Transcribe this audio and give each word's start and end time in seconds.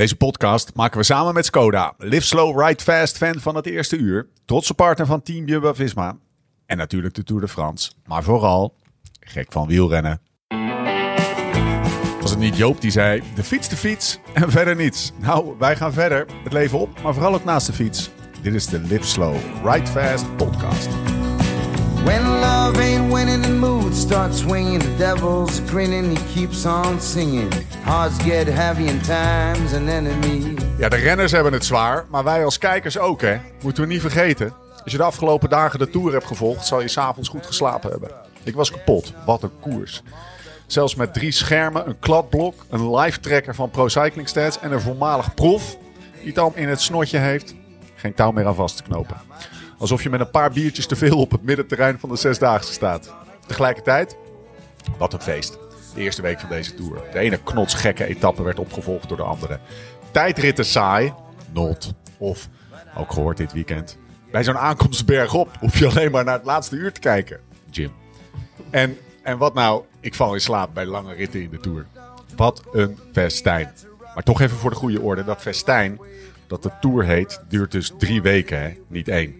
Deze 0.00 0.16
podcast 0.16 0.74
maken 0.74 0.98
we 0.98 1.04
samen 1.04 1.34
met 1.34 1.44
Skoda. 1.44 1.94
Live 1.98 2.26
slow, 2.26 2.60
ride 2.60 2.82
fast 2.82 3.16
fan 3.16 3.40
van 3.40 3.54
het 3.54 3.66
eerste 3.66 3.96
uur. 3.96 4.28
Trotse 4.44 4.74
partner 4.74 5.06
van 5.06 5.22
Team 5.22 5.46
Jumbo-Visma. 5.46 6.16
En 6.66 6.76
natuurlijk 6.76 7.14
de 7.14 7.22
Tour 7.22 7.40
de 7.40 7.48
France. 7.48 7.90
Maar 8.06 8.22
vooral 8.22 8.74
gek 9.20 9.52
van 9.52 9.66
wielrennen. 9.66 10.20
Was 12.20 12.30
het 12.30 12.38
niet 12.38 12.56
Joop 12.56 12.80
die 12.80 12.90
zei, 12.90 13.22
de 13.34 13.44
fiets 13.44 13.68
de 13.68 13.76
fiets 13.76 14.18
en 14.34 14.50
verder 14.56 14.76
niets. 14.76 15.12
Nou, 15.18 15.54
wij 15.58 15.76
gaan 15.76 15.92
verder. 15.92 16.26
Het 16.44 16.52
leven 16.52 16.78
op, 16.78 17.02
maar 17.02 17.14
vooral 17.14 17.34
ook 17.34 17.44
naast 17.44 17.66
de 17.66 17.72
fiets. 17.72 18.10
Dit 18.42 18.54
is 18.54 18.66
de 18.66 18.80
Live 18.80 19.06
Slow, 19.06 19.36
Ride 19.64 19.86
Fast 19.86 20.36
podcast. 20.36 20.88
When 22.04 22.22
love 22.40 22.80
ain't 22.80 23.12
winning, 23.12 23.42
the 23.42 23.52
mood 23.52 23.94
starts 23.94 24.38
swinging. 24.38 24.82
The 24.82 24.96
devil's 24.96 25.60
grinning, 25.66 26.16
he 26.16 26.34
keeps 26.34 26.66
on 26.66 27.00
singing. 27.00 27.52
Hearts 27.82 28.22
get 28.22 28.46
heavy 28.46 28.86
in 28.86 29.00
time's 29.00 29.72
an 29.72 29.88
enemy. 29.88 30.54
Ja, 30.78 30.88
de 30.88 30.96
renners 30.96 31.32
hebben 31.32 31.52
het 31.52 31.64
zwaar, 31.64 32.04
maar 32.08 32.24
wij 32.24 32.44
als 32.44 32.58
kijkers 32.58 32.98
ook, 32.98 33.20
hè. 33.20 33.38
Moeten 33.62 33.82
we 33.82 33.88
niet 33.88 34.00
vergeten. 34.00 34.52
Als 34.82 34.92
je 34.92 34.98
de 34.98 35.04
afgelopen 35.04 35.48
dagen 35.48 35.78
de 35.78 35.90
Tour 35.90 36.12
hebt 36.12 36.26
gevolgd, 36.26 36.66
zal 36.66 36.80
je 36.80 36.88
s'avonds 36.88 37.28
goed 37.28 37.46
geslapen 37.46 37.90
hebben. 37.90 38.10
Ik 38.42 38.54
was 38.54 38.70
kapot. 38.70 39.12
Wat 39.26 39.42
een 39.42 39.60
koers. 39.60 40.02
Zelfs 40.66 40.94
met 40.94 41.14
drie 41.14 41.32
schermen, 41.32 41.88
een 41.88 41.98
kladblok, 41.98 42.54
een 42.70 42.94
live 42.96 43.20
tracker 43.20 43.54
van 43.54 43.70
Pro 43.70 43.88
Cycling 43.88 44.28
Stats 44.28 44.60
en 44.60 44.72
een 44.72 44.80
voormalig 44.80 45.34
prof 45.34 45.76
die 46.22 46.32
dan 46.32 46.56
in 46.56 46.68
het 46.68 46.80
snotje 46.80 47.18
heeft. 47.18 47.54
Geen 47.94 48.14
touw 48.14 48.30
meer 48.30 48.46
aan 48.46 48.54
vast 48.54 48.76
te 48.76 48.82
knopen. 48.82 49.16
Alsof 49.80 50.02
je 50.02 50.10
met 50.10 50.20
een 50.20 50.30
paar 50.30 50.50
biertjes 50.50 50.86
te 50.86 50.96
veel 50.96 51.18
op 51.18 51.30
het 51.30 51.42
middenterrein 51.42 51.98
van 51.98 52.08
de 52.08 52.16
Zesdaagse 52.16 52.72
staat. 52.72 53.14
Tegelijkertijd, 53.46 54.16
wat 54.98 55.12
een 55.12 55.20
feest. 55.20 55.58
De 55.94 56.00
eerste 56.00 56.22
week 56.22 56.40
van 56.40 56.48
deze 56.48 56.74
Tour. 56.74 57.02
De 57.12 57.18
ene 57.18 57.42
knotsgekke 57.42 58.04
etappe 58.04 58.42
werd 58.42 58.58
opgevolgd 58.58 59.08
door 59.08 59.16
de 59.16 59.22
andere. 59.22 59.58
Tijdritten 60.10 60.64
saai, 60.64 61.12
not. 61.52 61.92
Of, 62.18 62.48
ook 62.96 63.12
gehoord 63.12 63.36
dit 63.36 63.52
weekend, 63.52 63.98
bij 64.30 64.44
zo'n 64.44 64.58
aankomst 64.58 65.06
bergop 65.06 65.48
hoef 65.60 65.78
je 65.78 65.86
alleen 65.88 66.10
maar 66.10 66.24
naar 66.24 66.36
het 66.36 66.44
laatste 66.44 66.76
uur 66.76 66.92
te 66.92 67.00
kijken. 67.00 67.40
Jim. 67.70 67.92
En, 68.70 68.98
en 69.22 69.38
wat 69.38 69.54
nou, 69.54 69.82
ik 70.00 70.14
val 70.14 70.34
in 70.34 70.40
slaap 70.40 70.74
bij 70.74 70.86
lange 70.86 71.14
ritten 71.14 71.42
in 71.42 71.50
de 71.50 71.60
Tour. 71.60 71.86
Wat 72.36 72.62
een 72.72 72.98
festijn. 73.12 73.72
Maar 74.14 74.22
toch 74.22 74.40
even 74.40 74.56
voor 74.56 74.70
de 74.70 74.76
goede 74.76 75.00
orde, 75.00 75.24
dat 75.24 75.40
festijn, 75.40 76.00
dat 76.46 76.62
de 76.62 76.70
Tour 76.80 77.04
heet, 77.04 77.40
duurt 77.48 77.72
dus 77.72 77.92
drie 77.98 78.22
weken, 78.22 78.62
hè? 78.62 78.76
niet 78.88 79.08
één. 79.08 79.39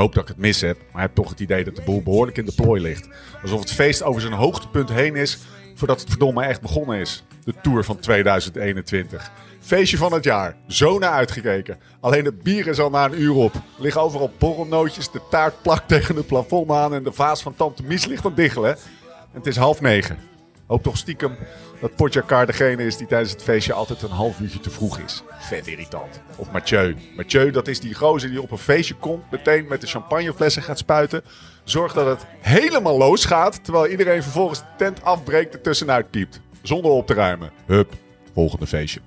Hoop 0.00 0.14
dat 0.14 0.22
ik 0.22 0.28
het 0.28 0.38
mis 0.38 0.60
heb, 0.60 0.78
maar 0.92 1.02
heb 1.02 1.14
toch 1.14 1.28
het 1.28 1.40
idee 1.40 1.64
dat 1.64 1.76
de 1.76 1.82
boel 1.82 2.02
behoorlijk 2.02 2.36
in 2.36 2.44
de 2.44 2.52
plooi 2.52 2.82
ligt. 2.82 3.08
Alsof 3.42 3.60
het 3.60 3.72
feest 3.72 4.02
over 4.02 4.20
zijn 4.20 4.32
hoogtepunt 4.32 4.88
heen 4.88 5.16
is, 5.16 5.38
voordat 5.74 6.00
het 6.00 6.08
verdomme 6.08 6.44
echt 6.44 6.60
begonnen 6.60 6.98
is. 6.98 7.24
De 7.44 7.54
Tour 7.62 7.84
van 7.84 7.98
2021. 7.98 9.30
Feestje 9.60 9.96
van 9.96 10.12
het 10.12 10.24
jaar. 10.24 10.56
Zo 10.66 10.98
naar 10.98 11.10
uitgekeken. 11.10 11.78
Alleen 12.00 12.24
het 12.24 12.42
bier 12.42 12.66
is 12.66 12.80
al 12.80 12.90
na 12.90 13.04
een 13.04 13.20
uur 13.20 13.34
op. 13.34 13.54
Er 13.54 13.60
liggen 13.78 14.00
overal 14.00 14.32
borrelnootjes, 14.38 15.10
de 15.10 15.20
taart 15.30 15.62
plakt 15.62 15.88
tegen 15.88 16.16
het 16.16 16.26
plafond 16.26 16.70
aan 16.70 16.94
en 16.94 17.02
de 17.02 17.12
vaas 17.12 17.42
van 17.42 17.54
tante 17.56 17.82
Mies 17.82 18.06
ligt 18.06 18.24
aan 18.24 18.34
diggelen. 18.34 18.76
En 19.10 19.38
het 19.38 19.46
is 19.46 19.56
half 19.56 19.80
negen. 19.80 20.18
Hoop 20.66 20.82
toch 20.82 20.96
stiekem 20.96 21.36
dat 21.80 21.96
Potjakar 21.96 22.46
degene 22.46 22.84
is 22.84 22.96
die 22.96 23.06
tijdens 23.06 23.30
het 23.30 23.42
feestje 23.42 23.72
altijd 23.72 24.02
een 24.02 24.10
half 24.10 24.40
uurtje 24.40 24.60
te 24.60 24.70
vroeg 24.70 24.98
is. 24.98 25.22
Vet 25.38 25.66
irritant. 25.66 26.20
Of 26.36 26.50
Mathieu. 26.50 26.96
Mathieu, 27.16 27.50
dat 27.50 27.68
is 27.68 27.80
die 27.80 27.94
gozer 27.94 28.30
die 28.30 28.42
op 28.42 28.50
een 28.50 28.58
feestje 28.58 28.94
komt, 28.94 29.30
meteen 29.30 29.66
met 29.68 29.80
de 29.80 29.86
champagneflessen 29.86 30.62
gaat 30.62 30.78
spuiten. 30.78 31.22
Zorgt 31.64 31.94
dat 31.94 32.06
het 32.06 32.26
helemaal 32.40 32.98
los 32.98 33.24
gaat, 33.24 33.64
terwijl 33.64 33.86
iedereen 33.86 34.22
vervolgens 34.22 34.58
de 34.58 34.66
tent 34.76 35.02
afbreekt 35.02 35.54
en 35.54 35.62
tussenuit 35.62 36.10
piept. 36.10 36.40
Zonder 36.62 36.90
op 36.90 37.06
te 37.06 37.14
ruimen. 37.14 37.50
Hup, 37.66 37.92
volgende 38.34 38.66
feestje. 38.66 39.00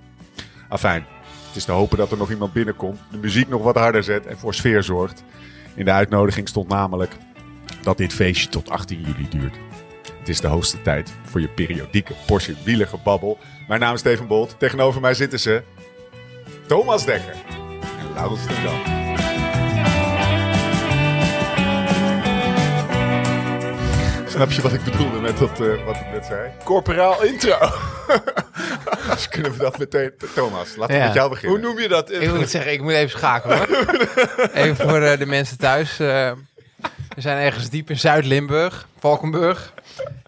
Afijn, 0.69 1.05
het 1.47 1.55
is 1.55 1.65
te 1.65 1.71
hopen 1.71 1.97
dat 1.97 2.11
er 2.11 2.17
nog 2.17 2.29
iemand 2.29 2.53
binnenkomt, 2.53 2.99
de 3.11 3.17
muziek 3.17 3.47
nog 3.47 3.63
wat 3.63 3.75
harder 3.75 4.03
zet 4.03 4.25
en 4.25 4.37
voor 4.37 4.53
sfeer 4.53 4.83
zorgt. 4.83 5.23
In 5.75 5.85
de 5.85 5.91
uitnodiging 5.91 6.47
stond 6.47 6.67
namelijk 6.67 7.11
dat 7.81 7.97
dit 7.97 8.13
feestje 8.13 8.49
tot 8.49 8.69
18 8.69 9.01
juli 9.01 9.29
duurt. 9.29 9.55
Het 10.23 10.31
is 10.31 10.41
de 10.41 10.47
hoogste 10.47 10.81
tijd 10.81 11.11
voor 11.29 11.41
je 11.41 11.47
periodieke 11.47 12.13
portie 12.25 12.55
wielige 12.63 12.97
babbel. 13.03 13.37
Mijn 13.67 13.79
naam 13.79 13.93
is 13.93 13.99
Steven 13.99 14.27
Bolt. 14.27 14.55
Tegenover 14.59 15.01
mij 15.01 15.13
zitten 15.13 15.39
ze 15.39 15.63
Thomas 16.67 17.05
Dekker 17.05 17.33
en 17.99 18.13
Laurens 18.13 18.45
ten 18.45 18.63
Dam. 18.63 19.01
Snap 24.27 24.51
je 24.51 24.61
wat 24.61 24.73
ik 24.73 24.83
bedoelde 24.83 25.19
met 25.19 25.37
dat, 25.37 25.59
eh, 25.61 25.85
wat 25.85 25.95
ik 25.95 26.11
net 26.13 26.25
zei? 26.25 26.51
Corporaal 26.63 27.23
intro. 27.23 27.57
Dus 29.13 29.27
kunnen 29.29 29.51
we 29.51 29.57
dat 29.57 29.77
meteen... 29.77 30.11
Thomas, 30.35 30.75
laten 30.75 30.95
we 30.95 31.01
Ja. 31.01 31.05
met 31.05 31.13
jou 31.15 31.29
beginnen. 31.29 31.59
Hoe 31.59 31.67
noem 31.69 31.79
je 31.81 31.87
dat? 31.87 32.11
Ik 32.11 32.33
moet 32.33 32.49
zeggen, 32.49 32.71
ik 32.71 32.81
moet 32.81 32.91
even 32.91 33.09
schakelen 33.09 33.57
hoor. 33.57 33.67
Even 34.53 34.89
voor 34.89 35.01
eh, 35.01 35.17
de 35.17 35.25
mensen 35.25 35.57
thuis. 35.57 35.99
eh, 35.99 36.31
we 37.15 37.21
zijn 37.21 37.37
ergens 37.37 37.69
diep 37.69 37.89
in 37.89 37.99
Zuid-Limburg, 37.99 38.87
Valkenburg. 38.99 39.73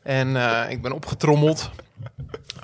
En 0.03 0.35
eh, 0.35 0.72
ik 0.72 0.81
ben 0.81 0.91
opgetrommeld 0.91 1.69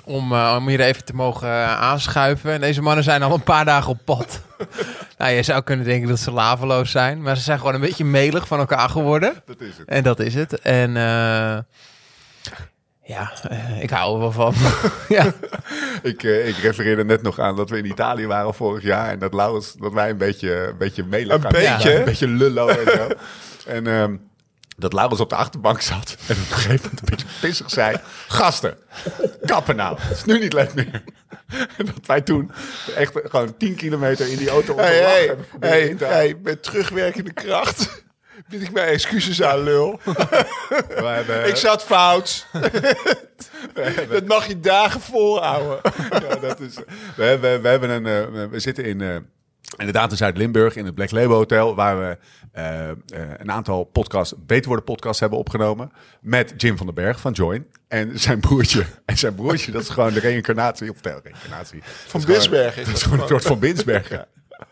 om, 0.04 0.32
eh, 0.32 0.54
om 0.58 0.68
hier 0.68 0.80
even 0.80 1.04
te 1.04 1.14
mogen 1.14 1.48
eh, 1.48 1.80
aanschuiven. 1.80 2.52
En 2.52 2.60
deze 2.60 2.82
mannen 2.82 3.04
zijn 3.04 3.22
al 3.22 3.34
een 3.34 3.42
paar 3.42 3.64
dagen 3.64 3.90
op 3.90 3.98
pad. 4.04 4.40
nou, 5.18 5.32
je 5.32 5.42
zou 5.42 5.62
kunnen 5.62 5.86
denken 5.86 6.08
dat 6.08 6.18
ze 6.18 6.30
laveloos 6.30 6.90
zijn. 6.90 7.22
Maar 7.22 7.36
ze 7.36 7.42
zijn 7.42 7.58
gewoon 7.58 7.74
een 7.74 7.80
beetje 7.80 8.04
melig 8.04 8.46
van 8.46 8.58
elkaar 8.58 8.88
geworden. 8.88 9.42
Dat 9.46 9.60
is 9.60 9.78
het. 9.78 9.88
En 9.88 10.02
dat 10.02 10.20
is 10.20 10.34
het. 10.34 10.60
En 10.60 10.96
ja, 13.04 13.32
eh, 13.48 13.82
ik 13.82 13.90
hou 13.90 14.14
er 14.14 14.20
wel 14.20 14.32
van. 14.32 14.54
ja. 15.16 15.32
Ik, 16.02 16.22
eh, 16.22 16.48
ik 16.48 16.56
refereerde 16.56 17.04
net 17.04 17.22
nog 17.22 17.38
aan 17.38 17.56
dat 17.56 17.70
we 17.70 17.78
in 17.78 17.84
Italië 17.86 18.26
waren 18.26 18.54
vorig 18.54 18.82
jaar. 18.82 19.10
En 19.10 19.18
dat 19.18 19.34
Laurens, 19.34 19.72
dat 19.72 19.92
wij 19.92 20.10
een 20.10 20.16
beetje, 20.16 20.66
een 20.66 20.76
beetje 20.78 21.02
Een 21.10 21.32
aan- 21.32 21.40
beetje? 21.40 21.90
Ja, 21.90 21.98
een 21.98 22.04
beetje 22.04 22.28
lullo 22.28 22.68
en 22.68 22.90
zo. 22.92 23.08
en 23.76 23.86
ehm, 23.86 24.16
dat 24.76 24.92
Laurens 24.92 25.20
op 25.20 25.28
de 25.28 25.34
achterbank 25.36 25.80
zat. 25.80 26.16
En 26.28 26.34
op 26.34 26.40
een 26.50 26.56
gegeven 26.56 26.80
moment 26.82 27.00
een 27.00 27.06
beetje 27.16 27.26
pissig 27.40 27.70
zei. 27.70 27.96
Gasten, 28.28 28.76
kappen 29.44 29.76
nou. 29.76 29.98
Het 30.00 30.16
is 30.16 30.24
nu 30.24 30.38
niet 30.38 30.52
leuk 30.52 30.74
meer. 30.74 31.02
en 31.78 31.86
dat 31.86 32.06
wij 32.06 32.20
toen 32.20 32.50
echt 32.96 33.12
gewoon 33.24 33.56
10 33.56 33.74
kilometer 33.74 34.28
in 34.30 34.36
die 34.38 34.50
auto 34.50 34.72
op 34.72 34.78
de 34.78 34.84
Hey, 34.84 35.00
hey, 35.02 35.36
hey, 35.60 35.96
hey, 35.98 36.34
met 36.42 36.62
terugwerkende 36.62 37.32
kracht 37.32 38.01
bied 38.48 38.62
ik 38.62 38.72
mijn 38.72 38.88
excuses 38.88 39.42
aan, 39.42 39.62
lul. 39.62 40.00
Hebben- 40.88 41.48
ik 41.48 41.56
zat 41.56 41.84
fout. 41.84 42.46
dat 44.10 44.26
mag 44.26 44.46
je 44.46 44.60
dagen 44.60 45.00
volhouden. 45.00 45.80
ja, 46.10 46.36
dat 46.36 46.60
is, 46.60 46.74
we, 47.16 47.22
hebben, 47.24 47.62
we, 47.62 47.68
hebben 47.68 47.90
een, 47.90 48.06
eh, 48.06 48.46
we 48.50 48.60
zitten 48.60 48.84
in, 48.84 49.00
eh, 49.00 49.16
inderdaad 49.76 50.10
in 50.10 50.16
Zuid-Limburg 50.16 50.76
in 50.76 50.84
het 50.84 50.94
Black 50.94 51.10
Label 51.10 51.36
Hotel, 51.36 51.74
waar 51.74 51.98
we 51.98 52.18
eh, 52.52 52.88
een 53.36 53.50
aantal 53.50 53.84
podcasts, 53.84 54.34
Beter 54.46 54.66
Worden 54.66 54.84
podcasts 54.84 55.20
hebben 55.20 55.38
opgenomen 55.38 55.92
met 56.20 56.54
Jim 56.56 56.76
van 56.76 56.86
den 56.86 56.94
Berg 56.94 57.20
van 57.20 57.32
Join 57.32 57.66
en 57.88 58.18
zijn 58.18 58.40
broertje. 58.40 58.84
En 59.04 59.18
zijn 59.18 59.34
broertje, 59.34 59.72
dat 59.72 59.82
is 59.82 59.88
gewoon 59.88 60.12
de 60.12 60.20
reïncarnatie, 60.20 60.90
of 60.90 61.00
de 61.00 61.20
reïncarnatie. 61.22 61.82
Van 61.82 62.20
Dat 62.20 62.28
is 62.30 62.36
gewoon- 62.46 62.60
Binsberg 62.60 62.76
is 62.78 62.86
Dat 62.86 62.96
is 62.96 63.02
gewoon 63.02 63.20
een 63.20 63.28
soort 63.28 63.44
van 63.44 63.58
Binsberg, 63.58 64.08
ja. 64.08 64.26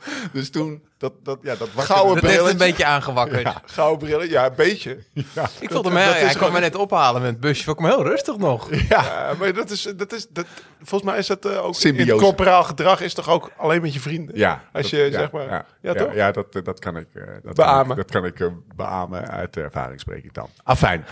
Dus 0.33 0.51
toen, 0.51 0.83
dat, 0.99 1.13
dat, 1.23 1.39
ja, 1.43 1.49
dat 1.49 1.59
wakkerde- 1.59 1.83
Gouden 2.01 2.23
Dat 2.23 2.31
heeft 2.33 2.47
een 2.47 2.57
beetje 2.57 2.85
aangewakkerd. 2.85 3.41
Ja. 3.43 3.63
Gouden 3.75 3.99
brillen, 4.09 4.29
ja, 4.31 4.47
een 4.47 4.53
beetje. 4.57 4.99
Ik 5.61 5.71
vond 5.71 5.85
hem, 5.85 5.95
hij, 5.97 6.21
hij 6.21 6.35
kwam 6.35 6.53
me 6.53 6.61
net 6.61 6.75
ophalen 6.75 7.23
met 7.23 7.31
het 7.31 7.41
busje. 7.41 7.65
Vond 7.65 7.79
ik 7.79 7.85
hem 7.85 7.95
heel 7.95 8.05
rustig 8.07 8.37
nog. 8.37 8.69
Ja, 8.89 9.33
maar 9.39 9.53
dat 9.53 9.71
is, 9.71 9.83
dat 9.97 10.13
is 10.13 10.27
dat, 10.29 10.47
volgens 10.83 11.11
mij 11.11 11.19
is 11.19 11.27
dat 11.27 11.45
eh, 11.45 11.59
ook 11.65 11.67
in 11.69 11.75
Symbiose. 11.75 12.11
het 12.13 12.21
corporaal 12.21 12.63
gedrag 12.65 13.01
is 13.01 13.15
toch 13.15 13.29
ook 13.29 13.51
alleen 13.57 13.81
met 13.83 13.95
je 13.95 14.01
vrienden. 14.01 14.37
Ja, 14.39 14.63
Als 14.73 14.83
dat- 14.83 14.91
je, 14.91 14.97
ja, 14.97 15.11
zeg 15.11 15.31
maar- 15.31 15.49
Ja, 15.49 15.65
ja, 15.83 15.95
toch? 15.95 16.15
Ja, 16.15 16.33
dat, 16.33 16.53
dat 16.65 16.79
kan 16.79 16.97
ik, 16.97 17.07
eh, 17.15 17.23
dat 17.43 17.55
Beamen. 17.55 17.87
Kan 17.87 17.91
ik, 17.91 17.97
dat 17.97 18.11
kan 18.11 18.25
ik 18.25 18.41
eh, 18.41 18.47
beamen. 18.77 19.29
Uit 19.31 19.57
ervaring 19.57 20.01
spreek 20.01 20.25
ik 20.25 20.35
dan. 20.35 20.49
Afijn. 20.63 21.05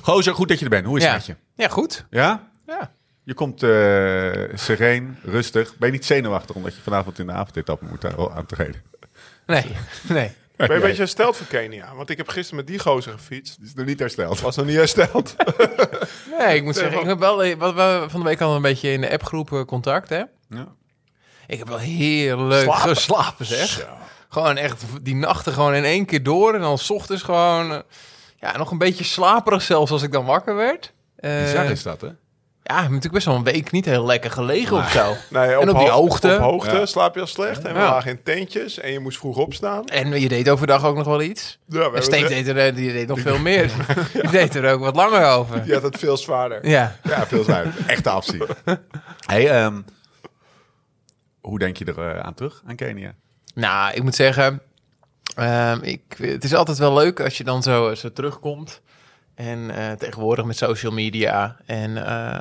Gozer, 0.00 0.34
goed 0.34 0.48
dat 0.48 0.58
je 0.58 0.64
er 0.64 0.70
bent. 0.70 0.86
Hoe 0.86 0.96
is 0.96 1.02
Ja. 1.04 1.08
het 1.12 1.26
met 1.26 1.26
je? 1.26 1.62
Ja, 1.62 1.68
goed. 1.68 2.06
Ja? 2.10 2.48
Ja. 2.66 2.92
Je 3.24 3.34
komt 3.34 3.62
eh, 3.62 4.56
sereen, 4.58 5.18
rustig. 5.22 5.76
Ben 5.76 5.88
je 5.88 5.94
niet 5.94 6.04
zenuwachtig 6.04 6.54
omdat 6.56 6.74
je 6.74 6.80
vanavond 6.82 7.18
in 7.18 7.26
de 7.26 7.32
avondetappe 7.32 7.84
moet 7.84 8.04
aan, 8.04 8.30
aan 8.32 8.46
te 8.46 8.54
reden? 8.54 8.82
Nee, 9.46 9.64
nee. 10.08 10.32
Ben 10.56 10.68
je 10.68 10.74
een 10.74 10.80
beetje 10.80 10.96
hersteld 10.96 11.36
van 11.36 11.46
Kenia? 11.46 11.94
Want 11.94 12.10
ik 12.10 12.16
heb 12.16 12.28
gisteren 12.28 12.56
met 12.56 12.66
die 12.66 12.78
gozer 12.78 13.12
gefietst. 13.12 13.56
Het 13.56 13.64
is 13.66 13.74
nog 13.74 13.86
niet 13.86 13.98
hersteld. 13.98 14.40
Was 14.40 14.56
nog 14.56 14.66
niet 14.66 14.76
hersteld. 14.76 15.34
Nee, 16.38 16.56
ik 16.56 16.64
moet 16.64 16.76
zeggen, 16.76 17.00
ik 17.00 17.06
heb 17.06 17.18
wel, 17.18 17.38
we, 17.38 17.56
we 17.56 18.04
van 18.08 18.20
de 18.20 18.26
week 18.26 18.40
al 18.40 18.56
een 18.56 18.62
beetje 18.62 18.90
in 18.92 19.00
de 19.00 19.10
appgroep 19.10 19.52
eh, 19.52 19.64
contact, 19.64 20.08
hè. 20.08 20.22
Ja. 20.48 20.68
Ik 21.46 21.58
heb 21.58 21.68
wel 21.68 21.78
heerlijk 21.78 22.62
Slapen. 22.62 22.88
geslapen, 22.96 23.46
zeg. 23.46 23.86
Gewoon 24.28 24.56
echt 24.56 24.82
die 25.02 25.14
nachten 25.14 25.52
gewoon 25.52 25.74
in 25.74 25.84
één 25.84 26.04
keer 26.04 26.22
door. 26.22 26.54
En 26.54 26.60
dan 26.60 26.78
's 26.78 26.90
ochtends 26.90 27.22
gewoon, 27.22 27.72
eh, 27.72 27.78
ja, 28.40 28.56
nog 28.56 28.70
een 28.70 28.78
beetje 28.78 29.04
slaperig 29.04 29.62
zelfs 29.62 29.90
als 29.90 30.02
ik 30.02 30.12
dan 30.12 30.24
wakker 30.24 30.54
werd. 30.54 30.92
Eh, 31.16 31.42
Bizar 31.42 31.64
is 31.70 31.82
dat, 31.82 32.00
hè? 32.00 32.08
Ja, 32.66 32.82
natuurlijk 32.82 33.12
best 33.12 33.26
wel 33.26 33.34
een 33.34 33.44
week 33.44 33.70
niet 33.70 33.84
heel 33.84 34.04
lekker 34.04 34.30
gelegen 34.30 34.76
of 34.76 34.90
zo. 34.90 35.14
Nee, 35.38 35.50
En 35.50 35.70
op 35.70 35.78
die 35.78 35.88
ho- 35.88 35.92
hoogte. 36.00 36.34
Op 36.34 36.38
hoogte 36.40 36.76
Ja. 36.76 36.86
slaap 36.86 37.14
je 37.14 37.20
al 37.20 37.26
slecht. 37.26 37.64
En 37.64 37.72
we 37.72 37.78
Ja. 37.78 37.84
lagen 37.90 38.10
in 38.10 38.22
tentjes 38.22 38.78
en 38.80 38.92
je 38.92 38.98
moest 39.00 39.18
vroeg 39.18 39.36
opstaan. 39.36 39.84
En 39.86 40.20
je 40.20 40.28
deed 40.28 40.48
overdag 40.48 40.84
ook 40.84 40.96
nog 40.96 41.06
wel 41.06 41.22
iets. 41.22 41.58
Ja, 41.66 41.90
we 41.90 41.96
En 41.96 42.02
Steve 42.02 42.28
deed 42.28 42.48
er, 42.48 42.74
die 42.74 42.92
deed 42.92 43.08
nog 43.08 43.20
veel 43.20 43.38
meer. 43.38 43.70
Die 44.12 44.30
deed 44.30 44.54
er 44.54 44.72
ook 44.72 44.80
wat 44.80 44.96
langer 44.96 45.26
over. 45.26 45.62
Die 45.64 45.72
had 45.74 45.82
het 45.82 45.98
veel 45.98 46.16
zwaarder. 46.16 46.68
Ja. 46.68 46.96
Ja, 47.02 47.26
veel 47.26 47.44
zwaar. 47.44 47.66
Echte 47.86 48.10
afzien. 48.10 48.46
Hey, 49.26 49.50
ehm, 49.50 49.80
Hoe 51.40 51.58
denk 51.58 51.76
je 51.76 51.84
er 51.84 51.98
eh, 52.16 52.20
aan 52.20 52.34
terug, 52.34 52.62
aan 52.66 52.76
Kenia? 52.76 53.14
Nou, 53.54 53.94
ik 53.94 54.02
moet 54.02 54.14
zeggen, 54.14 54.60
ehm, 55.34 55.78
ik, 55.82 56.02
het 56.16 56.44
is 56.44 56.54
altijd 56.54 56.78
wel 56.78 56.94
leuk 56.94 57.20
als 57.20 57.36
je 57.38 57.44
dan 57.44 57.62
zo, 57.62 57.94
zo 57.94 58.12
terugkomt. 58.12 58.80
En 59.34 59.70
eh, 59.70 59.92
tegenwoordig 59.92 60.44
met 60.44 60.56
social 60.56 60.92
media. 60.92 61.56
En 61.66 62.06
eh, 62.06 62.40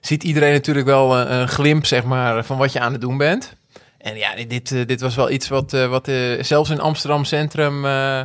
ziet 0.00 0.24
iedereen 0.24 0.52
natuurlijk 0.52 0.86
wel 0.86 1.18
een, 1.18 1.32
een 1.32 1.48
glimp, 1.48 1.86
zeg 1.86 2.04
maar, 2.04 2.44
van 2.44 2.58
wat 2.58 2.72
je 2.72 2.80
aan 2.80 2.92
het 2.92 3.00
doen 3.00 3.16
bent. 3.16 3.56
En 3.98 4.16
ja, 4.16 4.34
dit, 4.48 4.72
eh, 4.72 4.86
dit 4.86 5.00
was 5.00 5.14
wel 5.14 5.30
iets 5.30 5.48
wat, 5.48 5.72
eh, 5.72 5.86
wat 5.86 6.08
eh, 6.08 6.42
zelfs 6.42 6.70
in 6.70 6.80
Amsterdam 6.80 7.24
Centrum 7.24 7.84
eh, 7.84 8.20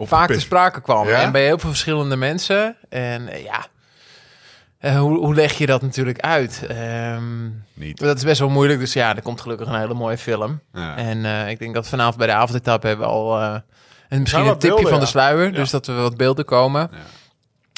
vaak 0.00 0.28
te 0.32 0.40
sprake 0.40 0.80
kwam. 0.80 1.08
Ja? 1.08 1.20
En 1.22 1.32
bij 1.32 1.44
heel 1.44 1.58
veel 1.58 1.68
verschillende 1.68 2.16
mensen. 2.16 2.76
En 2.88 3.28
eh, 3.28 3.44
ja, 3.44 3.66
eh, 4.78 4.98
hoe, 4.98 5.18
hoe 5.18 5.34
leg 5.34 5.58
je 5.58 5.66
dat 5.66 5.82
natuurlijk 5.82 6.20
uit? 6.20 6.64
Ehm, 6.68 7.44
Niet. 7.74 7.98
dat 7.98 8.16
is 8.16 8.24
best 8.24 8.40
wel 8.40 8.48
moeilijk. 8.48 8.78
Dus 8.78 8.92
ja, 8.92 9.16
er 9.16 9.22
komt 9.22 9.40
gelukkig 9.40 9.68
een 9.68 9.78
hele 9.78 9.94
mooie 9.94 10.18
film. 10.18 10.60
Ja. 10.72 10.96
En 10.96 11.24
eh, 11.24 11.48
ik 11.50 11.58
denk 11.58 11.74
dat 11.74 11.88
vanavond 11.88 12.16
bij 12.16 12.26
de 12.26 12.32
avondetappe 12.32 12.86
hebben 12.86 13.06
we 13.06 13.12
al 13.12 13.40
eh, 13.40 13.54
een, 14.08 14.20
misschien 14.20 14.46
een 14.46 14.52
tipje 14.52 14.68
beelden, 14.68 14.88
van 14.90 15.00
de 15.00 15.06
sluier. 15.06 15.44
Ja. 15.46 15.50
Dus 15.52 15.70
dat 15.70 15.86
er 15.86 15.94
wat 15.94 16.16
beelden 16.16 16.44
komen. 16.44 16.90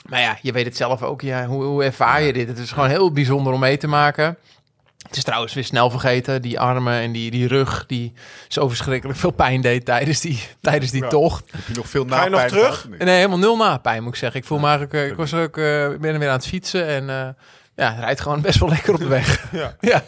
Maar 0.08 0.20
ja, 0.20 0.38
je 0.42 0.52
weet 0.52 0.64
het 0.64 0.76
zelf 0.76 1.02
ook. 1.02 1.20
Ja, 1.20 1.46
hoe, 1.46 1.64
hoe 1.64 1.84
ervaar 1.84 2.22
je 2.22 2.32
dit? 2.32 2.48
Het 2.48 2.58
is 2.58 2.72
gewoon 2.72 2.88
heel 2.88 3.12
bijzonder 3.12 3.52
om 3.52 3.60
mee 3.60 3.76
te 3.76 3.86
maken. 3.86 4.36
Het 5.06 5.16
is 5.16 5.24
trouwens 5.24 5.54
weer 5.54 5.64
snel 5.64 5.90
vergeten. 5.90 6.42
Die 6.42 6.60
armen 6.60 6.92
en 7.00 7.12
die, 7.12 7.30
die 7.30 7.46
rug 7.48 7.86
die 7.86 8.12
zo 8.48 8.68
verschrikkelijk 8.68 9.18
veel 9.18 9.30
pijn 9.30 9.60
deed 9.60 9.84
tijdens 9.84 10.20
die, 10.20 10.42
tijdens 10.60 10.90
die 10.90 11.02
Ja. 11.02 11.08
tocht. 11.08 11.52
Heb 11.52 11.60
je 11.66 11.74
nog 11.74 11.88
veel 11.88 12.04
Ga 12.08 12.24
je 12.24 12.30
nog 12.30 12.40
napijn 12.40 12.60
terug? 12.60 12.88
Nee. 12.88 12.98
Nee, 12.98 13.16
helemaal 13.16 13.38
nul 13.38 13.56
napijn 13.56 14.02
moet 14.02 14.12
ik 14.12 14.18
zeggen. 14.18 14.40
Ik 14.40 14.46
voel 14.46 14.58
me 14.58 14.66
eigenlijk, 14.66 14.94
eh, 14.94 15.06
ik 15.06 15.16
was 15.16 15.34
ook, 15.34 15.56
eh, 15.56 15.90
ik 15.90 16.00
ben 16.00 16.18
weer 16.18 16.28
aan 16.28 16.34
het 16.36 16.46
fietsen 16.46 16.86
en 16.86 17.10
eh, 17.10 17.28
ja, 17.78 17.90
het 17.94 17.98
rijdt 18.04 18.20
gewoon 18.20 18.40
best 18.40 18.58
wel 18.58 18.68
lekker 18.68 18.92
op 18.92 18.98
de 18.98 19.06
weg. 19.06 19.52
Ja. 19.52 19.76
ja. 19.80 20.02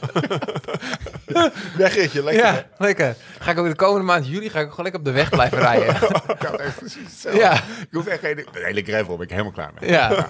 Wegritje, 1.77 2.23
lekker. 2.25 2.45
Ja, 2.45 2.67
lekker. 2.79 3.17
Ga 3.39 3.51
ik 3.51 3.59
ook 3.59 3.67
de 3.67 3.75
komende 3.75 4.05
maand 4.07 4.27
juli 4.27 4.51
ga 4.51 4.59
ik 4.59 4.65
ook 4.65 4.71
gewoon 4.75 4.85
lekker 4.91 5.01
op 5.01 5.07
de 5.07 5.13
weg 5.13 5.31
blijven 5.31 5.59
rijden. 5.59 5.95
Echt 6.67 6.77
precies 6.79 7.03
hetzelfde. 7.05 7.41
ja, 7.41 7.55
Ik 7.55 7.89
hoef 7.91 8.07
echt 8.07 8.21
geen... 8.21 8.37
De 8.37 8.45
hele 8.53 8.83
gravel 8.83 9.17
ben 9.17 9.25
ik 9.25 9.31
helemaal 9.31 9.53
klaar 9.53 9.71
mee. 9.81 9.91
ja. 9.91 10.09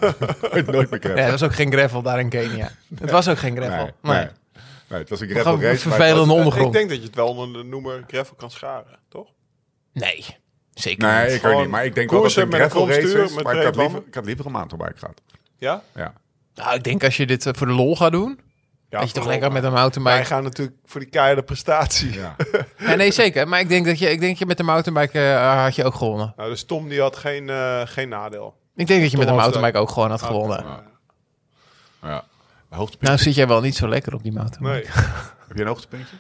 Nooit 0.66 0.90
meer 0.90 1.00
gravel. 1.00 1.16
ja, 1.16 1.22
het 1.22 1.30
was 1.30 1.42
ook 1.42 1.54
geen 1.54 1.72
gravel 1.72 2.02
daar 2.02 2.20
in 2.20 2.28
Kenia. 2.28 2.70
Het 2.98 3.10
was 3.10 3.28
ook 3.28 3.38
geen 3.38 3.56
gravel. 3.56 3.84
Nee, 3.84 3.92
Nee. 4.02 4.16
nee. 4.16 4.28
Nee, 4.88 4.98
het 4.98 5.08
was 5.08 5.20
een 5.20 5.28
gravel 5.28 5.60
race. 5.60 5.88
maar 5.88 5.96
vervelende 5.96 6.32
ondergrond. 6.32 6.66
Ik 6.66 6.72
denk 6.72 6.88
dat 6.88 6.98
je 6.98 7.04
het 7.04 7.14
wel 7.14 7.28
onder 7.28 7.62
de 7.62 7.68
noemer 7.68 8.04
gravel 8.06 8.34
kan 8.36 8.50
scharen, 8.50 8.98
toch? 9.08 9.28
Nee, 9.92 10.26
zeker 10.74 11.08
Nee, 11.08 11.24
niet. 11.24 11.34
ik 11.34 11.40
Gewoon 11.40 11.60
niet. 11.60 11.70
Maar 11.70 11.84
ik 11.84 11.94
denk 11.94 12.10
wel 12.10 12.22
dat 12.22 12.34
het 12.34 12.44
een 12.44 12.58
gravel 12.60 12.88
race 12.88 13.22
is. 13.22 13.42
Maar 13.42 13.56
ik 13.56 13.62
had, 13.64 13.76
liever, 13.76 14.02
ik 14.06 14.14
had 14.14 14.24
liever 14.24 14.46
een 14.46 14.52
mountainbike 14.52 14.98
gehad. 14.98 15.20
Ja? 15.58 15.82
Ja. 15.94 16.12
Nou, 16.54 16.74
ik 16.74 16.84
denk 16.84 17.04
als 17.04 17.16
je 17.16 17.26
dit 17.26 17.46
eh, 17.46 17.52
voor 17.56 17.66
de 17.66 17.72
lol 17.72 17.96
gaat 17.96 18.12
doen, 18.12 18.40
ja 18.88 18.98
dat 18.98 19.08
je 19.08 19.14
toch 19.14 19.26
lekker 19.26 19.52
met 19.52 19.62
maar 19.62 19.70
een 19.70 19.76
Wij 19.76 19.82
mountainbike... 19.82 20.24
gaan 20.24 20.42
natuurlijk 20.42 20.76
voor 20.84 21.00
die 21.00 21.08
keiharde 21.08 21.42
prestatie. 21.42 22.12
ja. 22.12 22.36
Ja, 22.78 22.94
nee, 22.94 23.12
zeker. 23.12 23.48
Maar 23.48 23.60
ik 23.60 23.68
denk 23.68 23.86
dat 23.86 23.98
je, 23.98 24.10
ik 24.10 24.20
denk 24.20 24.36
je 24.36 24.46
met 24.46 24.56
de 24.56 24.62
mountainbike 24.62 25.20
eh, 25.20 25.62
had 25.62 25.74
je 25.74 25.84
ook 25.84 25.94
gewonnen. 25.94 26.32
Nou, 26.36 26.50
dus 26.50 26.64
Tom 26.64 26.88
die 26.88 27.00
had 27.00 27.16
geen, 27.16 27.48
eh, 27.48 27.80
geen 27.84 28.08
nadeel. 28.08 28.58
Ik 28.76 28.86
denk 28.86 29.00
dat 29.00 29.10
je 29.10 29.16
met 29.16 29.26
een 29.26 29.32
Thomas, 29.32 29.50
mountainbike 29.50 29.78
ook 29.82 29.90
gewoon 29.90 30.10
had 30.10 30.22
gewonnen. 30.22 30.64
Ja. 30.64 30.82
ja. 32.02 32.24
Hoogtepunt. 32.68 33.08
Nou 33.08 33.18
zit 33.22 33.34
jij 33.34 33.46
wel 33.48 33.60
niet 33.60 33.76
zo 33.76 33.88
lekker 33.88 34.14
op 34.14 34.22
die 34.22 34.32
mountainbike. 34.32 34.86
Nee. 34.94 35.04
Heb 35.48 35.56
je 35.56 35.60
een 35.62 35.68
hoogtepuntje 35.68 36.16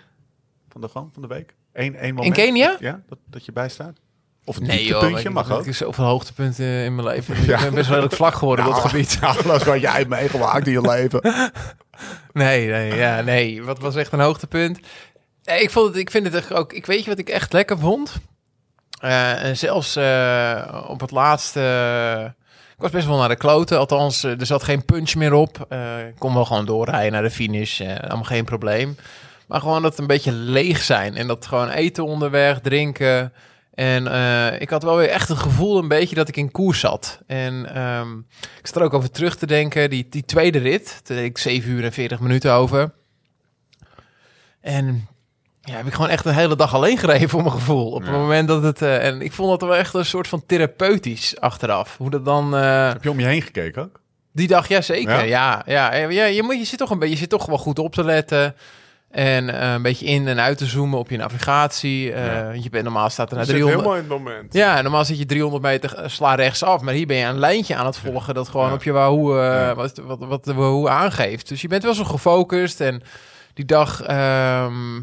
van 0.68 0.80
de, 0.80 0.88
gewoon 0.88 1.10
van 1.12 1.22
de 1.22 1.28
week? 1.28 1.54
Eén, 1.72 1.96
één 1.96 2.14
moment? 2.14 2.34
Kenia? 2.34 2.76
Ja, 2.80 3.00
dat, 3.08 3.18
dat 3.26 3.44
je 3.44 3.52
bijstaat? 3.52 3.99
Of 4.44 4.56
een 4.56 4.62
Nee 4.62 4.76
joh, 4.76 4.86
dieptepuntje 4.86 5.28
ik, 5.28 5.34
mag 5.34 5.50
ook. 5.50 5.60
ik 5.60 5.66
is 5.66 5.78
zoveel 5.78 6.04
hoogtepunten 6.04 6.66
in 6.66 6.94
mijn 6.94 7.06
leven. 7.06 7.34
Ja. 7.46 7.56
Ik 7.56 7.62
ben 7.62 7.74
best 7.74 7.88
wel 7.88 7.94
redelijk 7.94 8.14
vlak 8.14 8.34
geworden 8.34 8.66
op 8.66 8.72
dat 8.72 8.84
gebied. 8.84 9.18
Alles 9.44 9.64
wat 9.64 9.80
jij 9.80 9.92
hebt 9.92 10.08
meegemaakt 10.08 10.66
in 10.66 10.72
je 10.72 10.80
leven. 10.80 11.20
Nee, 12.32 12.68
nee, 12.68 12.94
ja, 12.94 13.20
nee. 13.20 13.62
Wat 13.62 13.78
was 13.78 13.96
echt 13.96 14.12
een 14.12 14.20
hoogtepunt? 14.20 14.78
Ik, 15.44 15.70
vond 15.70 15.86
het, 15.86 15.96
ik 15.96 16.10
vind 16.10 16.26
het 16.26 16.34
echt 16.34 16.52
ook... 16.52 16.72
Ik 16.72 16.86
weet 16.86 17.04
je 17.04 17.10
wat 17.10 17.18
ik 17.18 17.28
echt 17.28 17.52
lekker 17.52 17.78
vond? 17.78 18.12
Eh, 19.00 19.44
en 19.44 19.56
zelfs 19.56 19.96
eh, 19.96 20.84
op 20.88 21.00
het 21.00 21.10
laatste... 21.10 22.34
ik 22.76 22.82
was 22.82 22.90
best 22.90 23.06
wel 23.06 23.18
naar 23.18 23.28
de 23.28 23.36
kloten. 23.36 23.78
Althans, 23.78 24.24
eh, 24.24 24.40
er 24.40 24.46
zat 24.46 24.62
geen 24.62 24.84
punch 24.84 25.14
meer 25.14 25.32
op. 25.32 25.66
Ik 26.08 26.18
kon 26.18 26.34
wel 26.34 26.44
gewoon 26.44 26.66
doorrijden 26.66 27.12
naar 27.12 27.22
de 27.22 27.30
finish. 27.30 27.80
allemaal 27.80 28.22
geen 28.22 28.44
probleem. 28.44 28.96
Maar 29.46 29.60
gewoon 29.60 29.82
dat 29.82 29.90
het 29.90 30.00
een 30.00 30.06
beetje 30.06 30.32
leeg 30.32 30.82
zijn. 30.82 31.16
En 31.16 31.26
dat 31.26 31.46
gewoon 31.46 31.68
eten 31.68 32.04
onderweg, 32.04 32.60
drinken... 32.60 33.32
En 33.80 34.06
eh, 34.06 34.60
ik 34.60 34.70
had 34.70 34.82
wel 34.82 34.96
weer 34.96 35.08
echt 35.08 35.28
het 35.28 35.38
gevoel 35.38 35.78
een 35.78 35.88
beetje 35.88 36.14
dat 36.14 36.28
ik 36.28 36.36
in 36.36 36.50
koers 36.50 36.80
zat. 36.80 37.18
En 37.26 37.74
ehm, 37.74 38.18
ik 38.58 38.66
zat 38.66 38.76
er 38.76 38.82
ook 38.82 38.94
over 38.94 39.10
terug 39.10 39.36
te 39.36 39.46
denken. 39.46 39.90
Die, 39.90 40.06
die 40.10 40.24
tweede 40.24 40.58
rit, 40.58 41.00
daar 41.04 41.16
deed 41.16 41.26
ik 41.26 41.38
7 41.38 41.70
uur 41.70 41.84
en 41.84 41.92
40 41.92 42.20
minuten 42.20 42.52
over. 42.52 42.92
En 44.60 45.06
ja, 45.60 45.76
heb 45.76 45.86
ik 45.86 45.92
gewoon 45.92 46.10
echt 46.10 46.24
een 46.24 46.34
hele 46.34 46.56
dag 46.56 46.74
alleen 46.74 46.98
gereden 46.98 47.28
voor 47.28 47.40
mijn 47.40 47.52
gevoel. 47.54 47.90
Op 47.90 48.02
Ja. 48.04 48.08
het 48.10 48.18
moment 48.18 48.48
dat 48.48 48.62
het... 48.62 48.82
eh, 48.82 49.06
en 49.06 49.20
ik 49.22 49.32
vond 49.32 49.50
dat 49.60 49.68
wel 49.68 49.76
echt 49.78 49.94
een 49.94 50.04
soort 50.06 50.28
van 50.28 50.46
therapeutisch 50.46 51.40
achteraf. 51.40 51.96
Hoe 51.96 52.10
dat 52.10 52.24
dan... 52.24 52.56
eh, 52.56 52.88
Heb 52.88 53.02
je 53.02 53.10
om 53.10 53.20
je 53.20 53.26
heen 53.26 53.42
gekeken 53.42 53.82
ook? 53.82 54.00
die 54.32 54.48
dag, 54.48 54.68
ja 54.68 54.80
zeker. 54.80 55.10
Ja? 55.10 55.22
Ja, 55.22 55.62
ja, 55.66 55.94
ja, 55.96 56.08
ja, 56.08 56.24
je, 56.24 56.42
moet, 56.42 56.58
je, 56.58 56.64
zit 56.64 56.78
toch 56.78 56.90
een 56.90 56.98
beetje, 56.98 57.14
je 57.14 57.20
zit 57.20 57.28
toch 57.30 57.46
wel 57.46 57.58
goed 57.58 57.78
op 57.78 57.94
te 57.94 58.04
letten. 58.04 58.54
En 59.10 59.60
eh, 59.60 59.72
een 59.72 59.82
beetje 59.82 60.06
in 60.06 60.28
en 60.28 60.40
uit 60.40 60.58
te 60.58 60.66
zoomen 60.66 60.98
op 60.98 61.10
je 61.10 61.16
navigatie. 61.16 62.12
Eh, 62.12 62.24
Ja. 62.26 62.50
Je 62.50 62.70
bent 62.70 62.84
normaal 62.84 63.10
staat 63.10 63.30
er 63.30 63.36
naar 63.36 63.44
zit 63.44 63.54
300... 63.54 63.84
helemaal 63.86 64.04
in 64.04 64.10
het 64.10 64.22
moment. 64.24 64.52
Ja, 64.54 64.82
normaal 64.82 65.04
zit 65.04 65.18
je 65.18 65.26
300 65.26 65.62
meter 65.62 65.94
eh, 65.94 66.08
sla 66.08 66.34
rechtsaf. 66.34 66.80
Maar 66.80 66.94
hier 66.94 67.06
ben 67.06 67.16
je 67.16 67.24
een 67.24 67.38
lijntje 67.38 67.74
aan 67.76 67.86
het 67.86 67.96
volgen 67.96 68.34
dat 68.34 68.48
gewoon 68.48 68.68
Ja. 68.68 68.72
op 68.74 68.82
je 68.82 68.92
wahoo, 68.92 69.34
wat, 69.74 69.96
wat, 70.04 70.18
wat 70.18 70.44
de 70.44 70.54
wahoo 70.54 70.88
aangeeft. 70.88 71.48
Dus 71.48 71.60
je 71.60 71.68
bent 71.68 71.82
wel 71.82 71.94
zo 71.94 72.04
gefocust. 72.04 72.80
En 72.80 73.02
die 73.54 73.64
dag, 73.64 74.02
ehm, 74.02 74.96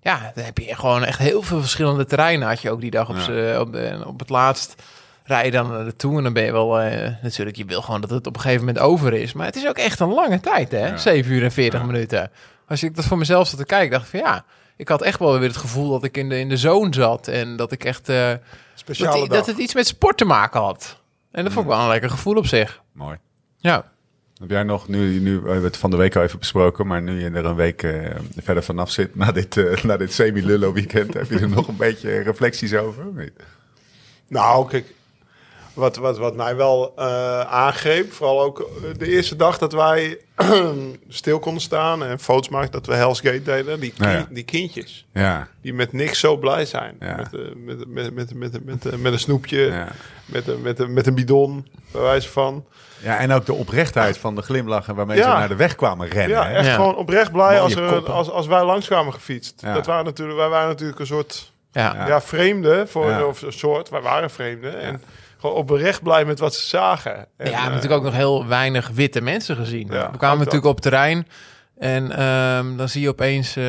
ja, 0.00 0.32
dan 0.34 0.44
heb 0.44 0.58
je 0.58 0.74
gewoon 0.74 1.04
echt 1.04 1.18
heel 1.18 1.42
veel 1.42 1.60
verschillende 1.60 2.04
terreinen. 2.04 2.48
Had 2.48 2.60
je 2.62 2.70
ook 2.70 2.80
die 2.80 2.90
dag 2.90 3.08
op, 3.08 3.16
op, 3.60 3.72
de- 3.72 4.02
op 4.06 4.18
het 4.18 4.28
laatst. 4.28 4.82
Rij 5.24 5.44
je 5.44 5.50
dan 5.50 5.68
naartoe 5.70 6.16
en 6.16 6.22
dan 6.22 6.32
ben 6.32 6.44
je 6.44 6.52
wel... 6.52 6.68
natuurlijk, 7.22 7.56
je 7.56 7.64
wil 7.64 7.82
gewoon 7.82 8.00
dat 8.00 8.10
het 8.10 8.26
op 8.26 8.34
een 8.34 8.40
gegeven 8.40 8.64
moment 8.64 8.84
over 8.84 9.12
is. 9.12 9.32
Maar 9.32 9.46
het 9.46 9.56
is 9.56 9.68
ook 9.68 9.78
echt 9.78 10.00
een 10.00 10.12
lange 10.14 10.40
tijd, 10.40 10.70
hè? 10.70 10.86
Ja. 10.86 10.96
7 10.96 11.32
uur 11.32 11.42
en 11.42 11.52
40 11.52 11.80
Ja. 11.80 11.86
minuten. 11.86 12.30
Als 12.70 12.82
ik 12.82 12.96
dat 12.96 13.04
voor 13.04 13.18
mezelf 13.18 13.48
zat 13.48 13.58
te 13.58 13.64
kijken, 13.64 13.90
dacht 13.90 14.04
ik 14.04 14.10
van 14.10 14.20
ja... 14.20 14.44
Ik 14.76 14.88
had 14.88 15.02
echt 15.02 15.18
wel 15.18 15.38
weer 15.38 15.48
het 15.48 15.56
gevoel 15.56 15.90
dat 15.90 16.04
ik 16.04 16.16
in 16.16 16.28
de, 16.28 16.38
in 16.38 16.48
de 16.48 16.56
zone 16.56 16.94
zat. 16.94 17.28
En 17.28 17.56
dat 17.56 17.72
ik 17.72 17.84
echt... 17.84 18.08
eh, 18.08 18.32
Speciale 18.74 19.18
dat, 19.20 19.28
dag. 19.28 19.38
dat 19.38 19.46
het 19.46 19.58
iets 19.58 19.74
met 19.74 19.86
sport 19.86 20.16
te 20.16 20.24
maken 20.24 20.60
had. 20.60 21.00
En 21.30 21.44
dat 21.44 21.52
vond 21.52 21.64
ik 21.66 21.72
wel 21.72 21.80
een 21.80 21.88
lekker 21.88 22.10
gevoel 22.10 22.36
op 22.36 22.46
zich. 22.46 22.82
Mooi. 22.92 23.16
Ja. 23.56 23.90
Heb 24.38 24.50
jij 24.50 24.62
nog, 24.62 24.88
nu, 24.88 25.18
nu 25.20 25.38
we 25.40 25.46
hebben 25.46 25.64
het 25.64 25.76
van 25.76 25.90
de 25.90 25.96
week 25.96 26.16
al 26.16 26.22
even 26.22 26.38
besproken, 26.38 26.86
maar 26.86 27.02
nu 27.02 27.20
je 27.20 27.30
er 27.30 27.44
een 27.44 27.54
week 27.54 27.82
eh, 27.82 28.16
verder 28.36 28.62
vanaf 28.62 28.90
zit, 28.90 29.14
na 29.16 29.32
dit, 29.32 29.56
eh, 29.56 29.82
na 29.84 29.96
dit 29.96 30.12
semi-lullo 30.12 30.72
weekend, 30.72 31.14
heb 31.20 31.30
je 31.30 31.38
er 31.38 31.48
nog 31.48 31.68
een 31.68 31.76
beetje 31.76 32.18
reflecties 32.22 32.74
over? 32.74 33.06
of 33.06 33.14
niet? 33.14 33.32
Nou, 34.28 34.68
kijk, 34.68 34.86
wat, 35.74 35.96
wat, 35.96 36.18
wat 36.18 36.36
mij 36.36 36.56
wel 36.56 36.92
eh, 36.96 37.40
aangreep, 37.40 38.12
vooral 38.12 38.40
ook 38.42 38.60
eh, 38.60 38.98
de 38.98 39.06
eerste 39.08 39.36
dag 39.36 39.58
dat 39.58 39.72
wij 39.72 40.18
stil 41.08 41.38
konden 41.38 41.62
staan 41.62 42.04
en 42.04 42.18
foto's 42.18 42.48
maakten 42.48 42.72
dat 42.72 42.86
we 42.86 42.94
Hell's 42.94 43.20
Gate 43.20 43.42
deden, 43.42 43.80
die, 43.80 43.92
ja. 43.96 44.26
die 44.30 44.44
kindjes, 44.44 45.06
Ja, 45.12 45.48
die 45.62 45.74
met 45.74 45.92
niks 45.92 46.18
zo 46.20 46.36
blij 46.36 46.64
zijn. 46.64 46.96
Ja. 47.00 47.16
Met, 47.16 47.34
eh, 47.34 47.40
met, 47.56 47.88
met, 47.88 48.14
met, 48.14 48.34
met, 48.34 48.64
met, 48.64 49.00
met, 49.00 49.12
een 49.12 49.18
snoepje, 49.18 49.58
ja. 49.60 49.88
met, 50.24 50.46
een- 50.48 50.62
met, 50.62 50.78
een- 50.78 50.92
met 50.92 51.06
een 51.06 51.14
bidon, 51.14 51.66
bij 51.92 52.00
wijze 52.02 52.28
van. 52.28 52.64
ja, 53.02 53.18
en 53.18 53.32
ook 53.32 53.46
de 53.46 53.52
oprechtheid 53.54 54.18
van 54.18 54.34
de 54.34 54.42
glimlachen 54.42 54.94
waarmee 54.94 55.16
ze 55.22 55.28
naar 55.28 55.48
de 55.48 55.56
weg 55.56 55.74
kwamen 55.74 56.08
rennen. 56.08 56.36
Ja, 56.36 56.46
hè? 56.46 56.54
echt 56.54 56.66
Ja. 56.66 56.74
gewoon 56.74 56.96
oprecht 56.96 57.32
blij 57.32 57.46
Mooie 57.46 57.60
als, 57.60 57.74
er, 57.74 58.10
als, 58.10 58.30
als 58.30 58.46
wij 58.46 58.64
langs 58.64 58.86
kwamen 58.86 59.12
gefietst. 59.12 59.60
Ja. 59.60 59.74
Dat 59.74 59.86
waren 59.86 60.04
natuurlijk, 60.04 60.38
wij 60.38 60.48
waren 60.48 60.68
natuurlijk 60.68 61.00
een 61.00 61.06
soort 61.06 61.52
Ja. 61.72 62.20
Vreemden, 62.20 62.88
voor, 62.88 63.08
Ja. 63.10 63.24
of 63.24 63.42
een 63.42 63.52
soort, 63.52 63.88
wij 63.88 64.00
waren 64.00 64.30
vreemden. 64.30 64.80
En 64.80 65.02
gewoon 65.40 65.56
oprecht 65.56 66.02
blij 66.02 66.24
met 66.24 66.38
wat 66.38 66.54
ze 66.54 66.66
zagen. 66.66 67.14
En, 67.16 67.20
ja, 67.20 67.26
we 67.36 67.44
hebben 67.44 67.62
eh, 67.64 67.66
natuurlijk 67.74 67.92
ook 68.00 68.02
nog 68.04 68.14
heel 68.14 68.46
weinig 68.46 68.88
witte 68.94 69.20
mensen 69.20 69.56
gezien. 69.56 69.88
Ja, 69.90 70.10
we 70.10 70.16
kwamen 70.18 70.38
natuurlijk 70.38 70.64
op 70.66 70.74
het 70.74 70.82
terrein. 70.82 71.26
En 71.78 72.12
ehm, 72.12 72.76
dan 72.76 72.88
zie 72.88 73.02
je 73.02 73.08
opeens... 73.08 73.56
eh, 73.56 73.64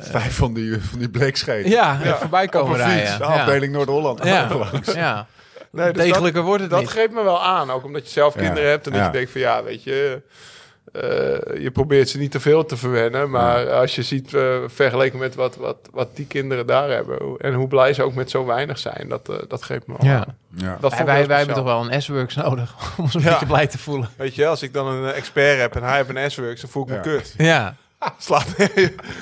Vijf 0.00 0.36
van 0.36 0.54
die, 0.54 0.82
van 0.82 0.98
die 0.98 1.68
ja, 1.68 1.98
Ja, 2.02 2.16
voorbij 2.16 2.46
komen 2.48 2.76
rijden. 2.76 3.18
De 3.18 3.24
Ja. 3.24 3.30
afdeling 3.40 3.72
Noord-Holland. 3.72 4.24
Ja. 4.24 4.48
ja. 4.94 5.26
Nee, 5.70 5.92
dus 5.92 6.02
Degelijker 6.04 6.42
wordt 6.42 6.60
het 6.62 6.70
dat 6.70 6.80
niet. 6.80 6.90
geeft 6.90 7.10
me 7.12 7.22
wel 7.22 7.44
aan. 7.44 7.70
Ook 7.70 7.84
omdat 7.84 8.04
je 8.06 8.10
zelf 8.12 8.34
Ja. 8.34 8.40
kinderen 8.40 8.70
hebt 8.70 8.86
en 8.86 8.92
dat 8.92 9.04
je 9.04 9.10
denkt 9.10 9.30
van 9.30 9.40
ja, 9.40 9.62
weet 9.62 9.82
je, 9.84 10.22
eh, 10.92 11.00
je 11.62 11.70
probeert 11.72 12.08
ze 12.08 12.18
niet 12.18 12.30
te 12.30 12.40
veel 12.40 12.64
te 12.64 12.76
verwennen. 12.76 13.30
Maar 13.30 13.70
als 13.70 13.94
je 13.94 14.02
ziet 14.02 14.34
eh, 14.34 14.56
vergeleken 14.66 15.18
met 15.18 15.34
wat, 15.34 15.56
wat, 15.56 15.76
wat 15.92 16.16
die 16.16 16.26
kinderen 16.26 16.66
daar 16.66 16.90
hebben 16.90 17.18
en 17.38 17.54
hoe 17.54 17.68
blij 17.68 17.92
ze 17.94 18.02
ook 18.02 18.14
met 18.14 18.30
zo 18.30 18.46
weinig 18.46 18.78
zijn, 18.78 19.08
dat, 19.08 19.28
eh, 19.28 19.36
dat 19.48 19.62
geeft 19.62 19.86
me 19.86 19.94
wel 19.98 20.10
Ja. 20.10 20.16
aan. 20.18 20.36
Ja. 20.56 20.76
Dat 20.80 20.96
Wij, 21.04 21.26
wij, 21.26 21.36
hebben 21.36 21.54
toch 21.56 21.64
wel 21.64 21.90
een 21.90 22.02
S-Works 22.02 22.34
nodig 22.34 22.74
om 22.98 23.04
ons 23.04 23.14
een 23.14 23.20
Ja. 23.20 23.30
beetje 23.30 23.46
blij 23.46 23.66
te 23.66 23.78
voelen. 23.78 24.08
Weet 24.16 24.34
je, 24.34 24.46
als 24.46 24.62
ik 24.62 24.72
dan 24.72 24.86
een 24.86 25.12
expert 25.12 25.60
heb 25.60 25.76
en 25.76 25.82
hij 25.82 25.96
heeft 25.96 26.08
een 26.08 26.30
S-Works, 26.30 26.60
dan 26.60 26.70
voel 26.70 26.82
ik 26.82 26.88
me 26.88 26.94
Ja. 26.94 27.00
kut. 27.00 27.34
Ja, 27.38 27.74
Slaat 28.18 28.56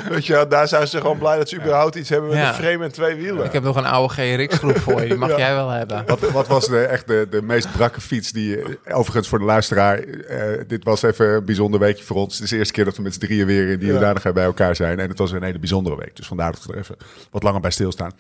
Weet 0.09 0.27
je, 0.27 0.47
daar 0.49 0.69
zijn 0.69 0.89
ze 0.89 1.01
gewoon 1.01 1.19
blij 1.19 1.37
dat 1.37 1.49
ze 1.49 1.57
überhaupt 1.57 1.95
iets 1.95 2.09
hebben 2.09 2.29
met 2.31 2.39
Ja. 2.39 2.49
een 2.49 2.55
frame 2.55 2.85
en 2.85 2.93
twee 2.93 3.15
wielen. 3.15 3.45
Ik 3.45 3.53
heb 3.53 3.63
nog 3.63 3.77
een 3.77 3.85
oude 3.87 4.15
GRX-groep 4.15 4.79
voor 4.79 5.01
je. 5.03 5.09
Die 5.09 5.17
mag 5.19 5.37
jij 5.37 5.55
wel 5.55 5.69
hebben. 5.69 6.05
Wat, 6.07 6.21
wat 6.21 6.47
was 6.47 6.67
de, 6.69 6.81
echt 6.85 7.07
de, 7.07 7.27
de 7.31 7.43
meest 7.43 7.73
brakke 7.73 8.01
fiets 8.01 8.33
die... 8.33 8.49
je- 8.49 8.79
Overigens 8.93 9.29
voor 9.29 9.39
de 9.39 9.45
luisteraar, 9.45 9.99
eh, 9.99 10.61
dit 10.67 10.85
was 10.85 11.03
even 11.03 11.27
een 11.29 11.45
bijzonder 11.45 11.81
weekje 11.81 12.05
voor 12.05 12.17
ons. 12.17 12.35
Het 12.35 12.43
is 12.45 12.51
de 12.51 12.57
eerste 12.57 12.73
keer 12.73 12.85
dat 12.85 12.97
we 12.97 13.03
met 13.03 13.15
z'n 13.15 13.21
drieën 13.21 13.47
weer 13.47 13.69
in 13.71 13.79
die 13.79 13.93
Ja. 13.93 14.13
bij 14.33 14.45
elkaar 14.45 14.77
zijn. 14.77 14.99
En 15.01 15.09
het 15.09 15.19
was 15.19 15.31
een 15.33 15.43
hele 15.43 15.59
bijzondere 15.59 15.97
week. 15.97 16.17
Dus 16.17 16.27
vandaar 16.27 16.53
dat 16.53 16.65
we 16.65 16.73
er 16.73 16.79
even 16.79 16.97
wat 17.31 17.43
langer 17.43 17.61
bij 17.61 17.71
stilstaan. 17.71 18.13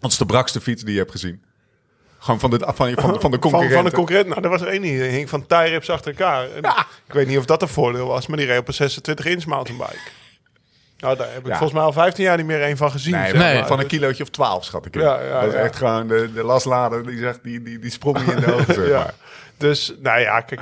Wat 0.00 0.10
is 0.10 0.18
de 0.18 0.26
brakste 0.26 0.60
fiets 0.60 0.82
die 0.82 0.92
je 0.92 0.98
hebt 0.98 1.10
gezien? 1.10 1.42
Gewoon 2.24 2.40
van 2.40 2.50
de, 2.50 2.58
van, 2.58 2.74
van, 2.74 2.94
van 2.96 3.10
de 3.12 3.18
Van, 3.20 3.38
concurrenten. 3.40 3.74
van 3.76 3.84
de 3.84 3.90
concurrent. 3.90 4.28
Nou, 4.28 4.42
er 4.42 4.48
was 4.48 4.60
er 4.60 4.66
één 4.68 4.82
die 4.82 5.02
hing 5.02 5.28
van 5.28 5.46
tie 5.46 5.58
rips 5.58 5.90
achter 5.90 6.10
elkaar. 6.10 6.42
En 6.50 6.64
Ik 7.06 7.12
weet 7.12 7.26
niet 7.26 7.38
of 7.38 7.44
dat 7.44 7.62
een 7.62 7.68
voordeel 7.68 8.06
was, 8.06 8.26
maar 8.26 8.36
die 8.36 8.46
reed 8.46 8.58
op 8.58 8.68
een 8.68 8.74
26 8.74 9.24
inch 9.24 9.46
mountainbike. 9.46 9.98
Nou, 10.98 11.16
daar 11.16 11.28
heb 11.32 11.38
ik 11.40 11.46
Ja. 11.46 11.50
volgens 11.50 11.72
mij 11.72 11.82
al 11.82 11.92
15 11.92 12.24
jaar 12.24 12.36
niet 12.36 12.46
meer 12.46 12.62
één 12.62 12.76
van 12.76 12.90
gezien. 12.90 13.12
Nee, 13.14 13.30
zeg 13.30 13.38
Nee. 13.40 13.58
maar. 13.58 13.66
van 13.66 13.78
een 13.80 13.86
kilootje 13.86 14.22
of 14.22 14.28
twaalf 14.28 14.64
schat 14.64 14.86
ik. 14.86 14.94
Ja, 14.94 15.20
ja, 15.20 15.40
dat 15.40 15.48
is 15.52 15.58
echt 15.58 15.76
gewoon 15.76 16.06
de, 16.08 16.32
de 16.32 16.42
laslader, 16.44 17.06
die, 17.06 17.18
zegt, 17.18 17.38
die, 17.42 17.62
die, 17.62 17.78
die 17.78 17.90
sprong 17.90 18.24
je 18.24 18.32
in 18.32 18.40
de 18.40 18.54
ogen. 18.54 18.74
Zeg 18.84 18.88
Ja. 18.88 18.98
maar. 18.98 19.14
Dus, 19.56 19.92
nou 20.02 20.20
ja, 20.20 20.40
kijk. 20.40 20.60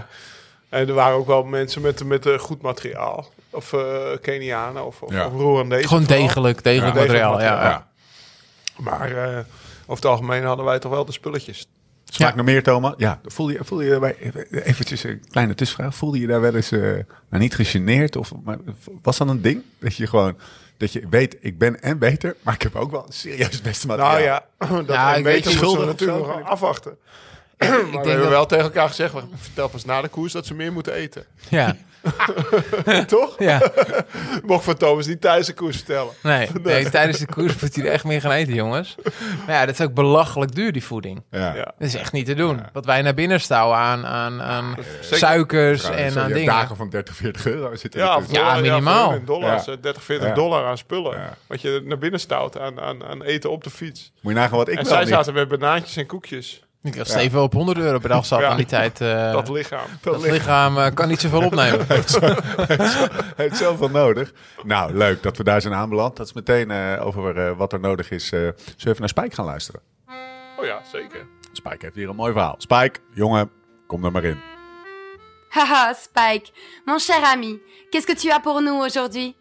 En 0.69 0.89
er 0.89 0.95
waren 0.95 1.17
ook 1.17 1.27
wel 1.27 1.43
mensen 1.45 1.83
met, 1.83 2.05
met 2.05 2.27
eh, 2.27 2.39
goed 2.39 2.63
materiaal. 2.63 3.29
Of 3.51 3.73
eh 3.73 3.81
Kenianen 4.21 4.85
of, 4.87 5.03
of, 5.03 5.13
Ja. 5.13 5.27
of 5.27 5.33
Rwandezen 5.33 5.89
Gewoon 5.89 6.05
degelijk, 6.05 6.63
degelijk 6.65 6.95
Ja, 6.95 7.01
degelijk 7.03 7.25
materiaal. 7.25 7.41
Ja, 7.41 7.55
materiaal. 7.55 7.71
ja. 7.71 7.87
Maar 8.77 9.13
eh, 9.37 9.39
over 9.83 9.95
het 9.95 10.05
algemeen 10.05 10.45
hadden 10.45 10.65
wij 10.65 10.79
toch 10.79 10.91
wel 10.93 11.05
de 11.05 11.13
spulletjes. 11.13 11.67
Smaak 12.05 12.31
Ja. 12.31 12.37
nog 12.37 12.45
meer, 12.45 12.63
Thomas? 12.63 12.95
Ja, 12.97 13.21
voel 13.25 13.49
je, 13.51 13.59
voel 13.63 13.81
je 13.81 13.99
bij, 13.99 14.17
eventjes 14.51 15.05
een 15.05 15.23
kleine 15.31 15.55
tussenvraag. 15.55 15.95
Voelde 15.95 16.19
je 16.21 16.27
daar 16.27 16.41
wel 16.41 16.55
eens, 16.55 16.73
eh, 16.73 16.81
nou 16.81 17.05
niet 17.29 17.55
gegeneerd? 17.55 18.17
Of, 18.17 18.33
maar, 18.45 18.59
was 19.03 19.19
dat 19.19 19.29
een 19.29 19.43
ding? 19.43 19.63
Dat 19.79 19.97
je 19.97 20.07
gewoon, 20.07 20.37
dat 20.77 20.93
je 20.93 21.03
weet, 21.11 21.37
ik 21.41 21.59
ben 21.59 21.83
en 21.83 21.99
beter, 21.99 22.37
maar 22.43 22.55
ik 22.55 22.63
heb 22.63 22.77
ook 22.77 22.91
wel 22.91 23.07
serieus 23.09 23.53
het 23.53 23.63
beste 23.63 23.87
materiaal. 23.87 24.11
Nou 24.13 24.23
ja, 24.23 24.45
dat 24.87 24.87
Ja, 24.87 25.13
en 25.13 25.19
ik 25.19 25.25
weet 25.25 25.35
weten 25.35 25.51
je, 25.51 25.57
moeten 25.57 25.79
we 25.79 25.85
schuldig 25.85 25.87
natuurlijk 25.87 26.27
nog 26.27 26.43
afwachten. 26.49 26.93
Ik 26.93 27.69
Maar 27.69 27.79
we 27.81 27.91
denk 27.91 28.05
hebben 28.05 28.21
dat, 28.21 28.29
wel 28.31 28.47
tegen 28.47 28.65
elkaar 28.65 28.89
gezegd, 28.89 29.13
we 29.13 29.21
vertel 29.37 29.69
pas 29.69 29.85
na 29.85 30.03
de 30.03 30.09
koers 30.09 30.33
dat 30.33 30.47
ze 30.47 30.55
meer 30.55 30.73
moeten 30.73 30.93
eten. 30.95 31.25
ja, 31.49 31.77
Toch? 33.07 33.35
ja. 33.39 33.61
Mocht 34.47 34.65
van 34.65 34.77
Thomas 34.77 35.07
niet 35.07 35.21
tijdens 35.21 35.47
de 35.47 35.53
koers 35.55 35.77
vertellen. 35.77 36.13
Nee, 36.23 36.49
nee, 36.63 36.91
tijdens 36.91 37.19
de 37.19 37.27
koers 37.27 37.59
moet 37.61 37.75
hij 37.77 37.85
er 37.85 37.93
echt 37.93 38.05
meer 38.05 38.21
gaan 38.21 38.31
eten, 38.31 38.55
jongens. 38.55 38.95
Maar 39.47 39.55
ja, 39.55 39.67
dat 39.67 39.75
is 39.79 39.87
ook 39.87 39.95
belachelijk 39.95 40.55
duur, 40.55 40.73
die 40.73 40.85
voeding. 40.85 41.23
Ja. 41.31 41.55
Ja. 41.55 41.65
Dat 41.65 41.89
is 41.89 41.95
echt 41.95 42.13
niet 42.13 42.27
te 42.27 42.35
doen. 42.35 42.61
Wat 42.73 42.85
wij 42.85 43.03
naar 43.03 43.15
binnen 43.15 43.41
stouwen 43.41 43.77
aan, 43.79 44.07
aan, 44.07 44.43
aan 44.43 44.77
Zeker. 45.01 45.19
suikers 45.19 45.91
en 45.91 46.19
aan 46.19 46.33
dingen. 46.33 46.47
dagen 46.55 46.77
van 46.77 46.91
30, 46.91 47.17
40 47.17 47.47
euro 47.47 47.75
zitten 47.77 48.01
Ja, 48.01 48.21
Ja, 48.29 48.55
minimaal. 48.61 49.05
voor 49.11 49.19
in 49.19 49.25
dollars, 49.25 49.65
Ja. 49.65 49.73
eh, 49.73 49.79
30, 49.81 50.03
40 50.03 50.29
Ja. 50.29 50.35
dollar 50.35 50.67
aan 50.67 50.79
spullen. 50.79 51.19
Ja. 51.19 51.37
Wat 51.47 51.61
je 51.61 51.83
naar 51.85 51.99
binnen 51.99 52.21
stout 52.21 52.59
aan, 52.59 52.81
aan, 52.81 53.05
aan 53.05 53.23
eten 53.23 53.51
op 53.51 53.65
de 53.65 53.71
fiets. 53.71 54.13
Moet 54.21 54.33
je 54.33 54.39
nagaan 54.39 54.57
wat 54.59 54.69
ik 54.69 54.79
en 54.79 54.85
zij 54.87 54.99
niet... 55.01 55.09
zaten 55.09 55.35
met 55.35 55.49
banaantjes 55.49 55.97
en 55.97 56.07
koekjes. 56.07 56.63
Ik 56.83 56.97
dacht 56.97 57.11
Steven 57.11 57.43
op 57.43 57.53
100 57.53 57.79
euro 57.79 57.99
per 57.99 58.09
dag 58.09 58.27
zat 58.27 58.41
Ja. 58.41 58.49
aan 58.49 58.57
die 58.57 58.67
tijd. 58.67 59.01
eh, 59.01 59.33
dat 59.33 59.49
lichaam. 59.49 59.87
dat 60.01 60.21
lichaam 60.23 60.79
eh, 60.79 60.95
kan 60.95 61.09
niet 61.09 61.21
zoveel 61.21 61.45
opnemen. 61.45 61.87
heeft 63.37 63.57
zoveel 63.57 63.89
nodig. 63.91 64.33
Nou, 64.63 64.95
leuk 64.95 65.23
dat 65.23 65.37
we 65.37 65.45
daar 65.45 65.61
zijn 65.61 65.75
aanbeland. 65.75 66.17
Dat 66.17 66.27
is 66.27 66.33
meteen 66.33 66.71
eh, 66.71 67.07
over 67.07 67.57
wat 67.57 67.73
er 67.73 67.81
nodig 67.81 68.11
is. 68.11 68.25
eh 68.33 68.39
zullen 68.41 68.55
we 68.57 68.89
even 68.89 69.01
naar 69.01 69.09
Spike 69.09 69.35
gaan 69.35 69.45
luisteren? 69.45 69.81
Oh 70.59 70.65
ja, 70.65 70.81
zeker. 70.93 71.27
Spike 71.53 71.77
heeft 71.85 71.95
hier 71.95 72.09
een 72.09 72.17
mooi 72.17 72.33
verhaal. 72.33 72.55
Spike, 72.59 73.01
jongen, 73.15 73.51
kom 73.87 74.05
er 74.05 74.13
maar 74.13 74.25
in. 74.25 74.39
Haha, 75.49 75.93
Spike, 75.93 76.51
mon 76.85 76.99
cher 76.99 77.23
ami, 77.23 77.61
qu'est-ce 77.91 78.07
que 78.15 78.21
tu 78.21 78.31
as 78.31 78.41
pour 78.43 78.61
nous 78.63 78.85
aujourd'hui 78.85 79.37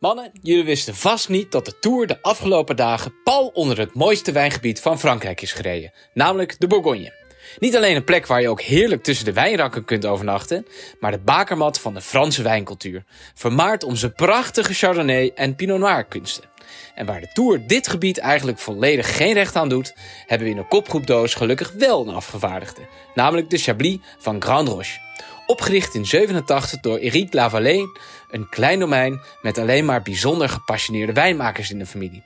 Mannen, 0.00 0.30
jullie 0.42 0.64
wisten 0.64 0.94
vast 0.94 1.28
niet 1.28 1.52
dat 1.52 1.64
de 1.64 1.78
Tour 1.78 2.06
de 2.06 2.22
afgelopen 2.22 2.76
dagen 2.76 3.14
pal 3.24 3.46
onder 3.46 3.78
het 3.78 3.94
mooiste 3.94 4.32
wijngebied 4.32 4.80
van 4.80 4.98
Frankrijk 4.98 5.42
is 5.42 5.52
gereden, 5.52 5.92
namelijk 6.14 6.60
de 6.60 6.66
Bourgogne. 6.66 7.12
Niet 7.58 7.76
alleen 7.76 7.96
een 7.96 8.04
plek 8.04 8.26
waar 8.26 8.40
je 8.40 8.48
ook 8.48 8.60
heerlijk 8.60 9.02
tussen 9.02 9.24
de 9.24 9.32
wijnrakken 9.32 9.84
kunt 9.84 10.06
overnachten, 10.06 10.66
maar 11.00 11.10
de 11.10 11.18
bakermat 11.18 11.80
van 11.80 11.94
de 11.94 12.00
Franse 12.00 12.42
wijncultuur, 12.42 13.04
vermaard 13.34 13.84
om 13.84 13.96
zijn 13.96 14.12
prachtige 14.12 14.74
Chardonnay 14.74 15.32
en 15.34 15.54
Pinot 15.54 15.78
Noir 15.78 16.04
kunsten. 16.04 16.44
En 16.94 17.06
waar 17.06 17.20
de 17.20 17.32
Tour 17.32 17.66
dit 17.66 17.88
gebied 17.88 18.18
eigenlijk 18.18 18.58
volledig 18.58 19.16
geen 19.16 19.32
recht 19.32 19.56
aan 19.56 19.68
doet, 19.68 19.94
hebben 20.26 20.46
we 20.46 20.52
in 20.52 20.58
een 20.58 20.68
kopgroepdoos 20.68 21.34
gelukkig 21.34 21.72
wel 21.78 22.08
een 22.08 22.14
afgevaardigde, 22.14 22.80
namelijk 23.14 23.50
de 23.50 23.58
Chablis 23.58 23.98
van 24.18 24.42
Grand 24.42 24.68
Roche. 24.68 24.98
Opgericht 25.46 25.94
in 25.94 26.06
87 26.06 26.80
door 26.80 26.98
Eric 26.98 27.32
Lavallée, 27.32 27.86
een 28.30 28.48
klein 28.48 28.78
domein 28.78 29.20
met 29.42 29.58
alleen 29.58 29.84
maar 29.84 30.02
bijzonder 30.02 30.48
gepassioneerde 30.48 31.12
wijnmakers 31.12 31.70
in 31.70 31.78
de 31.78 31.86
familie. 31.86 32.22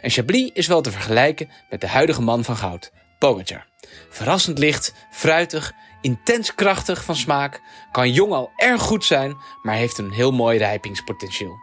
En 0.00 0.10
Chablis 0.10 0.50
is 0.52 0.66
wel 0.66 0.80
te 0.80 0.90
vergelijken 0.90 1.50
met 1.70 1.80
de 1.80 1.86
huidige 1.86 2.22
man 2.22 2.44
van 2.44 2.56
goud, 2.56 2.92
Pogacar. 3.18 3.66
Verrassend 4.10 4.58
licht, 4.58 4.94
fruitig, 5.10 5.72
intens 6.00 6.54
krachtig 6.54 7.04
van 7.04 7.16
smaak, 7.16 7.60
kan 7.92 8.12
jong 8.12 8.32
al 8.32 8.50
erg 8.56 8.82
goed 8.82 9.04
zijn, 9.04 9.36
maar 9.62 9.74
heeft 9.74 9.98
een 9.98 10.12
heel 10.12 10.32
mooi 10.32 10.58
rijpingspotentieel. 10.58 11.56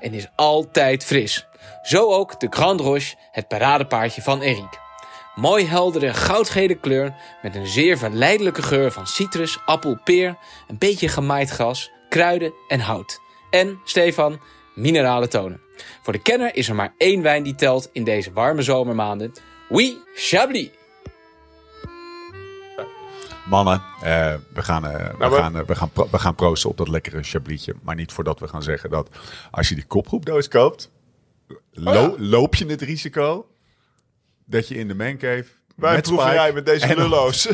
En 0.00 0.14
is 0.14 0.28
altijd 0.36 1.04
fris. 1.04 1.46
Zo 1.82 2.10
ook 2.12 2.40
de 2.40 2.46
Grand 2.50 2.80
Roche, 2.80 3.14
het 3.30 3.48
paradepaardje 3.48 4.22
van 4.22 4.42
Eric. 4.42 4.82
Mooi 5.34 5.66
heldere 5.66 6.14
goudgele 6.14 6.74
kleur 6.74 7.14
met 7.42 7.54
een 7.54 7.66
zeer 7.66 7.98
verleidelijke 7.98 8.62
geur 8.62 8.92
van 8.92 9.06
citrus, 9.06 9.58
appel, 9.64 9.98
peer, 10.04 10.36
een 10.68 10.78
beetje 10.78 11.08
gemaaid 11.08 11.50
gras, 11.50 11.90
kruiden 12.08 12.52
en 12.68 12.80
hout. 12.80 13.20
En, 13.50 13.80
Stefan, 13.84 14.40
minerale 14.74 15.28
tonen. 15.28 15.60
Voor 16.02 16.12
de 16.12 16.22
kenner 16.22 16.54
is 16.54 16.68
er 16.68 16.74
maar 16.74 16.94
één 16.98 17.22
wijn 17.22 17.42
die 17.42 17.54
telt 17.54 17.88
in 17.92 18.04
deze 18.04 18.32
warme 18.32 18.62
zomermaanden. 18.62 19.32
Oui, 19.68 19.96
Chablis. 20.14 20.68
Mannen, 23.48 23.82
eh, 24.02 24.34
we, 24.54 24.62
gaan, 24.62 24.86
eh, 24.86 24.92
we, 24.92 25.14
Nou, 25.18 25.30
we- 25.30 25.36
gaan, 25.36 25.56
eh, 25.56 25.62
we, 25.66 25.74
gaan 25.74 25.90
we 26.10 26.18
gaan 26.18 26.34
proosten 26.34 26.70
op 26.70 26.76
dat 26.76 26.88
lekkere 26.88 27.22
chablietje. 27.22 27.74
Maar 27.82 27.94
niet 27.94 28.12
voordat 28.12 28.40
we 28.40 28.48
gaan 28.48 28.62
zeggen 28.62 28.90
dat 28.90 29.08
als 29.50 29.68
je 29.68 29.74
die 29.74 29.84
kopgroepdoos 29.86 30.48
koopt, 30.48 30.90
lo- 31.72 31.90
Oh 32.10 32.18
ja. 32.18 32.24
loop 32.24 32.54
je 32.54 32.66
het 32.66 32.82
risico 32.82 33.46
dat 34.44 34.68
je 34.68 34.74
in 34.74 34.88
de 34.88 34.94
mancave 34.94 35.44
Wij 35.76 35.94
met 35.94 36.02
proeverij 36.02 36.52
met 36.52 36.66
deze 36.66 36.86
en 36.86 36.96
dan- 36.96 37.08
lullo's. 37.08 37.46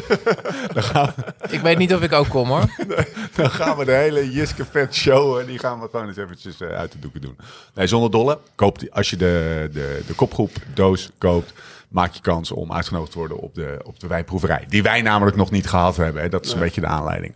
Ik 1.51 1.61
weet 1.61 1.79
niet 1.79 1.95
of 1.95 2.03
ik 2.03 2.13
ook 2.13 2.29
kom 2.29 2.49
hoor. 2.49 2.71
dan 3.37 3.51
gaan 3.51 3.77
we 3.77 3.85
de 3.85 3.93
hele 3.93 4.31
Jiske 4.31 4.65
Vet 4.65 4.95
show 4.95 5.39
en 5.39 5.47
die 5.47 5.59
gaan 5.59 5.81
we 5.81 5.89
gewoon 5.91 6.07
eens 6.09 6.17
eventjes 6.17 6.61
eh, 6.61 6.69
uit 6.69 6.93
de 6.93 6.99
doeken 6.99 7.21
doen. 7.21 7.37
Nee, 7.75 7.87
zonder 7.87 8.11
dolle. 8.11 8.39
Koop 8.55 8.79
die, 8.79 8.93
als 8.95 9.11
je 9.11 9.17
de, 9.17 9.69
de, 9.73 10.03
de 10.07 10.15
kopgroepdoos 10.15 11.11
koopt, 11.19 11.53
maak 11.89 12.13
je 12.13 12.21
kans 12.21 12.51
om 12.51 12.73
uitgenodigd 12.73 13.13
te 13.13 13.19
worden 13.19 13.37
op 13.39 13.55
de, 13.55 13.81
op 13.85 14.01
de 14.01 14.07
wijnproeverij. 14.07 14.65
Die 14.69 14.83
wij 14.83 15.03
namelijk 15.03 15.37
nog 15.37 15.51
niet 15.51 15.69
gehad 15.69 15.97
hebben. 15.97 16.23
Hè. 16.23 16.29
Dat 16.29 16.45
is 16.47 16.53
een 16.53 16.59
beetje 16.61 16.81
de 16.81 16.87
aanleiding. 16.87 17.35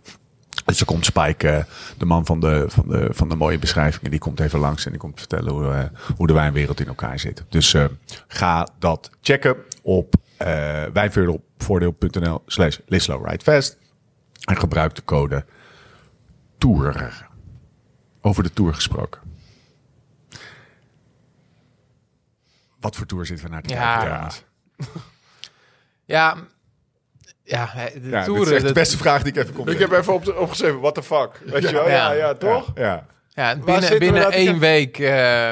Dus 0.65 0.79
er 0.79 0.85
komt 0.85 1.05
Spike, 1.05 1.49
eh, 1.49 1.63
de 1.97 2.05
man 2.05 2.25
van 2.25 2.39
de, 2.39 2.65
van, 2.67 2.87
de, 2.87 3.07
van 3.11 3.29
de 3.29 3.35
mooie 3.35 3.59
beschrijvingen, 3.59 4.11
die 4.11 4.19
komt 4.19 4.39
even 4.39 4.59
langs 4.59 4.85
en 4.85 4.91
die 4.91 4.99
komt 4.99 5.19
vertellen 5.19 5.51
hoe, 5.53 5.71
eh, 5.71 5.83
hoe 6.15 6.27
de 6.27 6.33
wijnwereld 6.33 6.79
in 6.79 6.87
elkaar 6.87 7.19
zit. 7.19 7.43
Dus 7.49 7.73
eh, 7.73 7.85
ga 8.27 8.67
dat 8.79 9.09
checken 9.21 9.55
op 9.81 10.13
wijnvoordeel.nl 10.93 12.43
slash 12.45 12.77
Fast 13.41 13.77
en 14.43 14.57
gebruik 14.57 14.95
de 14.95 15.03
code 15.03 15.45
TOUR. 16.57 17.27
Over 18.21 18.43
de 18.43 18.53
Tour 18.53 18.73
gesproken. 18.73 19.21
Wat 22.79 22.95
voor 22.95 23.05
Tour 23.05 23.25
zitten 23.25 23.45
we 23.45 23.51
naar 23.51 23.61
te 23.61 23.73
Ja. 23.73 23.97
kijken, 23.97 24.15
Thomas? 24.17 24.43
Ja, 26.05 26.37
ja 27.45 27.69
de 27.93 28.09
Ja, 28.09 28.23
toeren. 28.23 28.45
is 28.45 28.51
echt 28.51 28.59
de 28.59 28.65
dat- 28.65 28.73
beste 28.73 28.97
vraag 28.97 29.23
die 29.23 29.31
ik 29.33 29.37
even 29.39 29.53
kon 29.53 29.67
ik 29.69 29.79
heb 29.79 29.91
even 29.91 30.13
op 30.13 30.35
opgeschreven, 30.37 30.79
what 30.79 30.95
the 30.95 31.03
fuck. 31.03 31.41
Weet 31.45 31.61
je 31.69 31.71
wel? 31.73 31.89
Ja, 31.89 31.95
Ja. 31.95 32.11
ja, 32.11 32.33
toch? 32.33 32.71
Ja. 32.75 33.05
ja, 33.33 33.55
binnen, 33.65 33.99
binnen 33.99 34.21
nou 34.21 34.33
één 34.33 34.59
week 34.59 34.99
eh, 34.99 35.49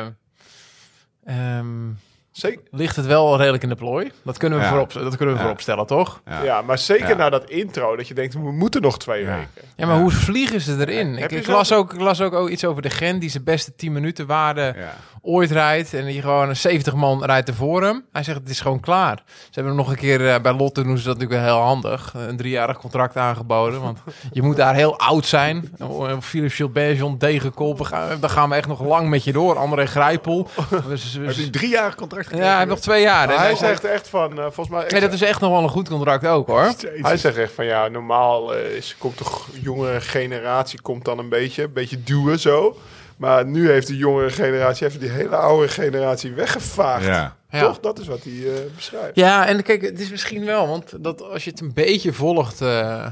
ehm, 1.25 1.89
Zeker. 2.33 2.61
ligt 2.71 2.95
het 2.95 3.05
wel 3.05 3.37
redelijk 3.37 3.63
in 3.63 3.69
de 3.69 3.75
plooi. 3.75 4.11
Dat 4.23 4.37
kunnen 4.37 4.57
we, 4.59 4.63
Ja. 4.65 4.69
voorop, 4.71 4.93
dat 4.93 5.15
kunnen 5.15 5.27
we 5.27 5.33
Ja. 5.33 5.39
voorop 5.39 5.61
stellen, 5.61 5.85
toch? 5.85 6.21
Ja. 6.25 6.43
Ja. 6.43 6.61
maar 6.61 6.77
zeker 6.77 7.07
Ja. 7.09 7.15
na 7.15 7.29
dat 7.29 7.49
intro, 7.49 7.95
dat 7.95 8.07
je 8.07 8.13
denkt, 8.13 8.33
we 8.33 8.51
moeten 8.51 8.81
nog 8.81 8.99
twee 8.99 9.21
Ja. 9.23 9.27
weken. 9.35 9.49
Ja, 9.75 9.85
maar 9.85 9.95
Ja. 9.95 10.01
hoe 10.01 10.11
vliegen 10.11 10.61
ze 10.61 10.75
erin? 10.79 11.17
Ik, 11.17 11.31
ik, 11.31 11.47
las 11.47 11.71
ook, 11.73 11.93
ik 11.93 11.99
las 11.99 12.21
ook 12.21 12.33
o- 12.33 12.47
iets 12.47 12.65
over 12.65 12.81
de 12.81 12.89
Gent 12.89 13.21
die 13.21 13.29
zijn 13.29 13.43
beste 13.43 13.75
10 13.75 13.91
minuten 13.91 14.25
waarde 14.27 14.73
Ja. 14.77 14.93
ooit 15.21 15.51
rijdt. 15.51 15.93
En 15.93 16.05
die 16.05 16.21
gewoon 16.21 16.49
een 16.49 16.55
70 16.55 16.93
man 16.93 17.23
rijdt 17.25 17.47
ervoor 17.49 17.83
hem. 17.83 18.05
Hij 18.11 18.23
zegt, 18.23 18.39
het 18.39 18.49
is 18.49 18.59
gewoon 18.61 18.79
klaar. 18.79 19.21
Ze 19.25 19.33
hebben 19.51 19.73
hem 19.73 19.81
nog 19.81 19.89
een 19.91 19.97
keer 19.99 20.27
eh, 20.29 20.41
bij 20.41 20.53
Lotte 20.53 20.83
doen 20.83 20.97
ze 20.97 21.03
dat 21.07 21.17
natuurlijk 21.19 21.45
wel 21.45 21.55
heel 21.55 21.65
handig. 21.65 22.13
Een 22.15 22.37
driejarig 22.37 22.77
contract 22.77 23.17
aangeboden. 23.17 23.81
Want 23.81 23.99
je 24.31 24.41
moet 24.41 24.55
daar 24.55 24.75
heel 24.75 24.99
oud 24.99 25.25
zijn. 25.25 25.71
Oh, 25.81 26.19
Philippe 26.21 26.55
Gilbert, 26.55 26.97
John 26.97 27.15
Degenkolb. 27.17 27.77
we 27.77 27.85
gaan- 27.85 28.19
Dan 28.19 28.29
gaan 28.29 28.49
we 28.49 28.55
echt 28.55 28.67
nog 28.67 28.81
lang 28.83 29.09
met 29.09 29.23
je 29.23 29.31
door. 29.31 29.57
André 29.57 29.85
Grijpel. 29.85 30.47
Dus- 30.87 31.13
Heb 31.13 31.25
dus- 31.25 31.37
je 31.37 31.43
een 31.43 31.51
driejarig 31.51 31.95
gekregen? 32.23 32.45
ja, 32.45 32.51
hij 32.51 32.59
heeft 32.59 32.69
nog 32.75 32.79
twee 32.79 33.01
jaar. 33.01 33.27
Maar 33.27 33.37
hij 33.37 33.55
zegt, 33.55 33.83
echt 33.83 34.07
van, 34.09 34.31
eh, 34.31 34.43
volgens 34.43 34.69
mij... 34.69 34.85
nee, 34.89 35.01
dat 35.01 35.13
is 35.13 35.21
echt 35.21 35.39
nog 35.39 35.51
wel 35.51 35.63
een 35.63 35.69
goed 35.69 35.89
contract 35.89 36.25
ook 36.25 36.47
hoor. 36.47 36.63
Jezus. 36.81 36.89
Hij 37.01 37.17
zegt 37.17 37.37
echt 37.37 37.53
van 37.53 37.65
ja, 37.65 37.87
normaal 37.87 38.55
eh, 38.55 38.75
is, 38.75 38.95
komt 38.97 39.17
de 39.17 39.23
g- 39.23 39.47
jonge 39.61 40.01
generatie 40.01 40.81
komt 40.81 41.05
dan 41.05 41.19
een 41.19 41.29
beetje, 41.29 41.63
een 41.63 41.73
beetje 41.73 42.03
duwen 42.03 42.39
zo. 42.39 42.77
Maar 43.17 43.45
nu 43.45 43.69
heeft 43.71 43.87
de 43.87 43.97
jongere 43.97 44.29
generatie 44.29 44.87
even 44.87 44.99
die 44.99 45.09
hele 45.09 45.35
oude 45.35 45.67
generatie 45.67 46.31
weggevaagd. 46.33 47.05
Ja. 47.05 47.35
Ja. 47.49 47.59
Toch? 47.61 47.79
Dat 47.79 47.99
is 47.99 48.07
wat 48.07 48.23
hij 48.23 48.33
eh, 48.33 48.59
beschrijft. 48.75 49.15
Ja, 49.15 49.45
en 49.47 49.63
kijk, 49.63 49.81
het 49.81 49.99
is 49.99 50.09
misschien 50.09 50.45
wel, 50.45 50.67
want 50.67 51.03
dat 51.03 51.21
als 51.21 51.43
je 51.43 51.49
het 51.49 51.59
een 51.61 51.73
beetje 51.73 52.13
volgt 52.13 52.61
eh, 52.61 53.05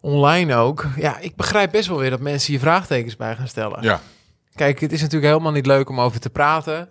online 0.00 0.54
ook. 0.54 0.86
Ja, 0.96 1.18
ik 1.18 1.36
begrijp 1.36 1.70
best 1.70 1.88
wel 1.88 1.98
weer 1.98 2.10
dat 2.10 2.20
mensen 2.20 2.50
hier 2.52 2.60
vraagtekens 2.60 3.16
bij 3.16 3.34
gaan 3.36 3.48
stellen. 3.48 3.82
Ja. 3.82 4.00
Kijk, 4.54 4.80
het 4.80 4.92
is 4.92 5.00
natuurlijk 5.00 5.32
helemaal 5.32 5.52
niet 5.52 5.66
leuk 5.66 5.88
om 5.88 6.00
over 6.00 6.20
te 6.20 6.30
praten. 6.30 6.88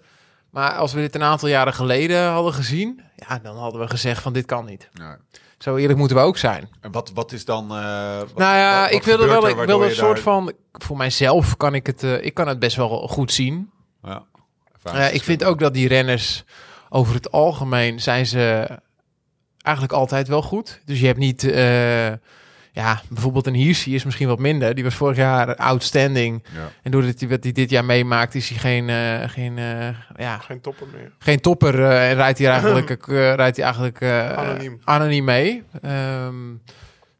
Maar 0.54 0.72
als 0.76 0.94
we 0.94 1.00
dit 1.00 1.16
een 1.16 1.24
aantal 1.24 1.50
jaren 1.50 1.74
geleden 1.74 2.28
hadden 2.28 2.54
gezien, 2.54 3.02
ja, 3.16 3.40
dan 3.40 3.58
hadden 3.58 3.82
we 3.82 3.88
gezegd 3.88 4.22
van 4.22 4.34
dit 4.34 4.46
kan 4.46 4.66
niet. 4.66 4.90
Ja. 4.94 5.18
Zo 5.58 5.76
eerlijk 5.76 6.00
moeten 6.00 6.18
we 6.18 6.24
ook 6.24 6.38
zijn. 6.38 6.70
En 6.82 6.92
wat, 6.92 7.12
wat 7.14 7.32
is 7.32 7.46
dan... 7.46 7.64
eh, 7.64 8.18
wat- 8.20 8.36
nou 8.38 8.56
ja, 8.58 8.74
wat- 8.82 8.90
wat 8.90 9.00
ik 9.00 9.04
wilde 9.04 9.26
wel, 9.26 9.48
ik 9.48 9.56
wilde 9.56 9.86
een 9.86 9.96
soort 9.96 10.16
daar- 10.16 10.24
van, 10.24 10.54
voor 10.72 10.98
mijzelf 10.98 11.58
kan 11.58 11.76
ik 11.76 11.86
het, 11.86 12.04
eh, 12.04 12.26
ik 12.26 12.34
kan 12.34 12.48
het 12.48 12.60
best 12.60 12.76
wel 12.76 13.08
goed 13.08 13.32
zien. 13.32 13.72
Ja. 14.04 14.24
Ik 15.12 15.24
vind 15.24 15.44
ook 15.44 15.60
dat 15.60 15.74
die 15.74 15.88
renners 15.88 16.44
over 16.90 17.14
het 17.14 17.32
algemeen 17.32 18.00
zijn 18.02 18.26
ze 18.26 18.68
eigenlijk 19.62 19.96
altijd 19.96 20.28
wel 20.28 20.42
goed. 20.42 20.82
Dus 20.86 21.00
je 21.00 21.06
hebt 21.06 21.20
niet, 21.20 21.44
eh, 21.44 22.12
ja, 22.76 23.02
bijvoorbeeld 23.10 23.48
een 23.48 23.54
Hirschi 23.54 23.96
is 23.96 24.04
misschien 24.04 24.28
wat 24.28 24.40
minder. 24.40 24.76
Die 24.76 24.84
was 24.84 24.96
vorig 24.96 25.18
jaar 25.18 25.56
outstanding. 25.56 26.44
Ja. 26.54 26.72
En 26.82 26.92
doordat 26.92 27.20
hij 27.20 27.30
wat 27.30 27.44
hij 27.44 27.52
dit 27.52 27.70
jaar 27.70 27.86
meemaakt, 27.86 28.36
is 28.36 28.50
hij 28.50 28.58
geen, 28.58 28.90
eh, 28.90 29.30
geen, 29.30 29.58
eh, 29.58 29.88
ja, 30.18 30.38
Geen 30.38 30.62
topper 30.62 30.88
meer. 30.94 31.12
geen 31.20 31.40
topper. 31.40 31.84
eh, 31.84 32.10
en 32.10 32.16
rijdt 32.16 32.38
hij 32.40 32.48
eigenlijk, 32.50 32.90
eh, 33.08 33.34
rijdt 33.34 33.56
hij 33.58 33.66
eigenlijk 33.66 34.02
eh, 34.02 34.32
Anoniem. 34.38 34.80
anoniem 34.84 35.24
mee. 35.24 35.64
Ehm, 35.82 36.36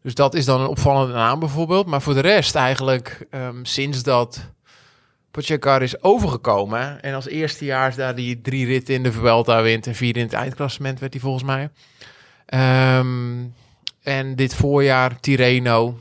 dus 0.02 0.16
dat 0.16 0.34
is 0.36 0.46
dan 0.46 0.62
een 0.62 0.68
opvallende 0.68 1.14
naam 1.14 1.40
bijvoorbeeld. 1.40 1.86
Maar 1.88 2.02
voor 2.02 2.14
de 2.14 2.20
rest 2.20 2.56
eigenlijk, 2.56 3.26
ehm, 3.30 3.64
sinds 3.64 4.04
dat 4.04 4.50
Pogacar 5.32 5.82
is 5.82 6.04
overgekomen... 6.04 7.02
en 7.02 7.14
als 7.14 7.28
eerstejaars 7.28 7.96
daar 7.96 8.16
die 8.16 8.42
drie 8.42 8.66
ritten 8.66 8.94
in 8.94 9.04
de 9.04 9.12
Vuelta 9.12 9.62
wint... 9.62 9.88
en 9.88 9.96
vier 9.96 10.18
in 10.18 10.24
het 10.24 10.34
eindklassement 10.34 11.00
werd 11.00 11.14
hij 11.14 11.22
volgens 11.22 11.44
mij. 11.44 11.70
Ehm, 12.46 13.42
en 14.04 14.36
dit 14.36 14.56
voorjaar 14.56 15.20
Tirreno, 15.20 16.00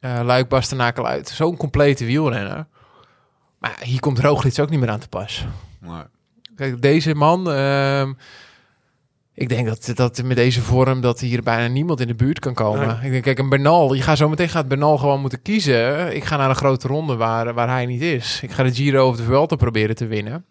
eh 0.00 0.20
Luik, 0.24 0.48
Bastenakel 0.48 1.06
uit. 1.06 1.28
Zo'n 1.28 1.56
complete 1.56 2.04
wielrenner. 2.04 2.66
Maar 3.58 3.76
hier 3.82 4.00
komt 4.00 4.18
Roglic 4.18 4.58
ook 4.58 4.70
niet 4.70 4.80
meer 4.80 4.90
aan 4.90 5.00
te 5.00 5.08
pas. 5.08 5.46
Nee. 5.80 6.02
Kijk, 6.56 6.82
deze 6.82 7.14
man... 7.14 7.50
ehm, 7.50 8.12
ik 9.34 9.48
denk 9.48 9.66
dat, 9.66 9.90
dat 9.94 10.22
met 10.22 10.36
deze 10.36 10.62
vorm 10.62 11.00
dat 11.00 11.20
hier 11.20 11.42
bijna 11.42 11.66
niemand 11.66 12.00
in 12.00 12.06
de 12.06 12.14
buurt 12.14 12.38
kan 12.38 12.54
komen. 12.54 12.86
Nee. 12.86 12.96
Ik 12.96 13.10
denk, 13.10 13.22
kijk, 13.22 13.38
een 13.38 13.48
Bernal, 13.48 13.94
je 13.94 14.02
gaat 14.02 14.16
zo 14.16 14.28
meteen 14.28 14.48
gaat 14.48 14.68
Bernal 14.68 14.98
gewoon 14.98 15.20
moeten 15.20 15.42
kiezen. 15.42 16.16
Ik 16.16 16.24
ga 16.24 16.36
naar 16.36 16.48
een 16.48 16.56
grote 16.56 16.88
ronde 16.88 17.16
waar, 17.16 17.54
waar 17.54 17.68
hij 17.68 17.86
niet 17.86 18.02
is. 18.02 18.40
Ik 18.42 18.50
ga 18.50 18.62
de 18.62 18.74
Giro 18.74 19.08
of 19.08 19.16
de 19.16 19.22
Vuelta 19.22 19.56
proberen 19.56 19.96
te 19.96 20.06
winnen. 20.06 20.44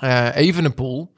Eh 0.00 0.36
even 0.36 0.64
een 0.64 0.74
pool. 0.74 1.12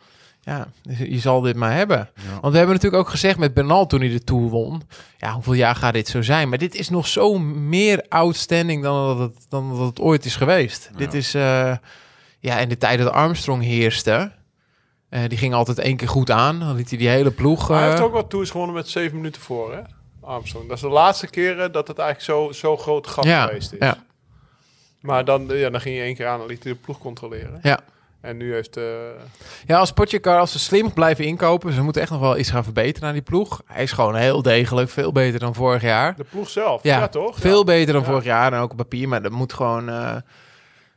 Ja, 0.50 0.69
je 0.99 1.19
zal 1.19 1.40
dit 1.40 1.57
maar 1.57 1.73
hebben. 1.75 2.09
Want 2.40 2.52
we 2.52 2.59
hebben 2.59 2.75
natuurlijk 2.75 3.02
ook 3.02 3.09
gezegd 3.09 3.38
met 3.38 3.54
Bernal 3.54 3.87
toen 3.87 4.00
hij 4.00 4.09
de 4.09 4.25
Tour 4.25 4.49
won. 4.49 4.83
Ja, 5.19 5.33
hoeveel 5.33 5.52
jaar 5.52 5.75
gaat 5.75 5.92
dit 5.92 6.09
zo 6.09 6.23
zijn? 6.23 6.49
Maar 6.49 6.59
dit 6.59 6.75
is 6.75 6.88
nog 6.88 7.07
zo 7.07 7.38
meer 7.38 8.04
outstanding 8.09 8.83
dan 8.83 9.07
dat 9.07 9.19
het, 9.19 9.47
dan 9.49 9.69
dat 9.76 9.87
het 9.87 10.00
ooit 10.00 10.25
is 10.25 10.37
geweest. 10.37 10.90
Dit 10.97 11.14
is, 11.14 11.35
eh, 11.35 11.76
ja, 12.38 12.59
in 12.59 12.69
de 12.69 12.76
tijd 12.78 12.99
dat 12.99 13.12
Armstrong 13.12 13.62
heerste. 13.62 14.33
eh, 15.09 15.21
die 15.28 15.38
ging 15.38 15.54
altijd 15.54 15.78
één 15.78 15.97
keer 15.97 16.09
goed 16.09 16.30
aan. 16.30 16.59
Dan 16.61 16.75
liet 16.76 16.88
hij 16.90 16.99
die 16.99 17.09
hele 17.09 17.30
ploeg... 17.30 17.69
Hij 17.69 17.83
eh, 17.83 17.88
heeft 17.88 18.00
ook 18.02 18.12
wat 18.12 18.30
tours 18.30 18.50
gewonnen 18.50 18.75
met 18.75 18.88
zeven 18.88 19.16
minuten 19.16 19.42
voor, 19.42 19.75
hè? 19.75 19.80
Armstrong. 20.21 20.69
Dat 20.69 20.76
is 20.76 20.83
de 20.83 20.88
laatste 20.88 21.26
keren 21.26 21.73
dat 21.73 21.88
het 21.88 21.99
eigenlijk 21.99 22.30
zo, 22.38 22.52
zo 22.52 22.76
groot 22.76 23.07
gat 23.07 23.25
Ja, 23.25 23.47
geweest 23.47 23.73
is. 23.73 23.78
ja. 23.78 23.97
Maar 25.00 25.25
dan, 25.25 25.47
ja, 25.49 25.71
dan 25.71 25.80
ging 25.80 25.97
je 25.97 26.02
één 26.02 26.14
keer 26.14 26.26
aan 26.26 26.40
en 26.40 26.47
liet 26.47 26.62
hij 26.64 26.73
de 26.73 26.78
ploeg 26.78 26.99
controleren. 26.99 27.59
Ja. 27.62 27.80
En 28.21 28.37
nu 28.37 28.53
heeft... 28.55 28.77
eh 28.77 28.83
Ja, 29.67 29.79
als 29.79 29.93
Pogacar, 29.93 30.39
als 30.39 30.53
ze 30.53 30.59
slim 30.59 30.93
blijven 30.93 31.25
inkopen, 31.25 31.73
ze 31.73 31.83
moeten 31.83 32.03
echt 32.03 32.11
nog 32.11 32.21
wel 32.21 32.39
iets 32.39 32.50
gaan 32.50 32.65
verbeteren 32.65 33.09
aan 33.09 33.15
die 33.15 33.23
ploeg. 33.23 33.62
Hij 33.67 33.83
is 33.83 33.93
gewoon 33.93 34.15
heel 34.15 34.43
degelijk, 34.43 34.91
veel 34.91 35.12
beter 35.12 35.41
dan 35.41 35.55
vorig 35.55 35.83
jaar. 35.83 36.17
de 36.17 36.25
ploeg 36.31 36.49
zelf. 36.50 36.83
Ja, 36.83 36.99
Ja, 36.99 37.09
toch? 37.09 37.39
Veel 37.39 37.59
Ja. 37.59 37.65
beter 37.65 37.93
dan 37.93 38.03
Ja. 38.03 38.09
vorig 38.09 38.25
jaar 38.25 38.53
en 38.53 38.59
ook 38.61 38.71
op 38.71 38.77
papier, 38.77 39.09
maar 39.09 39.23
dat 39.23 39.33
moet 39.33 39.53
gewoon... 39.53 39.89
eh, 39.89 40.17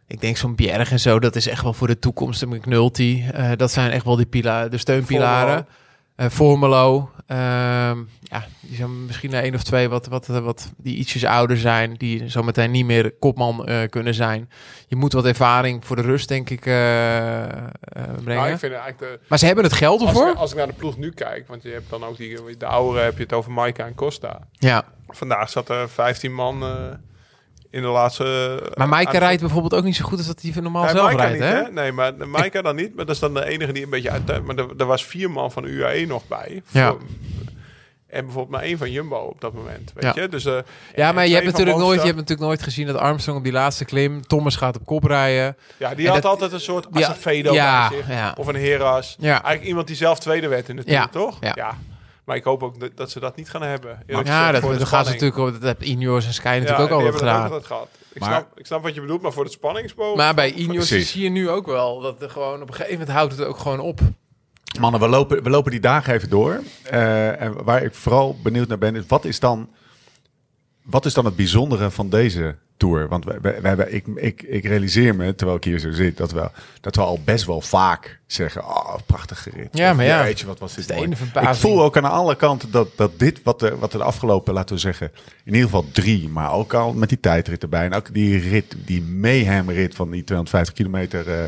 ik 0.08 0.22
denk 0.22 0.38
zo'n 0.38 0.56
Bjerg 0.56 0.92
en 0.92 1.00
zo, 1.00 1.20
dat 1.20 1.36
is 1.36 1.48
echt 1.48 1.64
wel 1.64 1.74
voor 1.74 1.88
de 1.88 2.00
toekomst. 2.00 2.40
De 2.40 2.48
McNulty, 2.48 3.24
eh, 3.34 3.52
dat 3.56 3.72
zijn 3.72 3.92
echt 3.92 4.06
wel 4.06 4.16
die 4.16 4.26
pila 4.26 4.68
de 4.68 4.78
steunpilaren. 4.78 5.68
Eh 6.16 6.30
Formelo, 6.30 7.10
ehm, 7.28 7.98
ja, 8.22 8.46
die 8.60 8.76
zijn 8.76 9.06
misschien 9.06 9.34
één 9.34 9.56
of 9.56 9.64
twee 9.64 9.90
wat, 9.90 10.08
wat, 10.08 10.28
wat 10.28 10.72
die 10.78 10.96
ietsjes 10.98 11.26
ouder 11.26 11.58
zijn, 11.58 11.94
die 11.94 12.30
zometeen 12.30 12.72
niet 12.72 12.86
meer 12.86 13.12
kopman 13.20 13.66
eh, 13.66 13.90
kunnen 13.90 14.14
zijn. 14.14 14.50
Je 14.88 14.96
moet 14.96 15.14
wat 15.14 15.26
ervaring 15.26 15.86
voor 15.86 15.96
de 15.96 16.02
rust, 16.02 16.28
denk 16.28 16.50
ik, 16.50 16.66
eh, 16.66 17.44
eh, 17.44 17.50
brengen. 18.24 18.42
Nou, 18.42 18.50
ik 18.50 18.58
vind 18.58 18.74
eigenlijk 18.74 19.00
de, 19.00 19.20
Maar 19.28 19.40
ze 19.40 19.46
hebben 19.46 19.64
het 19.64 19.74
geld 19.74 20.02
als, 20.02 20.10
ervoor. 20.10 20.30
ik, 20.30 20.38
als 20.38 20.52
ik 20.52 20.58
naar 20.58 20.68
de 20.68 20.74
ploeg 20.74 20.98
nu 20.98 21.12
kijk, 21.12 21.48
want 21.48 21.64
je 21.64 21.70
hebt 21.70 21.90
dan 21.90 22.04
ook 22.04 22.18
die, 22.18 22.58
de 22.58 22.66
oude, 22.66 23.00
heb 23.00 23.18
je 23.18 23.24
het 23.24 23.34
over 23.34 23.52
Maika 23.52 23.86
en 23.86 23.96
Costa. 23.96 24.40
Ja, 24.52 24.86
Vandaag 25.08 25.50
zat 25.50 25.70
er 25.70 25.90
15 25.90 26.34
man 26.34 26.64
eh, 26.64 26.70
in 27.74 27.82
de 27.82 27.88
laatste... 27.88 28.60
maar 28.76 28.90
Maaike 28.90 29.18
rijdt 29.18 29.42
bijvoorbeeld 29.42 29.74
ook 29.74 29.84
niet 29.84 29.96
zo 29.96 30.06
goed 30.06 30.18
als 30.18 30.28
dat 30.28 30.42
hij 30.42 30.62
normaal 30.62 30.84
Nee, 30.84 30.92
zelf 30.92 31.06
Maika 31.06 31.24
rijdt, 31.24 31.40
niet, 31.40 31.50
hè? 31.68 31.72
Nee, 31.72 31.92
maar 31.92 32.14
Maika 32.28 32.62
dan 32.62 32.76
niet. 32.76 32.96
Maar 32.96 33.06
dat 33.06 33.16
is 33.16 33.22
dan 33.22 33.34
de 33.34 33.46
enige 33.46 33.72
die 33.72 33.84
een 33.84 33.90
beetje 33.90 34.10
uit... 34.10 34.46
Maar 34.46 34.56
er, 34.56 34.66
er 34.78 34.86
was 34.86 35.06
vier 35.06 35.32
man 35.32 35.52
van 35.52 35.66
UAE 35.66 36.06
nog 36.08 36.28
bij. 36.28 36.62
Ja. 36.72 36.88
Voor- 36.90 37.00
en 38.08 38.24
bijvoorbeeld 38.26 38.56
maar 38.56 38.62
één 38.70 38.78
van 38.78 38.92
Jumbo 38.92 39.16
op 39.18 39.42
dat 39.42 39.54
moment, 39.54 39.92
weet 39.96 40.16
Ja. 40.16 40.22
je? 40.22 40.28
Dus, 40.30 40.46
eh, 40.46 40.58
Ja, 40.96 41.12
maar 41.12 41.28
je 41.28 41.34
hebt, 41.34 41.46
natuurlijk 41.46 41.78
nooit, 41.78 42.00
je 42.00 42.06
hebt 42.06 42.18
natuurlijk 42.18 42.48
nooit 42.48 42.64
gezien 42.64 42.88
dat 42.88 42.96
Armstrong 42.96 43.38
op 43.38 43.44
die 43.44 43.54
laatste 43.54 43.86
klim... 43.86 44.28
Thomas 44.28 44.56
gaat 44.56 44.76
op 44.76 44.86
kop 44.86 45.04
rijden. 45.04 45.58
Ja, 45.78 45.96
die 45.96 46.06
en 46.08 46.14
had 46.14 46.22
dat- 46.22 46.32
altijd 46.32 46.52
een 46.52 46.60
soort 46.60 46.88
Acevedo 46.92 47.54
ja, 47.54 47.90
bij 47.90 47.98
zich. 47.98 48.08
ja. 48.10 48.36
Of 48.38 48.48
een 48.48 48.56
Heras. 48.56 49.16
Ja. 49.20 49.30
Eigenlijk 49.32 49.64
iemand 49.64 49.88
die 49.88 49.96
zelf 49.96 50.20
tweede 50.20 50.48
werd 50.48 50.70
in 50.70 50.76
de 50.76 50.84
Tour, 50.84 50.98
Ja, 51.00 51.08
toch? 51.08 51.38
ja. 51.54 51.78
Maar 52.26 52.36
ik 52.36 52.44
hoop 52.44 52.64
ook 52.64 52.80
dat, 52.80 52.92
dat 52.96 53.12
ze 53.12 53.20
dat 53.20 53.36
niet 53.36 53.50
gaan 53.50 53.62
hebben. 53.62 54.04
eerlijk 54.06 54.28
Ja, 54.28 54.52
dat, 54.52 54.84
gaat 54.88 55.06
natuurlijk... 55.06 55.36
Dat 55.36 55.62
heb 55.62 55.84
Ineos 55.84 56.26
en 56.26 56.34
Sky 56.34 56.48
Ja, 56.48 56.60
natuurlijk 56.60 56.92
ook 56.92 57.04
dat 57.04 57.16
gedaan. 57.16 57.38
ook 57.38 57.44
altijd 57.44 57.66
gehad. 57.66 57.88
Ik, 58.14 58.20
Maar- 58.20 58.30
snap, 58.30 58.60
ik 58.60 58.66
snap 58.66 58.84
wat 58.84 58.94
je 58.96 59.02
bedoelt, 59.02 59.22
maar 59.22 59.32
voor 59.34 59.44
het 59.44 59.54
spanningsboog... 59.54 60.16
Maar 60.16 60.34
bij 60.34 60.52
Ineos 60.52 60.88
Precies. 60.88 61.12
zie 61.12 61.24
je 61.24 61.30
nu 61.30 61.50
ook 61.50 61.66
wel 61.66 62.00
dat 62.02 62.22
er 62.22 62.30
gewoon 62.30 62.62
op 62.62 62.68
een 62.68 62.74
gegeven 62.74 62.92
moment 63.00 63.12
houdt 63.12 63.38
het 63.38 63.48
ook 63.48 63.58
gewoon 63.58 63.80
op. 63.80 64.00
Mannen, 64.80 65.00
we 65.00 65.08
lopen, 65.08 65.44
we 65.44 65.50
lopen 65.50 65.72
die 65.72 65.80
dagen 65.80 66.14
even 66.14 66.30
door. 66.30 66.60
Eh, 66.84 67.42
en 67.42 67.64
waar 67.64 67.84
ik 67.84 67.94
vooral 67.94 68.38
benieuwd 68.44 68.68
naar 68.68 68.78
ben, 68.78 68.96
is 68.96 69.04
wat 69.08 69.26
is 69.26 69.40
dan, 69.40 69.70
wat 70.84 71.06
is 71.06 71.14
dan 71.14 71.26
het 71.26 71.36
bijzondere 71.36 71.92
van 71.92 72.10
deze 72.10 72.56
tour? 72.84 73.08
Want 73.08 73.26
we, 73.26 73.38
we, 73.42 73.58
we 73.62 73.68
hebben, 73.68 73.94
ik, 73.94 74.08
ik, 74.16 74.42
ik 74.44 74.66
realiseer 74.66 75.16
me, 75.16 75.36
terwijl 75.36 75.58
ik 75.58 75.64
hier 75.64 75.80
zo 75.80 75.92
zit, 75.92 76.18
dat 76.18 76.32
we, 76.32 76.50
dat 76.82 76.96
we 76.96 77.02
al 77.02 77.20
best 77.26 77.46
wel 77.46 77.62
vaak 77.62 78.20
zeggen: 78.28 78.64
Oh, 78.64 78.96
prachtige 79.06 79.50
rit. 79.50 79.68
Ja, 79.72 79.90
Of, 79.92 79.96
maar 79.98 80.06
ja. 80.06 80.24
Weet 80.24 80.40
je, 80.40 80.46
wat 80.46 80.60
was 80.60 80.74
dit? 80.76 80.88
de 80.88 80.94
ene. 80.94 81.16
Ik 81.42 81.56
voel 81.56 81.84
ook 81.84 81.98
aan 81.98 82.04
alle 82.12 82.36
kanten 82.36 82.72
dat, 82.72 82.88
dat 82.96 83.20
dit, 83.20 83.40
wat 83.44 83.62
er, 83.62 83.80
wat 83.80 83.94
er 83.94 84.00
de 84.00 84.06
afgelopen, 84.06 84.54
laten 84.54 84.76
we 84.76 84.82
zeggen, 84.82 85.12
in 85.44 85.54
ieder 85.54 85.70
geval 85.70 85.86
drie, 85.92 86.30
maar 86.30 86.52
ook 86.54 86.74
al 86.74 86.94
met 86.94 87.10
die 87.10 87.20
tijdrit 87.20 87.64
erbij. 87.64 87.86
En 87.86 87.94
ook 87.94 88.14
die 88.14 88.50
rit, 88.50 88.76
die 88.86 89.02
mayhem 89.02 89.70
rit 89.70 89.96
van 89.96 90.12
die 90.12 90.24
250 90.24 90.74
kilometer. 90.76 91.30
eh, 91.30 91.46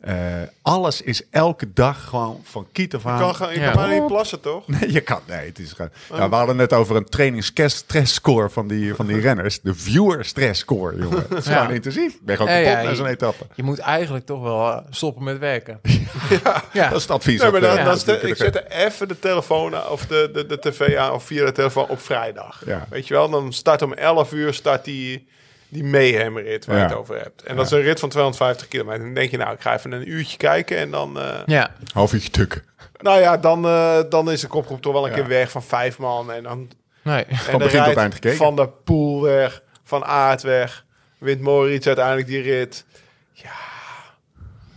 eh, 0.00 0.14
alles 0.62 1.02
is 1.02 1.22
elke 1.30 1.72
dag 1.72 2.04
gewoon 2.04 2.40
van 2.44 2.66
kiet 2.72 2.94
af 2.94 3.02
Je 3.02 3.08
kan, 3.08 3.34
gaan, 3.34 3.52
je 3.54 3.60
Ja. 3.60 3.70
kan 3.70 3.80
maar 3.80 3.94
niet 3.98 4.06
plassen, 4.06 4.40
toch? 4.40 4.68
Nee, 4.68 4.92
je 4.92 5.00
kan. 5.00 5.20
Nee, 5.26 5.46
het 5.46 5.58
is 5.58 5.72
gewoon. 5.72 5.90
Ja, 6.14 6.28
we 6.28 6.34
hadden 6.34 6.56
net 6.56 6.72
over 6.72 6.96
een 6.96 7.04
trainingsstress 7.08 7.84
score 8.14 8.50
van 8.50 8.68
die, 8.68 8.94
van 8.94 9.06
die 9.06 9.20
renners. 9.20 9.60
De 9.60 9.74
viewer 9.74 10.24
stress 10.24 10.60
score, 10.60 10.96
jongen. 10.98 11.26
Het 11.28 11.38
is 11.38 11.44
Ja. 11.46 11.60
gewoon 11.60 11.74
intensief. 11.74 12.14
Ik 12.14 12.24
ben 12.24 12.36
gewoon 12.36 12.52
Ja, 12.52 12.58
kapot 12.62 12.76
ja, 12.78 12.82
na 12.82 12.90
je- 12.90 12.96
zo'n 12.96 13.06
etappe. 13.06 13.46
Je 13.54 13.62
moet 13.62 13.78
eigenlijk 13.78 14.26
toch 14.26 14.42
wel 14.42 14.70
eh, 14.72 14.78
stoppen 14.90 15.24
met 15.24 15.38
werken. 15.38 15.80
ja. 16.72 16.88
Dat 16.88 16.96
is 16.96 17.02
het 17.02 17.10
advies. 17.10 17.40
Nee, 17.40 17.50
maar 17.50 17.60
dat, 17.60 17.76
dan, 17.76 17.84
dan 17.84 17.98
stel- 17.98 18.26
ik 18.26 18.36
zet 18.36 18.64
even 18.68 19.08
de 19.08 19.18
telefoon 19.18 19.88
of 19.88 20.06
de, 20.06 20.30
de, 20.32 20.46
de 20.46 20.58
tv 20.58 20.96
aan 20.96 21.12
of 21.12 21.24
via 21.24 21.44
de 21.44 21.52
telefoon 21.52 21.88
op 21.88 22.00
vrijdag. 22.00 22.62
Ja. 22.66 22.86
Weet 22.90 23.08
je 23.08 23.14
wel, 23.14 23.30
dan 23.30 23.52
start 23.52 23.82
om 23.82 23.92
11 23.92 24.32
uur 24.32 24.54
start 24.54 24.84
die, 24.84 25.28
die 25.70 25.84
mayhem 25.84 26.38
rit 26.38 26.66
waar 26.66 26.76
je 26.76 26.82
het 26.82 26.94
over 26.94 27.16
hebt. 27.22 27.42
En 27.42 27.56
dat 27.56 27.64
is 27.66 27.72
een 27.72 27.80
rit 27.82 28.00
van 28.00 28.08
250 28.08 28.68
kilometer. 28.68 29.00
Dan 29.04 29.14
denk 29.14 29.30
je, 29.30 29.36
nou, 29.36 29.52
ik 29.52 29.60
ga 29.60 29.74
even 29.76 29.92
een 29.92 30.10
uurtje 30.10 30.36
kijken 30.36 30.76
en 30.76 30.90
dan... 30.90 31.18
eh, 31.20 31.40
ja. 31.46 31.70
Half 31.92 32.12
uurtje 32.12 32.30
tukken. 32.30 32.62
nou 33.00 33.20
ja, 33.20 33.36
dan, 33.36 33.64
eh, 33.64 33.98
dan 34.08 34.30
is 34.30 34.40
de 34.40 34.46
kopgroep 34.46 34.82
toch 34.82 34.92
wel 34.92 35.04
een 35.04 35.10
Ja. 35.10 35.16
keer 35.16 35.28
weg 35.28 35.50
van 35.50 35.62
vijf 35.62 35.98
man. 35.98 36.32
En 36.32 36.42
dan 36.42 36.70
Nee. 37.02 37.24
en 37.24 37.36
Van 37.36 37.50
dan 37.50 37.58
begin 37.58 37.76
tot 37.76 37.84
rijdt 37.86 38.00
eind 38.00 38.14
gekeken. 38.14 38.36
Van 38.36 38.56
de 38.56 38.68
Poel 38.84 39.22
weg, 39.22 39.62
Van 39.84 40.04
Aert 40.04 40.42
weg. 40.42 40.84
Wint 41.18 41.40
Moritz 41.40 41.86
uiteindelijk 41.86 42.26
die 42.26 42.42
rit. 42.42 42.84
Ja. 43.32 43.50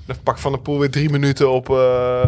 Dan 0.05 0.15
pakt 0.23 0.39
Van 0.39 0.51
de 0.51 0.57
Poel 0.59 0.79
weer 0.79 0.91
drie 0.91 1.09
minuten 1.09 1.51
op... 1.51 1.69
eh, 1.69 2.23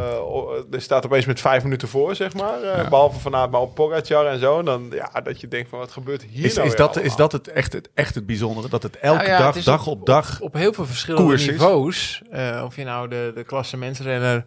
er 0.71 0.81
staat 0.81 1.05
opeens 1.05 1.25
met 1.25 1.41
vijf 1.41 1.63
minuten 1.63 1.87
voor, 1.87 2.15
zeg 2.15 2.33
maar. 2.33 2.61
Eh, 2.61 2.77
Ja. 2.81 2.89
Behalve 2.89 3.19
Van 3.19 3.35
Aert, 3.35 3.51
maar 3.51 3.61
op 3.61 3.75
Pogacar 3.75 4.25
en 4.25 4.39
zo. 4.39 4.59
En 4.59 4.65
dan, 4.65 4.87
ja, 4.91 5.21
dat 5.23 5.41
je 5.41 5.47
denkt 5.47 5.69
van, 5.69 5.79
wat 5.79 5.91
gebeurt 5.91 6.23
hier 6.23 6.45
Is, 6.45 6.53
nou 6.55 6.67
is, 6.67 6.73
weer 6.75 6.85
dat, 6.87 6.99
is 7.01 7.15
dat 7.15 7.31
het 7.31 7.47
echt, 7.47 7.73
het 7.73 7.89
echt 7.93 8.15
het 8.15 8.25
bijzondere? 8.25 8.69
Dat 8.69 8.83
het 8.83 8.97
elke 8.99 9.17
Nou 9.17 9.29
ja, 9.29 9.37
dag, 9.37 9.55
het 9.55 9.65
dag 9.65 9.87
op- 9.87 9.99
op 9.99 10.05
dag... 10.05 10.39
Op 10.41 10.53
heel 10.53 10.73
veel 10.73 10.85
verschillende 10.85 11.37
niveaus. 11.37 12.21
eh, 12.31 12.61
of 12.65 12.75
je 12.75 12.83
nou 12.83 13.07
de, 13.07 13.31
de 13.35 13.43
klasse 13.43 13.77
mensenrenner 13.77 14.43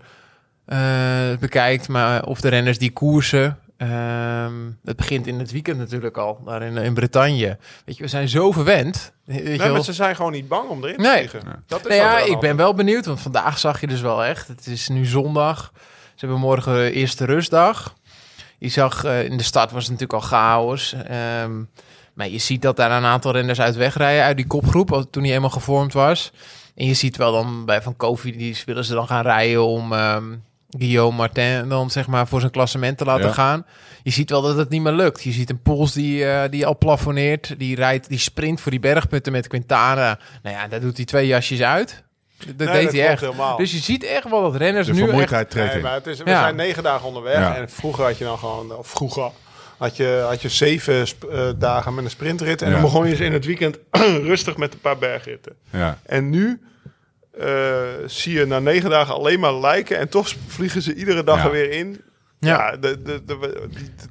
eh, 0.64 0.78
bekijkt, 1.40 1.88
maar 1.88 2.24
of 2.24 2.40
de 2.40 2.48
renners 2.48 2.78
die 2.78 2.90
koersen. 2.92 3.58
Ehm, 3.78 4.52
het 4.84 4.96
begint 4.96 5.26
in 5.26 5.38
het 5.38 5.50
weekend 5.52 5.78
natuurlijk 5.78 6.16
al, 6.16 6.40
daar 6.44 6.62
in, 6.62 6.76
in 6.76 6.94
Bretagne. 6.94 7.58
Weet 7.84 7.96
je, 7.96 8.02
we 8.02 8.08
zijn 8.08 8.28
zo 8.28 8.52
verwend. 8.52 9.12
Weet 9.24 9.36
je 9.38 9.42
Nee, 9.42 9.58
wel. 9.58 9.72
maar 9.72 9.82
ze 9.84 9.92
zijn 9.92 10.16
gewoon 10.16 10.32
niet 10.32 10.48
bang 10.48 10.68
om 10.68 10.82
erin 10.84 10.96
te 10.96 11.00
Nee. 11.02 11.28
vliegen. 11.28 11.64
Dat 11.66 11.80
is 11.80 11.96
Nou 11.96 12.00
ja, 12.00 12.18
ik 12.18 12.38
ben 12.40 12.56
wel 12.56 12.74
benieuwd, 12.74 13.06
want 13.06 13.20
vandaag 13.20 13.58
zag 13.58 13.80
je 13.80 13.86
dus 13.86 14.00
wel 14.00 14.24
echt. 14.24 14.48
Het 14.48 14.66
is 14.66 14.88
nu 14.88 15.04
zondag. 15.04 15.72
Ze 16.14 16.26
hebben 16.26 16.38
morgen 16.38 16.74
de 16.74 16.92
eerste 16.92 17.24
rustdag. 17.24 17.94
Je 18.58 18.68
zag 18.68 19.04
eh, 19.04 19.24
in 19.24 19.36
de 19.36 19.42
stad 19.42 19.70
was 19.70 19.82
het 19.86 19.92
natuurlijk 19.92 20.22
al 20.22 20.28
chaos. 20.28 20.92
Ehm, 20.92 21.62
maar 22.14 22.28
je 22.28 22.38
ziet 22.38 22.62
dat 22.62 22.76
daar 22.76 22.90
een 22.90 23.04
aantal 23.04 23.32
renners 23.32 23.60
uit 23.60 23.76
wegrijden 23.76 24.24
uit 24.24 24.36
die 24.36 24.46
kopgroep, 24.46 25.06
toen 25.10 25.22
die 25.22 25.32
eenmaal 25.32 25.50
gevormd 25.50 25.92
was. 25.92 26.32
En 26.74 26.86
je 26.86 26.94
ziet 26.94 27.16
wel 27.16 27.32
dan 27.32 27.64
bij 27.64 27.82
Van 27.82 27.96
Kofi, 27.96 28.36
die 28.36 28.56
willen 28.66 28.84
ze 28.84 28.94
dan 28.94 29.06
gaan 29.06 29.22
rijden 29.22 29.64
om 29.66 29.92
ehm, 29.92 30.24
Guillaume 30.78 31.16
Martin 31.16 31.68
dan 31.68 31.90
zeg 31.90 32.06
maar 32.06 32.28
voor 32.28 32.40
zijn 32.40 32.52
klassement 32.52 32.98
te 32.98 33.04
laten 33.04 33.26
Ja. 33.26 33.32
gaan. 33.32 33.66
Je 34.02 34.10
ziet 34.10 34.30
wel 34.30 34.42
dat 34.42 34.56
het 34.56 34.68
niet 34.68 34.82
meer 34.82 34.92
lukt. 34.92 35.22
Je 35.22 35.32
ziet 35.32 35.50
een 35.50 35.62
Pols 35.62 35.92
die, 35.92 36.24
eh, 36.24 36.50
die 36.50 36.66
al 36.66 36.78
plafonneert. 36.78 37.54
Die 37.58 37.76
rijdt, 37.76 38.08
die 38.08 38.18
sprint 38.18 38.60
voor 38.60 38.70
die 38.70 38.80
bergpunten 38.80 39.32
met 39.32 39.46
Quintana. 39.46 40.18
Nou 40.42 40.56
ja, 40.56 40.68
daar 40.68 40.80
doet 40.80 40.96
hij 40.96 41.06
twee 41.06 41.26
jasjes 41.26 41.62
uit. 41.62 42.02
Dat 42.46 42.56
Nee, 42.56 42.66
deed 42.76 42.84
dat 42.84 42.92
hij 42.92 43.08
echt. 43.08 43.20
helemaal. 43.20 43.56
Dus 43.56 43.72
je 43.72 43.78
ziet 43.78 44.04
echt 44.04 44.30
wel 44.30 44.42
dat 44.42 44.56
renners 44.56 44.86
De 44.86 44.92
nu 44.92 44.98
echt... 44.98 45.06
vermoeidheid 45.06 45.50
treedt 45.50 45.72
Nee, 45.72 45.82
maar 45.82 45.94
het 45.94 46.06
is, 46.06 46.18
we 46.22 46.30
Ja. 46.30 46.40
zijn 46.40 46.56
negen 46.56 46.82
dagen 46.82 47.06
onderweg. 47.06 47.34
Ja. 47.38 47.56
En 47.56 47.68
vroeger 47.70 48.04
had 48.04 48.18
je 48.18 48.24
dan 48.24 48.38
gewoon, 48.38 48.76
of 48.76 48.88
vroeger 48.88 49.30
had 49.78 49.96
je, 49.96 50.24
had 50.28 50.42
je 50.42 50.48
zeven 50.48 51.06
sp- 51.08 51.24
eh, 51.24 51.48
dagen 51.58 51.94
met 51.94 52.04
een 52.04 52.10
sprintrit. 52.10 52.62
En 52.62 52.66
Ja. 52.68 52.72
dan 52.72 52.82
begon 52.82 53.04
je 53.04 53.10
eens 53.10 53.20
in 53.20 53.32
het 53.32 53.44
weekend 53.44 53.78
rustig 54.30 54.56
met 54.56 54.72
een 54.72 54.80
paar 54.80 54.98
bergritten. 54.98 55.52
Ja. 55.70 55.98
En 56.06 56.30
nu 56.30 56.60
zie 58.06 58.32
je 58.38 58.44
na 58.46 58.58
negen 58.58 58.90
dagen 58.90 59.14
alleen 59.14 59.40
maar 59.40 59.54
lijken. 59.54 59.98
En 59.98 60.08
toch 60.08 60.28
vliegen 60.46 60.82
ze 60.82 60.94
iedere 60.94 61.24
dag 61.24 61.36
Ja. 61.38 61.44
er 61.44 61.50
weer 61.50 61.70
in. 61.70 62.00
Ja. 62.40 62.70
Ja, 62.70 62.76
de, 62.76 63.02
de, 63.02 63.22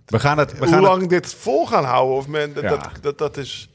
We 0.06 0.20
gaan 0.20 0.38
het, 0.38 0.52
we 0.52 0.58
hoe 0.58 0.68
gaan 0.68 0.78
het, 0.78 0.86
lang 0.88 1.08
dit 1.10 1.34
vol 1.34 1.66
gaan 1.68 1.84
houden. 1.84 2.16
Of 2.18 2.28
men, 2.28 2.54
dat, 2.54 2.64
Ja. 2.64 2.70
dat, 2.70 2.90
dat, 3.02 3.18
dat 3.18 3.38
is, 3.38 3.70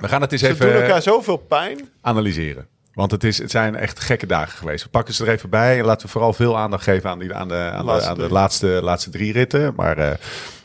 we 0.00 0.08
gaan 0.08 0.20
het 0.20 0.32
eens 0.32 0.40
ze 0.40 0.46
doen 0.56 0.68
even 0.68 0.82
elkaar 0.82 1.02
zoveel 1.02 1.36
pijn. 1.36 1.88
analyseren. 2.00 2.66
Want 2.94 3.10
het, 3.10 3.24
is, 3.24 3.38
het 3.38 3.50
zijn 3.50 3.74
echt 3.76 4.00
gekke 4.00 4.26
dagen 4.26 4.58
geweest. 4.58 4.84
We 4.84 4.90
pakken 4.90 5.14
ze 5.14 5.24
er 5.24 5.30
even 5.32 5.50
bij. 5.50 5.78
En 5.78 5.84
laten 5.84 6.06
we 6.06 6.12
vooral 6.12 6.32
veel 6.32 6.58
aandacht 6.58 6.82
geven 6.82 7.10
aan, 7.10 7.18
die, 7.18 7.34
aan, 7.34 7.48
de, 7.48 7.54
aan, 7.72 7.78
de, 7.86 7.92
Laatste 7.92 8.08
aan 8.08 8.14
de 8.14 8.20
drie. 8.20 8.32
laatste, 8.32 8.66
laatste 8.82 9.10
drie 9.10 9.32
ritten. 9.32 9.72
Maar 9.76 9.98
eh, 9.98 10.10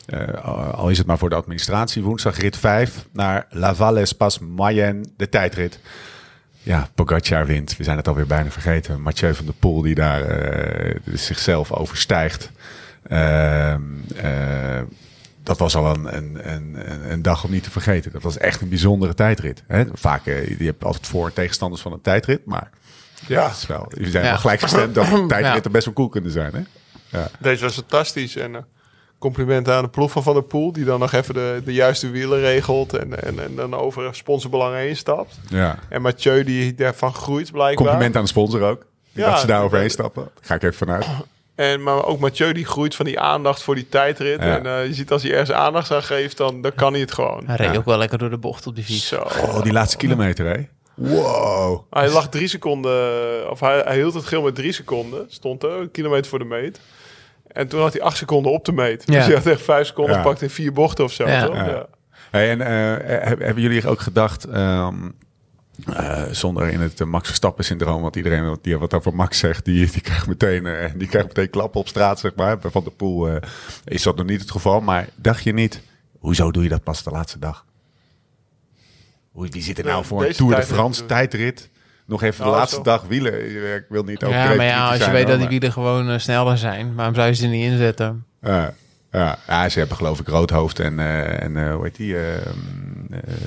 eh, 0.06 0.74
al 0.74 0.88
is 0.88 0.98
het 0.98 1.06
maar 1.06 1.18
voor 1.18 1.28
de 1.30 1.34
administratie. 1.36 2.02
Woensdag 2.02 2.38
rit 2.38 2.56
5 2.56 3.04
naar 3.12 3.46
La 3.50 3.74
Valle 3.74 4.06
Spas 4.06 4.38
Mayenne, 4.38 5.04
de 5.16 5.28
tijdrit. 5.28 5.78
Ja, 6.64 6.88
Pogacar 6.94 7.46
wint. 7.46 7.76
We 7.76 7.84
zijn 7.84 7.96
het 7.96 8.08
alweer 8.08 8.26
bijna 8.26 8.50
vergeten. 8.50 9.00
Mathieu 9.02 9.34
van 9.34 9.44
der 9.44 9.54
Poel 9.54 9.82
die 9.82 9.94
daar 9.94 10.22
eh, 10.22 10.96
zichzelf 11.12 11.72
overstijgt. 11.72 12.50
Ehm, 13.08 13.82
eh, 14.16 14.80
dat 15.42 15.58
was 15.58 15.76
al 15.76 15.94
een, 15.94 16.16
een, 16.16 16.52
een, 16.52 16.76
een- 17.10 17.22
dag 17.22 17.44
om 17.44 17.50
niet 17.50 17.62
te 17.62 17.70
vergeten. 17.70 18.12
Dat 18.12 18.22
was 18.22 18.38
echt 18.38 18.60
een 18.60 18.68
bijzondere 18.68 19.14
tijdrit. 19.14 19.62
Hè? 19.66 19.84
Vaak, 19.92 20.26
eh, 20.26 20.58
je 20.58 20.64
hebt 20.64 20.84
altijd 20.84 21.06
voor- 21.06 21.26
en 21.26 21.32
tegenstanders 21.32 21.82
van 21.82 21.92
een 21.92 22.00
tijdrit. 22.00 22.46
Maar 22.46 22.70
Ja, 23.26 23.46
het 23.48 23.56
is 23.56 23.66
wel, 23.66 23.86
jullie 23.94 24.10
zijn 24.10 24.24
Ja. 24.24 24.30
wel 24.30 24.38
gelijk 24.40 24.60
gestemd 24.60 24.94
dat 24.94 25.06
tijdritten 25.28 25.62
Ja. 25.62 25.70
best 25.70 25.84
wel 25.84 25.94
cool 25.94 26.08
kunnen 26.08 26.30
zijn. 26.30 26.52
Hè? 26.54 27.20
Deze 27.40 27.64
was 27.64 27.74
fantastisch. 27.74 28.36
En 28.36 28.66
complimenten 29.24 29.74
aan 29.74 29.82
de 29.82 29.88
ploeg 29.88 30.10
van 30.10 30.22
Van 30.22 30.34
der 30.34 30.42
Poel. 30.42 30.72
Die 30.72 30.84
dan 30.84 31.00
nog 31.00 31.12
even 31.12 31.34
de, 31.34 31.62
de 31.64 31.72
juiste 31.72 32.10
wielen 32.10 32.40
regelt. 32.40 32.92
En, 32.96 33.22
en, 33.22 33.38
en 33.44 33.54
dan 33.56 33.74
over 33.74 34.14
sponsorbelang 34.14 34.74
heen 34.74 34.96
stapt. 34.96 35.38
Ja. 35.48 35.78
En 35.88 36.02
Mathieu 36.02 36.44
die 36.44 36.74
daarvan 36.74 37.14
groeit 37.14 37.52
blijkbaar. 37.52 37.84
Compliment 37.84 38.16
aan 38.16 38.22
de 38.22 38.28
sponsor 38.28 38.62
ook. 38.62 38.84
Ja, 39.12 39.30
dat 39.30 39.40
ze 39.40 39.46
daar 39.46 39.62
overheen 39.62 39.86
dat- 39.88 39.92
stappen. 39.96 40.22
Daar 40.34 40.44
ga 40.44 40.54
ik 40.54 40.62
even 40.62 40.76
vanuit. 40.76 41.06
En, 41.54 41.82
maar 41.82 42.04
ook 42.04 42.18
Mathieu 42.18 42.52
die 42.52 42.64
groeit 42.64 42.94
van 42.94 43.04
die 43.04 43.20
aandacht 43.20 43.62
voor 43.62 43.74
die 43.74 43.88
tijdrit. 43.88 44.40
Ja. 44.42 44.58
En 44.58 44.66
eh, 44.66 44.86
je 44.86 44.94
ziet 44.94 45.10
als 45.12 45.22
hij 45.22 45.30
ergens 45.32 45.52
aandacht 45.52 45.90
aan 45.90 46.02
geeft, 46.02 46.36
dan, 46.36 46.60
dan 46.62 46.74
kan 46.74 46.92
hij 46.92 47.00
het 47.00 47.12
gewoon. 47.12 47.42
Hij 47.46 47.56
reed 47.56 47.70
Ja. 47.72 47.76
ook 47.78 47.84
wel 47.84 47.98
lekker 47.98 48.18
door 48.18 48.30
de 48.30 48.38
bocht 48.38 48.66
op 48.66 48.74
die 48.74 48.84
fiets. 48.84 49.06
Zo. 49.08 49.16
Oh, 49.20 49.62
die 49.62 49.72
laatste 49.72 49.96
kilometer, 49.96 50.46
hè? 50.46 50.62
Wow. 50.94 51.80
Hij 51.90 52.08
lag 52.10 52.28
drie 52.28 52.48
seconden, 52.48 53.50
of 53.50 53.60
hij, 53.60 53.82
hij 53.84 53.96
hield 53.96 54.14
het 54.14 54.24
geel 54.24 54.42
met 54.42 54.54
drie 54.54 54.72
seconden. 54.72 55.26
Stond 55.28 55.62
er, 55.62 55.70
een 55.70 55.90
kilometer 55.90 56.30
voor 56.30 56.38
de 56.38 56.44
meet. 56.44 56.80
En 57.54 57.68
toen 57.68 57.80
had 57.80 57.92
hij 57.92 58.02
acht 58.02 58.16
seconden 58.16 58.52
op 58.52 58.64
de 58.64 58.72
meet. 58.72 59.02
Ja. 59.06 59.14
Dus 59.14 59.24
hij 59.26 59.34
had 59.34 59.46
echt 59.46 59.62
vijf 59.62 59.86
seconden 59.86 60.14
Ja. 60.16 60.22
gepakt 60.22 60.42
in 60.42 60.50
vier 60.50 60.72
bochten 60.72 61.04
of 61.04 61.12
zo. 61.12 61.26
Ja. 61.28 61.46
toch? 61.46 61.54
Ja. 61.54 61.66
Ja. 61.66 61.86
Hey, 62.30 62.50
en 62.50 62.60
eh, 62.60 63.26
heb- 63.28 63.40
hebben 63.40 63.62
jullie 63.62 63.88
ook 63.88 64.00
gedacht, 64.00 64.44
ehm, 64.44 64.94
eh, 65.92 66.22
zonder 66.30 66.68
in 66.68 66.80
het 66.80 67.00
eh, 67.00 67.06
Max 67.06 67.26
Verstappen 67.26 67.64
syndroom, 67.64 68.02
want 68.02 68.16
iedereen 68.16 68.58
die 68.62 68.78
wat 68.78 68.94
over 68.94 69.14
Max 69.14 69.38
zegt, 69.38 69.64
die, 69.64 69.90
die 69.90 70.00
krijgt 70.00 70.26
meteen, 70.26 70.66
eh, 70.66 70.90
die 70.96 71.08
krijgt 71.08 71.28
meteen 71.28 71.50
klappen 71.50 71.80
op 71.80 71.88
straat, 71.88 72.18
zeg 72.20 72.34
maar. 72.34 72.58
Bij 72.58 72.70
Van 72.70 72.82
der 72.84 72.92
Poel 72.92 73.28
eh, 73.28 73.36
is 73.84 74.02
dat 74.02 74.16
nog 74.16 74.26
niet 74.26 74.40
het 74.40 74.50
geval, 74.50 74.80
maar 74.80 75.08
dacht 75.16 75.44
je 75.44 75.52
niet, 75.52 75.80
hoezo 76.18 76.50
doe 76.50 76.62
je 76.62 76.68
dat 76.68 76.82
pas 76.82 77.02
de 77.02 77.10
laatste 77.10 77.38
dag? 77.38 77.64
Hoe, 79.32 79.48
wie 79.48 79.62
zit 79.62 79.78
er 79.78 79.84
nou 79.84 80.04
voor 80.04 80.24
een 80.24 80.32
Tour 80.32 80.54
de 80.56 80.62
France 80.62 81.06
tijdrit? 81.06 81.68
Nog 82.06 82.22
even 82.22 82.44
de 82.44 82.50
Oh, 82.50 82.56
laatste 82.56 82.76
zo. 82.76 82.82
dag 82.82 83.02
wielen. 83.02 83.74
Ik 83.74 83.84
wil 83.88 84.02
niet 84.02 84.20
Ja, 84.20 84.26
overdreven 84.26 84.56
maar 84.56 84.66
ja, 84.66 84.84
als 84.84 84.96
je 84.96 85.02
zijn, 85.02 85.12
weet 85.14 85.22
hoor, 85.22 85.30
dat 85.30 85.40
die 85.40 85.48
wielen 85.48 85.72
gewoon 85.72 86.10
eh, 86.10 86.18
sneller 86.18 86.58
zijn, 86.58 86.94
waarom 86.94 87.14
zou 87.14 87.26
je 87.26 87.34
ze 87.34 87.46
niet 87.46 87.64
inzetten? 87.64 88.24
Ja, 88.42 88.74
ja. 89.12 89.38
ja, 89.46 89.68
ze 89.68 89.78
hebben 89.78 89.96
geloof 89.96 90.20
ik 90.20 90.28
Roodhoofd 90.28 90.80
en, 90.80 90.98
eh, 90.98 91.42
en 91.42 91.56
eh, 91.56 91.74
hoe 91.74 91.84
heet 91.84 91.96
die? 91.96 92.16
eh, 92.16 92.36
eh, 92.36 92.42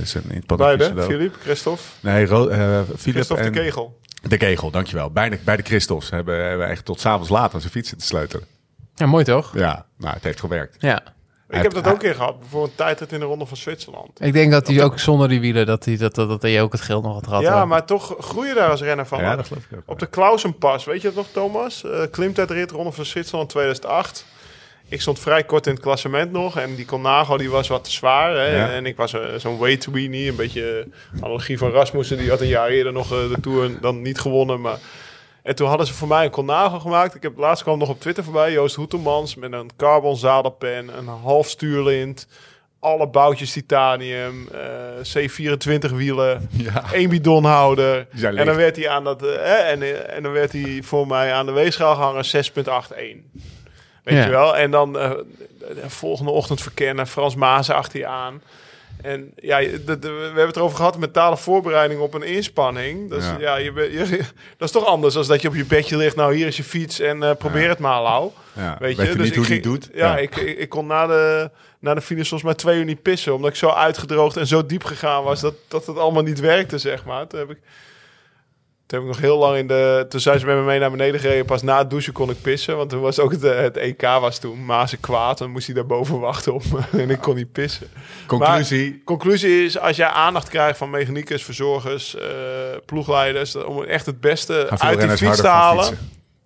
zijn 0.03 0.23
in 0.29 0.43
het 0.47 0.57
Beide, 0.57 1.01
Philippe, 1.01 1.39
Christophe. 1.39 1.81
Nee, 1.99 2.25
Ro 2.25 2.47
eh 2.47 2.79
Philip 2.97 3.15
Christophe 3.15 3.43
en 3.43 3.51
de 3.53 3.59
Kegel. 3.59 3.99
de 4.21 4.37
Kegel, 4.37 4.71
dankjewel. 4.71 5.11
Beide, 5.11 5.37
beide 5.43 5.63
Christoffs 5.63 6.09
hebben, 6.09 6.45
hebben 6.47 6.67
echt 6.69 6.85
tot 6.85 6.99
s'avonds 6.99 7.29
laat 7.29 7.53
aan 7.53 7.59
zijn 7.59 7.71
fiets 7.71 7.89
zitten 7.89 8.07
sleutelen. 8.07 8.45
Ja, 8.95 9.05
mooi 9.05 9.23
toch? 9.23 9.51
Ja, 9.57 9.85
nou, 9.97 10.13
het 10.13 10.23
heeft 10.23 10.39
gewerkt. 10.39 10.75
Ja. 10.79 11.03
Ik 11.49 11.61
heb 11.61 11.73
dat 11.73 11.87
ook 11.87 11.93
een 11.93 11.99
keer 11.99 12.15
gehad. 12.15 12.39
Bijvoorbeeld 12.39 12.71
een 12.71 12.77
tijdrit 12.77 13.11
in 13.11 13.19
de 13.19 13.25
Ronde 13.25 13.45
van 13.45 13.57
Zwitserland. 13.57 14.21
Ik 14.21 14.33
denk 14.33 14.51
dat 14.51 14.67
hij 14.67 14.83
ook 14.83 14.99
zonder 14.99 15.29
die 15.29 15.39
wielen, 15.39 15.65
dat 15.65 15.85
hij, 15.85 15.97
dat, 15.97 16.15
dat, 16.15 16.29
dat 16.29 16.41
hij 16.41 16.61
ook 16.61 16.71
het 16.71 16.81
geel 16.81 17.01
nog 17.01 17.13
had 17.13 17.27
gehad. 17.27 17.41
Ja, 17.41 17.65
maar 17.65 17.85
toch 17.85 18.15
groei 18.19 18.47
je 18.47 18.53
daar 18.53 18.69
als 18.69 18.81
renner 18.81 19.07
van. 19.07 19.19
Ja, 19.19 19.35
dat 19.35 19.47
geloof 19.47 19.63
ik 19.69 19.77
ook. 19.77 19.83
Op 19.85 19.99
de 19.99 20.05
Klausenpas, 20.05 20.85
weet 20.85 21.01
je 21.01 21.07
dat 21.07 21.15
nog, 21.15 21.27
Thomas? 21.31 21.83
Uh, 21.83 22.01
klimtijdrit 22.11 22.71
Ronde 22.71 22.91
van 22.91 23.05
Zwitserland 23.05 23.49
2008. 23.49 24.25
Ik 24.89 25.01
stond 25.01 25.19
vrij 25.19 25.43
kort 25.43 25.67
in 25.67 25.73
het 25.73 25.81
klassement 25.81 26.31
nog. 26.31 26.57
En 26.57 26.75
die 26.75 26.85
Colnago 26.85 27.37
die 27.37 27.49
was 27.49 27.67
wat 27.67 27.83
te 27.83 27.91
zwaar. 27.91 28.35
Hè? 28.35 28.57
Ja. 28.57 28.69
En 28.69 28.85
ik 28.85 28.97
was 28.97 29.13
eh, 29.13 29.21
zo'n 29.37 29.59
weight 29.59 29.85
weenie. 29.85 30.29
Een 30.29 30.35
beetje 30.35 30.85
eh, 31.13 31.21
analogie 31.23 31.57
van 31.57 31.71
Rasmussen. 31.71 32.17
Die 32.17 32.29
had 32.29 32.41
een 32.41 32.47
jaar 32.47 32.69
eerder 32.69 32.93
nog 32.93 33.07
de 33.07 33.37
Tour 33.41 33.79
dan 33.81 34.01
niet 34.01 34.19
gewonnen. 34.19 34.61
Maar... 34.61 34.77
En 35.47 35.55
toen 35.55 35.67
hadden 35.67 35.87
ze 35.87 35.93
voor 35.93 36.07
mij 36.07 36.25
een 36.25 36.31
Colnago 36.31 36.79
gemaakt. 36.79 37.15
Ik 37.15 37.23
heb 37.23 37.37
laatst 37.37 37.63
kwam 37.63 37.77
nog 37.77 37.89
op 37.89 37.99
Twitter 37.99 38.23
voorbij. 38.23 38.51
Joost 38.51 38.75
Hoetemans 38.75 39.35
met 39.35 39.53
een 39.53 39.69
carbon 39.77 40.17
zadelpen. 40.17 40.97
Een 40.97 41.07
half 41.07 41.47
stuurlint. 41.49 42.27
Alle 42.79 43.07
boutjes 43.09 43.51
titanium. 43.51 44.47
eh, 44.51 45.27
C24 45.27 45.91
wielen. 45.95 46.49
Ja. 46.63 46.83
één 46.93 47.09
bidonhouder. 47.09 48.07
En 48.39 48.45
dan 48.45 48.55
werd 48.55 48.75
hij 48.75 48.89
aan 48.89 49.03
dat. 49.03 49.23
eh, 49.23 49.29
hè, 49.35 49.55
en, 49.55 49.81
eh, 49.81 50.15
en 50.15 50.23
dan 50.23 50.31
werd 50.31 50.51
hij 50.51 50.79
voor 50.83 51.07
mij 51.07 51.33
aan 51.33 51.45
de 51.45 51.51
weegschaal 51.51 51.95
gehangen 51.95 52.25
6,81. 52.25 53.23
Weet 54.03 54.15
Ja. 54.17 54.23
je 54.23 54.29
wel? 54.29 54.57
En 54.57 54.71
dan 54.71 54.99
eh, 54.99 55.11
de 55.59 55.89
volgende 55.89 56.31
ochtend 56.31 56.61
verkennen, 56.61 57.07
Frans 57.07 57.35
Maas 57.35 57.69
achter 57.69 57.99
je 57.99 58.07
aan. 58.07 58.41
En 59.07 59.31
ja, 59.35 59.59
de- 59.59 59.99
de- 59.99 60.11
we 60.11 60.21
hebben 60.23 60.45
het 60.47 60.55
erover 60.55 60.77
gehad, 60.77 60.97
mentale 60.97 61.37
voorbereiding 61.37 61.99
op 61.99 62.13
een 62.13 62.23
inspanning. 62.23 63.09
Dus 63.09 63.23
Ja. 63.25 63.37
ja, 63.39 63.55
je, 63.57 63.71
bent- 63.71 63.91
je, 64.09 64.17
dat 64.57 64.67
is 64.67 64.71
toch 64.71 64.85
anders 64.85 65.13
dan 65.13 65.25
dat 65.27 65.41
je 65.41 65.47
op 65.47 65.55
je 65.55 65.65
bedje 65.65 65.97
ligt. 65.97 66.15
Nou, 66.15 66.35
hier 66.35 66.47
is 66.47 66.57
je 66.57 66.63
fiets 66.63 66.99
en 66.99 67.23
eh, 67.23 67.35
probeer 67.35 67.69
het 67.69 67.79
maar, 67.79 68.01
Lau. 68.01 68.31
Ja. 68.53 68.75
Weet, 68.79 68.97
Weet 68.97 69.07
je? 69.07 69.15
Dus 69.15 69.25
niet 69.25 69.35
hoe 69.35 69.43
ik 69.43 69.49
die 69.51 69.61
doet? 69.61 69.89
Ja, 69.93 70.17
Ik, 70.17 70.35
ik, 70.35 70.57
ik 70.57 70.69
kon 70.69 70.87
na 70.87 71.07
de, 71.07 71.49
na 71.79 71.93
de 71.93 72.01
finish 72.01 72.29
volgens 72.29 72.49
mij 72.49 72.53
twee 72.59 72.77
uur 72.79 72.85
niet 72.85 73.01
pissen. 73.01 73.33
Omdat 73.35 73.49
ik 73.49 73.55
zo 73.55 73.69
uitgedroogd 73.69 74.37
en 74.37 74.47
zo 74.47 74.65
diep 74.65 74.83
gegaan 74.83 75.23
was 75.23 75.41
dat, 75.41 75.53
dat 75.67 75.85
het 75.85 75.97
allemaal 75.97 76.23
niet 76.23 76.39
werkte, 76.39 76.77
zeg 76.77 77.05
maar. 77.05 77.27
Toen 77.27 77.39
heb 77.39 77.49
ik, 77.49 77.57
toen 78.87 78.99
heb 78.99 79.07
ik 79.07 79.15
nog 79.15 79.21
heel 79.21 79.37
lang 79.37 79.57
in 79.57 79.67
de... 79.67 80.05
Toen 80.09 80.19
zijn 80.19 80.39
ze 80.39 80.45
met 80.45 80.55
me 80.55 80.61
mee 80.61 80.79
naar 80.79 80.91
beneden 80.91 81.19
gereden. 81.19 81.45
Pas 81.45 81.61
na 81.61 81.77
het 81.77 81.89
douchen 81.89 82.13
kon 82.13 82.29
ik 82.29 82.41
pissen. 82.41 82.77
Want 82.77 82.89
toen 82.89 83.01
was 83.01 83.19
ook 83.19 83.31
het, 83.31 83.41
het 83.41 83.77
EK 83.77 84.01
was 84.01 84.39
toen. 84.39 84.65
Mazen 84.65 84.99
kwaad. 84.99 85.37
Dan 85.37 85.51
moest 85.51 85.65
hij 85.65 85.75
daarboven 85.75 86.19
wachten 86.29 86.53
op 86.53 86.63
me. 86.71 86.99
en 87.01 87.09
ik 87.09 87.19
kon 87.19 87.35
niet 87.35 87.51
pissen. 87.51 87.87
Conclusie. 88.27 89.01
Conclusie 89.03 89.65
is, 89.65 89.79
als 89.79 89.95
jij 89.95 90.07
aandacht 90.07 90.49
krijgt 90.49 90.77
van 90.77 90.89
mechaniekers, 90.89 91.43
verzorgers, 91.43 92.15
eh, 92.15 92.27
ploegleiders... 92.85 93.55
om 93.55 93.83
echt 93.83 94.05
het 94.05 94.21
beste 94.21 94.69
uit 94.69 94.99
die 95.01 95.09
fiets 95.09 95.41
te 95.41 95.47
halen... 95.47 95.97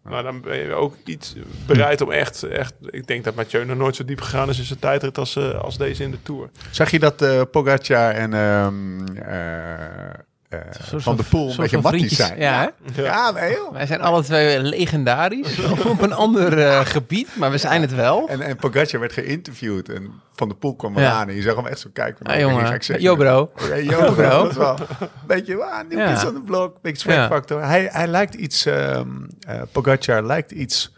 Maar 0.01 0.23
dan 0.23 0.41
ben 0.41 0.57
je 0.57 0.73
ook 0.73 0.95
iets 1.05 1.35
bereid 1.65 2.01
om 2.01 2.11
echt, 2.11 2.43
echt... 2.43 2.73
Ik 2.89 3.07
denk 3.07 3.23
dat 3.23 3.35
Mathieu 3.35 3.65
nog 3.65 3.77
nooit 3.77 3.95
zo 3.95 4.05
diep 4.05 4.21
gegaan 4.21 4.49
is 4.49 4.57
in 4.57 4.63
zijn 4.63 4.79
tijdrit 4.79 5.17
als, 5.17 5.35
eh, 5.35 5.61
als 5.61 5.77
deze 5.77 6.03
in 6.03 6.11
de 6.11 6.21
Tour. 6.23 6.49
Zag 6.71 6.91
je 6.91 6.99
dat 6.99 7.51
Pogacar 7.51 8.11
en 8.11 8.33
ehm, 8.33 9.17
eh, 9.17 10.19
eh, 10.51 10.59
Soort 10.83 11.03
Van 11.03 11.15
de 11.15 11.23
Poel 11.23 11.41
een 11.45 11.47
soort 11.53 11.61
beetje 11.61 11.81
van 11.81 11.91
matties 11.91 12.15
vriendjes. 12.15 12.27
zijn? 12.27 12.39
Ja, 12.39 12.73
hè? 12.93 13.01
Ja, 13.03 13.31
nee, 13.31 13.51
joh. 13.51 13.71
Wij 13.73 13.85
zijn 13.85 14.01
alle 14.01 14.23
twee 14.23 14.59
legendarisch 14.61 15.59
op 15.85 16.01
een 16.01 16.13
ander 16.13 16.59
eh, 16.65 16.79
gebied, 16.85 17.35
maar 17.35 17.51
we 17.51 17.57
zijn 17.57 17.81
het 17.81 17.95
wel. 17.95 18.27
En, 18.27 18.41
en 18.41 18.55
Pogacar 18.55 18.99
werd 18.99 19.13
geïnterviewd 19.13 19.89
en 19.89 20.11
Van 20.35 20.47
de 20.49 20.55
Poel 20.55 20.75
kwam 20.75 20.97
Ja. 20.97 21.01
eraan 21.01 21.29
en 21.29 21.35
je 21.35 21.41
zag 21.41 21.55
hem 21.55 21.65
echt 21.67 21.79
zo 21.79 21.89
kijken. 21.93 22.17
van, 22.25 22.33
Ah, 22.35 22.39
nou, 22.41 22.51
jongen. 22.51 23.01
Yo, 23.01 23.15
bro. 23.15 23.51
Ja, 23.69 23.75
yo, 23.75 23.97
bro. 23.99 24.11
bro. 24.13 24.29
Dat 24.43 24.49
is 24.51 24.57
wel 24.57 24.75
een 24.99 25.07
beetje, 25.27 25.63
ah, 25.63 25.89
nieuw 25.89 25.99
Ja. 25.99 26.11
kids 26.11 26.25
on 26.25 26.33
the 26.33 26.41
block, 26.41 26.81
big 26.81 26.97
swag 26.97 27.15
Ja. 27.15 27.27
factor. 27.27 27.63
Hij, 27.63 27.89
hij 27.91 28.07
lijkt 28.07 28.33
iets, 28.33 28.65
ehm 28.65 29.07
eh 29.47 29.61
Pogacar 29.71 30.23
lijkt 30.25 30.51
iets, 30.51 30.93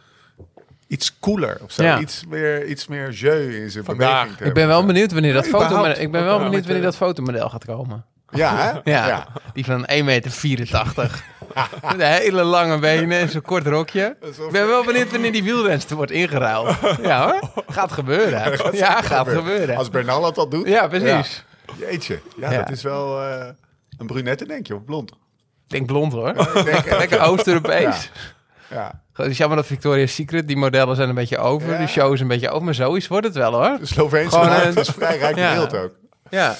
iets 0.88 1.20
cooler 1.20 1.58
of 1.63 1.72
zo. 1.72 1.84
Ja. 1.84 2.00
Iets, 2.00 2.24
meer, 2.30 2.66
iets 2.66 2.88
meer 2.88 3.12
jeu 3.12 3.56
in 3.62 3.70
zijn 3.72 3.84
Vandaag. 3.84 4.24
beweging. 4.24 4.48
Ik 4.48 4.54
ben 4.54 4.68
wel 4.68 4.86
benieuwd 4.86 5.12
wanneer 5.12 5.34
dat 5.34 5.46
Ja, 5.46 5.52
foto. 5.52 5.86
Ik 5.86 6.12
ben 6.12 6.24
wel 6.24 6.39
benieuwd 6.39 6.66
wanneer 6.66 6.84
dat 6.84 6.96
fotomodel 6.96 7.50
gaat 7.50 7.66
komen. 7.66 8.06
Ja, 8.34 8.56
hè? 8.84 8.91
Ja, 8.91 9.28
die 9.54 9.65
van 9.65 9.88
1,84 9.91 10.04
meter. 10.04 11.24
Met 11.98 12.02
hele 12.08 12.43
lange 12.43 12.80
benen 12.80 13.19
en 13.19 13.30
zo'n 13.30 13.41
kort 13.41 13.67
rokje. 13.67 14.15
Ik 14.22 14.52
ben 14.52 14.67
wel 14.67 14.84
benieuwd 14.84 15.12
wanneer 15.12 15.32
die 15.32 15.43
wielrenster 15.43 15.96
wordt 15.96 16.12
ingeruild. 16.12 16.76
Ja 17.02 17.24
hoor, 17.24 17.63
gaat 17.67 17.91
gebeuren. 17.91 18.60
Ja, 18.78 19.02
gaat 19.02 19.28
gebeuren. 19.30 19.76
Als 19.78 19.89
Bernal 19.89 20.34
al 20.34 20.50
doet. 20.50 20.67
Ja, 20.67 20.88
precies. 20.88 21.43
Jeetje. 21.78 22.19
Ja, 22.38 22.50
dat 22.58 22.69
is 22.69 22.82
wel 22.84 23.22
eh, 23.22 23.46
een 23.98 24.08
brunette, 24.08 24.46
denk 24.46 24.67
je, 24.67 24.76
of 24.76 24.84
blond? 24.86 25.12
Ik 25.12 25.17
denk 25.67 25.86
blond 25.86 26.13
hoor. 26.13 26.30
Ik 26.30 26.65
denk, 26.65 26.86
Lekker 27.00 27.22
Oost-Europees. 27.22 28.12
ja. 28.69 29.02
Het 29.13 29.28
is 29.28 29.38
jammer 29.38 29.58
dat 29.58 29.65
Victoria's 29.65 30.13
Secret, 30.15 30.48
die 30.48 30.58
modellen 30.58 30.96
zijn 30.96 31.10
een 31.10 31.15
beetje 31.15 31.38
over. 31.38 31.78
De 31.78 31.88
show 31.88 32.13
is 32.13 32.19
een 32.19 32.28
beetje 32.28 32.50
over, 32.50 32.63
maar 32.65 32.74
zoiets 32.74 33.08
wordt 33.08 33.26
het 33.26 33.36
wel 33.36 33.52
hoor. 33.54 33.78
De 33.80 33.86
Sloveense 33.86 34.38
Gewoon 34.39 34.52
een- 34.62 34.76
is 34.76 34.89
vrij 34.89 35.17
rijk 35.17 35.36
Ja. 35.36 35.50
bedeeld 35.50 35.76
ook. 35.84 35.91
Ja, 36.30 36.56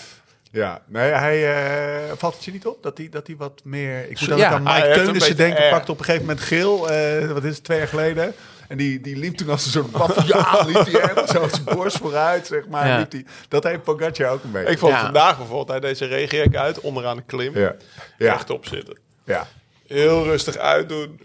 Ja, 0.54 0.82
nee, 0.88 1.12
hij 1.12 1.54
eh, 1.56 2.12
valt 2.18 2.34
het 2.36 2.46
je 2.46 2.52
niet 2.52 2.66
op 2.66 2.84
dat 2.84 2.98
hij, 2.98 3.10
dat 3.10 3.28
hij 3.28 3.36
wat 3.36 3.62
meer. 3.64 4.10
Ik 4.10 4.20
moet 4.20 4.30
Ja, 4.40 4.48
ook 4.48 4.54
aan 4.54 4.64
Mike 4.64 4.92
Teunissen 4.94 5.36
denken. 5.36 5.62
air. 5.62 5.70
Pakte 5.72 5.92
op 5.92 6.00
een 6.00 6.06
gegeven 6.06 6.26
moment 6.28 6.46
geel. 6.46 6.90
eh, 6.92 7.32
wat 7.32 7.44
is 7.44 7.56
het, 7.56 7.64
twee 7.64 7.78
jaar 7.78 7.88
geleden. 7.88 8.34
En 8.68 8.78
die, 8.78 9.02
die 9.02 9.16
liep 9.18 9.36
toen 9.36 9.50
als 9.50 9.66
een 9.66 9.72
soort 9.72 9.92
baviaan. 10.08 10.66
liep 10.68 10.86
hij 10.86 11.02
echt 11.02 11.30
zo 11.30 11.48
zijn 11.48 11.64
borst 11.78 11.98
vooruit, 11.98 12.48
zeg 12.48 12.68
maar. 12.68 12.88
Ja. 12.88 12.98
Liep 12.98 13.12
die, 13.12 13.26
dat 13.48 13.64
heeft 13.64 13.84
Pogacar 13.84 14.32
ook 14.32 14.44
een 14.44 14.52
beetje. 14.52 14.72
Ik 14.72 14.80
vond 14.80 14.92
Ja. 14.94 15.02
vandaag 15.02 15.38
bijvoorbeeld, 15.38 15.68
hij 15.68 15.80
deze 15.80 16.06
regenjek 16.06 16.56
uit, 16.56 16.80
onderaan 16.80 17.16
de 17.18 17.24
klim. 17.26 17.58
ja. 17.58 17.76
Ja. 18.18 18.32
Rechtop 18.34 18.66
zitten. 18.66 18.98
ja. 19.26 19.48
Heel 19.88 20.24
rustig 20.24 20.58
uitdoen. 20.58 21.20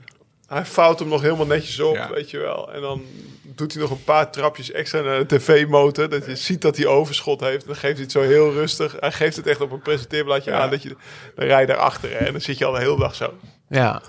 Hij 0.49 0.65
vouwt 0.65 0.99
hem 0.99 1.09
nog 1.09 1.21
helemaal 1.23 1.47
netjes 1.47 1.81
op, 1.81 1.95
Ja. 1.95 2.11
weet 2.11 2.31
je 2.31 2.39
wel. 2.39 2.73
En 2.73 2.81
dan 2.81 3.03
doet 3.43 3.73
hij 3.73 3.83
nog 3.83 3.91
een 3.91 4.05
paar 4.05 4.31
trapjes 4.31 4.71
extra 4.71 5.01
naar 5.01 5.27
de 5.27 5.37
tv-motor. 5.37 6.09
Dat 6.09 6.27
je 6.27 6.37
ziet 6.37 6.63
dat 6.63 6.77
hij 6.77 6.87
overschot 6.87 7.41
heeft. 7.41 7.67
Dan 7.67 7.77
geeft 7.77 7.93
hij 7.95 8.03
het 8.03 8.13
zo 8.13 8.21
heel 8.21 8.53
rustig. 8.53 8.97
Hij 9.01 9.13
geeft 9.13 9.37
het 9.37 9.47
echt 9.47 9.61
op 9.61 9.71
een 9.73 9.81
presenteerbladje 9.83 10.51
Ja. 10.51 10.59
aan. 10.61 10.71
Dat 10.71 10.83
je, 10.83 10.97
dan 11.35 11.47
rij 11.47 11.61
je 11.61 11.67
daarachter 11.67 12.11
hè, 12.11 12.17
en 12.17 12.33
dan 12.33 12.41
zit 12.41 12.59
je 12.59 12.65
al 12.65 12.73
de 12.73 12.79
hele 12.79 12.99
dag 12.99 13.15
zo 13.15 13.35
ja. 13.69 14.03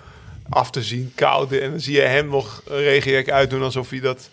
af 0.50 0.70
te 0.72 0.84
zien, 0.84 1.12
koud. 1.16 1.52
En 1.52 1.70
dan 1.72 1.80
zie 1.80 1.96
je 1.96 2.02
hem 2.02 2.28
nog 2.28 2.62
een 2.68 2.78
regenjek 2.82 3.30
uitdoen 3.32 3.62
alsof 3.64 3.90
hij 3.90 4.00
dat, 4.00 4.30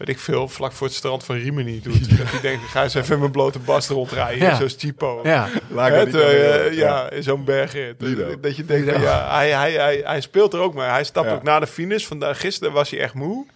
weet 0.00 0.08
ik 0.08 0.18
veel, 0.18 0.48
vlak 0.48 0.72
voor 0.72 0.86
het 0.86 0.96
strand 0.96 1.24
van 1.24 1.36
Rimini 1.36 1.80
doet. 1.80 2.08
Dat 2.18 2.30
hij 2.30 2.40
denkt, 2.40 2.62
ik 2.62 2.68
ga 2.68 2.82
eens 2.82 2.94
even 2.94 3.18
mijn 3.18 3.30
blote 3.30 3.58
bast 3.58 3.88
rondrijden. 3.88 4.46
Ja. 4.46 4.56
Zoals 4.56 4.74
Chipo. 4.78 5.20
ja. 5.24 5.48
Het, 5.74 6.06
eh, 6.06 6.12
wereld. 6.12 6.74
ja, 6.74 7.10
in 7.10 7.22
zo'n 7.22 7.44
bergrit. 7.44 7.94
Dat 8.42 8.56
je 8.56 8.64
denkt, 8.64 8.90
van, 8.92 9.00
ja, 9.00 9.36
hij, 9.36 9.50
hij, 9.50 9.72
hij, 9.72 10.00
hij 10.04 10.20
speelt 10.20 10.52
er 10.52 10.60
ook 10.60 10.74
mee. 10.74 10.88
Hij 10.88 11.04
stapt 11.04 11.26
Ja. 11.28 11.34
ook 11.34 11.42
na 11.42 11.60
de 11.60 11.66
finish. 11.66 12.04
Vandaag, 12.06 12.40
gisteren 12.40 12.72
was 12.72 12.90
hij 12.90 13.00
echt 13.00 13.14
moe. 13.14 13.46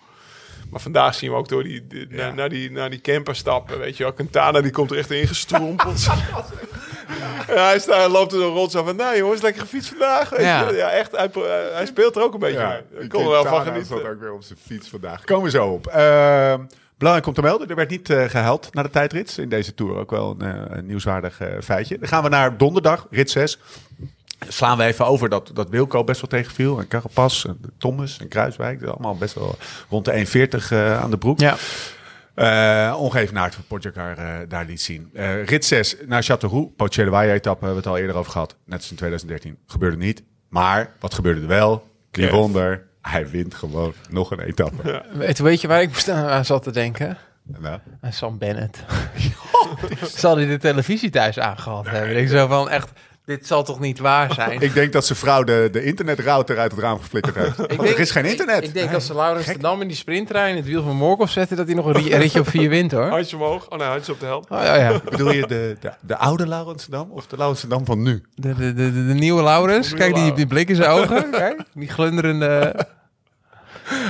Maar 0.71 0.81
vandaag 0.81 1.15
zien 1.15 1.31
we 1.31 1.37
ook 1.37 1.49
door 1.49 1.63
die, 1.63 1.87
die- 1.87 2.07
Ja. 2.11 2.17
naar, 2.17 2.35
naar 2.35 2.49
die, 2.49 2.71
naar 2.71 2.91
die 2.91 3.01
camper 3.01 3.37
stappen. 3.37 3.79
Weet 3.79 3.97
je 3.97 4.03
wel, 4.03 4.13
Quintana 4.13 4.61
die 4.61 4.71
komt 4.71 4.91
er 4.91 4.99
echt 4.99 5.11
ingestrompeld. 5.11 6.07
ja, 7.49 7.67
hij, 7.67 7.79
staat, 7.79 7.97
hij 7.97 8.09
loopt 8.09 8.33
er 8.33 8.39
zo 8.41 8.49
rond 8.49 8.71
zo 8.71 8.85
van, 8.85 8.97
nou 8.97 9.17
jongens, 9.17 9.41
lekker 9.43 9.63
gefietst 9.63 9.89
vandaag. 9.89 10.29
Weet 10.31 10.41
Ja. 10.41 10.69
je? 10.69 10.77
ja 10.77 10.91
echt, 10.91 11.17
hij, 11.17 11.87
speelt 11.87 12.17
er 12.17 12.23
ook 12.23 12.35
een 12.35 12.41
beetje 12.41 12.59
Ja, 12.59 12.81
mee. 12.93 13.03
Ik 13.03 13.09
kon 13.09 13.23
er 13.23 13.29
wel 13.31 13.45
van 13.45 13.63
genieten. 13.63 13.87
zat 13.87 14.07
ook 14.07 14.21
weer 14.21 14.33
op 14.33 14.43
zijn 14.43 14.59
fiets 14.67 14.89
vandaag. 14.89 15.25
Komen 15.25 15.45
we 15.45 15.51
zo 15.51 15.67
op. 15.67 15.87
Ehm, 15.87 16.61
belangrijk 16.99 17.29
om 17.29 17.35
te 17.35 17.43
melden, 17.43 17.69
er 17.69 17.77
werd 17.77 17.91
niet 17.91 18.11
eh 18.11 18.25
gehuild 18.25 18.69
naar 18.75 18.85
de 18.85 18.91
tijdrits 18.91 19.39
in 19.39 19.49
deze 19.49 19.75
Tour. 19.75 19.97
Ook 19.99 20.11
wel 20.11 20.37
een, 20.39 20.55
eh, 20.55 20.77
een 20.77 20.87
nieuwswaardig 20.87 21.41
eh, 21.41 21.49
feitje. 21.65 21.99
Dan 21.99 22.09
gaan 22.09 22.23
we 22.23 22.29
naar 22.29 22.57
donderdag, 22.57 23.07
rit 23.11 23.31
6. 23.31 23.59
Slaan 24.49 24.79
we 24.79 24.85
even 24.85 25.07
over 25.07 25.29
dat, 25.29 25.51
dat 25.55 25.69
Wilco 25.69 26.05
best 26.05 26.21
wel 26.21 26.31
tegenviel. 26.31 26.79
En 26.79 26.89
Carapaz, 26.89 27.45
en 27.45 27.61
Thomas 27.79 28.19
en 28.21 28.29
Kruiswijk. 28.29 28.83
Allemaal 28.85 29.17
best 29.17 29.35
wel 29.35 29.57
rond 29.91 30.05
de 30.05 30.13
1,40 30.13 30.71
eh, 30.73 31.01
aan 31.03 31.11
de 31.11 31.19
broek. 31.19 31.41
ja. 31.41 31.57
Eh 32.35 32.95
ongeëvenaard 32.99 33.55
voor 33.55 33.65
Pogacar 33.65 34.17
eh 34.19 34.49
daar 34.49 34.65
liet 34.65 34.81
zien. 34.81 35.11
Eh, 35.15 35.45
rit 35.45 35.65
6 35.65 35.97
naar 36.07 36.23
Châteauroux. 36.25 36.77
Poitiers-de-Waille-etappe 36.77 37.65
hebben 37.65 37.83
we 37.83 37.89
het 37.89 37.99
al 37.99 38.03
eerder 38.03 38.17
over 38.17 38.33
gehad. 38.33 38.57
Net 38.65 38.79
als 38.79 38.91
in 38.91 38.97
2013. 38.97 39.59
Gebeurde 39.67 39.97
niet. 39.97 40.23
Maar 40.49 40.91
wat 41.01 41.15
gebeurde 41.15 41.41
er 41.41 41.47
wel? 41.47 41.87
Wonder. 42.11 42.87
Hij 43.03 43.29
wint 43.29 43.55
gewoon 43.55 43.95
nog 44.11 44.31
een 44.31 44.41
etappe. 44.41 45.03
Weet, 45.13 45.39
weet 45.39 45.61
je 45.61 45.69
waar 45.69 45.83
ik 45.83 45.89
moest 45.89 46.09
aan 46.09 46.45
zat 46.45 46.63
te 46.63 46.71
denken? 46.71 47.17
Nou, 47.43 47.79
Aan 48.01 48.13
Sam 48.13 48.39
Bennett. 48.39 48.85
Zal 50.03 50.37
hij 50.37 50.47
de 50.47 50.59
televisie 50.59 51.11
thuis 51.11 51.39
aangehad 51.39 51.87
hebben? 51.89 52.17
Ik 52.17 52.29
zo 52.29 52.47
van 52.47 52.71
echt, 52.71 52.91
dit 53.25 53.47
zal 53.47 53.65
toch 53.65 53.81
niet 53.81 53.99
waar 53.99 54.35
zijn? 54.41 54.61
ik 54.61 54.75
denk 54.75 54.93
dat 54.93 55.07
zijn 55.07 55.19
vrouw 55.19 55.43
de, 55.45 55.69
de 55.73 55.85
internetrouter 55.85 56.59
uit 56.59 56.71
het 56.71 56.81
raam 56.81 56.99
geflikkerd 57.01 57.35
heeft. 57.35 57.57
Want 57.77 57.89
er 57.89 57.99
is 57.99 58.11
geen 58.11 58.25
internet. 58.25 58.57
Ik, 58.63 58.65
ik 58.65 58.75
denk 58.75 58.95
als 58.95 59.07
ze 59.07 59.15
Laurens 59.15 59.47
de 59.47 59.59
Dam 59.59 59.81
in 59.81 59.89
die 59.89 59.97
sprinttrein 59.97 60.57
het 60.57 60.65
wiel 60.65 60.83
van 60.83 60.97
Morkov 60.97 61.31
zetten, 61.31 61.57
dat 61.57 61.67
hij 61.67 61.75
nog 61.75 61.87
een 61.87 61.93
ri- 61.93 62.15
ritje 62.15 62.41
op 62.41 62.49
vier 62.49 62.69
wint 62.69 62.93
hoor. 62.93 63.07
Handjes 63.09 63.35
omhoog. 63.35 63.69
Oh 63.71 63.79
nee, 63.79 63.87
handjes 63.89 64.09
op 64.15 64.21
de 64.21 64.27
helft. 64.27 64.51
Oh, 64.51 64.63
ja, 64.63 64.75
ja. 64.75 65.01
Bedoel 65.11 65.31
je 65.33 65.47
de, 65.47 65.77
de, 65.81 65.93
de 66.01 66.17
oude 66.17 66.47
Laurensdam 66.47 67.11
of 67.11 67.27
de 67.27 67.37
Laurensdam 67.37 67.85
van 67.85 68.03
nu? 68.03 68.23
De, 68.35 68.55
de, 68.55 68.75
de, 68.75 68.93
de, 68.93 69.07
de 69.07 69.15
nieuwe 69.15 69.43
Laurens. 69.43 69.87
Nieuwe 69.87 69.99
Kijk, 70.01 70.15
die, 70.15 70.23
Laurens. 70.23 70.37
die 70.37 70.47
blik 70.47 70.69
in 70.69 70.77
zijn 70.77 70.91
ogen. 70.91 71.31
Kijk, 71.41 71.63
die 71.75 71.89
glunderende... 71.89 72.75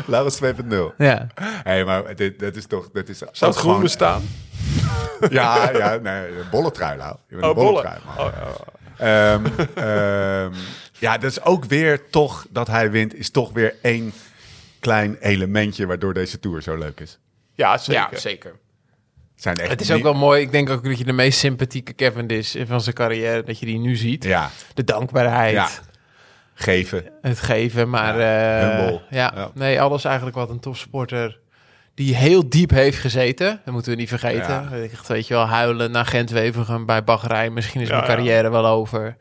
Laurens 0.06 0.40
2.0. 0.42 0.96
Ja. 0.96 1.26
Hé, 1.62 1.84
maar 1.84 2.14
dit, 2.16 2.38
dat 2.38 2.56
is 2.56 2.66
toch... 2.66 2.88
Dat 2.92 3.08
is 3.08 3.18
Zou 3.32 3.50
het 3.52 3.60
groen 3.60 3.80
bestaan? 3.80 4.22
Ja, 5.30 5.70
ja, 5.72 5.98
nee, 6.02 6.22
bolle 6.50 6.70
trui. 6.70 6.96
Je 6.98 7.04
bent 7.28 7.42
Oh, 7.42 7.48
een 7.48 7.54
bolle 7.54 7.54
bollen. 7.54 7.82
trui, 7.82 7.98
man. 8.16 8.26
Oh. 8.26 8.32
Ehm, 8.98 9.44
ehm, 9.74 10.52
ja, 10.98 11.18
dat 11.18 11.30
is 11.30 11.42
ook 11.42 11.64
weer 11.64 12.10
toch 12.10 12.46
dat 12.50 12.66
hij 12.66 12.90
wint, 12.90 13.14
is 13.14 13.30
toch 13.30 13.52
weer 13.52 13.74
één 13.82 14.12
klein 14.80 15.16
elementje 15.20 15.86
waardoor 15.86 16.14
deze 16.14 16.38
tour 16.40 16.62
zo 16.62 16.76
leuk 16.76 17.00
is. 17.00 17.18
ja, 17.54 17.78
zeker. 17.78 18.08
ja, 18.12 18.18
zeker. 18.18 18.54
Zijn 19.34 19.56
echt 19.56 19.70
Het 19.70 19.80
is 19.80 19.90
ook 19.90 20.02
wel 20.02 20.14
mooi. 20.14 20.40
Ik 20.42 20.52
denk 20.52 20.70
ook 20.70 20.84
dat 20.84 20.98
je 20.98 21.04
de 21.04 21.12
meest 21.12 21.38
sympathieke 21.38 21.92
Kevin 21.92 22.28
is 22.28 22.56
van 22.66 22.80
zijn 22.80 22.94
carrière, 22.94 23.42
dat 23.42 23.58
je 23.58 23.66
die 23.66 23.78
nu 23.78 23.96
ziet. 23.96 24.24
Ja, 24.24 24.50
De 24.74 24.84
dankbaarheid. 24.84 25.52
ja. 25.54 25.68
Geven. 26.54 27.04
Het 27.22 27.40
geven, 27.40 27.90
maar 27.90 28.18
Ja, 28.20 28.60
eh, 28.60 28.68
humble. 28.78 29.00
ja, 29.10 29.32
Ja. 29.34 29.50
nee, 29.54 29.80
alles 29.80 30.04
eigenlijk 30.04 30.36
wat 30.36 30.50
een 30.50 30.60
topsporter 30.60 31.38
die 31.94 32.14
heel 32.16 32.48
diep 32.48 32.70
heeft 32.70 32.98
gezeten. 32.98 33.60
Dat 33.64 33.74
moeten 33.74 33.92
we 33.92 33.98
niet 33.98 34.08
vergeten. 34.08 34.68
Ja. 34.70 34.88
Echt, 34.92 35.08
weet 35.08 35.26
je 35.26 35.34
wel, 35.34 35.46
huilen 35.46 35.90
naar 35.90 36.06
Gent-Wevergem 36.06 36.86
bij 36.86 37.04
Bahrein. 37.04 37.52
Misschien 37.52 37.80
is 37.80 37.88
Ja, 37.88 37.94
mijn 37.94 38.06
carrière 38.06 38.50
wel 38.50 38.66
over. 38.66 39.16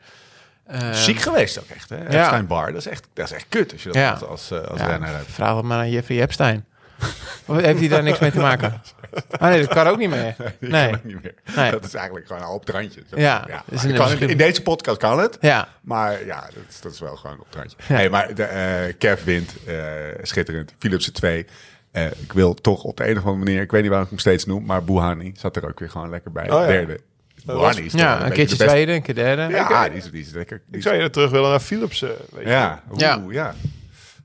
Ehm, 0.66 0.92
Ziek 0.94 1.20
geweest 1.20 1.58
ook 1.58 1.68
echt, 1.68 1.88
hè? 1.88 1.96
Epstein 2.08 2.46
Bar, 2.46 2.66
dat 2.72 2.80
is 2.80 2.86
echt, 2.86 3.06
dat 3.12 3.24
is 3.26 3.32
echt 3.32 3.46
kut 3.48 3.72
als 3.72 3.82
je 3.82 3.90
dat 3.90 4.12
als, 4.12 4.22
als, 4.24 4.50
eh, 4.50 4.68
als 4.70 4.80
renner 4.80 5.08
hebt. 5.08 5.30
vraag 5.30 5.56
het 5.56 5.64
maar 5.64 5.78
aan 5.78 5.90
Jeffrey 5.90 6.20
Epstein. 6.22 6.64
Of 7.46 7.60
heeft 7.60 7.78
hij 7.78 7.88
daar 7.88 8.02
niks 8.02 8.18
mee 8.18 8.30
te 8.30 8.38
maken? 8.38 8.82
Ah 9.30 9.48
nee, 9.48 9.60
dat 9.60 9.68
kan 9.74 9.86
ook 9.86 9.98
niet 9.98 10.10
meer. 10.10 10.34
Nee. 10.60 10.86
kan 10.90 10.94
ook 10.98 11.04
niet 11.04 11.22
meer. 11.22 11.34
Nee. 11.56 11.70
Dat 11.70 11.84
is 11.84 11.94
eigenlijk 11.94 12.26
gewoon 12.26 12.42
al 12.42 12.54
op 12.54 12.60
het 12.66 12.74
randje. 12.74 13.02
Ja, 13.16 13.46
dus 13.70 13.84
in- 13.84 13.94
kan 13.94 14.10
in, 14.18 14.28
in 14.28 14.36
deze 14.36 14.62
podcast 14.62 14.98
kan 14.98 15.18
het. 15.18 15.36
Ja, 15.40 15.68
Maar 15.80 16.24
ja, 16.26 16.40
dat 16.40 16.62
is, 16.68 16.80
dat 16.80 16.92
is 16.92 17.00
wel 17.00 17.16
gewoon 17.16 17.38
op 17.40 17.46
het 17.46 17.54
randje. 17.54 17.76
Hey, 17.82 18.10
maar 18.10 18.34
de, 18.34 18.42
eh, 18.44 18.94
Kev 18.98 19.24
wint. 19.24 19.52
eh, 19.66 19.74
schitterend. 20.22 20.74
Philipsen 20.78 21.12
2. 21.12 21.46
Eh, 21.94 22.06
ik 22.06 22.32
wil 22.32 22.54
toch 22.54 22.82
op 22.82 22.96
de 22.96 23.08
een 23.08 23.18
of 23.18 23.24
andere 23.24 23.44
manier, 23.44 23.62
ik 23.62 23.70
weet 23.70 23.80
niet 23.80 23.88
waarom 23.90 24.04
ik 24.06 24.12
hem 24.12 24.20
steeds 24.22 24.44
noem, 24.46 24.64
maar 24.64 24.84
Buhani 24.84 25.32
zat 25.36 25.56
er 25.56 25.68
ook 25.68 25.78
weer 25.78 25.90
gewoon 25.90 26.10
lekker 26.10 26.32
bij. 26.32 26.50
Oh 26.50 26.60
ja. 26.60 26.66
Derde. 26.66 27.00
Buhani 27.44 27.84
is 27.84 27.92
ja 27.92 28.24
een 28.24 28.32
keertje 28.32 28.56
de 28.56 28.64
tweede, 28.66 28.92
een 28.92 29.02
keer 29.02 29.14
derde. 29.14 29.54
Ja, 29.54 29.88
die 29.88 29.98
is, 29.98 30.10
die 30.10 30.20
is 30.22 30.30
lekker. 30.32 30.62
die 30.66 30.76
Ik 30.76 30.82
zou 30.82 30.96
je 30.96 31.10
terug 31.10 31.30
willen 31.30 31.50
naar 31.50 31.60
Philipsen. 31.60 32.12
Weet 32.30 32.44
je. 32.44 32.50
ja, 32.50 32.82
Ja. 32.96 33.18
oeh, 33.24 33.32
ja. 33.34 33.54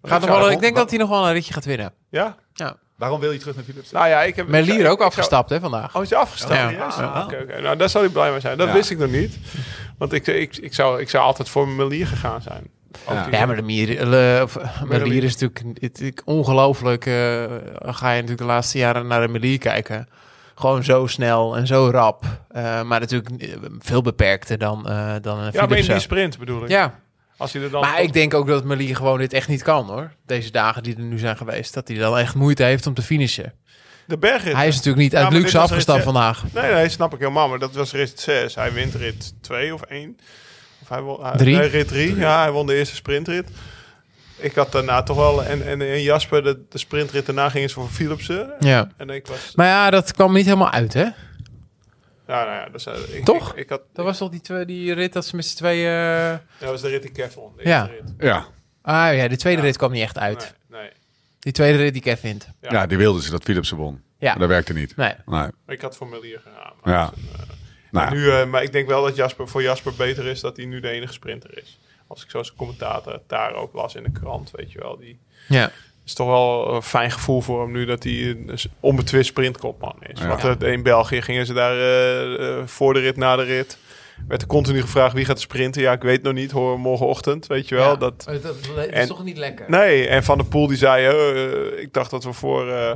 Gaat 0.04 0.22
nog 0.22 0.30
wel, 0.30 0.52
ik 0.52 0.60
denk 0.60 0.76
dat 0.76 0.90
hij 0.90 1.00
nog 1.00 1.10
wel 1.10 1.28
een 1.28 1.34
ritje 1.34 1.54
gaat 1.54 1.66
winnen. 1.66 1.94
Ja? 2.10 2.36
Ja. 2.54 2.76
Waarom 2.96 3.20
wil 3.20 3.32
je 3.32 3.40
terug 3.40 3.56
naar 3.56 3.64
Philipsen? 3.64 3.96
Nou 3.96 4.08
ja, 4.08 4.24
ik 4.24 4.36
heb... 4.36 4.48
Merlier 4.48 4.80
ik- 4.80 4.86
ook 4.86 4.92
ik 4.92 4.98
zou- 4.98 5.08
afgestapt 5.10 5.50
hè, 5.50 5.60
vandaag. 5.60 5.96
Oh, 5.96 6.04
is 6.04 6.10
hij 6.10 6.20
afgestapt? 6.20 6.54
Ja. 6.54 6.70
Ja. 6.70 6.94
Ja. 6.98 7.24
Oké, 7.24 7.38
oké. 7.44 7.62
Nou, 7.62 7.78
daar 7.78 7.90
zou 7.90 8.04
hij 8.04 8.14
blij 8.14 8.32
mee 8.32 8.40
zijn. 8.40 8.58
Dat 8.58 8.68
Ja. 8.68 8.74
wist 8.74 8.90
ik 8.90 8.98
nog 8.98 9.10
niet. 9.12 9.38
Want 9.98 10.14
ik, 10.14 10.28
ik, 10.28 10.58
ik, 10.58 10.74
zou, 10.74 11.02
ik 11.02 11.10
zou 11.10 11.24
altijd 11.24 11.50
voor 11.50 11.68
Merlier 11.68 12.08
gegaan 12.08 12.42
zijn. 12.42 12.64
Ook 13.06 13.32
Ja. 13.32 13.46
maar 13.46 13.56
de 13.56 13.62
Mier, 13.62 13.98
eh, 13.98 14.42
eh, 14.42 15.24
is 15.24 15.38
natuurlijk 15.38 16.22
ongelooflijk. 16.26 17.06
eh, 17.06 17.14
ga 17.82 18.10
je 18.10 18.14
natuurlijk 18.22 18.38
de 18.38 18.44
laatste 18.46 18.78
jaren 18.78 19.08
naar 19.08 19.22
de 19.22 19.28
Merlier 19.28 19.58
kijken. 19.58 20.08
Gewoon 20.56 20.84
zo 20.84 21.08
snel 21.08 21.58
en 21.58 21.68
zo 21.68 21.90
rap. 21.92 22.24
Eh, 22.50 22.82
maar 22.84 23.00
natuurlijk 23.00 23.30
eh, 23.42 23.50
veel 23.80 24.02
beperkter 24.02 24.58
dan, 24.58 24.90
eh 24.90 25.14
dan 25.22 25.40
een 25.40 25.50
Ja, 25.54 25.66
maar 25.66 25.78
in 25.78 25.86
die 25.86 26.00
sprint 26.00 26.38
bedoel 26.40 26.64
ik. 26.64 26.70
Ja, 26.70 27.00
Als 27.38 27.54
hij 27.54 27.62
er 27.62 27.70
dan 27.72 27.82
maar 27.82 28.02
ik 28.02 28.14
denk 28.14 28.34
ook 28.34 28.48
dat 28.48 28.64
Merlier 28.64 28.96
gewoon 28.96 29.18
dit 29.18 29.34
echt 29.34 29.48
niet 29.48 29.64
kan 29.64 29.86
hoor. 29.88 30.12
Deze 30.26 30.52
dagen 30.52 30.84
die 30.84 30.96
er 30.96 31.02
nu 31.02 31.18
zijn 31.20 31.38
geweest. 31.38 31.74
Dat 31.74 31.88
hij 31.88 31.98
dan 31.98 32.18
echt 32.18 32.36
moeite 32.36 32.64
heeft 32.64 32.88
om 32.88 32.94
te 32.94 33.02
finishen. 33.02 33.54
De 34.06 34.18
bergrit. 34.18 34.54
Hij 34.54 34.68
is 34.68 34.76
natuurlijk 34.76 35.04
niet 35.04 35.12
Ja, 35.12 35.24
uit 35.24 35.34
luxe 35.34 35.58
afgestapt 35.60 36.04
vandaag. 36.04 36.44
Nee, 36.54 36.74
nee, 36.74 36.90
snap 36.90 37.14
ik 37.14 37.20
helemaal. 37.20 37.50
Maar 37.50 37.60
dat 37.60 37.74
was 37.74 37.92
rit 37.92 38.20
6. 38.20 38.56
Hij 38.56 38.74
wint 38.74 38.94
rit 38.96 39.34
2 39.42 39.74
of 39.74 39.82
1. 39.82 40.18
Of 40.90 40.96
hij 40.96 41.02
won, 41.02 41.38
Drie. 41.38 41.56
Nee, 41.58 41.68
rit 41.68 41.88
3. 41.88 42.16
Ja, 42.16 42.42
hij 42.42 42.52
won 42.52 42.66
de 42.68 42.76
eerste 42.76 42.96
sprintrit. 42.96 43.50
Ik 44.38 44.56
had 44.56 44.72
daarna 44.72 45.04
toch 45.04 45.18
wel... 45.18 45.44
En, 45.44 45.68
en, 45.68 45.82
en 45.82 46.02
Jasper, 46.02 46.44
de, 46.44 46.62
de 46.70 46.78
sprintrit 46.78 47.26
daarna 47.26 47.50
ging 47.50 47.64
eens 47.64 47.74
voor 47.74 47.88
Philipsen. 47.90 48.54
Ja. 48.60 48.90
En 48.98 49.10
ik 49.10 49.28
was... 49.28 49.52
Maar 49.56 49.68
ja, 49.68 49.90
dat 49.90 50.12
kwam 50.14 50.34
niet 50.34 50.46
helemaal 50.46 50.72
uit 50.72 50.94
hè. 50.94 51.02
Ja, 52.28 52.44
nou 52.44 52.50
ja, 52.50 52.70
dus, 52.70 52.86
eh, 52.86 52.94
ik, 53.18 53.26
Toch? 53.26 53.52
Ik, 53.52 53.58
ik 53.58 53.70
had, 53.70 53.82
Dat 53.94 54.06
was 54.06 54.18
toch 54.18 54.30
die, 54.30 54.42
twee, 54.42 54.66
die 54.66 54.94
rit 54.94 55.14
dat 55.14 55.26
ze 55.26 55.36
met 55.36 55.46
z'n 55.46 55.56
tweeën... 55.56 55.90
eh, 56.32 56.38
dat 56.60 56.70
was 56.70 56.82
de 56.82 56.88
rit 56.88 57.02
die 57.02 57.12
Kev 57.12 57.34
won. 57.34 57.52
De 57.58 57.64
Ja. 57.70 57.82
eerste 57.88 57.96
rit. 58.04 58.14
Ja. 58.18 58.46
Ah 58.82 59.16
ja, 59.16 59.28
de 59.28 59.38
tweede 59.38 59.60
Ja. 59.62 59.66
rit 59.68 59.78
kwam 59.78 59.92
niet 59.92 60.02
echt 60.02 60.18
uit. 60.18 60.54
Nee, 60.70 60.82
nee. 60.82 60.90
Die 61.40 61.52
tweede 61.54 61.78
rit 61.78 61.94
die 61.94 62.02
Kev 62.02 62.22
wint. 62.22 62.48
Ja. 62.62 62.72
Ja, 62.72 62.86
die 62.88 62.98
wilden 62.98 63.22
ze 63.22 63.32
dat 63.32 63.44
Philipsen 63.44 63.78
won. 63.78 64.02
Ja. 64.18 64.30
Maar 64.30 64.40
dat 64.40 64.48
werkte 64.50 64.74
niet. 64.74 64.96
Nee. 64.96 65.14
Nee. 65.26 65.48
Ik 65.68 65.82
had 65.82 65.98
voor 65.98 66.08
Melier 66.08 66.40
gegaan. 66.44 66.74
maar 66.84 66.94
Ja. 66.94 67.12
Nou, 67.92 68.08
ja. 68.08 68.14
nu, 68.14 68.32
eh, 68.32 68.46
maar 68.46 68.64
ik 68.64 68.72
denk 68.72 68.88
wel 68.88 69.04
dat 69.04 69.16
Jasper, 69.16 69.48
voor 69.48 69.62
Jasper 69.62 69.94
beter 69.98 70.26
is 70.26 70.40
dat 70.40 70.58
hij 70.58 70.66
nu 70.66 70.80
de 70.80 70.90
enige 70.90 71.14
sprinter 71.14 71.58
is. 71.58 71.80
Als 72.08 72.24
ik 72.24 72.30
zo 72.30 72.38
als 72.38 72.54
commentater 72.56 73.20
daar 73.28 73.54
ook 73.56 73.74
las 73.74 73.96
in 73.96 74.04
de 74.04 74.12
krant, 74.12 74.52
weet 74.56 74.72
je 74.72 74.80
wel. 74.80 74.98
Die 74.98 75.20
Ja. 75.48 75.72
is 76.06 76.14
toch 76.14 76.28
wel 76.28 76.74
een 76.76 76.82
fijn 76.82 77.12
gevoel 77.12 77.42
voor 77.42 77.62
hem 77.62 77.72
nu 77.72 77.86
dat 77.86 78.04
hij 78.04 78.14
een 78.30 78.52
onbetwist 78.80 79.30
sprintkopman 79.30 79.96
is. 80.00 80.20
Ja. 80.20 80.28
Want 80.38 80.64
eh, 80.64 80.72
in 80.72 80.84
België 80.84 81.22
gingen 81.22 81.46
ze 81.46 81.54
daar 81.54 81.78
eh, 82.40 82.66
voor 82.66 82.94
de 82.94 83.00
rit, 83.00 83.18
na 83.18 83.36
de 83.36 83.44
rit. 83.44 83.78
Werd 84.28 84.42
er 84.42 84.48
continu 84.48 84.82
gevraagd 84.82 85.14
wie 85.14 85.26
gaat 85.26 85.40
sprinten. 85.40 85.82
Ja, 85.82 85.92
ik 85.92 86.02
weet 86.02 86.22
nog 86.22 86.34
niet. 86.34 86.52
Hoor 86.52 86.80
morgenochtend, 86.80 87.48
weet 87.48 87.68
je 87.68 87.76
wel. 87.76 87.90
Ja. 87.90 87.96
Dat, 87.96 88.24
Maar 88.26 88.42
dat, 88.42 88.64
dat 88.76 88.86
is 88.86 88.92
En- 88.92 89.08
toch 89.08 89.24
niet 89.24 89.38
lekker? 89.38 89.66
Nee, 89.70 90.08
en 90.08 90.24
Van 90.24 90.38
der 90.38 90.48
Poel 90.48 90.68
die 90.68 90.78
zei, 90.78 91.06
eh, 91.06 91.44
eh, 91.46 91.80
ik 91.82 91.94
dacht 91.94 92.12
dat 92.12 92.24
we 92.24 92.34
voor, 92.34 92.70
eh 92.72 92.92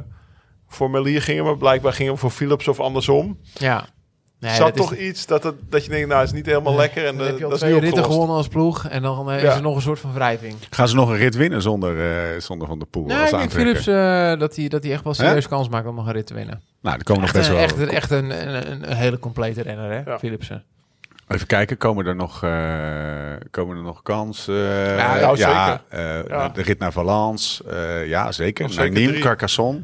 voor 0.68 0.90
Melier 0.90 1.22
gingen, 1.22 1.44
maar 1.44 1.58
blijkbaar 1.58 1.94
gingen 1.94 2.14
we 2.14 2.20
voor 2.20 2.30
Philips 2.30 2.68
of 2.68 2.80
andersom. 2.80 3.40
Ja. 3.54 3.86
Nee, 4.44 4.56
Zat 4.56 4.76
is- 4.76 4.82
toch 4.82 4.96
iets 4.96 5.26
dat, 5.26 5.44
het, 5.44 5.56
dat 5.70 5.84
je 5.84 5.90
denkt, 5.90 6.08
nou, 6.08 6.20
het 6.20 6.30
is 6.30 6.36
niet 6.36 6.46
helemaal 6.46 6.76
lekker 6.76 7.06
en 7.06 7.18
Dan 7.18 7.26
heb 7.28 7.38
je 7.38 7.44
al 7.44 7.50
dat 7.50 7.62
is 7.62 7.68
twee 7.68 7.80
ritten 7.80 8.04
gewonnen 8.04 8.36
als 8.36 8.48
ploeg. 8.48 8.88
En 8.88 9.02
dan 9.02 9.30
eh, 9.32 9.36
is 9.38 9.42
Ja. 9.42 9.56
er 9.56 9.62
nog 9.62 9.76
een 9.76 9.82
soort 9.82 10.00
van 10.00 10.14
wrijving. 10.14 10.56
Gaan 10.70 10.88
ze 10.88 10.96
nog 10.96 11.10
een 11.10 11.18
rit 11.18 11.36
winnen 11.36 11.62
zonder, 11.62 12.00
eh, 12.34 12.40
zonder 12.40 12.68
Van 12.68 12.80
der 12.80 12.88
Poel? 12.88 13.06
Nee, 13.06 13.18
als 13.18 13.26
ik 13.26 13.32
denk 13.32 13.44
aantrekker? 13.44 13.82
Philips 13.82 14.34
eh, 14.34 14.40
dat 14.40 14.56
hij 14.56 14.68
dat 14.68 14.84
hij 14.84 14.92
echt 14.94 15.04
wel 15.04 15.14
serieus 15.14 15.48
kans 15.48 15.70
maakt 15.70 15.88
om 15.88 15.96
nog 15.96 16.06
een 16.06 16.14
rit 16.14 16.26
te 16.28 16.34
winnen. 16.34 16.62
Nou, 16.82 16.98
er 16.98 17.04
komen 17.04 17.22
nog 17.22 17.34
Echt, 17.34 17.38
best 17.40 17.50
een, 17.50 17.56
wel... 17.56 17.64
echt, 17.64 17.78
een, 17.80 17.90
echt 17.90 18.12
een, 18.12 18.56
een, 18.72 18.90
een 18.90 18.96
hele 18.96 19.20
complete 19.20 19.62
renner, 19.62 19.92
hè, 19.92 20.12
Ja. 20.12 20.20
Philipsen. 20.20 20.64
Even 21.28 21.48
kijken, 21.48 21.78
komen 21.78 22.06
er 22.06 22.16
nog, 22.16 22.44
eh, 22.44 22.50
komen 23.52 23.78
er 23.78 23.84
nog 23.84 24.02
kansen? 24.04 24.54
Ja, 24.56 25.16
Eh, 25.16 25.22
nou, 25.22 25.38
ja, 25.38 25.66
zeker. 25.68 25.82
eh, 26.22 26.28
Ja. 26.28 26.50
De 26.50 26.62
rit 26.62 26.80
naar 26.80 26.92
Valence, 26.92 27.64
eh, 27.70 28.08
ja 28.08 28.32
zeker. 28.32 28.70
Naar 28.76 28.90
Nîmes. 28.90 29.20
Carcassonne, 29.20 29.82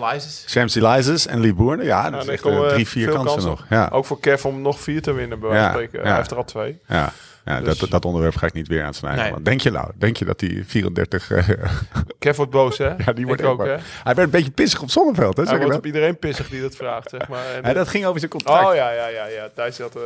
Elyses. 0.00 0.44
Champs-Élysées 0.46 1.26
en 1.26 1.40
Libourne. 1.40 1.84
Ja, 1.84 2.02
dat 2.02 2.10
Nou, 2.10 2.22
is 2.22 2.28
echt 2.28 2.42
drie, 2.72 2.88
vier 2.88 3.06
kansen, 3.08 3.24
kansen. 3.26 3.50
nog. 3.50 3.64
Ja, 3.70 3.88
Ook 3.92 4.04
voor 4.04 4.20
Kev 4.20 4.44
om 4.44 4.62
nog 4.62 4.80
vier 4.80 5.02
te 5.02 5.12
winnen, 5.12 5.40
bij 5.40 5.48
wijze 5.48 5.64
Ja, 5.64 5.70
van 5.72 5.80
spreken. 5.82 6.00
ja. 6.02 6.08
Hij 6.08 6.16
heeft 6.16 6.30
er 6.30 6.36
al 6.36 6.44
twee. 6.44 6.78
ja. 6.86 7.12
ja 7.44 7.60
Dus- 7.60 7.78
dat, 7.78 7.90
dat 7.90 8.04
onderwerp 8.04 8.36
ga 8.36 8.46
ik 8.46 8.52
niet 8.52 8.68
weer 8.68 8.84
aansnijden. 8.84 9.22
Nee. 9.22 9.32
want 9.32 9.44
Denk 9.44 9.60
je 9.60 9.70
nou, 9.70 9.90
denk 9.96 10.16
je 10.16 10.24
dat 10.24 10.38
die 10.38 10.64
34... 10.66 11.30
eh, 11.30 11.48
Kev 12.18 12.36
wordt 12.36 12.52
boos, 12.52 12.78
hè? 12.78 12.88
ja, 13.06 13.12
die 13.12 13.26
wordt 13.26 13.42
ook, 13.42 13.64
hè? 13.64 13.76
Hij 13.76 14.14
werd 14.14 14.18
een 14.18 14.30
beetje 14.30 14.50
pissig 14.50 14.82
op 14.82 14.90
Zonneveld, 14.90 15.36
hè? 15.36 15.42
Hij 15.42 15.52
wordt 15.56 15.68
dat? 15.70 15.78
op 15.78 15.86
iedereen 15.86 16.18
pissig 16.18 16.48
die 16.48 16.60
dat 16.60 16.76
vraagt, 16.76 17.10
zeg 17.10 17.28
maar. 17.28 17.44
En, 17.54 17.62
Ja, 17.68 17.72
dat 17.72 17.88
ging 17.88 18.04
over 18.04 18.18
zijn 18.18 18.30
contract. 18.30 18.66
oh 18.68 18.74
ja, 18.74 18.90
ja, 18.90 19.06
ja, 19.08 19.26
ja. 19.26 19.48
Thijs 19.54 19.78
had 19.78 19.98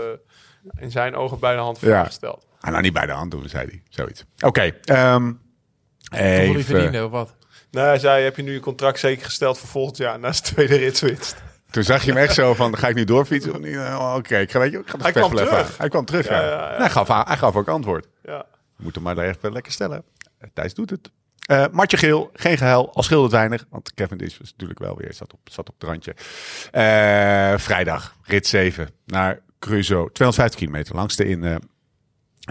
in 0.78 0.90
zijn 0.90 1.14
ogen 1.14 1.38
bij 1.38 1.54
de 1.54 1.60
hand 1.60 1.80
Ja. 1.80 2.04
gesteld. 2.04 2.46
Ah, 2.60 2.70
nou, 2.70 2.82
niet 2.82 2.92
bij 2.92 3.06
de 3.06 3.12
hand 3.12 3.30
doen, 3.30 3.48
zei 3.48 3.66
hij. 3.66 3.82
Zoiets. 3.88 4.24
Oké. 4.40 4.60
ehm, 4.84 5.32
Hoeveel 6.10 6.76
hij 6.76 6.88
even... 6.88 7.04
of 7.04 7.10
wat? 7.10 7.34
Nee, 7.70 7.84
hij 7.84 7.98
zei, 7.98 8.24
heb 8.24 8.36
je 8.36 8.42
nu 8.42 8.52
je 8.52 8.60
contract 8.60 8.98
zeker 8.98 9.24
gesteld 9.24 9.58
voor 9.58 9.68
volgend 9.68 9.96
jaar 9.96 10.18
na 10.18 10.32
zijn 10.32 10.54
tweede 10.54 10.76
ritswinst? 10.76 11.42
Toen 11.70 11.82
zag 11.82 12.02
je 12.04 12.12
hem 12.12 12.20
echt 12.22 12.34
zo 12.34 12.54
van, 12.54 12.76
ga 12.78 12.88
ik 12.88 12.94
nu 12.94 13.04
doorfietsen 13.04 13.52
of 13.52 13.58
niet? 13.58 13.76
Oh, 13.76 14.14
Oké, 14.16 14.38
ik 14.38 14.50
ga, 14.50 14.58
weet 14.58 14.72
je, 14.72 14.78
ik 14.78 14.86
ga 14.88 14.92
het 14.92 15.02
Hij 15.02 15.12
kwam 15.12 15.30
terug. 15.34 15.50
aan. 15.52 15.66
Hij 15.78 15.88
kwam 15.88 16.04
terug, 16.04 16.28
ja. 16.28 16.40
Ja, 16.40 16.46
ja, 16.48 16.70
ja. 16.72 16.76
Hij, 16.76 16.90
gaf, 16.90 17.08
hij 17.26 17.36
gaf 17.36 17.56
ook 17.56 17.68
antwoord. 17.68 18.06
Ja. 18.22 18.44
We 18.76 18.82
moeten 18.82 19.04
hem 19.04 19.14
maar 19.16 19.24
even 19.24 19.52
lekker 19.52 19.72
stellen. 19.72 20.04
Eh, 20.38 20.48
Thijs 20.54 20.74
doet 20.74 20.90
het. 20.90 21.10
Eh 21.46 21.64
Martje 21.70 21.96
Geel, 21.96 22.30
geen 22.34 22.56
gehuil, 22.58 22.94
al 22.94 23.02
scheelde 23.02 23.22
het 23.24 23.32
weinig. 23.32 23.64
Want 23.70 23.94
Kevin 23.94 24.16
Dish 24.18 24.38
was 24.38 24.50
natuurlijk 24.50 24.78
wel 24.78 24.96
weer, 24.96 25.12
zat 25.14 25.32
op, 25.32 25.38
zat 25.44 25.68
op 25.68 25.74
het 25.78 25.88
randje. 25.88 26.14
Eh, 26.70 27.58
vrijdag, 27.58 28.16
rit 28.22 28.46
7 28.46 28.88
naar 29.06 29.40
Cruzo. 29.62 30.08
250 30.12 30.60
kilometer, 30.60 30.94
langste 30.94 31.24
in 31.24 31.44
eh 31.44 31.56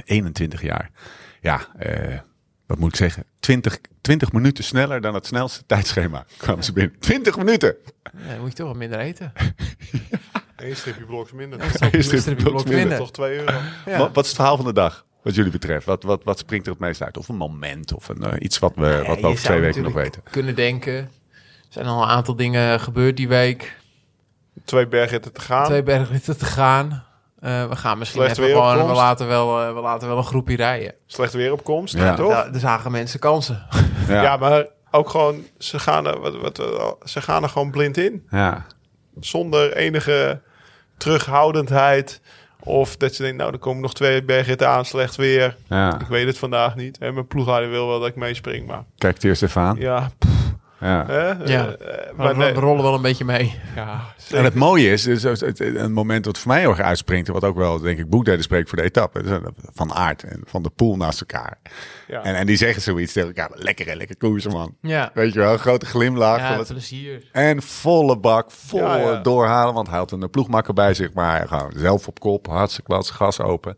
21 0.06 0.62
jaar. 0.62 0.90
Ja, 1.42 1.68
eh, 1.78 2.20
wat 2.66 2.78
moet 2.78 2.90
ik 2.90 2.96
zeggen? 2.96 3.24
20, 3.40 3.80
20 4.02 4.32
minuten 4.32 4.64
sneller 4.64 5.02
dan 5.02 5.14
het 5.14 5.26
snelste 5.26 5.64
tijdschema 5.66 6.26
kwamen 6.38 6.64
ze 6.64 6.74
binnen. 6.74 7.00
20 7.00 7.38
minuten! 7.38 7.76
Ja, 8.04 8.30
dan 8.30 8.40
moet 8.40 8.50
je 8.50 8.56
toch 8.56 8.68
wat 8.68 8.76
minder 8.76 9.00
eten. 9.00 9.32
Eén 10.56 10.76
stripje 10.76 11.06
bloks 11.06 11.32
minder. 11.32 11.60
Dit 11.92 12.06
stripje 12.06 12.36
blok 12.36 12.68
minder? 12.68 12.98
Toch 12.98 13.12
2 13.12 13.38
euro. 13.38 13.58
Ja. 13.86 13.98
Wat, 13.98 14.14
wat 14.14 14.24
is 14.24 14.30
het 14.30 14.40
verhaal 14.40 14.56
van 14.56 14.66
de 14.66 14.74
dag, 14.74 15.06
wat 15.24 15.36
jullie 15.36 15.52
betreft? 15.52 15.86
Wat, 15.86 16.04
wat, 16.04 16.24
wat 16.24 16.40
springt 16.40 16.66
er 16.66 16.72
het 16.72 16.82
meest 16.82 17.02
uit? 17.02 17.18
Of 17.18 17.28
een 17.28 17.36
moment, 17.36 17.94
of 17.94 18.10
een, 18.10 18.24
eh, 18.24 18.34
iets 18.40 18.60
wat 18.60 18.76
we, 18.76 19.04
wat 19.08 19.20
we 19.20 19.28
over 19.28 19.44
twee 19.44 19.60
weken 19.60 19.84
nog 19.84 19.94
weten? 19.94 20.24
kunnen 20.32 20.56
denken. 20.56 20.94
Er 20.94 21.10
zijn 21.70 21.86
al 21.86 22.02
een 22.02 22.10
aantal 22.10 22.36
dingen 22.36 22.80
gebeurd 22.80 23.18
die 23.18 23.28
week. 23.28 23.78
Twee 24.66 24.88
bergritten 24.88 25.34
te 25.34 25.42
gaan. 25.42 25.66
Twee 25.66 25.84
bergritten 25.84 26.38
te 26.38 26.46
gaan. 26.46 27.04
Eh, 27.40 27.68
we 27.70 27.76
gaan 27.76 27.98
misschien 27.98 28.22
Slecht 28.22 28.38
even 28.38 28.50
weer 28.50 28.58
op 28.58 28.62
gewoon... 28.64 28.78
We 28.78 28.84
komst. 28.84 29.02
laten, 29.02 29.28
wel, 29.28 29.62
eh, 29.62 29.74
we 29.74 29.80
laten 29.82 30.08
wel 30.08 30.18
een 30.18 30.24
groepje 30.24 30.56
rijden. 30.56 30.94
Slecht 31.06 31.34
weeropkomst, 31.34 31.96
Ja. 31.98 32.16
toch? 32.16 32.32
Ja, 32.32 32.46
er 32.54 32.60
zagen 32.60 32.92
mensen 32.92 33.20
kansen. 33.20 33.66
Ja, 34.08 34.22
Ja. 34.22 34.38
maar 34.38 34.66
ook 34.92 35.10
gewoon, 35.10 35.44
ze 35.58 35.80
gaan, 35.80 36.08
er, 36.08 36.20
wat, 36.20 36.36
wat, 36.38 36.62
ze 37.04 37.22
gaan 37.22 37.44
er 37.44 37.50
gewoon 37.50 37.72
blind 37.72 37.98
in. 37.98 38.28
ja. 38.30 38.66
Zonder 39.20 39.74
enige 39.76 40.42
terughoudendheid. 40.98 42.22
Of 42.64 42.98
dat 42.98 43.14
ze 43.16 43.22
denken, 43.22 43.40
nou, 43.40 43.52
er 43.54 43.60
komen 43.60 43.82
nog 43.82 43.94
twee 43.94 44.24
bergritten 44.24 44.68
aan, 44.70 44.86
slecht 44.86 45.16
weer. 45.16 45.58
ja. 45.68 46.00
Ik 46.00 46.08
weet 46.08 46.26
het 46.28 46.38
vandaag 46.38 46.76
niet. 46.76 46.98
En 46.98 47.14
mijn 47.14 47.28
ploegleider 47.28 47.70
wil 47.70 47.88
wel 47.88 48.00
dat 48.00 48.08
ik 48.08 48.16
meespring, 48.16 48.68
maar 48.68 48.84
Kijk 48.98 49.14
het 49.14 49.24
eerst 49.24 49.44
even 49.44 49.62
aan. 49.62 49.76
ja. 49.80 50.10
Ja. 50.82 51.06
Ja. 51.08 51.36
Eh, 51.46 51.60
eh, 52.10 52.16
Maar 52.18 52.38
we, 52.38 52.52
rollen 52.52 52.84
wel 52.84 52.94
een 52.94 53.02
beetje 53.02 53.26
mee. 53.26 53.60
Ja, 53.76 54.02
En 54.32 54.44
het 54.44 54.54
mooie 54.54 54.92
is, 54.92 55.04
dus 55.04 55.24
het, 55.24 55.40
het- 55.40 55.60
een 55.60 55.94
moment 55.94 56.26
wat 56.26 56.38
voor 56.38 56.52
mij 56.52 56.60
heel 56.60 56.70
erg 56.70 56.80
uitspringt, 56.80 57.28
en 57.28 57.34
wat 57.34 57.44
ook 57.44 57.56
wel, 57.58 57.80
denk 57.80 58.00
ik, 58.00 58.10
boekdelen 58.10 58.44
spreekt 58.44 58.70
voor 58.70 58.78
de 58.78 58.84
etappe, 58.84 59.24
dat 59.24 59.42
is 59.42 59.50
van 59.74 59.94
Aert 59.94 60.24
en 60.24 60.42
van 60.46 60.64
de 60.64 60.70
Poel 60.70 60.96
naast 60.98 61.20
elkaar. 61.20 61.58
Ja. 62.08 62.22
En, 62.24 62.36
en 62.36 62.46
die 62.46 62.56
zeggen 62.58 62.82
zoiets 62.82 63.14
tegen 63.14 63.28
elkaar, 63.36 63.50
lekker 63.54 63.86
hè, 63.88 63.94
lekker 63.94 64.18
koersen 64.18 64.52
man. 64.52 64.76
Ja, 64.82 65.12
Weet 65.14 65.34
je 65.34 65.40
wel, 65.40 65.54
een 65.54 65.60
grote 65.60 65.86
glimlach. 65.86 66.38
ja 66.40 66.48
van 66.48 66.58
het 66.58 66.68
het- 66.68 66.78
plezier. 66.78 67.30
en 67.32 67.62
volle 67.62 68.18
bak, 68.18 68.52
vol 68.52 68.80
Ja, 68.80 68.96
ja. 68.98 69.16
doorhalen, 69.22 69.74
want 69.74 69.88
hij 69.90 69.98
had 69.98 70.12
een 70.12 70.30
ploegmakker 70.30 70.74
bij 70.74 70.94
zich, 70.94 71.14
maar 71.14 71.48
gewoon 71.48 71.72
zelf 71.76 72.08
op 72.08 72.20
kop, 72.20 72.48
hartstikke 72.48 72.90
klats, 72.92 73.10
gas 73.10 73.40
open. 73.40 73.78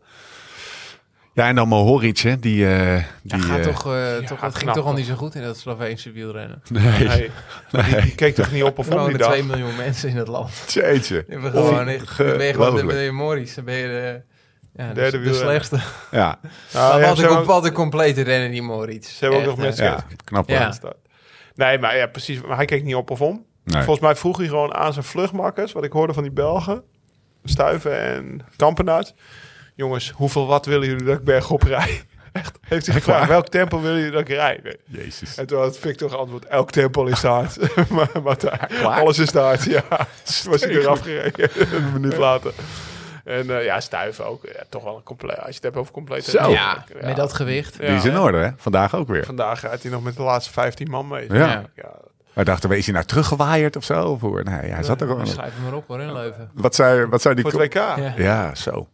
Ja, 1.34 1.48
en 1.48 1.54
dan 1.54 1.68
Mohoric, 1.68 2.18
hè, 2.18 2.38
die... 2.38 2.66
eh 2.66 3.02
die 3.22 3.38
Ja, 3.40 3.44
gaat 3.44 3.58
eh, 3.58 3.64
toch, 3.64 3.86
eh, 3.94 4.16
toch, 4.16 4.40
het 4.40 4.54
ging 4.54 4.56
knap, 4.56 4.74
toch 4.74 4.86
al 4.86 4.92
niet 4.92 5.06
zo 5.06 5.14
goed 5.14 5.34
in 5.34 5.42
dat 5.42 5.56
Sloveense 5.56 6.12
wielrennen. 6.12 6.62
nee, 6.70 7.08
Nee. 7.08 7.30
Maar 7.70 7.84
Die, 7.84 8.00
die 8.00 8.14
keek 8.14 8.34
toch 8.34 8.52
niet 8.52 8.62
op 8.62 8.78
of 8.78 8.88
Er 8.90 9.00
om 9.00 9.08
die 9.08 9.16
dag? 9.16 9.28
2 9.30 9.44
miljoen 9.44 9.76
mensen 9.76 10.08
in 10.08 10.16
het 10.16 10.28
land. 10.28 10.50
jeetje. 10.72 11.24
Je 11.28 11.38
bent 11.38 11.54
gewoon 11.54 11.74
dan 11.74 11.84
ben 11.84 11.92
je 11.94 12.06
gewoon 12.06 12.74
de, 12.74 12.80
de. 12.86 13.52
Dan 13.54 13.64
ben 13.64 13.74
je 13.74 13.86
de, 13.86 14.20
ja, 14.76 14.88
de, 14.88 14.94
Derde 14.94 15.10
de 15.18 15.18
wielrenner. 15.24 15.64
slechtste. 15.64 15.78
Ja, 16.10 16.38
Nou, 16.72 17.00
ja, 17.00 17.08
wat, 17.08 17.16
een, 17.16 17.22
hebben 17.22 17.38
ook- 17.40 17.46
wat 17.46 17.64
een 17.64 17.72
complete 17.72 18.22
renner 18.22 18.50
die 18.50 18.62
Moritz. 18.62 19.08
Ze 19.12 19.24
hebben 19.24 19.40
ook 19.40 19.46
nog 19.46 19.56
mensen- 19.56 19.84
ja, 19.84 20.06
knap. 20.24 20.48
Ja. 20.48 20.72
Start. 20.72 20.96
Nee, 21.54 21.78
maar 21.78 21.96
ja, 21.96 22.06
precies. 22.06 22.40
Maar 22.40 22.56
hij 22.56 22.64
keek 22.64 22.82
niet 22.84 22.94
op 22.94 23.10
of 23.10 23.20
om. 23.20 23.44
Nee. 23.64 23.82
Volgens 23.82 24.04
mij 24.06 24.16
vroeg 24.16 24.36
hij 24.36 24.46
gewoon 24.46 24.74
aan 24.74 24.92
zijn 24.92 25.04
vluchtmakkers, 25.04 25.72
wat 25.72 25.84
ik 25.84 25.92
hoorde 25.92 26.12
van 26.12 26.22
die 26.22 26.32
Belgen, 26.32 26.82
Stuiven 27.44 28.00
en 28.00 28.40
Kampenaert. 28.56 29.14
Jongens, 29.74 30.10
hoeveel 30.10 30.46
watt 30.46 30.66
willen 30.66 30.88
jullie 30.88 31.04
dat 31.04 31.18
ik 31.18 31.24
bergop 31.24 31.62
rij? 31.62 32.02
Echt, 32.32 32.58
heeft 32.60 32.86
hij 32.86 32.94
gevraagd, 32.94 33.28
welk 33.28 33.48
tempo 33.48 33.80
willen 33.80 33.96
jullie 33.96 34.12
dat 34.12 34.20
ik 34.20 34.28
rijd? 34.28 34.62
Nee. 34.62 34.76
Jezus. 34.84 35.36
En 35.36 35.46
toen 35.46 35.58
had 35.58 35.78
Victor 35.78 36.10
geantwoord, 36.10 36.44
elk 36.44 36.70
tempo 36.70 37.04
is 37.04 37.20
te 37.20 37.26
hard. 37.26 37.56
maar, 37.90 38.10
maar 38.22 39.00
alles 39.00 39.18
is 39.18 39.30
te 39.30 39.38
hard, 39.38 39.64
ja. 39.64 39.84
Was 40.50 40.60
hij 40.60 40.70
eraf 40.70 41.00
gereden, 41.00 41.50
een 41.74 41.92
minuut 41.92 42.16
later. 42.16 42.52
En 43.24 43.58
eh, 43.58 43.64
ja, 43.64 43.80
Stuiven 43.80 44.26
ook. 44.26 44.44
Ja, 44.44 44.62
toch 44.68 44.84
wel 44.84 44.96
een 44.96 45.02
compleet. 45.02 45.36
Als 45.36 45.46
je 45.46 45.54
het 45.54 45.62
hebt 45.62 45.76
over 45.76 45.92
complete. 45.92 46.30
Zo. 46.30 46.50
Ja, 46.50 46.84
met 47.02 47.16
dat 47.16 47.32
gewicht. 47.32 47.76
Ja. 47.80 47.86
Die 47.86 47.96
is 47.96 48.04
in 48.04 48.18
orde, 48.18 48.38
hè? 48.38 48.50
Vandaag 48.56 48.94
ook 48.94 49.08
weer. 49.08 49.24
Vandaag 49.24 49.60
rijdt 49.60 49.82
hij 49.82 49.92
nog 49.92 50.02
met 50.02 50.16
de 50.16 50.22
laatste 50.22 50.52
15 50.52 50.90
man 50.90 51.08
mee. 51.08 51.32
Ja. 51.32 51.64
ja. 51.74 51.90
Wij 52.32 52.44
dachten, 52.44 52.68
wees 52.68 52.84
hij 52.84 52.94
nou 52.94 53.06
teruggewaaid 53.06 53.76
of 53.76 53.84
zo? 53.84 54.04
Of 54.04 54.20
hoe? 54.20 54.42
Nee, 54.42 54.70
hij 54.70 54.82
zat 54.82 55.00
er 55.00 55.06
gewoon. 55.06 55.26
Schrijf 55.26 55.54
hem 55.54 55.62
maar 55.62 55.74
op 55.74 55.84
hoor, 55.86 56.00
in 56.00 56.12
Leuven. 56.12 56.50
Wat 56.54 56.74
zei, 56.74 57.06
wat 57.06 57.22
zei 57.22 57.34
die... 57.34 57.44
Voor 57.44 57.60
het 57.60 57.74
WK. 57.74 57.74
Ja. 57.74 58.14
Ja, 58.16 58.54
zo. 58.54 58.88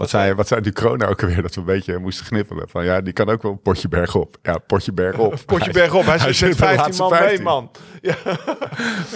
Wat 0.00 0.10
zei, 0.10 0.34
wat 0.34 0.48
zei 0.48 0.60
die 0.60 0.72
corona 0.72 1.06
ook 1.06 1.22
alweer? 1.22 1.42
Dat 1.42 1.54
we 1.54 1.60
een 1.60 1.66
beetje 1.66 1.98
moesten 1.98 2.26
knippelen. 2.26 2.68
Van 2.68 2.84
ja, 2.84 3.00
die 3.00 3.12
kan 3.12 3.28
ook 3.28 3.42
wel 3.42 3.52
een 3.52 3.62
potje 3.62 3.88
bergop. 3.88 4.36
Ja, 4.42 4.58
potje 4.58 4.92
bergop. 4.92 5.34
Potje 5.46 5.70
bergop. 5.72 6.04
Hij, 6.04 6.16
Hij 6.16 6.32
zit 6.32 6.36
zit 6.36 6.48
met 6.48 6.58
bij 6.58 6.70
de 6.76 6.82
15 6.82 7.02
man 7.04 7.10
mee, 7.10 7.20
15. 7.20 7.44
man. 7.44 7.70
Ja, 8.00 8.16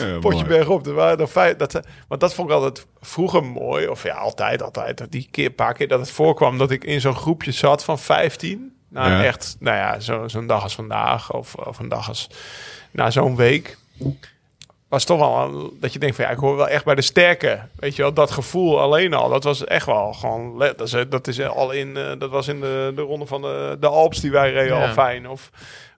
Ja, 0.07 0.18
potje 0.20 0.38
mooi. 0.44 0.44
bergop. 0.57 0.87
Er 0.87 0.94
waren 0.94 1.18
er 1.18 1.29
vijf, 1.29 1.57
dat, 1.57 1.81
want 2.09 2.20
dat 2.20 2.35
vond 2.35 2.49
ik 2.49 2.55
altijd 2.55 2.87
vroeger 3.01 3.44
mooi. 3.44 3.87
Of 3.88 4.03
ja, 4.03 4.14
altijd, 4.14 4.62
altijd. 4.62 4.99
dat 4.99 5.11
Die 5.11 5.29
keer, 5.31 5.51
paar 5.51 5.75
keer 5.75 5.88
dat 5.88 6.01
het 6.01 6.11
voorkwam 6.11 6.59
dat 6.59 6.70
ik 6.70 6.85
in 6.85 7.01
zo'n 7.01 7.16
groepje 7.16 7.53
zat 7.53 7.85
van 7.85 7.99
15. 7.99 8.73
Nou, 8.88 9.11
Ja. 9.11 9.25
echt, 9.25 9.57
nou 9.61 9.77
ja, 9.77 10.01
zo- 10.01 10.29
zo'n 10.29 10.47
dag 10.47 10.62
als 10.62 10.75
vandaag. 10.75 11.33
Of, 11.33 11.55
of 11.55 11.79
een 11.79 11.88
dag 11.88 12.09
als, 12.09 12.31
na 12.90 13.11
zo'n 13.11 13.37
week. 13.37 13.77
Was 14.94 15.04
toch 15.04 15.18
wel 15.18 15.38
een- 15.44 15.76
dat 15.80 15.92
je 15.92 15.98
denkt 15.98 16.16
van 16.16 16.24
ja, 16.24 16.30
ik 16.30 16.38
hoor 16.38 16.57
wel 16.57 16.68
echt 16.68 16.85
bij 16.85 16.94
de 16.94 17.02
sterke. 17.02 17.61
Weet 17.76 17.96
je 17.96 18.02
wel, 18.02 18.12
dat 18.12 18.30
gevoel 18.30 18.80
alleen 18.80 19.14
al. 19.14 19.28
Dat 19.28 19.45
was 19.45 19.64
echt 19.64 19.86
wel 19.86 20.12
gewoon. 20.12 20.59
Dat 20.59 20.80
is, 20.80 20.97
dat 21.09 21.26
is 21.26 21.42
al 21.42 21.70
in. 21.70 21.97
eh, 21.97 22.12
dat 22.18 22.30
was 22.30 22.49
in 22.49 22.61
de, 22.61 22.92
de 22.95 23.03
ronde 23.03 23.26
van 23.26 23.42
de, 23.42 23.76
de 23.80 23.86
Alps 23.86 24.20
die 24.20 24.30
wij 24.30 24.53
reden 24.53 24.76
Ja. 24.76 24.86
al 24.86 24.92
fijn. 24.92 25.28
Of 25.28 25.51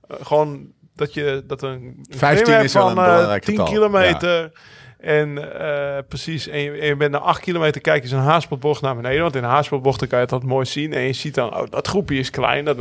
eh, 0.08 0.16
gewoon 0.22 0.66
dat 0.94 1.14
je 1.14 1.44
dat 1.46 1.62
een, 1.62 1.70
een 1.70 2.06
15 2.08 2.42
klim 2.44 2.54
hebt 2.56 2.66
is 2.68 2.72
wel 2.74 2.82
van 2.88 2.98
een 2.98 3.04
eh, 3.04 3.10
belangrijk 3.10 3.44
10 3.44 3.56
getal. 3.56 3.72
kilometer. 3.72 4.52
En 5.00 5.60
eh, 5.60 5.98
precies, 6.08 6.48
en 6.48 6.60
je, 6.60 6.70
en 6.70 6.86
je 6.86 6.96
bent 6.96 7.12
na 7.12 7.18
8 7.18 7.40
kilometer, 7.40 7.80
kijk 7.80 8.02
je 8.02 8.08
zo'n 8.08 8.18
haarspelbocht 8.18 8.82
naar 8.82 8.96
beneden. 8.96 9.22
Want 9.22 9.34
in 9.34 9.40
de 9.42 9.46
haarspelbochten 9.48 10.08
kan 10.08 10.18
je 10.18 10.24
het 10.24 10.32
altijd 10.32 10.50
mooi 10.50 10.64
zien. 10.66 10.92
En 10.92 11.00
je 11.00 11.12
ziet 11.12 11.34
dan, 11.34 11.54
oh, 11.56 11.62
dat 11.70 11.88
groepje 11.88 12.18
is 12.18 12.30
klein. 12.30 12.64
Dat, 12.64 12.76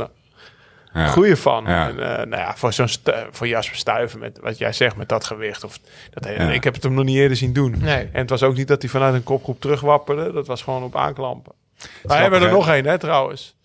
Ja. 0.96 1.06
goede 1.06 1.36
van. 1.36 1.64
Ja. 1.66 1.88
En, 1.88 1.98
eh, 1.98 2.26
nou 2.26 2.42
ja, 2.42 2.56
voor 2.56 2.72
zo'n 2.72 2.88
stu- 2.88 3.12
voor 3.30 3.48
Jasper 3.48 3.76
Stuyven 3.76 4.18
met 4.18 4.38
wat 4.42 4.58
jij 4.58 4.72
zegt 4.72 4.96
met 4.96 5.08
dat 5.08 5.24
gewicht. 5.24 5.64
Of 5.64 5.78
dat 6.10 6.24
hele, 6.24 6.44
Ja. 6.44 6.50
Ik 6.50 6.64
heb 6.64 6.74
het 6.74 6.82
hem 6.82 6.94
nog 6.94 7.04
niet 7.04 7.16
eerder 7.16 7.36
zien 7.36 7.52
doen. 7.52 7.74
Nee. 7.78 8.08
En 8.12 8.20
het 8.20 8.30
was 8.30 8.42
ook 8.42 8.56
niet 8.56 8.68
dat 8.68 8.82
hij 8.82 8.90
vanuit 8.90 9.14
een 9.14 9.22
kopgroep 9.22 9.60
terugwapperde. 9.60 10.32
Dat 10.32 10.46
was 10.46 10.62
gewoon 10.62 10.82
op 10.82 10.96
aanklampen. 10.96 11.52
Wij 11.76 11.88
grappig, 11.98 12.20
hebben 12.20 12.40
er 12.42 12.50
nog 12.54 12.68
één, 12.68 12.84
hè, 12.86 12.98
trouwens. 12.98 13.56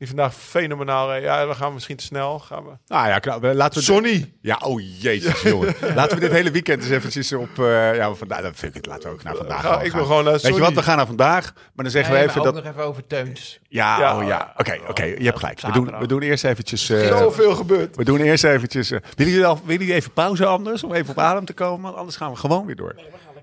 Die 0.00 0.08
vandaag 0.08 0.34
fenomenaal 0.34 1.12
reed. 1.12 1.22
Ja, 1.22 1.44
dan 1.46 1.56
gaan 1.56 1.68
we 1.68 1.74
misschien 1.74 1.96
te 1.96 2.04
snel. 2.04 2.38
Gaan 2.38 2.64
we. 2.64 2.70
Nou 2.86 3.08
ja, 3.08 3.18
knap. 3.18 3.40
We- 3.40 3.54
laten 3.54 3.78
we... 3.78 3.84
Sonny. 3.84 4.32
Ja, 4.40 4.58
oh 4.64 4.80
jezus, 5.00 5.42
jongen. 5.42 5.74
Laten 5.94 6.14
we 6.14 6.20
dit 6.20 6.30
hele 6.32 6.50
weekend 6.50 6.82
eens 6.82 6.90
eventjes 6.90 7.32
op... 7.32 7.58
eh 7.58 7.94
ja, 7.96 8.14
vandaag, 8.14 8.40
dan 8.42 8.54
vind 8.54 8.70
ik 8.70 8.74
het. 8.76 8.86
Laten 8.86 9.08
we 9.08 9.14
ook 9.14 9.22
naar 9.22 9.34
vandaag 9.36 9.60
Ga- 9.60 9.68
gewoon 9.72 9.84
ik 9.84 9.92
wil 9.92 10.00
gaan. 10.00 10.08
gewoon 10.10 10.24
naar 10.24 10.32
Weet 10.32 10.54
je 10.54 10.60
wat, 10.60 10.72
we 10.72 10.82
gaan 10.82 10.96
naar 10.96 11.06
vandaag. 11.06 11.52
Maar 11.54 11.84
dan 11.84 11.90
zeggen 11.90 12.12
Nee, 12.14 12.22
we 12.22 12.28
even 12.28 12.40
ook 12.40 12.46
dat... 12.54 12.54
nog 12.64 12.72
even 12.72 12.84
over 12.84 13.06
Teuns. 13.06 13.60
Ja, 13.68 13.98
Ja, 13.98 14.18
oh 14.18 14.26
ja. 14.26 14.52
Oké, 14.56 14.78
oké. 14.88 15.04
je 15.04 15.24
hebt 15.24 15.38
gelijk. 15.38 15.60
We 15.60 15.72
doen, 15.72 15.98
we 15.98 16.06
doen 16.06 16.22
eerst 16.22 16.44
eventjes... 16.44 16.90
eh, 16.90 17.16
Zoveel 17.18 17.54
gebeurd. 17.54 17.96
we 17.96 18.04
doen 18.04 18.20
eerst 18.20 18.44
eventjes... 18.44 18.90
eh, 18.90 18.98
willen, 19.16 19.32
jullie 19.32 19.46
al, 19.46 19.60
willen 19.64 19.80
jullie 19.80 19.94
even 19.94 20.12
pauze 20.12 20.46
anders? 20.46 20.84
Om 20.84 20.92
even 20.94 21.10
op 21.10 21.18
adem 21.18 21.44
te 21.44 21.52
komen? 21.52 21.82
Want 21.82 21.96
Anders 21.96 22.16
gaan 22.16 22.30
we 22.30 22.36
gewoon 22.36 22.66
weer 22.66 22.76
door. 22.76 22.94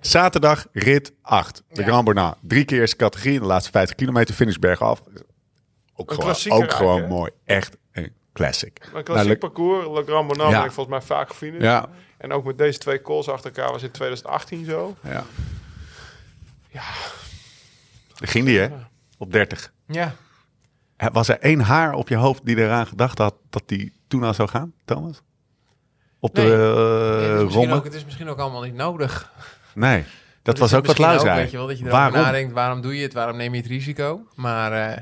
Zaterdag, 0.01 0.65
rit 0.73 1.11
8. 1.21 1.63
De 1.69 1.83
Grand 1.83 2.05
Bernard. 2.05 2.37
Drie 2.41 2.65
keer 2.65 2.79
eerste 2.79 2.95
categorie. 2.95 3.33
In 3.33 3.39
de 3.41 3.45
laatste 3.47 3.71
50 3.71 3.95
kilometer 3.95 4.35
finish 4.35 4.55
bergaf. 4.55 5.01
Ook, 5.99 6.13
gewoon, 6.13 6.63
ook 6.63 6.71
gewoon 6.71 7.07
mooi. 7.07 7.31
Echt 7.45 7.77
een 7.91 8.13
classic. 8.33 8.79
Een 8.81 8.89
Nou, 8.91 9.03
klassiek 9.03 9.39
parcours. 9.39 9.87
Le 9.87 10.03
Grand 10.05 10.35
Ja. 10.35 10.49
ben 10.49 10.65
ik 10.65 10.71
volgens 10.71 10.87
mij 10.87 11.01
vaak 11.01 11.27
gefinished. 11.29 11.63
Ja. 11.63 11.89
En 12.17 12.31
ook 12.31 12.45
met 12.45 12.57
deze 12.57 12.79
twee 12.79 13.01
calls 13.01 13.29
achter 13.29 13.51
elkaar 13.55 13.71
was 13.71 13.83
in 13.83 13.91
2018 13.91 14.65
zo. 14.65 14.95
Ja. 15.03 15.23
Daar 18.15 18.29
ging 18.29 18.45
die, 18.45 18.59
hè? 18.59 18.69
Op 19.17 19.31
30. 19.31 19.73
Ja. 19.87 20.15
Was 21.11 21.27
er 21.27 21.39
één 21.39 21.59
haar 21.59 21.93
op 21.93 22.09
je 22.09 22.15
hoofd 22.15 22.45
die 22.45 22.57
eraan 22.57 22.87
gedacht 22.87 23.17
had 23.17 23.35
dat 23.49 23.63
die 23.65 23.93
toen 24.07 24.23
al 24.23 24.33
zou 24.33 24.49
gaan, 24.49 24.73
Thomas? 24.85 25.21
Op 26.19 26.35
de 26.35 26.41
Nee. 26.41 26.51
eh, 26.53 27.21
het, 27.21 27.21
is 27.23 27.43
misschien 27.43 27.49
rommel? 27.59 27.75
ook, 27.77 27.83
het 27.83 27.93
is 27.93 28.05
misschien 28.05 28.29
ook 28.29 28.37
allemaal 28.39 28.61
niet 28.61 28.73
nodig. 28.73 29.31
Nee, 29.73 30.03
dat, 30.41 30.57
was 30.57 30.73
ook 30.73 30.85
wat. 30.85 30.97
Weet 30.97 31.51
je 31.51 31.57
wel, 31.57 31.67
dat 31.67 31.77
je 31.77 31.83
erover 31.83 31.99
Waarom? 31.99 32.21
nadenkt, 32.21 32.53
waarom 32.53 32.81
doe 32.81 32.95
je 32.95 33.01
het? 33.03 33.13
Waarom 33.13 33.37
neem 33.37 33.53
je 33.53 33.59
het 33.61 33.69
risico? 33.69 34.27
Maar 34.35 34.71
eh, 34.89 35.01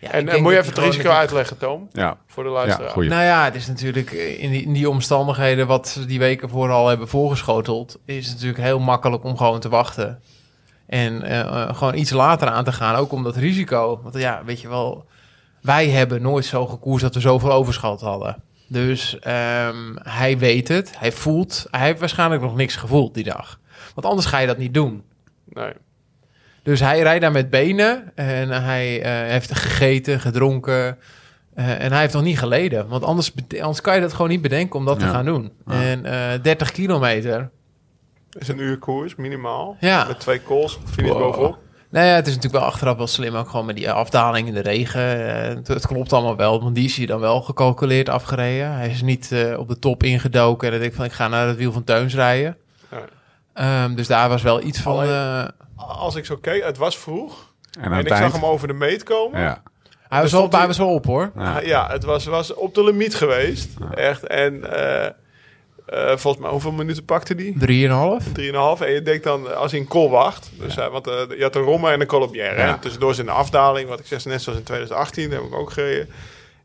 ja, 0.00 0.10
En, 0.10 0.24
denk 0.24 0.36
en 0.36 0.42
moet 0.42 0.52
je 0.52 0.58
even 0.58 0.74
het 0.74 0.84
risico 0.84 1.10
uitleggen, 1.10 1.58
Toom? 1.58 1.88
Ja, 1.92 2.16
Voor 2.26 2.42
de 2.42 2.48
ja 2.48 2.54
luisteraar. 2.54 2.90
goeie. 2.90 3.10
Nou 3.10 3.22
ja, 3.22 3.44
het 3.44 3.54
is 3.54 3.66
natuurlijk 3.66 4.12
eh, 4.12 4.42
in 4.42 4.50
die, 4.50 4.62
in 4.62 4.72
die 4.72 4.90
omstandigheden 4.90 5.66
wat 5.66 5.88
ze 5.88 6.06
die 6.06 6.18
weken 6.18 6.48
voor 6.48 6.70
al 6.70 6.88
hebben 6.88 7.08
voorgeschoteld, 7.08 7.98
is 8.04 8.24
het 8.24 8.34
natuurlijk 8.34 8.62
heel 8.62 8.78
makkelijk 8.78 9.24
om 9.24 9.36
gewoon 9.36 9.60
te 9.60 9.68
wachten. 9.68 10.20
En 10.86 11.22
eh, 11.22 11.40
eh, 11.40 11.76
gewoon 11.76 11.94
iets 11.94 12.10
later 12.10 12.48
aan 12.48 12.64
te 12.64 12.72
gaan, 12.72 12.94
ook 12.94 13.12
om 13.12 13.22
dat 13.22 13.36
risico. 13.36 14.00
Want 14.02 14.18
ja, 14.18 14.42
weet 14.44 14.60
je 14.60 14.68
wel, 14.68 15.06
wij 15.60 15.88
hebben 15.88 16.22
nooit 16.22 16.44
zo 16.44 16.66
gekoerst 16.66 17.02
dat 17.02 17.14
we 17.14 17.20
zoveel 17.20 17.52
overschot 17.52 18.00
hadden. 18.00 18.42
Dus 18.68 19.18
ehm, 19.18 19.96
hij 20.02 20.38
weet 20.38 20.68
het, 20.68 20.98
hij 20.98 21.12
voelt, 21.12 21.66
hij 21.70 21.86
heeft 21.86 22.00
waarschijnlijk 22.00 22.42
nog 22.42 22.56
niks 22.56 22.76
gevoeld 22.76 23.14
die 23.14 23.24
dag. 23.24 23.60
Want 23.94 24.06
anders 24.06 24.26
ga 24.26 24.38
je 24.38 24.46
dat 24.46 24.58
niet 24.58 24.74
doen. 24.74 25.02
Nee. 25.44 25.72
Dus 26.66 26.80
hij 26.80 27.00
rijdt 27.00 27.20
daar 27.20 27.32
met 27.32 27.50
benen 27.50 28.12
en 28.14 28.48
hij 28.62 29.02
eh, 29.02 29.30
heeft 29.30 29.52
gegeten, 29.58 30.20
gedronken. 30.20 30.98
eh, 31.54 31.84
en 31.84 31.92
hij 31.92 32.00
heeft 32.00 32.12
nog 32.14 32.22
niet 32.22 32.38
geleden. 32.38 32.88
Want 32.88 33.04
anders, 33.04 33.32
anders 33.60 33.80
kan 33.80 33.94
je 33.94 34.00
dat 34.00 34.12
gewoon 34.12 34.30
niet 34.30 34.42
bedenken 34.42 34.78
om 34.78 34.84
dat 34.84 34.98
te 34.98 35.06
gaan 35.06 35.24
doen. 35.24 35.52
En 35.66 36.04
eh 36.04 36.42
30 36.42 36.72
kilometer. 36.72 37.50
is 38.38 38.48
een 38.48 38.58
uur 38.60 38.78
koers, 38.78 39.14
minimaal. 39.16 39.76
Ja. 39.80 40.04
Met 40.06 40.20
twee 40.20 40.42
calls, 40.42 40.78
finish 40.86 41.10
Wow. 41.12 41.20
bovenop. 41.20 41.58
Nou 41.90 42.06
ja, 42.06 42.14
het 42.14 42.26
is 42.26 42.34
natuurlijk 42.34 42.62
wel 42.62 42.72
achteraf 42.72 42.96
wel 42.96 43.06
slim. 43.06 43.34
Ook 43.34 43.48
gewoon 43.48 43.66
met 43.66 43.76
die 43.76 43.90
afdaling 43.90 44.48
in 44.48 44.54
de 44.54 44.60
regen. 44.60 45.34
Eh, 45.34 45.48
het, 45.54 45.68
het 45.68 45.86
klopt 45.86 46.12
allemaal 46.12 46.36
wel. 46.36 46.62
Want 46.62 46.74
die 46.74 46.84
is 46.84 46.96
hier 46.96 47.06
dan 47.06 47.20
wel 47.20 47.40
gecalculeerd 47.42 48.08
afgereden. 48.08 48.72
Hij 48.72 48.88
is 48.88 49.02
niet 49.02 49.32
eh, 49.32 49.58
op 49.58 49.68
de 49.68 49.78
top 49.78 50.02
ingedoken. 50.02 50.66
En 50.66 50.70
dan 50.72 50.80
denk 50.80 50.90
ik 50.92 50.96
van, 50.98 51.06
ik 51.06 51.12
ga 51.12 51.28
naar 51.28 51.46
het 51.46 51.56
wiel 51.56 51.72
van 51.72 51.84
Teuns 51.84 52.14
rijden. 52.14 52.56
Ehm, 53.56 53.94
dus 53.94 54.06
daar 54.06 54.28
was 54.28 54.42
wel 54.42 54.62
iets 54.62 54.80
van... 54.80 55.02
Eh, 55.02 55.44
Als 55.76 56.14
ik 56.14 56.24
zo 56.24 56.36
keek, 56.36 56.64
het 56.64 56.76
was 56.76 56.98
vroeg. 56.98 57.52
En 57.80 57.92
ik 57.92 58.08
zag 58.08 58.32
hem 58.32 58.44
over 58.44 58.68
de 58.68 58.74
meet 58.74 59.02
komen. 59.02 59.40
Ja. 59.40 59.62
hij, 60.08 60.20
was 60.20 60.28
stond 60.30 60.42
wel, 60.42 60.50
hij 60.50 60.58
hij- 60.58 60.66
was 60.68 60.78
wel 60.78 60.94
op 60.94 61.06
hoor. 61.06 61.30
Ja. 61.36 61.60
Ja, 61.60 61.90
het 61.90 62.04
was, 62.04 62.24
was 62.24 62.54
op 62.54 62.74
de 62.74 62.84
limiet 62.84 63.14
geweest. 63.14 63.68
Echt. 63.94 64.26
En 64.26 64.72
eh, 64.72 65.04
eh, 65.86 66.16
volgens 66.16 66.42
mij, 66.42 66.50
hoeveel 66.50 66.72
minuten 66.72 67.04
pakte 67.04 67.34
die? 67.34 67.52
3,5. 67.58 68.24
3,5. 68.32 68.80
En 68.80 68.92
je 68.92 69.02
denkt 69.02 69.24
dan, 69.24 69.56
als 69.56 69.70
hij 69.70 69.80
een 69.80 69.88
call 69.88 70.08
wacht. 70.08 70.50
Dus, 70.58 70.74
want 70.74 71.06
eh, 71.06 71.14
je 71.36 71.42
had 71.42 71.56
een 71.56 71.62
Romme 71.62 71.90
en 71.90 72.00
een 72.00 72.06
Colombière. 72.06 72.56
Ja. 72.56 72.68
En 72.68 72.80
tussendoor 72.80 73.14
de 73.14 73.30
afdaling, 73.30 73.88
wat 73.88 73.98
ik 74.00 74.06
zeg, 74.06 74.24
net 74.24 74.42
zoals 74.42 74.58
in 74.58 74.64
2018. 74.64 75.30
Dat 75.30 75.38
heb 75.42 75.48
ik 75.48 75.54
ook 75.58 75.70
gereden. 75.70 76.08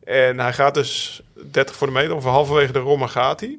En 0.04 0.40
hij 0.40 0.54
gaat 0.54 0.74
dus 0.74 1.22
30 1.52 1.76
voor 1.76 1.88
de 1.88 1.94
meter. 1.94 2.16
Of 2.16 2.24
halverwege 2.24 2.72
de 2.72 2.80
Romme 2.80 3.08
gaat 3.08 3.40
hij. 3.40 3.58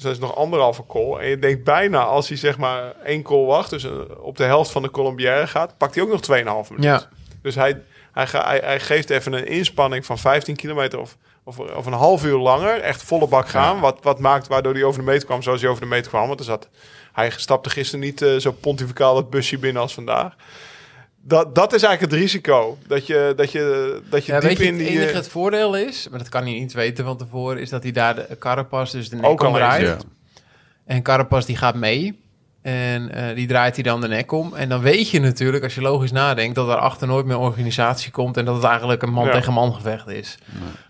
Dus 0.00 0.08
dat 0.08 0.18
is 0.18 0.28
nog 0.28 0.36
anderhalve 0.36 0.86
call. 0.86 1.18
En 1.18 1.28
je 1.28 1.38
denkt 1.38 1.64
bijna, 1.64 2.02
als 2.02 2.28
hij 2.28 2.36
zeg 2.36 2.58
maar 2.58 2.92
één 3.04 3.22
call 3.22 3.44
wacht. 3.44 3.70
Dus 3.70 3.84
eh, 3.84 3.92
op 4.20 4.36
de 4.36 4.44
helft 4.44 4.70
van 4.70 4.82
de 4.82 4.90
Colombière 4.90 5.46
gaat. 5.46 5.76
Pakt 5.76 5.94
hij 5.94 6.04
ook 6.04 6.10
nog 6.10 6.20
2,5 6.20 6.34
minuten. 6.36 6.90
Ja. 6.90 7.08
Dus 7.42 7.54
hij, 7.54 7.82
hij, 8.12 8.26
hij, 8.30 8.60
hij 8.64 8.80
geeft 8.80 9.10
even 9.10 9.32
een 9.32 9.46
inspanning 9.46 10.06
van 10.06 10.18
15 10.18 10.56
kilometer 10.56 10.98
of, 10.98 11.16
of, 11.44 11.58
of 11.58 11.86
een 11.86 11.92
half 11.92 12.24
uur 12.24 12.38
langer. 12.38 12.80
Echt 12.80 13.02
volle 13.02 13.26
bak 13.26 13.48
gaan. 13.48 13.80
Wat, 13.80 13.98
wat 14.02 14.18
maakt 14.18 14.48
waardoor 14.48 14.74
hij 14.74 14.84
over 14.84 15.00
de 15.00 15.06
meet 15.06 15.24
kwam 15.24 15.42
zoals 15.42 15.60
hij 15.60 15.70
over 15.70 15.82
de 15.82 15.88
meet 15.88 16.08
kwam. 16.08 16.26
Want 16.28 16.38
er 16.38 16.44
zat, 16.44 16.68
hij 17.12 17.30
stapte 17.30 17.70
gisteren 17.70 18.04
niet 18.04 18.22
eh, 18.22 18.36
zo 18.36 18.52
pontificaal 18.52 19.16
het 19.16 19.30
busje 19.30 19.58
binnen 19.58 19.82
als 19.82 19.94
vandaag. 19.94 20.34
Dat, 21.22 21.54
dat 21.54 21.72
is 21.72 21.82
eigenlijk 21.82 22.12
het 22.12 22.22
risico. 22.22 22.78
Dat 22.86 23.06
je, 23.06 23.32
dat 23.36 23.52
je, 23.52 24.00
dat 24.10 24.26
je 24.26 24.32
Ja, 24.32 24.40
diep 24.40 24.48
weet 24.48 24.58
je, 24.58 24.64
in 24.64 24.74
het 24.74 24.82
die... 24.82 24.88
enige 24.88 25.08
eh, 25.08 25.14
het 25.14 25.28
voordeel 25.28 25.76
is, 25.76 26.08
maar 26.08 26.18
dat 26.18 26.28
kan 26.28 26.42
hij 26.42 26.52
niet 26.52 26.72
weten 26.72 27.04
van 27.04 27.16
tevoren, 27.16 27.60
is 27.60 27.70
dat 27.70 27.82
hij 27.82 27.92
daar 27.92 28.14
de 28.14 28.36
Carapas, 28.38 28.90
dus 28.90 29.08
de 29.08 29.16
nek 29.16 29.24
Ook 29.26 29.42
eens, 29.42 29.58
Ja. 29.80 29.96
En 30.86 31.02
Carapas 31.02 31.46
die 31.46 31.56
gaat 31.56 31.74
mee. 31.74 32.18
En 32.62 33.12
eh, 33.14 33.34
die 33.34 33.46
draait 33.46 33.74
hij 33.74 33.84
dan 33.84 34.00
de 34.00 34.08
nek 34.08 34.32
om. 34.32 34.54
En 34.54 34.68
dan 34.68 34.80
weet 34.80 35.10
je 35.10 35.20
natuurlijk, 35.20 35.64
als 35.64 35.74
je 35.74 35.80
logisch 35.80 36.12
nadenkt, 36.12 36.54
dat 36.54 36.68
er 36.68 36.76
achter 36.76 37.06
nooit 37.06 37.26
meer 37.26 37.38
organisatie 37.38 38.10
komt. 38.10 38.36
En 38.36 38.44
dat 38.44 38.54
het 38.54 38.64
eigenlijk 38.64 39.02
een 39.02 39.12
man 39.12 39.26
Ja. 39.26 39.32
tegen 39.32 39.52
man 39.52 39.74
gevecht 39.74 40.08
is. 40.08 40.38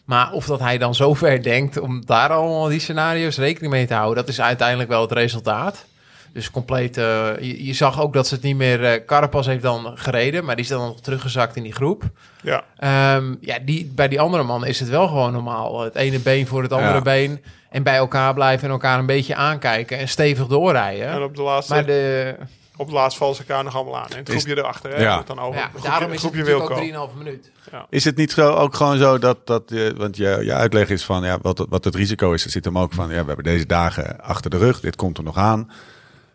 Maar 0.04 0.32
of 0.32 0.46
dat 0.46 0.60
hij 0.60 0.78
dan 0.78 0.94
zo 0.94 1.14
ver 1.14 1.42
denkt 1.42 1.78
om 1.80 2.06
daar 2.06 2.28
allemaal 2.30 2.68
die 2.68 2.80
scenario's 2.80 3.36
rekening 3.36 3.72
mee 3.72 3.86
te 3.86 3.94
houden, 3.94 4.16
dat 4.16 4.28
is 4.28 4.40
uiteindelijk 4.40 4.88
wel 4.88 5.00
het 5.00 5.12
resultaat. 5.12 5.84
Dus 6.32 6.50
compleet, 6.50 6.96
eh, 6.96 7.28
je, 7.40 7.64
je 7.66 7.72
zag 7.72 8.00
ook 8.00 8.12
dat 8.12 8.26
ze 8.26 8.34
het 8.34 8.42
niet 8.42 8.56
meer. 8.56 8.84
eh 8.84 9.04
Carapas 9.06 9.46
heeft 9.46 9.62
dan 9.62 9.92
gereden, 9.94 10.44
maar 10.44 10.54
die 10.56 10.64
is 10.64 10.70
dan 10.70 10.80
nog 10.80 11.00
teruggezakt 11.00 11.56
in 11.56 11.62
die 11.62 11.72
groep. 11.72 12.02
ja. 12.42 12.64
Ehm, 12.76 13.34
ja, 13.40 13.58
die, 13.64 13.92
bij 13.94 14.08
die 14.08 14.20
andere 14.20 14.42
man 14.42 14.64
is 14.66 14.80
het 14.80 14.88
wel 14.88 15.08
gewoon 15.08 15.32
normaal. 15.32 15.80
Het 15.80 15.94
ene 15.94 16.18
been 16.18 16.46
voor 16.46 16.62
het 16.62 16.72
andere 16.72 16.92
Ja. 16.94 17.00
been. 17.02 17.42
En 17.70 17.82
bij 17.82 17.96
elkaar 17.96 18.34
blijven 18.34 18.66
en 18.66 18.72
elkaar 18.72 18.98
een 18.98 19.06
beetje 19.06 19.34
aankijken 19.34 19.98
en 19.98 20.08
stevig 20.08 20.46
doorrijden. 20.46 21.06
En 21.08 21.22
op 21.22 21.36
de 21.36 21.42
laatste, 21.42 21.74
maar 21.74 21.86
de, 21.86 22.34
op 22.76 22.86
de 22.86 22.92
laatste 22.94 23.18
vallen 23.18 23.34
ze 23.36 23.42
elkaar 23.46 23.64
nog 23.64 23.74
allemaal 23.74 23.96
aan. 23.98 24.08
En 24.10 24.16
het 24.16 24.28
Is- 24.28 24.34
groepje 24.42 24.62
erachter. 24.62 24.90
Hè, 24.96 25.02
Ja. 25.02 25.22
dan 25.26 25.38
over, 25.38 25.54
ja, 25.54 25.60
het 25.62 25.70
groepje, 25.70 25.88
daarom 25.88 26.06
is 26.12 26.22
het 26.22 26.32
groepje 26.32 26.38
natuurlijk 26.52 26.70
ook 26.70 27.08
3,5 27.10 27.14
minuut. 27.18 27.50
Is 27.90 28.04
het 28.04 28.16
niet 28.16 28.30
zo, 28.32 28.52
ook 28.54 28.74
gewoon 28.74 28.98
zo 28.98 29.18
dat, 29.18 29.46
dat 29.46 29.62
je, 29.66 29.94
want 29.96 30.16
je, 30.16 30.40
je 30.44 30.54
uitleg 30.54 30.88
is 30.88 31.04
van 31.04 31.22
ja, 31.24 31.38
wat, 31.42 31.58
het- 31.58 31.66
wat 31.70 31.84
het 31.84 31.94
risico 31.94 32.32
is, 32.32 32.44
er 32.44 32.50
zit 32.50 32.64
hem 32.64 32.78
ook 32.78 32.92
van, 32.92 33.04
ja, 33.10 33.20
we 33.20 33.26
hebben 33.26 33.44
deze 33.44 33.66
dagen 33.66 34.20
achter 34.20 34.50
de 34.50 34.58
rug, 34.58 34.80
dit 34.80 34.96
komt 34.96 35.18
er 35.18 35.24
nog 35.24 35.36
aan. 35.36 35.70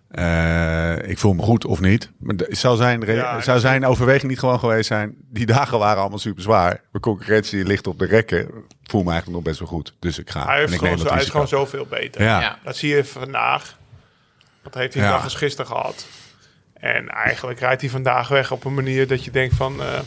Eh, 0.08 1.10
ik 1.10 1.18
voel 1.20 1.34
me 1.34 1.42
goed 1.42 1.66
of 1.66 1.80
niet. 1.80 2.12
Maar 2.18 2.36
zou 2.50 2.78
zijn, 2.78 3.02
Ja, 3.02 3.42
zou 3.42 3.60
zijn 3.60 3.86
overweging 3.86 4.30
niet 4.30 4.40
gewoon 4.40 4.60
geweest 4.60 4.88
zijn, 4.88 5.16
die 5.30 5.46
dagen 5.46 5.80
waren 5.80 6.00
allemaal 6.02 6.20
super 6.20 6.42
zwaar. 6.44 6.82
De 6.92 7.00
concurrentie 7.00 7.64
ligt 7.66 7.88
op 7.88 8.00
de 8.00 8.06
rekken. 8.06 8.40
Ik 8.48 8.90
voel 8.92 9.04
me 9.04 9.12
eigenlijk 9.12 9.38
nog 9.38 9.48
best 9.48 9.60
wel 9.60 9.68
goed. 9.68 9.94
Dus 10.00 10.20
ik 10.20 10.30
ga 10.30 10.46
Hij, 10.46 10.54
en 10.54 10.60
heeft 10.60 10.72
ik 10.72 10.78
gewoon, 10.78 10.90
neem 10.90 10.98
zo, 10.98 11.04
dat 11.06 11.14
hij 11.14 11.24
is 11.24 11.30
gewoon 11.30 11.48
zoveel 11.48 11.86
beter. 11.86 12.22
Ja. 12.24 12.42
Ja. 12.42 12.58
Dat 12.64 12.76
zie 12.78 12.96
je 12.96 13.06
vandaag. 13.06 13.78
Dat 14.64 14.74
heeft 14.74 14.94
hij 14.94 15.04
Ja. 15.04 15.10
dag 15.12 15.24
als 15.24 15.36
gisteren 15.36 15.72
gehad. 15.72 16.08
En 16.74 17.10
eigenlijk 17.10 17.60
rijdt 17.60 17.82
hij 17.82 17.90
vandaag 17.90 18.28
weg 18.28 18.52
op 18.52 18.64
een 18.66 18.74
manier 18.74 19.08
dat 19.08 19.24
je 19.24 19.32
denkt 19.32 19.56
van... 19.56 19.82
eh, 19.82 20.00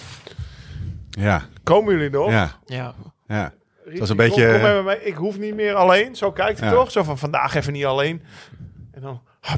Ja, 1.11 1.43
komen 1.63 1.95
jullie 1.95 2.11
nog? 2.11 2.31
ja, 2.31 2.53
Ja. 2.67 2.95
ja. 3.29 3.53
Riep 3.85 3.99
was 3.99 4.09
een 4.11 4.17
beetje- 4.17 4.43
Kom, 4.43 4.53
kom 4.53 4.63
met 4.63 4.75
me 4.75 4.83
mee. 4.83 5.05
Ik 5.05 5.15
hoef 5.15 5.39
niet 5.39 5.55
meer 5.55 5.75
alleen. 5.75 6.17
Zo 6.17 6.33
kijkt 6.33 6.61
hij 6.61 6.69
Ja. 6.69 6.75
toch? 6.75 6.91
Zo 6.91 7.03
van 7.03 7.19
vandaag 7.19 7.55
even 7.55 7.73
niet 7.73 7.85
alleen. 7.85 8.23
En 8.93 9.01
dan... 9.01 9.23
ah, 9.49 9.55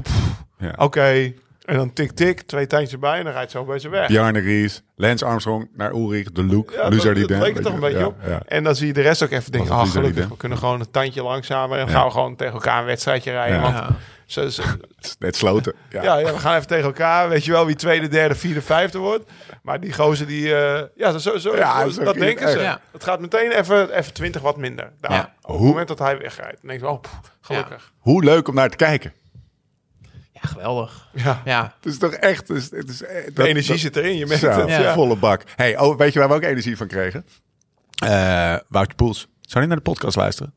ja. 0.57 0.73
Oké. 0.77 1.33
En 1.65 1.75
dan 1.77 1.93
tik 1.93 2.11
tik. 2.11 2.41
Twee 2.41 2.67
tandjes 2.67 2.91
erbij. 2.93 3.17
En 3.17 3.23
dan 3.23 3.33
rijdt 3.33 3.51
zo 3.51 3.65
bij 3.65 3.79
ze 3.79 3.89
weg. 3.89 4.07
Bjarne 4.07 4.39
Ries, 4.39 4.81
Lance 4.95 5.25
Armstrong 5.25 5.69
naar 5.73 5.91
Ulrich, 5.91 6.31
de 6.31 6.43
Luke, 6.43 6.73
Ja, 6.73 6.89
Loser 6.89 7.27
dat, 7.27 7.29
leek 7.29 7.61
toch 7.61 7.73
een 7.73 7.79
beetje 7.79 8.05
op. 8.07 8.15
Ja, 8.27 8.41
En 8.47 8.63
dan 8.63 8.75
zie 8.75 8.87
je 8.87 8.93
de 8.93 9.01
rest 9.01 9.23
ook 9.23 9.31
even 9.31 9.51
denken... 9.51 9.71
Ah, 9.71 9.81
het 9.81 9.89
gelukkig, 9.91 10.27
we 10.27 10.37
kunnen 10.37 10.57
gewoon 10.57 10.79
een 10.79 10.91
tandje 10.91 11.23
langzamer. 11.23 11.77
En 11.79 11.89
gaan 11.89 12.05
we 12.05 12.11
gewoon 12.11 12.35
tegen 12.35 12.53
elkaar 12.53 12.79
een 12.79 12.85
wedstrijdje 12.85 13.31
rijden. 13.31 13.55
Ja. 13.57 13.61
Want 13.61 13.75
Ja. 13.75 13.89
ze, 14.25 14.51
ze- 14.51 14.63
Net 15.19 15.35
sloten. 15.35 15.73
Ja. 15.89 16.03
Ja, 16.03 16.17
ja, 16.17 16.31
we 16.33 16.39
gaan 16.39 16.55
even 16.55 16.67
tegen 16.67 16.85
elkaar. 16.85 17.29
Weet 17.29 17.45
je 17.45 17.51
wel 17.51 17.65
wie 17.65 17.75
tweede, 17.75 18.07
derde, 18.07 18.35
vierde, 18.35 18.61
vijfde 18.61 18.97
wordt. 18.97 19.31
Maar 19.63 19.79
die 19.79 19.93
gozer 19.93 20.27
die... 20.27 20.55
eh, 20.55 20.81
ja, 20.95 21.17
zo, 21.17 21.37
zo, 21.37 21.55
Ja, 21.55 21.81
zo- 21.83 21.89
zo 21.89 22.03
dat 22.03 22.13
denken 22.15 22.49
ze. 22.51 22.59
echt. 22.59 22.79
Het 22.91 23.03
gaat 23.03 23.19
meteen 23.19 23.51
even, 23.51 23.97
even 23.97 24.13
20 24.13 24.41
wat 24.41 24.57
minder. 24.57 24.91
Daar. 25.01 25.11
Ja. 25.11 25.33
Op 25.41 25.53
het 25.53 25.61
moment 25.63 25.87
dat 25.87 25.99
hij 25.99 26.17
wegrijdt. 26.17 26.57
Dan 26.61 26.69
denk 26.69 26.81
je, 26.81 26.87
oh, 26.89 27.01
pff, 27.01 27.19
gelukkig. 27.41 27.91
Hoe 27.99 28.23
leuk 28.23 28.47
om 28.47 28.55
naar 28.55 28.69
te 28.69 28.75
kijken. 28.75 29.13
Ja, 30.41 30.47
geweldig. 30.49 31.07
Ja. 31.13 31.41
Ja. 31.45 31.73
Het 31.81 31.91
is 31.93 31.97
toch 31.99 32.11
echt... 32.13 32.47
Het 32.47 32.57
is, 32.57 32.71
het 32.71 32.89
is, 32.89 33.01
eh, 33.03 33.25
De 33.25 33.31
dat- 33.33 33.45
energie 33.45 33.71
dat- 33.71 33.79
zit 33.79 33.95
erin. 33.95 34.17
Je 34.17 34.25
merkt 34.25 34.41
Zo, 34.41 34.49
het. 34.49 34.69
Ja. 34.69 34.93
Volle 34.93 35.15
bak. 35.15 35.43
Hey, 35.55 35.79
oh, 35.79 35.97
weet 35.97 36.13
je 36.13 36.19
waar 36.19 36.27
we 36.27 36.33
ook 36.35 36.43
energie 36.43 36.77
van 36.77 36.87
kregen? 36.87 37.25
Eh 38.03 38.55
Woutje 38.67 38.95
Poels. 38.95 39.19
Zou 39.41 39.57
hij 39.59 39.65
naar 39.65 39.75
de 39.77 39.81
podcast 39.91 40.15
luisteren? 40.15 40.53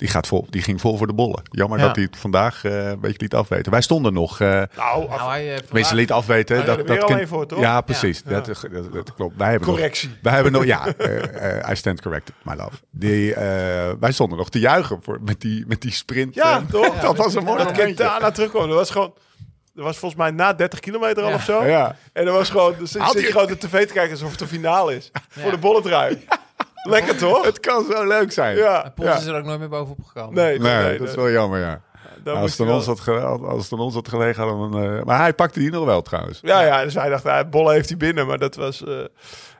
Die, 0.00 0.08
gaat 0.08 0.26
vol, 0.26 0.46
die 0.50 0.62
ging 0.62 0.80
vol 0.80 0.96
voor 0.96 1.06
de 1.06 1.12
bollen. 1.12 1.42
Jammer 1.50 1.78
Ja. 1.78 1.86
dat 1.86 1.96
hij 1.96 2.04
het 2.04 2.16
vandaag 2.16 2.64
eh, 2.64 2.88
een 2.88 3.00
beetje 3.00 3.16
liet 3.20 3.34
afweten. 3.34 3.72
Wij 3.72 3.80
stonden 3.80 4.12
nog... 4.12 4.40
eh 4.40 4.48
Nou, 4.76 5.08
af- 5.08 5.18
Nou, 5.18 5.32
eh, 5.48 5.56
Tenminste, 5.56 5.94
liet 5.94 6.12
afweten. 6.12 6.56
Hij 6.56 6.64
dat, 6.66 6.78
er 6.78 6.86
dat 6.86 7.28
voor, 7.28 7.46
toch? 7.46 7.58
Ja, 7.60 7.80
precies. 7.80 8.22
Ja. 8.24 8.30
Dat, 8.40 8.46
dat, 8.72 8.92
dat 8.92 9.14
klopt. 9.14 9.36
Wij 9.36 9.50
hebben 9.50 9.68
Correctie. 9.68 10.08
Nog, 10.08 10.18
wij 10.22 10.32
hebben 10.32 10.52
nog, 10.52 10.64
ja, 10.64 10.86
eh, 10.96 11.58
eh, 11.58 11.70
I 11.70 11.76
stand 11.76 12.02
corrected, 12.02 12.34
my 12.42 12.54
love. 12.54 12.70
Die, 12.90 13.34
eh, 13.34 13.92
wij 14.00 14.12
stonden 14.12 14.38
nog 14.38 14.50
te 14.50 14.58
juichen 14.58 14.98
voor, 15.02 15.18
met, 15.24 15.40
die, 15.40 15.64
met 15.66 15.80
die 15.80 15.92
sprint. 15.92 16.34
Ja, 16.34 16.62
toch? 16.70 17.00
dat 17.00 17.16
was 17.16 17.34
een 17.34 17.44
mooi 17.44 17.56
dat 17.58 17.66
momentje. 17.66 17.82
Quintana 17.94 18.30
terugkwam. 18.30 18.68
Dat 18.68 18.76
was 18.76 18.90
gewoon... 18.90 19.14
Dat 19.74 19.84
was 19.84 19.98
volgens 19.98 20.20
mij 20.20 20.30
na 20.30 20.52
30 20.52 20.80
kilometer 20.80 21.22
al 21.22 21.28
Ja. 21.28 21.34
of 21.34 21.42
zo. 21.42 21.64
Ja. 21.64 21.96
En 22.12 22.24
dat 22.24 22.34
was 22.34 22.50
gewoon... 22.50 22.74
Dus 22.78 22.90
zit 22.90 23.12
je 23.12 23.22
gewoon 23.32 23.46
de 23.46 23.58
tv 23.58 23.86
te 23.86 23.92
kijken 23.92 24.10
alsof 24.10 24.30
het 24.30 24.38
de 24.38 24.46
finale 24.46 24.96
is. 24.96 25.10
Voor 25.28 25.50
de 25.50 25.58
bolletrui. 25.58 26.18
Lekker 26.82 27.16
toch? 27.16 27.44
Het 27.44 27.60
kan 27.60 27.84
zo 27.90 28.06
leuk 28.06 28.32
zijn. 28.32 28.56
Ja. 28.56 28.92
Pons 28.94 29.08
ja. 29.08 29.16
is 29.16 29.26
er 29.26 29.34
ook 29.36 29.44
nooit 29.44 29.58
meer 29.58 29.68
bovenop 29.68 30.04
gekomen. 30.06 30.34
Nee, 30.34 30.58
Nee, 30.58 30.72
nee, 30.74 30.84
nee, 30.84 30.98
dat 30.98 31.08
is 31.08 31.14
wel 31.14 31.30
jammer, 31.30 31.60
ja. 31.60 31.80
Daar 32.24 32.34
als, 32.34 32.50
het 32.50 32.58
hij 32.58 32.68
aan 32.68 32.74
ons 32.74 32.86
had 32.86 33.00
ge- 33.00 33.20
als 33.20 33.62
het 33.62 33.72
aan 33.72 33.78
ons 33.78 33.94
had 33.94 34.08
gelegen, 34.08 34.42
hadden 34.48 34.70
we 34.70 34.76
een, 34.76 34.98
eh, 34.98 35.04
Maar 35.04 35.18
hij 35.18 35.32
pakte 35.34 35.58
die 35.58 35.70
nog 35.70 35.84
wel 35.84 36.02
trouwens. 36.02 36.38
Ja, 36.42 36.60
ja, 36.60 36.82
dus 36.84 36.94
wij 36.94 37.08
dachten, 37.08 37.32
ja, 37.32 37.44
Bolle 37.44 37.72
heeft 37.72 37.88
hij 37.88 37.96
binnen. 37.98 38.26
Maar 38.26 38.38
dat 38.38 38.54
was 38.54 38.84
eh, 38.84 38.94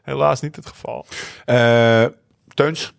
helaas 0.02 0.40
niet 0.40 0.56
het 0.56 0.66
geval. 0.66 1.06
Eh 1.44 2.04
Teuns, 2.54 2.92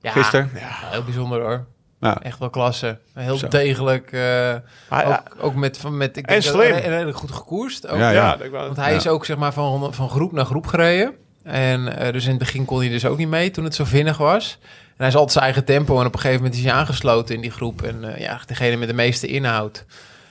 Ja, 0.00 0.10
gisteren. 0.10 0.50
ja, 0.54 0.60
heel 0.90 1.02
bijzonder 1.04 1.40
hoor. 1.42 1.64
Ja. 2.00 2.22
Echt 2.22 2.38
wel 2.38 2.50
klasse. 2.50 2.98
Heel 3.14 3.36
Zo. 3.36 3.48
degelijk. 3.48 4.12
eh, 4.12 4.20
ja, 4.20 4.60
ook, 4.90 5.44
ook 5.44 5.54
met, 5.54 5.78
van- 5.78 5.96
met 5.96 6.16
ik 6.16 6.26
En 6.26 6.32
denk 6.40 6.44
dat 6.44 6.52
slim. 6.62 6.72
hij 6.72 6.80
redelijk 6.88 7.16
goed 7.16 7.32
gekoerst. 7.32 7.88
Ook, 7.88 7.98
Ja, 7.98 8.10
ja, 8.10 8.36
dat 8.36 8.50
Want 8.50 8.76
hij 8.76 8.90
Ja. 8.90 8.96
is 8.96 9.08
ook 9.08 9.24
zeg 9.24 9.36
maar 9.36 9.52
van, 9.52 9.94
van 9.94 10.08
groep 10.08 10.32
naar 10.32 10.44
groep 10.44 10.66
gereden. 10.66 11.14
En 11.46 11.98
eh, 11.98 12.12
dus 12.12 12.24
in 12.24 12.30
het 12.30 12.38
begin 12.38 12.64
kon 12.64 12.78
hij 12.78 12.88
dus 12.88 13.06
ook 13.06 13.18
niet 13.18 13.28
mee 13.28 13.50
toen 13.50 13.64
het 13.64 13.74
zo 13.74 13.84
vinnig 13.84 14.16
was. 14.16 14.58
En 14.62 14.94
hij 14.96 15.08
is 15.08 15.14
altijd 15.14 15.32
zijn 15.32 15.44
eigen 15.44 15.64
tempo. 15.64 16.00
En 16.00 16.06
op 16.06 16.12
een 16.14 16.20
gegeven 16.20 16.42
moment 16.42 16.58
is 16.58 16.64
hij 16.64 16.72
aangesloten 16.72 17.34
in 17.34 17.40
die 17.40 17.50
groep. 17.50 17.82
En 17.82 18.14
eh, 18.14 18.20
ja, 18.20 18.40
degene 18.46 18.76
met 18.76 18.88
de 18.88 18.94
meeste 18.94 19.26
inhoud. 19.26 19.84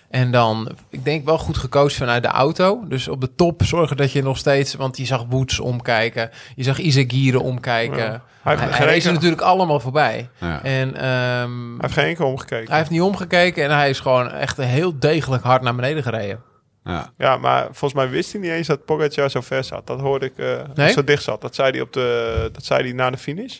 En 0.09 0.31
dan, 0.31 0.69
ik 0.89 1.03
denk 1.03 1.25
wel 1.25 1.37
goed 1.37 1.57
gecoacht 1.57 1.95
vanuit 1.95 2.23
de 2.23 2.29
auto. 2.29 2.83
Dus 2.87 3.07
op 3.07 3.21
de 3.21 3.35
top 3.35 3.61
zorgen 3.63 3.97
dat 3.97 4.11
je 4.11 4.23
nog 4.23 4.37
steeds... 4.37 4.75
Want 4.75 4.97
je 4.97 5.05
zag 5.05 5.25
Woods 5.29 5.59
omkijken. 5.59 6.29
Je 6.55 6.63
zag 6.63 6.79
Izagire 6.79 7.39
omkijken. 7.39 7.97
Ja. 7.97 8.21
Hij 8.41 8.55
Hij, 8.55 8.67
heeft 8.67 8.79
hij 8.79 9.05
er 9.05 9.13
natuurlijk 9.13 9.41
allemaal 9.41 9.79
voorbij. 9.79 10.29
Ja. 10.39 10.63
En 10.63 10.95
ehm, 10.95 11.69
Hij 11.69 11.77
heeft 11.77 11.93
geen 11.93 12.05
enkel 12.05 12.27
omgekeken. 12.27 12.67
hij 12.67 12.77
heeft 12.77 12.89
niet 12.89 13.01
omgekeken. 13.01 13.63
En 13.63 13.71
hij 13.71 13.89
is 13.89 13.99
gewoon 13.99 14.31
echt 14.31 14.57
heel 14.57 14.99
degelijk 14.99 15.43
hard 15.43 15.61
naar 15.61 15.75
beneden 15.75 16.03
gereden. 16.03 16.39
Ja. 16.85 17.13
Ja, 17.17 17.37
maar 17.37 17.63
volgens 17.63 17.93
mij 17.93 18.09
wist 18.09 18.31
hij 18.31 18.41
niet 18.41 18.51
eens 18.51 18.67
dat 18.67 18.85
Pogacar 18.85 19.29
zo 19.29 19.41
ver 19.41 19.63
zat. 19.63 19.87
Dat 19.87 19.99
hoorde 19.99 20.25
ik, 20.25 20.37
eh, 20.37 20.59
Nee? 20.73 20.91
zo 20.91 21.03
dicht 21.03 21.23
zat. 21.23 21.41
Dat 21.41 21.55
zei 21.55 21.71
hij, 21.71 21.81
op 21.81 21.93
de, 21.93 22.49
dat 22.53 22.65
zei 22.65 22.83
hij 22.83 22.91
na 22.91 23.09
de 23.09 23.17
finish. 23.17 23.59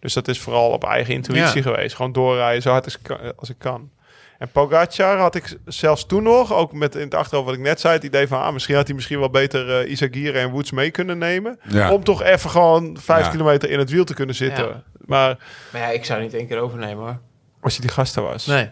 Dus 0.00 0.12
dat 0.12 0.28
is 0.28 0.40
vooral 0.40 0.70
op 0.70 0.84
eigen 0.84 1.14
intuïtie 1.14 1.62
Ja. 1.62 1.62
geweest. 1.62 1.96
Gewoon 1.96 2.12
doorrijden 2.12 2.62
zo 2.62 2.70
hard 2.70 2.84
als, 2.84 2.94
ik 2.96 3.02
kan- 3.02 3.36
als 3.36 3.50
ik 3.50 3.58
kan. 3.58 3.90
En 4.38 4.48
Pogacar 4.50 5.18
had 5.18 5.34
ik 5.34 5.56
zelfs 5.64 6.06
toen 6.06 6.22
nog, 6.22 6.52
ook 6.52 6.72
met 6.72 6.94
in 6.94 7.00
het 7.00 7.14
achterhoofd 7.14 7.48
wat 7.48 7.58
ik 7.58 7.62
net 7.64 7.80
zei, 7.80 7.94
het 7.94 8.04
idee 8.04 8.28
van, 8.28 8.40
ah, 8.42 8.52
misschien 8.52 8.74
had 8.74 8.86
hij 8.86 8.94
misschien 8.94 9.18
wel 9.18 9.30
beter 9.30 9.80
eh 9.80 9.90
Izagirre 9.90 10.38
en 10.38 10.50
Woods 10.50 10.70
mee 10.70 10.90
kunnen 10.90 11.18
nemen. 11.18 11.58
Ja. 11.68 11.92
Om 11.92 12.04
toch 12.04 12.22
even 12.22 12.50
gewoon 12.50 12.96
vijf 13.00 13.24
Ja. 13.24 13.30
kilometer 13.30 13.70
in 13.70 13.78
het 13.78 13.90
wiel 13.90 14.04
te 14.04 14.14
kunnen 14.14 14.34
zitten. 14.34 14.66
Ja. 14.68 14.82
Maar 15.06 15.38
Maar 15.72 15.80
ja, 15.80 15.88
ik 15.88 16.04
zou 16.04 16.20
niet 16.22 16.34
één 16.34 16.46
keer 16.46 16.58
overnemen 16.58 17.04
hoor. 17.04 17.18
als 17.60 17.74
je 17.74 17.80
die 17.80 17.90
gasten 17.90 18.22
was, 18.22 18.46
Nee. 18.46 18.70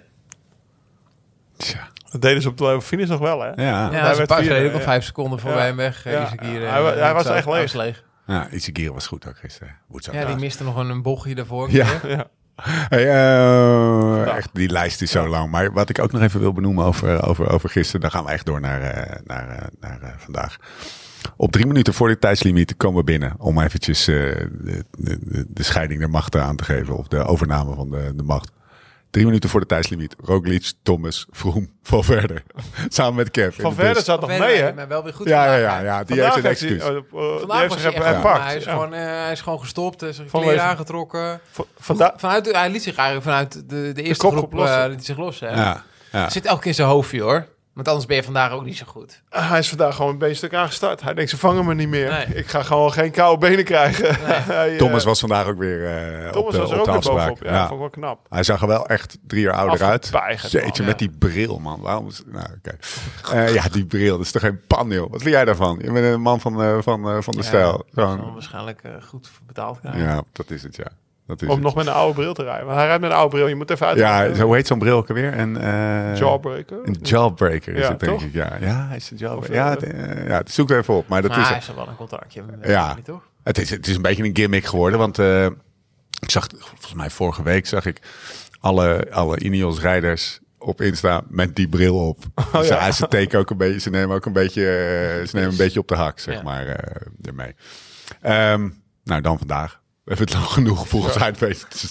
Tja. 1.57 1.88
Dat 2.20 2.22
deden 2.22 2.42
ze 2.42 2.48
op 2.48 2.56
de 2.56 2.80
finish 2.82 3.08
nog 3.08 3.20
wel, 3.20 3.40
hè? 3.40 3.46
Ja. 3.48 3.54
Ja, 3.56 3.90
hij 3.90 4.16
werd 4.16 4.32
al 4.32 4.42
ja. 4.42 4.80
vijf 4.80 5.04
seconden 5.04 5.38
voorbij 5.38 5.60
Ja. 5.60 5.66
hem 5.66 5.76
weg. 5.76 6.06
eh, 6.06 6.12
Ja. 6.12 6.22
Izagirre. 6.32 6.66
Hij 6.66 6.92
eh, 6.92 7.12
was 7.12 7.26
echt 7.26 7.46
leeg. 7.46 7.60
was 7.62 7.72
leeg. 7.72 8.04
Ja, 8.26 8.48
Izagirre 8.50 8.92
was 8.92 9.06
goed 9.06 9.26
ook 9.28 9.38
gisteren. 9.38 9.76
Ja, 10.12 10.24
die 10.24 10.36
miste 10.36 10.64
nog 10.64 10.76
een, 10.76 10.88
een 10.90 11.02
bochtje 11.02 11.34
daarvoor. 11.34 11.70
Ja. 11.70 11.86
Ja. 12.06 12.26
Hey, 12.62 13.08
eh, 13.08 14.36
echt, 14.36 14.48
die 14.52 14.68
lijst 14.70 15.02
is 15.02 15.10
zo 15.10 15.28
lang. 15.28 15.50
Maar 15.50 15.72
wat 15.72 15.88
ik 15.88 15.98
ook 15.98 16.12
nog 16.12 16.22
even 16.22 16.40
wil 16.40 16.52
benoemen 16.52 16.84
over, 16.84 17.26
over, 17.26 17.48
over 17.50 17.68
gisteren, 17.68 18.00
dan 18.00 18.10
gaan 18.10 18.24
we 18.24 18.30
echt 18.30 18.46
door 18.46 18.60
naar, 18.60 18.80
eh, 18.80 19.16
naar, 19.24 19.48
eh, 19.48 19.66
naar 19.80 20.02
eh, 20.02 20.08
vandaag. 20.16 20.56
Op 21.36 21.52
drie 21.52 21.66
minuten 21.66 21.94
voor 21.94 22.08
de 22.08 22.18
tijdslimiet 22.18 22.76
komen 22.76 22.98
we 22.98 23.04
binnen 23.04 23.34
om 23.38 23.60
eventjes 23.60 24.08
eh, 24.08 24.14
de, 24.14 24.84
de, 24.98 25.18
de, 25.20 25.44
de 25.48 25.62
scheiding 25.62 26.00
der 26.00 26.10
machten 26.10 26.42
aan 26.42 26.56
te 26.56 26.64
geven. 26.64 26.96
Of 26.96 27.08
de 27.08 27.24
overname 27.24 27.74
van 27.74 27.90
de, 27.90 28.12
de 28.16 28.22
macht. 28.22 28.50
Drie 29.11 29.24
minuten 29.24 29.50
voor 29.50 29.61
de 29.61 29.66
tijdslimiet. 29.66 30.14
Roglic, 30.24 30.72
Thomas, 30.82 31.26
Vroom, 31.30 31.68
Valverde. 31.82 32.42
Samen 32.88 33.14
met 33.14 33.30
Kev. 33.30 33.56
in 33.56 33.62
Van 33.62 33.70
de 33.70 33.76
Verder 33.76 33.94
bus. 33.94 34.04
zat 34.04 34.20
nog 34.20 34.30
Verder, 34.30 34.46
mee, 34.48 34.56
hè? 34.62 34.72
Maar 34.72 34.88
wel 34.88 35.04
weer 35.04 35.14
goed 35.14 35.28
Ja, 35.28 35.44
ja, 35.44 35.56
ja, 35.56 35.80
ja. 35.80 36.04
Die 36.04 36.16
Vandaag 36.20 36.34
heeft 36.34 36.44
een 36.44 36.48
heeft 36.50 36.61
hij, 36.61 36.70
excuus. 36.70 37.12
oh, 37.12 37.22
oh, 37.32 37.38
Vandaag 37.38 37.59
heeft 37.61 37.72
was 37.74 37.82
hij 37.82 37.92
echt 37.92 38.22
hij 38.42 38.56
is, 38.56 38.64
Ja. 38.64 38.72
gewoon, 38.72 38.94
eh, 38.94 39.00
hij 39.00 39.32
is 39.32 39.40
gewoon 39.40 39.61
gestopt. 39.61 40.02
eh, 40.02 40.09
Zijn 40.12 40.28
Vanwege- 40.28 40.52
kleren 40.52 40.70
aangetrokken. 40.70 41.40
Vanda 41.78 42.14
Vanuit, 42.16 42.52
hij 42.52 42.70
liet 42.70 42.82
zich 42.82 42.96
eigenlijk 42.96 43.28
vanuit 43.28 43.68
de, 43.70 43.92
de 43.94 44.02
eerste 44.02 44.26
kop 44.26 44.36
groep 44.36 44.52
eh, 44.54 44.59
liet 44.86 44.94
hij 44.96 45.04
zich 45.04 45.16
los. 45.16 45.40
Hè? 45.40 45.48
Ja, 45.48 45.84
ja. 46.12 46.30
Zit 46.30 46.44
elke 46.46 46.59
keer 46.61 46.68
in 46.68 46.74
zijn 46.74 46.88
hoofdje 46.88 47.20
hoor. 47.22 47.46
Want 47.78 47.90
anders 47.90 48.06
ben 48.06 48.16
je 48.16 48.22
vandaag 48.22 48.52
ook 48.52 48.64
niet 48.64 48.76
zo 48.76 48.84
goed. 48.86 49.22
Ah, 49.28 49.48
hij 49.50 49.58
is 49.58 49.68
vandaag 49.68 49.94
gewoon 49.96 50.12
een 50.12 50.18
beeststuk 50.18 50.54
aangestart. 50.54 51.00
Hij 51.02 51.14
denkt, 51.14 51.30
ze 51.30 51.36
vangen 51.36 51.64
me 51.64 51.74
niet 51.74 51.88
meer. 51.88 52.10
Nee. 52.10 52.26
Ik 52.26 52.46
ga 52.46 52.62
gewoon 52.62 52.92
geen 52.92 53.10
koude 53.10 53.46
benen 53.46 53.64
krijgen. 53.64 54.14
Hij, 54.24 54.70
eh, 54.72 54.78
Thomas 54.78 55.04
was 55.04 55.20
vandaag 55.20 55.46
ook 55.46 55.58
weer 55.58 55.86
eh 55.86 56.26
op 56.26 56.32
Thomas 56.32 56.52
de, 56.52 56.58
was 56.58 56.70
er 56.70 56.80
op 56.80 56.88
ook 56.88 57.02
de 57.02 57.08
bovenop. 57.10 57.42
Ja, 57.42 57.50
Ja. 57.52 57.60
vond 57.60 57.72
ik 57.72 57.78
wel 57.78 57.90
knap. 57.90 58.26
Hij 58.28 58.42
zag 58.42 58.60
er 58.60 58.66
wel 58.66 58.86
echt 58.86 59.18
drie 59.26 59.42
jaar 59.42 59.54
ouder 59.54 59.82
uit. 59.86 60.10
Jeetje, 60.50 60.82
man. 60.82 60.84
met 60.90 60.98
die 60.98 61.10
bril, 61.18 61.58
man. 61.58 61.80
Waarom 61.80 62.06
is... 62.06 62.22
Nou. 62.26 62.46
Eh, 63.32 63.54
ja, 63.54 63.62
die 63.72 63.86
bril. 63.86 64.16
Dat 64.16 64.26
is 64.26 64.32
toch 64.32 64.42
geen 64.42 64.60
pan, 64.66 64.88
joh. 64.90 65.10
Wat 65.10 65.22
vind 65.22 65.34
jij 65.34 65.44
daarvan? 65.44 65.78
Je 65.82 65.92
bent 65.92 66.04
een 66.14 66.20
man 66.20 66.40
van, 66.40 66.62
eh, 66.62 66.76
van, 66.80 67.08
eh, 67.08 67.16
van 67.20 67.34
de 67.34 67.40
Ja, 67.42 67.46
stijl. 67.46 67.72
dat 67.72 67.86
zal 67.94 68.08
Gewoon- 68.08 68.32
waarschijnlijk 68.32 68.80
eh, 68.82 68.92
goed 69.08 69.30
betaald 69.46 69.80
krijgen. 69.80 70.02
Ja, 70.02 70.22
dat 70.32 70.50
is 70.50 70.62
het, 70.62 70.76
ja. 70.76 70.86
Dat 71.28 71.42
is 71.42 71.48
Om 71.48 71.54
het. 71.54 71.64
nog 71.64 71.74
met 71.74 71.86
een 71.86 71.92
oude 71.92 72.14
bril 72.14 72.34
te 72.34 72.42
rijden. 72.42 72.64
Want 72.66 72.76
hij 72.78 72.86
rijdt 72.86 73.00
met 73.02 73.10
een 73.10 73.16
oude 73.16 73.34
bril. 73.36 73.46
Je 73.48 73.54
moet 73.54 73.70
even 73.70 73.86
uit. 73.86 73.98
Ja, 73.98 74.30
hoe 74.44 74.54
heet 74.54 74.66
zo'n 74.66 74.78
bril 74.78 74.96
ook 74.96 75.08
alweer? 75.08 75.38
Een, 75.38 75.56
eh, 75.56 76.16
Jawbreaker. 76.16 76.78
Een 76.84 76.96
jawbreaker 77.02 77.74
is 77.74 77.82
Ja, 77.82 77.88
het, 77.90 78.00
denk 78.00 78.12
toch? 78.12 78.22
ik. 78.22 78.32
Ja, 78.32 78.56
ja 78.60 78.86
hij 78.88 78.96
is 78.96 79.10
een 79.10 79.16
jawbreaker. 79.16 79.54
Ja, 79.54 79.64
eh, 79.64 79.70
het, 79.70 79.82
eh, 79.82 80.28
ja, 80.28 80.36
het 80.38 80.50
zoek 80.50 80.70
er 80.70 80.78
even 80.78 80.94
op. 80.94 81.08
Maar 81.08 81.22
dat 81.22 81.30
maar 81.30 81.40
is 81.40 81.44
hij 81.46 81.54
het. 81.54 81.62
is 81.62 81.68
er 81.70 81.74
wel 81.76 81.88
een 81.88 81.96
contractje. 81.96 82.42
met- 82.42 82.68
Ja. 82.70 82.94
niet, 82.94 83.04
toch? 83.04 83.22
Het 83.42 83.58
is, 83.58 83.70
het 83.70 83.86
is 83.86 83.96
een 83.96 84.02
beetje 84.02 84.24
een 84.24 84.36
gimmick 84.36 84.64
geworden, 84.64 84.98
want 84.98 85.18
eh, 85.18 85.44
ik 86.20 86.30
zag, 86.30 86.46
volgens 86.58 86.94
mij 86.94 87.10
vorige 87.10 87.42
week 87.42 87.66
zag 87.66 87.86
ik 87.86 88.00
alle, 88.60 89.06
alle 89.10 89.38
Ineos-rijders 89.38 90.40
op 90.58 90.80
Insta 90.80 91.22
met 91.28 91.56
die 91.56 91.68
bril 91.68 92.08
op. 92.08 92.18
Oh, 92.34 92.60
ze, 92.60 92.66
ja. 92.74 92.90
ze 92.92 93.08
teken 93.08 93.38
ook 93.38 93.50
een 93.50 93.56
beetje, 93.56 93.80
ze 93.80 93.90
nemen 93.90 94.16
ook 94.16 94.26
een 94.26 94.32
beetje, 94.32 94.62
ze 95.26 95.30
nemen 95.36 95.50
een 95.50 95.56
beetje 95.56 95.80
op 95.80 95.88
de 95.88 95.94
hak, 95.94 96.18
zeg 96.18 96.34
Ja. 96.34 96.42
maar, 96.42 96.66
eh, 96.66 97.06
ermee. 97.22 97.54
Ehm, 98.20 98.68
nou, 99.04 99.20
dan 99.20 99.38
vandaag. 99.38 99.80
We 100.09 100.14
hebben 100.14 100.26
het 100.34 100.36
lang 100.44 100.52
genoeg 100.52 100.88
volgens 100.88 101.16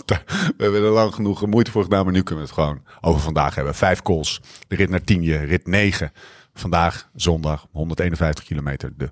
te- 0.05 0.19
We 0.57 0.63
hebben 0.63 0.83
er 0.83 0.89
lang 0.89 1.13
genoeg 1.13 1.45
moeite 1.45 1.71
voor 1.71 1.83
gedaan, 1.83 2.03
maar 2.03 2.13
nu 2.13 2.23
kunnen 2.23 2.43
we 2.43 2.49
het 2.49 2.59
gewoon 2.59 2.83
over 3.01 3.21
vandaag 3.21 3.55
hebben. 3.55 3.75
Vijf 3.75 4.01
calls, 4.01 4.41
de 4.67 4.75
rit 4.75 4.89
naar 4.89 5.03
Tienje, 5.03 5.37
rit 5.37 5.67
9. 5.67 6.11
Vandaag, 6.53 7.09
zondag, 7.15 7.67
151 7.71 8.43
kilometer. 8.43 8.93
De 8.97 9.11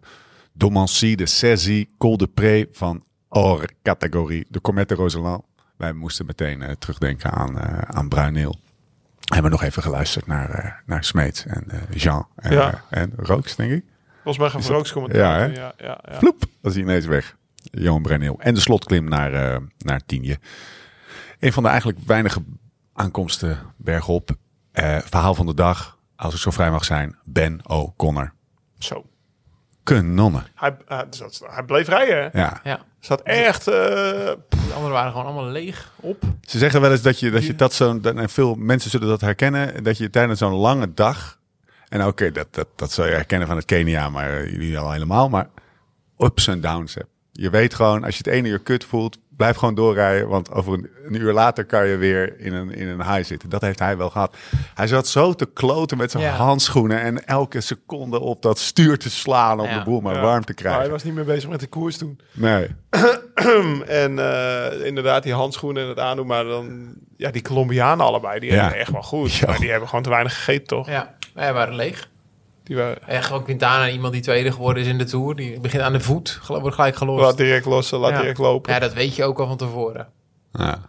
Domancy, 0.53 1.16
de 1.16 1.26
Cézy, 1.26 1.88
Col 1.97 2.18
de 2.18 2.28
Pré 2.28 2.66
van 2.72 3.03
Or 3.30 3.66
categorie. 3.84 4.45
De 4.49 4.62
Comette 4.62 4.95
Roseland. 4.95 5.43
Wij 5.78 5.93
moesten 5.93 6.26
meteen 6.26 6.62
eh, 6.62 6.72
terugdenken 6.80 7.32
aan, 7.32 7.60
eh 7.60 7.78
aan 7.97 8.10
Bruineel. 8.10 8.56
Hebben 9.34 9.51
we 9.51 9.58
nog 9.58 9.64
even 9.68 9.82
geluisterd 9.84 10.28
naar, 10.28 10.49
eh 10.49 10.72
naar 10.86 11.03
Smeets 11.03 11.45
en 11.45 11.68
Jean 11.93 12.28
en, 12.36 12.51
Ja. 12.51 12.84
en 12.89 13.14
Rooks, 13.16 13.56
denk 13.56 13.72
ik. 13.72 13.84
Volgens 14.24 14.38
mij 14.53 14.62
gaan 14.62 14.76
ook 14.76 14.91
commentaar. 14.91 15.49
Ja, 15.49 15.56
ja, 15.62 15.74
ja, 15.78 15.99
ja. 16.12 16.18
Vloep, 16.18 16.43
was 16.62 16.74
hij 16.74 16.82
ineens 16.84 17.06
weg. 17.06 17.36
Johan 17.72 18.01
Bruineel. 18.01 18.36
En 18.39 18.53
de 18.53 18.59
slotklim 18.59 19.09
naar, 19.09 19.34
eh 19.34 19.57
naar 19.78 20.01
Tienje. 20.05 20.39
Een 21.39 21.53
van 21.53 21.63
de 21.63 21.70
eigenlijk 21.70 21.99
weinige 22.05 22.43
aankomsten 22.93 23.59
bergop. 23.78 24.30
Eh, 24.72 24.97
verhaal 24.97 25.34
van 25.36 25.45
de 25.45 25.53
dag, 25.53 25.97
als 26.16 26.34
ik 26.34 26.39
zo 26.39 26.51
vrij 26.51 26.72
mag 26.72 26.86
zijn. 26.86 27.16
Ben 27.24 27.59
O'Connor. 27.70 28.34
Zo. 28.80 29.05
Kanonnen. 29.84 30.43
Hij, 30.55 30.78
eh, 30.88 30.99
dus 31.09 31.41
hij 31.45 31.63
bleef 31.63 31.88
rijden. 31.88 32.30
hè? 32.32 32.39
Ja. 32.39 32.59
Ja. 32.63 32.80
Zat 32.99 33.22
echt... 33.22 33.68
eh, 33.68 33.74
De 33.74 34.38
anderen 34.74 34.91
waren 34.91 35.11
gewoon 35.11 35.26
allemaal 35.26 35.51
leeg 35.51 35.91
op. 35.95 36.24
Ze 36.41 36.57
zeggen 36.57 36.82
wel 36.82 36.91
eens 36.91 37.01
dat 37.01 37.20
je 37.20 37.32
dat, 37.32 37.45
je 37.45 37.55
dat 37.55 37.74
zo'n. 37.74 38.03
En 38.03 38.30
veel 38.30 38.55
mensen 38.55 38.89
zullen 38.89 39.07
dat 39.07 39.22
herkennen. 39.22 39.84
Dat 39.84 39.97
je 39.97 40.09
tijdens 40.09 40.39
zo'n 40.39 40.53
lange 40.53 40.93
dag. 40.93 41.39
En 41.89 42.05
oké, 42.05 42.32
dat, 42.32 42.47
dat, 42.53 42.68
dat 42.76 42.91
zal 42.91 43.05
je 43.05 43.11
herkennen 43.11 43.47
van 43.47 43.55
het 43.57 43.66
Kenia, 43.66 44.09
maar 44.09 44.49
jullie 44.49 44.78
al 44.80 44.91
helemaal. 44.91 45.30
Maar 45.30 45.49
ups 46.18 46.47
en 46.47 46.61
downs 46.61 46.93
hebt. 46.93 47.09
Je 47.38 47.50
weet 47.50 47.74
gewoon, 47.74 48.04
als 48.04 48.18
je 48.18 48.24
het 48.26 48.34
ene 48.34 48.48
uur 48.50 48.60
kut 48.60 48.84
voelt, 48.86 49.18
blijf 49.38 49.56
gewoon 49.56 49.76
doorrijden. 49.76 50.28
Want 50.28 50.52
over 50.52 50.74
een, 50.74 50.90
een 51.06 51.16
uur 51.16 51.34
later 51.34 51.66
kan 51.66 51.88
je 51.88 51.96
weer 51.98 52.40
in 52.40 52.54
een, 52.54 52.72
in 52.74 52.88
een 52.88 53.04
high 53.12 53.24
zitten. 53.28 53.50
Dat 53.50 53.62
heeft 53.62 53.80
hij 53.80 53.98
wel 53.98 54.10
gehad. 54.10 54.36
Hij 54.76 54.88
zat 54.88 55.08
zo 55.08 55.34
te 55.34 55.46
kloten 55.46 55.98
met 55.98 56.12
zijn 56.12 56.24
Ja. 56.24 56.32
handschoenen. 56.32 57.02
En 57.02 57.26
elke 57.26 57.62
seconde 57.62 58.20
op 58.20 58.42
dat 58.42 58.60
stuur 58.60 58.98
te 58.98 59.10
slaan 59.10 59.60
om 59.60 59.68
Ja. 59.68 59.78
de 59.78 59.84
boel 59.84 60.02
maar 60.02 60.16
ja. 60.16 60.22
warm 60.22 60.46
te 60.46 60.54
Maar 60.56 60.64
hij 60.64 60.72
krijgen. 60.72 60.92
was 60.92 61.04
niet 61.04 61.14
meer 61.14 61.26
bezig 61.26 61.50
met 61.50 61.60
de 61.60 61.68
koers 61.68 61.98
toen. 61.98 62.20
Nee. 62.34 62.68
en 63.88 64.20
eh, 64.20 64.86
inderdaad, 64.86 65.24
die 65.24 65.34
handschoenen 65.34 65.84
en 65.84 65.90
het 65.90 66.00
aandoen. 66.00 66.28
Maar 66.28 66.44
dan... 66.44 66.94
Ja, 67.18 67.32
die 67.32 67.42
Colombianen 67.42 68.06
allebei, 68.06 68.40
die 68.40 68.52
Ja. 68.52 68.62
hebben 68.62 68.80
echt 68.80 68.92
wel 68.92 69.02
goed. 69.04 69.46
Maar 69.46 69.60
die 69.60 69.70
hebben 69.70 69.90
gewoon 69.90 70.04
te 70.04 70.10
weinig 70.10 70.36
gegeten, 70.36 70.68
toch? 70.68 70.88
Ja, 70.90 71.16
wij 71.34 71.54
waren 71.54 71.76
leeg. 71.76 72.10
Die 72.66 72.76
waren... 72.76 73.07
En 73.07 73.24
gewoon 73.24 73.43
Quintana, 73.43 73.89
iemand 73.89 74.13
die 74.13 74.22
tweede 74.22 74.51
geworden 74.51 74.84
is 74.84 74.89
in 74.89 74.97
de 74.97 75.03
Tour. 75.03 75.36
Die 75.36 75.59
begint 75.59 75.84
aan 75.84 75.93
de 75.93 75.99
voet, 75.99 76.39
wordt 76.47 76.76
gelijk 76.76 76.95
gelost. 76.95 77.24
Laat 77.24 77.38
direct 77.38 77.66
los, 77.66 77.91
laat 77.91 78.11
Ja. 78.11 78.20
direct 78.20 78.38
lopen. 78.38 78.74
Ja, 78.74 78.80
dat 78.80 78.93
weet 78.93 79.16
je 79.16 79.24
ook 79.24 79.39
al 79.39 79.47
van 79.47 79.57
tevoren. 79.57 80.07
Ja. 80.51 80.80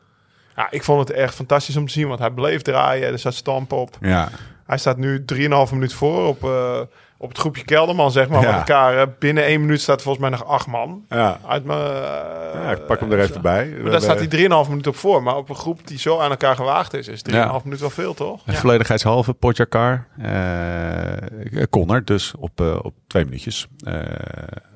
Ja, 0.57 0.67
ik 0.71 0.85
vond 0.85 1.09
het 1.09 1.17
echt 1.17 1.35
fantastisch 1.35 1.77
om 1.77 1.87
te 1.87 1.93
zien, 1.93 2.09
want 2.09 2.21
hij 2.21 2.31
bleef 2.31 2.63
draaien. 2.63 3.13
Er 3.13 3.19
zat 3.19 3.35
stamp 3.35 3.73
op. 3.73 3.97
Ja, 4.01 4.29
Hij 4.67 4.79
staat 4.79 4.97
nu 4.97 5.25
3,5 5.25 5.73
minuut 5.73 5.93
voor 5.93 6.27
op, 6.27 6.45
eh, 6.45 6.81
op 7.19 7.29
het 7.29 7.39
groepje 7.39 7.65
Kelderman, 7.65 8.11
zeg 8.11 8.29
maar. 8.29 8.41
Ja. 8.41 8.47
Met 8.51 8.57
elkaar. 8.59 8.99
eh, 8.99 9.07
binnen 9.19 9.45
één 9.45 9.61
minuut 9.61 9.81
staat 9.81 10.03
volgens 10.03 10.29
mij 10.29 10.39
nog 10.39 10.47
acht 10.49 10.67
man. 10.67 11.05
ja. 11.09 11.39
Uit 11.47 11.65
mijn, 11.65 11.79
eh, 11.79 12.63
ja 12.63 12.71
ik 12.71 12.87
pak 12.87 13.01
hem 13.01 13.13
er 13.13 13.21
even 13.21 13.43
bij. 13.43 13.77
Maar 13.83 13.91
daar 13.91 14.01
staat 14.01 14.19
hij 14.19 14.27
3,5 14.65 14.69
minuut 14.69 14.87
op 14.87 14.97
voor. 14.97 15.23
Maar 15.23 15.37
op 15.37 15.49
een 15.49 15.55
groep 15.57 15.87
die 15.87 15.99
zo 15.99 16.19
aan 16.19 16.31
elkaar 16.31 16.57
gewaagd 16.57 16.95
is, 16.95 17.09
is 17.09 17.23
3,5 17.23 17.65
minuut 17.65 17.81
wel 17.81 17.91
veel, 17.91 18.15
toch? 18.15 18.43
Ja. 18.45 18.53
Volledigheidshalve, 18.53 19.33
Potjakar. 19.35 20.07
eh 20.19 21.63
Connor, 21.71 22.05
dus 22.05 22.33
op, 22.39 22.61
eh, 22.61 22.79
op 22.83 22.95
twee 23.07 23.25
minuutjes 23.25 23.67
eh, 23.79 23.95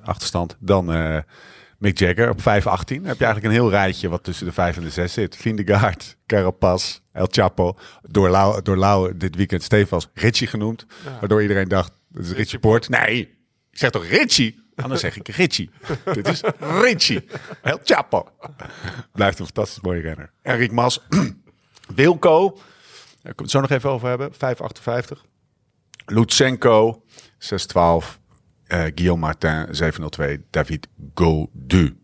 achterstand. 0.05 0.57
Dan 0.59 0.93
eh, 0.93 1.17
Mick 1.79 1.99
Jagger 1.99 2.31
op 2.31 2.41
5-18. 2.41 2.43
Dan 2.45 3.09
heb 3.09 3.19
je 3.19 3.25
eigenlijk 3.25 3.45
een 3.45 3.51
heel 3.61 3.71
rijtje 3.71 4.09
wat 4.09 4.23
tussen 4.25 4.47
de 4.47 4.53
5 4.53 4.77
en 4.77 4.83
de 4.83 4.91
6 4.91 5.13
zit. 5.13 5.37
Vindegaard, 5.37 6.17
Carapaz, 6.27 6.99
El 7.13 7.27
Chapo. 7.31 7.77
Door 8.03 8.29
Lau, 8.29 8.63
door 8.63 8.77
Lau 8.77 9.17
dit 9.17 9.37
weekend 9.37 9.63
Stefans 9.63 10.09
Richie 10.15 10.47
genoemd. 10.47 10.87
Waardoor 11.21 11.43
iedereen 11.43 11.69
dacht, 11.69 11.93
dat 12.13 12.25
is 12.25 12.33
Richie 12.33 12.59
Poort. 12.59 12.89
Nee, 12.89 13.21
ik 13.71 13.79
zeg 13.79 13.91
toch 13.91 14.07
Richie? 14.07 14.59
Anders 14.77 15.01
zeg 15.01 15.17
ik 15.17 15.29
Richie. 15.29 15.71
Dit 16.15 16.29
is 16.29 16.41
Richie. 16.81 17.25
El 17.63 17.81
Chapo. 17.85 18.29
Blijft 19.13 19.39
een 19.39 19.45
fantastisch 19.45 19.81
mooie 19.83 20.01
renner. 20.01 20.33
Enric 20.43 20.73
Mas. 20.73 21.01
Wilco. 21.95 22.59
Daar 23.23 23.35
komt 23.35 23.39
het 23.41 23.51
zo 23.51 23.61
nog 23.61 23.71
even 23.71 23.91
over 23.91 24.09
hebben. 24.09 24.33
5,58. 24.33 25.21
Lutsenko. 26.07 27.05
6,12. 27.39 28.19
eh 28.67 28.81
Guillaume 28.95 29.21
Martin. 29.21 29.67
7,02. 29.67 30.41
David 30.51 30.87
Gaudu. 31.15 31.97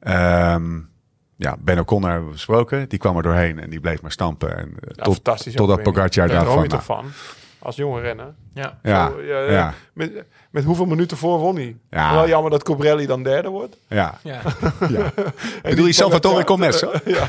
Ehm 0.00 0.78
ja, 1.36 1.56
Ben 1.60 1.78
O'Connor 1.78 2.08
hebben 2.10 2.26
we 2.28 2.34
besproken. 2.34 2.88
Die 2.88 2.98
kwam 2.98 3.16
er 3.16 3.22
doorheen 3.22 3.58
en 3.58 3.70
die 3.70 3.80
bleef 3.80 4.02
maar 4.02 4.12
stampen. 4.12 4.56
En, 4.56 4.66
eh, 4.68 4.90
Ja, 4.94 5.02
tot, 5.02 5.14
fantastisch. 5.14 5.54
totdat. 5.54 5.82
Pogacar 5.82 6.10
Daar 6.10 6.28
daarvan... 6.28 6.46
droom 6.52 6.62
je 6.62 6.68
toch 6.68 6.84
van? 6.84 7.10
Als 7.62 7.76
jonge 7.76 8.00
renner. 8.00 8.34
Ja. 8.54 8.78
Ja, 8.82 9.08
Zo, 9.10 9.22
ja, 9.22 9.40
ja, 9.50 9.74
Met, 9.92 10.24
met 10.50 10.64
hoeveel 10.64 10.84
minuten 10.86 11.16
voor 11.16 11.38
won 11.38 11.54
hij? 11.56 11.76
Ja. 11.90 12.12
Wel 12.14 12.28
jammer 12.28 12.50
dat 12.50 12.62
Cobrelli 12.64 13.06
dan 13.06 13.22
derde 13.22 13.48
wordt. 13.48 13.76
ja. 13.88 14.18
Ja. 14.22 14.40
ja. 14.88 15.12
Bedoel 15.62 15.86
je 15.86 15.92
Salvatore 15.92 16.44
Commesso? 16.44 16.92
ja, 17.04 17.28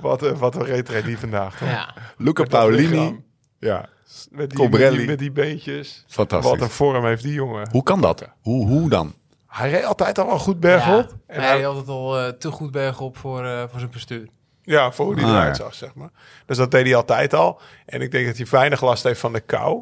wat, 0.00 0.22
een- 0.22 0.36
wat 0.38 0.54
een 0.54 0.64
reed 0.64 1.04
die 1.04 1.18
vandaag. 1.18 1.58
toch? 1.58 1.68
ja. 1.68 1.94
Luca 2.16 2.40
Met 2.42 2.50
Paolini. 2.50 3.24
Ja, 3.58 3.88
Met 4.30 4.50
die, 4.50 4.58
Cobrelli. 4.58 4.88
Met 4.90 4.98
die, 4.98 5.06
met 5.06 5.18
die 5.18 5.32
beentjes. 5.32 6.04
fantastisch. 6.08 6.50
Wat 6.50 6.60
een 6.60 6.70
vorm 6.70 7.04
heeft 7.04 7.22
die 7.22 7.32
jongen. 7.32 7.68
Hoe 7.70 7.82
kan 7.82 8.00
dat? 8.00 8.28
Hoe, 8.40 8.66
hoe 8.66 8.88
dan? 8.88 9.14
Hij 9.46 9.70
reed 9.70 9.84
altijd 9.84 10.18
al 10.18 10.26
wel 10.26 10.38
goed 10.38 10.60
bergop. 10.60 11.08
Ja. 11.10 11.16
En 11.26 11.40
hij 11.40 11.50
hij- 11.50 11.60
had 11.62 11.66
altijd 11.66 11.88
al 11.88 12.18
eh, 12.20 12.28
te 12.28 12.50
goed 12.50 12.70
bergop 12.70 13.16
voor, 13.16 13.44
eh, 13.44 13.62
voor 13.70 13.78
zijn 13.78 13.90
bestuur. 13.90 14.28
Ja, 14.66 14.92
voor 14.92 15.04
hoe 15.06 15.14
die 15.14 15.24
Ah, 15.24 15.30
eruit 15.30 15.56
ja. 15.56 15.62
zag, 15.64 15.74
zeg 15.74 15.94
maar. 15.94 16.10
Dus 16.46 16.56
dat 16.56 16.70
deed 16.70 16.84
hij 16.86 16.94
altijd 16.94 17.34
al. 17.34 17.60
En 17.86 18.00
ik 18.00 18.10
denk 18.10 18.26
dat 18.26 18.36
hij 18.36 18.46
weinig 18.50 18.80
last 18.82 19.02
heeft 19.02 19.20
van 19.20 19.32
de 19.32 19.40
kou. 19.40 19.80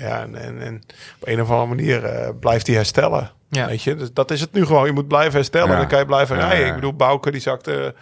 Ja, 0.00 0.20
en, 0.22 0.34
en, 0.34 0.60
en 0.60 0.82
op 1.20 1.28
een 1.28 1.40
of 1.42 1.50
andere 1.50 1.66
manier 1.68 2.04
eh, 2.04 2.28
blijft 2.40 2.66
hij 2.66 2.76
herstellen. 2.76 3.30
Ja. 3.48 3.66
Weet 3.66 3.82
je, 3.82 3.94
dus 3.94 4.12
dat 4.12 4.30
is 4.30 4.40
het 4.40 4.52
nu 4.52 4.66
gewoon. 4.66 4.86
Je 4.86 4.92
moet 4.92 5.08
blijven 5.08 5.32
herstellen, 5.34 5.70
Ja. 5.70 5.76
dan 5.76 5.86
kan 5.88 5.98
je 5.98 6.04
blijven 6.06 6.36
Ja, 6.36 6.42
rijden. 6.42 6.60
ja. 6.60 6.68
Ik 6.68 6.74
bedoel, 6.74 6.94
Bouke 6.94 7.30
die 7.30 7.40
zakte... 7.40 7.94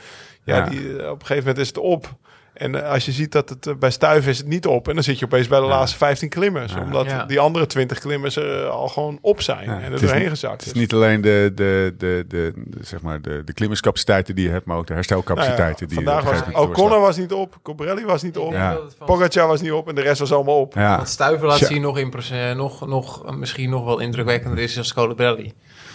Ja, 0.45 0.57
Ja. 0.57 0.65
Die, 0.65 0.99
eh, 1.03 1.11
op 1.11 1.21
een 1.21 1.27
gegeven 1.27 1.37
moment 1.39 1.59
is 1.59 1.69
het 1.69 1.79
op. 1.79 2.15
En 2.61 2.75
eh, 2.85 2.91
als 2.93 3.05
je 3.05 3.13
ziet 3.13 3.33
dat 3.33 3.49
het 3.49 3.67
eh, 3.67 3.75
bij 3.75 3.91
Stuif 3.91 4.27
is 4.27 4.39
het 4.39 4.47
niet 4.47 4.67
op. 4.67 4.89
En 4.89 4.95
dan 4.95 5.03
zit 5.03 5.19
je 5.19 5.25
opeens 5.25 5.49
bij 5.49 5.61
de 5.61 5.67
laatste 5.67 5.97
15 5.99 6.29
klimmers. 6.29 6.75
Omdat 6.75 7.07
Ja. 7.07 7.25
die 7.25 7.41
andere 7.41 7.67
20 7.67 7.99
klimmers 7.99 8.37
er 8.37 8.67
al 8.69 8.89
gewoon 8.89 9.19
op 9.21 9.41
zijn. 9.43 9.65
Ja, 9.65 9.81
en 9.81 9.93
er 9.93 10.01
doorheen 10.01 10.21
niet- 10.21 10.29
gezakt. 10.29 10.65
Het 10.65 10.75
is 10.75 10.81
niet 10.81 10.93
alleen 10.93 11.21
de, 11.21 11.53
de, 11.55 11.95
de, 11.99 12.25
de, 12.29 12.53
de, 12.57 12.79
zeg 12.85 13.01
maar 13.03 13.21
de, 13.23 13.43
de 13.45 13.53
klimmerscapaciteiten 13.53 14.35
die 14.35 14.45
je 14.45 14.51
hebt, 14.51 14.67
maar 14.67 14.77
ook 14.77 14.87
de 14.87 14.93
Nou 14.93 15.05
ja, 15.05 15.09
herstelcapaciteiten 15.17 15.89
die 15.89 15.99
je 15.99 16.05
moment 16.05 16.55
O'Connor 16.57 17.01
was 17.01 17.17
niet 17.17 17.33
op, 17.33 17.59
Cobrelli 17.63 18.05
was 18.05 18.23
niet 18.23 18.37
op, 18.39 18.53
Ja. 18.53 18.79
Pogacar 19.07 19.47
was 19.47 19.61
niet 19.61 19.73
op 19.73 19.89
en 19.89 19.95
de 19.95 20.01
rest 20.03 20.19
was 20.21 20.33
allemaal 20.33 20.61
op. 20.61 20.75
Stuiven 21.05 21.47
laat 21.47 21.59
zien 21.59 21.81
nog, 21.83 21.99
in 21.99 22.13
nog, 22.57 22.87
nog 22.87 23.27
eh, 23.27 23.33
misschien 23.35 23.71
nog 23.71 23.85
wel 23.85 23.99
indrukwekkender 23.99 24.59
is 24.59 24.79
als 24.79 24.95
Colibelli. 24.95 25.53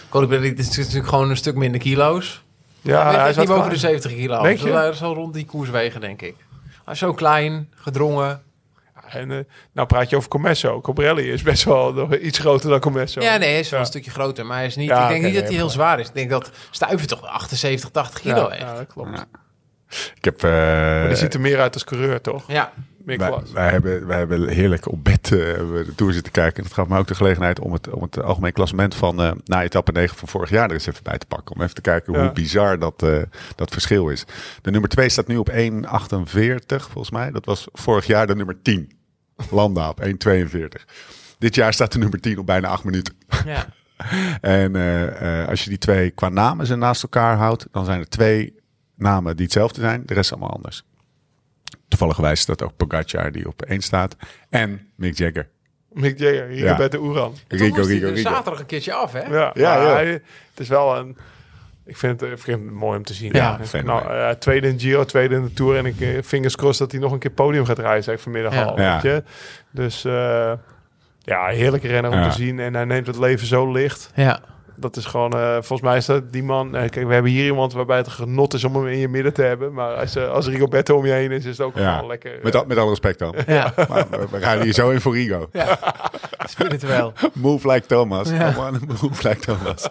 Colibelli 0.08 0.52
is 0.54 0.76
natuurlijk 0.76 1.08
gewoon 1.08 1.30
een 1.30 1.36
stuk 1.36 1.54
minder 1.54 1.80
kilo's. 1.80 2.44
Ja, 2.80 3.04
hij 3.10 3.20
hij 3.20 3.30
is 3.30 3.36
niet 3.36 3.46
boven 3.46 3.62
de 3.62 3.68
klein. 3.78 4.00
70 4.00 4.14
kilo. 4.14 4.42
Denk 4.42 4.58
Dus 4.58 4.68
je? 4.68 4.74
hij 4.76 4.92
zal 4.92 5.14
rond 5.14 5.34
die 5.34 5.44
koers 5.44 5.70
wegen, 5.70 6.00
denk 6.00 6.22
ik. 6.22 6.34
Zo 6.94 7.12
klein, 7.14 7.72
gedrongen. 7.74 8.42
En, 9.08 9.30
eh, 9.30 9.38
nou 9.72 9.86
praat 9.86 10.10
je 10.10 10.16
over 10.16 10.28
Commesso. 10.28 10.80
Cobrelli 10.80 11.32
is 11.32 11.42
best 11.42 11.64
wel 11.64 11.92
nog 11.92 12.16
iets 12.16 12.38
groter 12.38 12.70
dan 12.70 12.80
Commesso. 12.80 13.20
Ja, 13.20 13.36
nee, 13.36 13.48
hij 13.50 13.58
is 13.58 13.68
wel 13.70 13.78
Ja. 13.78 13.84
een 13.84 13.90
stukje 13.92 14.10
groter. 14.10 14.46
Maar 14.46 14.56
hij 14.56 14.66
is 14.66 14.76
niet, 14.76 14.88
Ja, 14.88 15.02
ik 15.02 15.08
denk 15.08 15.22
niet 15.24 15.34
dat 15.34 15.42
hij 15.42 15.52
heel 15.52 15.62
maar- 15.64 15.72
zwaar 15.72 16.00
is. 16.00 16.08
Ik 16.08 16.14
denk 16.14 16.30
dat 16.30 16.50
Stuiven 16.70 17.08
toch 17.08 17.22
78, 17.26 17.90
80 17.90 18.20
kilo 18.20 18.34
ja, 18.36 18.48
heeft. 18.48 18.60
ja, 18.62 18.74
dat 18.74 18.86
klopt. 18.86 19.16
Ja. 19.16 19.26
Ik 20.16 20.24
heb, 20.24 20.42
eh, 20.42 20.50
Maar 20.50 21.06
die 21.08 21.16
ziet 21.16 21.34
er 21.34 21.40
meer 21.40 21.60
uit 21.60 21.74
als 21.74 21.84
coureur, 21.84 22.20
toch? 22.20 22.44
Ja, 22.48 22.72
Meer 23.06 23.18
wij, 23.18 23.28
klas. 23.28 23.52
wij, 23.52 23.70
hebben, 23.70 24.06
wij 24.06 24.18
hebben 24.18 24.48
heerlijk 24.48 24.90
op 24.90 25.04
bed 25.04 25.24
eh, 25.24 25.30
de 25.30 25.92
Tour 25.96 26.12
zitten 26.12 26.32
kijken. 26.32 26.56
En 26.56 26.62
dat 26.62 26.72
gaf 26.72 26.88
me 26.88 26.98
ook 26.98 27.06
de 27.06 27.14
gelegenheid 27.14 27.60
om 27.60 27.72
het, 27.72 27.88
om 27.88 28.02
het 28.02 28.22
algemeen 28.22 28.52
klassement 28.52 28.94
van 28.94 29.22
eh, 29.22 29.32
na 29.44 29.62
etappe 29.62 29.92
9 29.92 30.16
van 30.16 30.28
vorig 30.28 30.50
jaar 30.50 30.68
er 30.68 30.72
eens 30.72 30.86
even 30.86 31.02
bij 31.02 31.18
te 31.18 31.26
pakken. 31.26 31.54
Om 31.54 31.62
even 31.62 31.74
te 31.74 31.80
kijken 31.80 32.12
Ja. 32.12 32.20
hoe 32.20 32.32
bizar 32.32 32.78
dat, 32.78 33.02
eh, 33.02 33.22
dat 33.54 33.70
verschil 33.70 34.08
is. 34.08 34.24
De 34.62 34.70
nummer 34.70 34.90
2 34.90 35.08
staat 35.08 35.26
nu 35.26 35.36
op 35.36 35.48
1,48 35.48 36.90
volgens 36.90 37.10
mij. 37.10 37.30
Dat 37.30 37.44
was 37.44 37.68
vorig 37.72 38.06
jaar 38.06 38.26
de 38.26 38.34
nummer 38.34 38.62
10. 38.62 38.92
Landa 39.50 39.88
op 39.88 40.00
1,42. 40.00 40.86
Dit 41.38 41.54
jaar 41.54 41.72
staat 41.72 41.92
de 41.92 41.98
nummer 41.98 42.20
10 42.20 42.38
op 42.38 42.46
bijna 42.46 42.68
8 42.68 42.84
minuten. 42.84 43.14
ja. 43.44 43.66
En 44.40 44.74
als 45.48 45.62
je 45.64 45.68
die 45.68 45.78
twee 45.78 46.10
qua 46.10 46.28
namen 46.28 46.66
ze 46.66 46.76
naast 46.76 47.02
elkaar 47.02 47.36
houdt, 47.36 47.66
dan 47.70 47.84
zijn 47.84 48.00
er 48.00 48.08
twee 48.08 48.54
namen 48.94 49.36
die 49.36 49.44
hetzelfde 49.44 49.80
zijn. 49.80 50.02
De 50.06 50.14
rest 50.14 50.30
allemaal 50.32 50.54
anders. 50.54 50.84
Toevallig 51.88 52.16
wijst 52.16 52.46
dat 52.46 52.62
ook 52.62 52.76
Pogacar 52.76 53.32
die 53.32 53.48
op 53.48 53.62
één 53.62 53.80
staat. 53.80 54.16
En 54.50 54.88
Mick 54.94 55.18
Jagger. 55.18 55.48
Mick 55.92 56.18
Jagger, 56.18 56.46
hier 56.48 56.64
Ja. 56.64 56.76
bij 56.76 56.88
de 56.88 56.98
Oeran. 57.00 57.34
Rico, 57.48 57.64
Rico, 57.82 58.06
er 58.06 58.12
Rico. 58.12 58.30
zaterdag 58.30 58.60
een 58.60 58.66
keertje 58.66 58.92
af, 58.92 59.12
hè? 59.12 59.20
Ja, 59.20 59.50
Ja, 59.54 59.74
maar 59.74 59.86
ja. 59.86 59.92
hij- 59.92 60.06
het 60.12 60.22
is 60.60 60.68
wel 60.68 60.96
een... 60.96 61.16
Ik 61.84 61.96
vind 61.96 62.20
het, 62.20 62.30
ik 62.30 62.38
vind 62.38 62.60
het 62.62 62.70
mooi 62.72 62.96
om 62.98 63.04
te 63.04 63.14
zien. 63.14 63.32
Ja, 63.32 63.58
nou, 63.84 64.08
eh, 64.10 64.30
tweede 64.30 64.68
in 64.68 64.78
Giro, 64.80 65.04
tweede 65.04 65.34
in 65.34 65.42
de 65.42 65.52
Tour. 65.52 65.76
En 65.76 65.86
ik 65.86 66.00
eh, 66.00 66.22
fingers 66.24 66.56
crossed 66.56 66.78
dat 66.78 66.92
hij 66.92 67.00
nog 67.00 67.12
een 67.12 67.18
keer 67.18 67.30
podium 67.30 67.64
gaat 67.64 67.78
rijden, 67.78 68.12
ik 68.12 68.18
vanmiddag 68.20 68.54
Ja. 68.54 68.62
al. 68.62 68.80
Ja. 68.80 68.92
Weet 68.92 69.02
je? 69.02 69.22
Dus 69.70 70.04
eh, 70.04 70.52
ja, 71.18 71.46
heerlijke 71.46 71.86
renner 71.88 72.10
om 72.12 72.18
Ja. 72.18 72.28
te 72.28 72.36
zien. 72.36 72.58
En 72.60 72.74
hij 72.74 72.84
neemt 72.84 73.06
het 73.06 73.18
leven 73.18 73.46
zo 73.46 73.72
licht. 73.72 74.10
Ja. 74.14 74.40
Dat 74.76 74.96
is 74.96 75.04
gewoon, 75.04 75.32
eh, 75.32 75.52
volgens 75.52 75.80
mij 75.80 75.96
is 75.96 76.06
dat 76.06 76.32
die 76.32 76.42
man. 76.42 76.74
eh, 76.74 76.90
kijk, 76.90 77.06
we 77.06 77.12
hebben 77.12 77.30
hier 77.32 77.44
iemand 77.44 77.72
waarbij 77.72 77.96
het 77.96 78.08
genot 78.08 78.54
is 78.54 78.64
om 78.64 78.74
hem 78.76 78.86
in 78.86 78.98
je 78.98 79.08
midden 79.08 79.32
te 79.32 79.42
hebben. 79.42 79.72
Maar 79.72 79.94
als, 79.94 80.16
eh, 80.16 80.28
als 80.30 80.46
Rigoberto 80.46 80.96
om 80.96 81.06
je 81.06 81.12
heen 81.12 81.30
is, 81.30 81.44
is 81.44 81.58
het 81.58 81.66
ook 81.66 81.76
Ja. 81.76 81.94
gewoon 81.94 82.08
lekker. 82.08 82.38
Met, 82.42 82.54
al- 82.56 82.64
met 82.66 82.78
alle 82.78 82.88
respect 82.88 83.18
dan. 83.18 83.34
Ja, 83.46 83.72
Maar 83.88 84.06
we, 84.10 84.26
we 84.30 84.40
gaan 84.40 84.60
hier 84.60 84.72
zo 84.72 84.90
in 84.90 85.00
voor 85.00 85.14
Rigo. 85.14 85.48
spiritueel. 86.48 87.12
Move 87.34 87.68
like 87.72 87.86
Thomas. 87.86 88.30
Ja. 88.30 88.52
Come 88.52 88.68
on, 88.70 88.80
move 88.86 89.28
like 89.28 89.40
Thomas. 89.40 89.88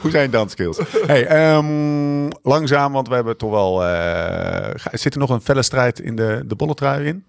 Hoe 0.00 0.10
zijn 0.10 0.22
je 0.22 0.30
danskills? 0.30 0.78
Hey, 1.06 1.26
ehm, 1.26 2.28
langzaam, 2.42 2.92
want 2.92 3.08
we 3.08 3.14
hebben 3.14 3.36
toch 3.36 3.50
wel... 3.50 3.84
eh, 3.84 4.70
ga- 4.74 4.96
zit 4.96 5.14
er 5.14 5.20
nog 5.20 5.30
een 5.30 5.40
felle 5.40 5.62
strijd 5.62 6.00
in 6.00 6.16
de, 6.16 6.42
de 6.46 6.54
bolletrui 6.54 7.06
in? 7.06 7.24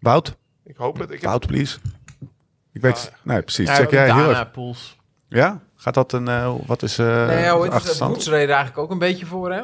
Wout? 0.00 0.36
ik 0.64 0.76
hoop 0.76 0.98
het. 0.98 1.10
Ik 1.10 1.20
heb, 1.20 1.24
Wout, 1.30 1.46
please. 1.46 1.78
Ik 2.72 2.80
weet... 2.80 3.12
nee, 3.22 3.42
precies. 3.42 3.68
Ja, 3.68 3.74
Check 3.74 3.90
jij 3.90 4.04
heel 4.04 4.14
Dana, 4.14 4.30
even. 4.30 4.50
Pools. 4.50 4.96
Ja? 5.28 5.60
Gaat 5.82 5.94
dat 5.94 6.12
een... 6.12 6.28
eh, 6.28 6.54
wat 6.66 6.82
is 6.82 6.98
eh 6.98 7.26
Nee, 7.26 7.42
ja, 7.42 7.60
het? 7.60 8.26
reed 8.26 8.42
er 8.42 8.54
eigenlijk 8.54 8.78
ook 8.78 8.90
een 8.90 8.98
beetje 8.98 9.26
voor, 9.26 9.52
hè? 9.52 9.60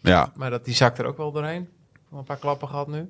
Ja. 0.00 0.32
Maar 0.34 0.50
dat, 0.50 0.64
die 0.64 0.74
zakt 0.74 0.98
er 0.98 1.04
ook 1.06 1.16
wel 1.16 1.32
doorheen. 1.32 1.68
Een 2.12 2.24
paar 2.24 2.36
klappen 2.36 2.68
gehad 2.68 2.88
nu. 2.88 3.08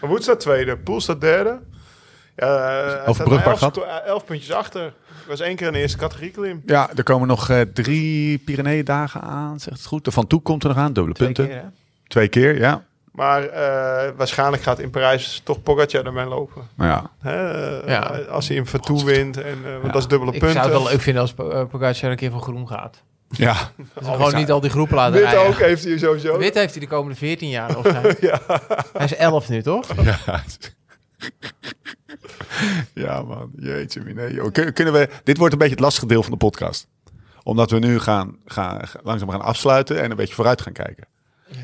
Wood 0.00 0.22
staat 0.22 0.40
tweede, 0.40 0.76
Poel 0.76 1.00
staat 1.00 1.20
derde. 1.20 1.60
Ja, 2.36 2.80
eh, 3.02 3.08
Overbrugbaar 3.08 3.46
elf, 3.50 3.58
gat. 3.58 3.74
sco- 3.74 3.84
elf 4.06 4.24
puntjes 4.24 4.52
achter. 4.52 4.86
Ik 4.86 5.26
was 5.28 5.40
één 5.40 5.56
keer 5.56 5.66
in 5.66 5.72
de 5.72 5.78
eerste 5.78 5.98
categorie 5.98 6.30
klim. 6.30 6.62
Ja, 6.66 6.90
er 6.96 7.02
komen 7.02 7.28
nog 7.28 7.48
eh, 7.50 7.60
drie 7.60 8.38
Pyrenee-dagen 8.38 9.20
aan, 9.20 9.60
zegt 9.60 9.76
het 9.76 9.86
goed. 9.86 10.04
De 10.04 10.10
Van 10.10 10.26
Toe 10.26 10.40
komt 10.42 10.62
er 10.62 10.68
nog 10.68 10.78
aan, 10.78 10.92
dubbele 10.92 11.14
Twee 11.14 11.32
punten. 11.32 11.54
keer, 11.54 11.62
hè? 11.62 11.68
Twee 12.08 12.28
keer, 12.28 12.58
ja. 12.58 12.84
Maar 13.16 13.42
eh, 13.44 14.12
waarschijnlijk 14.16 14.62
gaat 14.62 14.78
in 14.78 14.90
Parijs 14.90 15.40
toch 15.44 15.62
Pogacar 15.62 16.04
ermee 16.06 16.24
lopen. 16.26 16.62
Ja, 16.76 17.10
Hè? 17.20 17.50
Eh, 17.80 17.88
Ja. 17.88 18.00
Als 18.30 18.48
hij 18.48 18.56
in 18.56 18.66
Vertoe 18.66 19.04
wint. 19.04 19.36
En, 19.36 19.58
eh, 19.64 19.72
want 19.72 19.84
Ja. 19.86 19.90
dat 19.92 20.02
is 20.02 20.08
dubbele 20.08 20.32
Ik 20.32 20.38
punten. 20.38 20.60
zou 20.62 20.72
het 20.72 20.82
wel 20.82 20.90
leuk 20.92 21.00
vinden 21.00 21.22
als 21.22 21.32
Po- 21.32 21.66
Pogacar 21.66 22.10
een 22.10 22.16
keer 22.16 22.30
van 22.30 22.42
groen 22.42 22.68
gaat. 22.68 23.02
ja. 23.28 23.54
Dus 23.76 24.06
gewoon 24.12 24.34
niet 24.34 24.50
al 24.50 24.60
die 24.60 24.70
groepen 24.70 24.96
laten 24.96 25.12
Wit 25.14 25.22
rijden. 25.22 25.46
ook 25.46 25.58
heeft 25.58 25.84
hij 25.84 25.98
sowieso. 25.98 26.38
Wit 26.38 26.54
heeft 26.54 26.70
hij 26.74 26.80
de 26.80 26.86
komende 26.88 27.16
14 27.16 27.48
jaar 27.48 27.70
zijn. 27.82 28.16
Ja. 28.20 28.40
Hij 28.92 29.04
is 29.04 29.14
11 29.16 29.48
nu, 29.48 29.62
toch? 29.62 29.86
Ja. 30.02 30.18
ja, 32.94 33.22
man. 33.22 33.50
Jeetje, 33.56 34.00
nee. 34.00 34.50
Kun- 34.50 34.72
Kunnen 34.72 34.92
we... 34.94 35.08
Dit 35.24 35.36
wordt 35.36 35.52
een 35.52 35.58
beetje 35.58 35.74
het 35.74 35.84
lastige 35.84 36.06
deel 36.06 36.22
van 36.22 36.30
de 36.32 36.36
podcast. 36.38 36.86
Omdat 37.42 37.70
we 37.70 37.78
nu 37.78 37.98
gaan, 37.98 38.36
gaan- 38.46 38.80
langzaam 39.02 39.30
gaan 39.30 39.40
afsluiten 39.42 40.02
en 40.02 40.10
een 40.10 40.16
beetje 40.16 40.34
vooruit 40.34 40.60
gaan 40.62 40.72
kijken. 40.72 41.06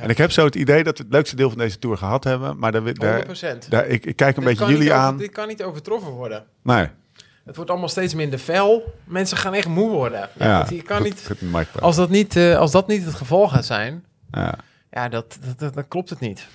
En 0.01 0.11
ik 0.11 0.19
heb 0.19 0.31
zo 0.31 0.45
het 0.45 0.55
idee 0.55 0.85
dat 0.85 0.99
we 0.99 1.05
het 1.05 1.13
leukste 1.13 1.37
deel 1.37 1.49
van 1.49 1.59
deze 1.59 1.79
tour 1.79 1.97
gehad 1.97 2.25
hebben. 2.25 2.59
Maar 2.59 2.73
daar, 2.73 2.95
daar, 2.95 3.27
100%. 3.27 3.69
daar, 3.69 3.87
ik, 3.87 4.07
ik 4.07 4.17
kijk 4.17 4.37
een 4.37 4.45
Dit 4.45 4.59
beetje 4.59 4.73
jullie 4.73 4.91
over- 4.91 5.03
aan. 5.03 5.17
Dit 5.17 5.31
kan 5.31 5.49
niet 5.49 5.63
overtroffen 5.63 6.11
worden. 6.13 6.45
Nee. 6.63 6.89
Het 7.45 7.57
wordt 7.57 7.71
allemaal 7.71 7.89
steeds 7.89 8.15
minder 8.15 8.39
fel. 8.39 8.95
Mensen 9.05 9.37
gaan 9.37 9.55
echt 9.55 9.69
moe 9.69 9.91
worden. 9.91 10.29
Ja, 10.39 10.59
dat- 10.59 10.69
je 10.71 10.83
kan 10.83 10.97
goed- 10.97 11.07
niet, 11.07 11.31
goed, 11.71 11.81
als, 11.81 11.97
dat 11.97 12.11
niet, 12.11 12.37
eh, 12.37 12.57
als 12.59 12.71
dat 12.71 12.87
niet 12.89 13.05
het 13.05 13.15
geval 13.15 13.49
gaat 13.49 13.65
zijn... 13.65 14.05
Ja. 14.31 14.55
Ja, 14.91 15.09
dat, 15.09 15.39
dat, 15.47 15.59
dat- 15.59 15.75
dan 15.75 15.89
klopt 15.89 16.11
het 16.11 16.21
niet. 16.21 16.47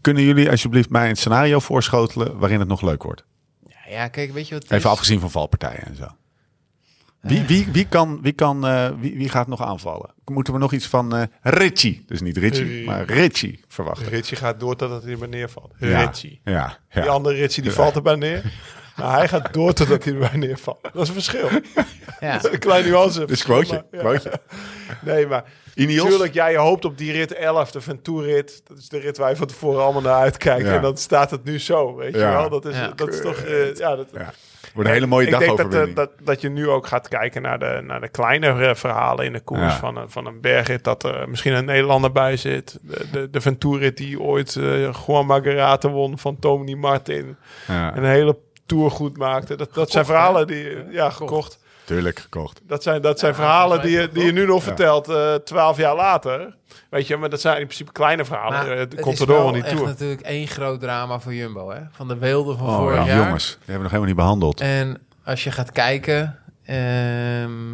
Kunnen 0.00 0.22
jullie 0.22 0.50
alsjeblieft 0.50 0.90
mij 0.90 1.08
een 1.08 1.16
scenario 1.16 1.58
voorschotelen 1.58 2.38
waarin 2.38 2.58
het 2.58 2.68
nog 2.68 2.82
leuk 2.82 3.02
wordt? 3.02 3.24
Ja, 3.68 3.76
ja 3.90 4.08
kijk, 4.08 4.32
weet 4.32 4.48
je 4.48 4.54
wat 4.54 4.62
Even 4.64 4.76
is? 4.76 4.84
afgezien 4.84 5.20
van 5.20 5.30
valpartijen 5.30 5.84
en 5.84 5.96
zo. 5.96 6.06
Wie, 7.20 7.42
wie, 7.46 7.68
wie, 7.72 7.86
kan, 7.88 8.18
wie, 8.22 8.32
kan, 8.32 8.66
eh, 8.66 8.90
wie, 9.00 9.16
wie 9.16 9.28
gaat 9.28 9.46
nog 9.46 9.62
aanvallen? 9.62 10.10
Moeten 10.24 10.52
we 10.52 10.58
nog 10.58 10.72
iets 10.72 10.86
van 10.86 11.16
eh 11.16 11.22
Richie, 11.42 12.04
dus 12.06 12.20
niet 12.20 12.36
Richie, 12.36 12.84
maar 12.86 13.04
Richie 13.04 13.60
verwachten? 13.68 14.08
Ritchie 14.08 14.36
gaat 14.36 14.60
door 14.60 14.76
totdat 14.76 15.02
hij 15.02 15.12
er 15.12 15.18
maar 15.18 15.28
neervalt. 15.28 15.72
Ja, 15.78 16.00
Ritchie. 16.04 16.40
Ja, 16.44 16.78
Die 16.92 17.02
andere 17.02 17.34
Ritchie 17.34 17.62
die 17.62 17.72
valt 17.72 17.94
erbij 17.96 18.14
neer. 18.14 18.42
Maar 18.96 19.16
hij 19.18 19.28
gaat 19.28 19.52
door 19.54 19.72
totdat 19.72 20.04
hij 20.04 20.12
erbij 20.12 20.36
neervalt. 20.38 20.78
Dat 20.92 21.02
is 21.02 21.08
een 21.08 21.14
verschil. 21.14 21.48
Ja. 22.20 22.44
Een 22.44 22.58
klein 22.58 22.84
nuance. 22.84 23.24
Dus 23.24 23.42
quoteje. 23.44 23.84
Nee, 25.04 25.26
maar 25.26 25.44
Ineos? 25.74 26.02
natuurlijk, 26.02 26.34
jij 26.34 26.56
hoopt 26.56 26.84
op 26.84 26.98
die 26.98 27.12
rit 27.12 27.32
11, 27.34 27.70
de 27.70 27.80
Ventour-rit. 27.80 28.60
Dat 28.64 28.78
is 28.78 28.88
de 28.88 28.98
rit 28.98 29.16
waar 29.18 29.30
je 29.30 29.36
van 29.36 29.46
tevoren 29.46 29.82
allemaal 29.82 30.02
naar 30.02 30.14
uitkijkt. 30.20 30.66
Ja. 30.66 30.74
En 30.76 30.82
dan 30.82 30.96
staat 30.96 31.30
het 31.30 31.44
nu 31.44 31.58
zo, 31.58 31.94
weet 31.96 32.12
je 32.14 32.18
wel. 32.18 32.50
Dat 32.50 32.64
is, 32.64 32.76
Ja. 32.76 32.92
dat 32.94 33.08
is 33.08 33.20
toch... 33.20 33.36
eh, 33.36 33.74
ja, 33.74 33.96
dat, 33.96 34.08
Ja. 34.12 34.32
Wordt 34.76 34.88
een 34.90 34.94
hele 34.94 35.06
mooie 35.06 35.26
ik 35.26 35.38
denk 35.38 35.56
dat, 35.56 35.74
eh, 35.74 35.94
dat, 35.94 36.10
dat 36.22 36.40
je 36.40 36.48
nu 36.48 36.68
ook 36.68 36.86
gaat 36.86 37.08
kijken 37.08 37.42
naar 37.42 37.58
de, 37.58 37.80
naar 37.84 38.00
de 38.00 38.08
kleinere 38.08 38.74
verhalen 38.76 39.24
in 39.24 39.32
de 39.32 39.40
koers 39.40 39.60
Ja. 39.60 39.70
van, 39.70 39.96
een, 39.96 40.10
van 40.10 40.26
een 40.26 40.40
bergrit. 40.40 40.84
Dat 40.84 41.02
er 41.02 41.28
misschien 41.28 41.52
een 41.52 41.64
Nederlander 41.64 42.12
bij 42.12 42.36
zit. 42.36 42.78
De, 42.82 43.06
de, 43.12 43.30
de 43.30 43.40
Ventour-rit 43.40 43.96
die 43.96 44.20
ooit 44.20 44.56
eh 44.56 44.94
Juan 45.06 45.80
won 45.80 46.18
van 46.18 46.38
Tony 46.38 46.74
Martin. 46.74 47.36
ja, 47.66 47.96
een 47.96 48.04
hele 48.04 48.36
tour 48.66 48.90
goed 48.90 49.16
maakte. 49.16 49.56
Dat, 49.56 49.74
dat 49.74 49.90
zijn 49.90 50.04
verhalen 50.04 50.46
die... 50.46 50.68
Ja, 50.90 51.10
gekocht. 51.10 51.58
Tuurlijk 51.86 52.18
gekocht. 52.18 52.60
Dat 52.66 52.82
zijn, 52.82 53.02
dat 53.02 53.18
zijn 53.18 53.30
Ja, 53.32 53.36
verhalen 53.38 53.82
die 53.82 53.90
je, 54.00 54.08
die 54.12 54.24
je 54.24 54.32
nu 54.32 54.46
nog 54.46 54.58
Ja. 54.58 54.62
vertelt, 54.66 55.08
eh, 55.08 55.34
twaalf 55.34 55.76
jaar 55.76 55.96
later. 55.96 56.54
Weet 56.90 57.06
je, 57.06 57.16
maar 57.16 57.28
dat 57.30 57.40
zijn 57.40 57.56
in 57.60 57.64
principe 57.66 57.92
kleine 57.92 58.24
verhalen. 58.24 58.52
Maar 58.58 58.70
Eh, 58.70 58.78
het 58.78 58.90
de 58.90 58.96
is 58.96 59.02
Contador 59.02 59.34
wel 59.36 59.44
van 59.44 59.52
die 59.52 59.62
echt 59.62 59.72
tour. 59.76 59.86
natuurlijk 59.88 60.20
één 60.20 60.46
groot 60.46 60.80
drama 60.80 61.18
voor 61.20 61.34
Jumbo. 61.34 61.70
Hè? 61.70 61.80
Van 61.92 62.08
de 62.08 62.16
weelde 62.18 62.56
van 62.56 62.66
Oh, 62.68 62.76
vorig 62.76 62.98
ja, 62.98 63.06
jaar. 63.06 63.24
jongens, 63.24 63.46
die 63.46 63.56
hebben 63.58 63.74
we 63.76 63.82
nog 63.82 63.90
helemaal 63.90 64.06
niet 64.08 64.16
behandeld. 64.16 64.60
En 64.60 65.00
als 65.24 65.44
je 65.44 65.50
gaat 65.50 65.72
kijken... 65.72 66.38
ehm, 66.64 67.70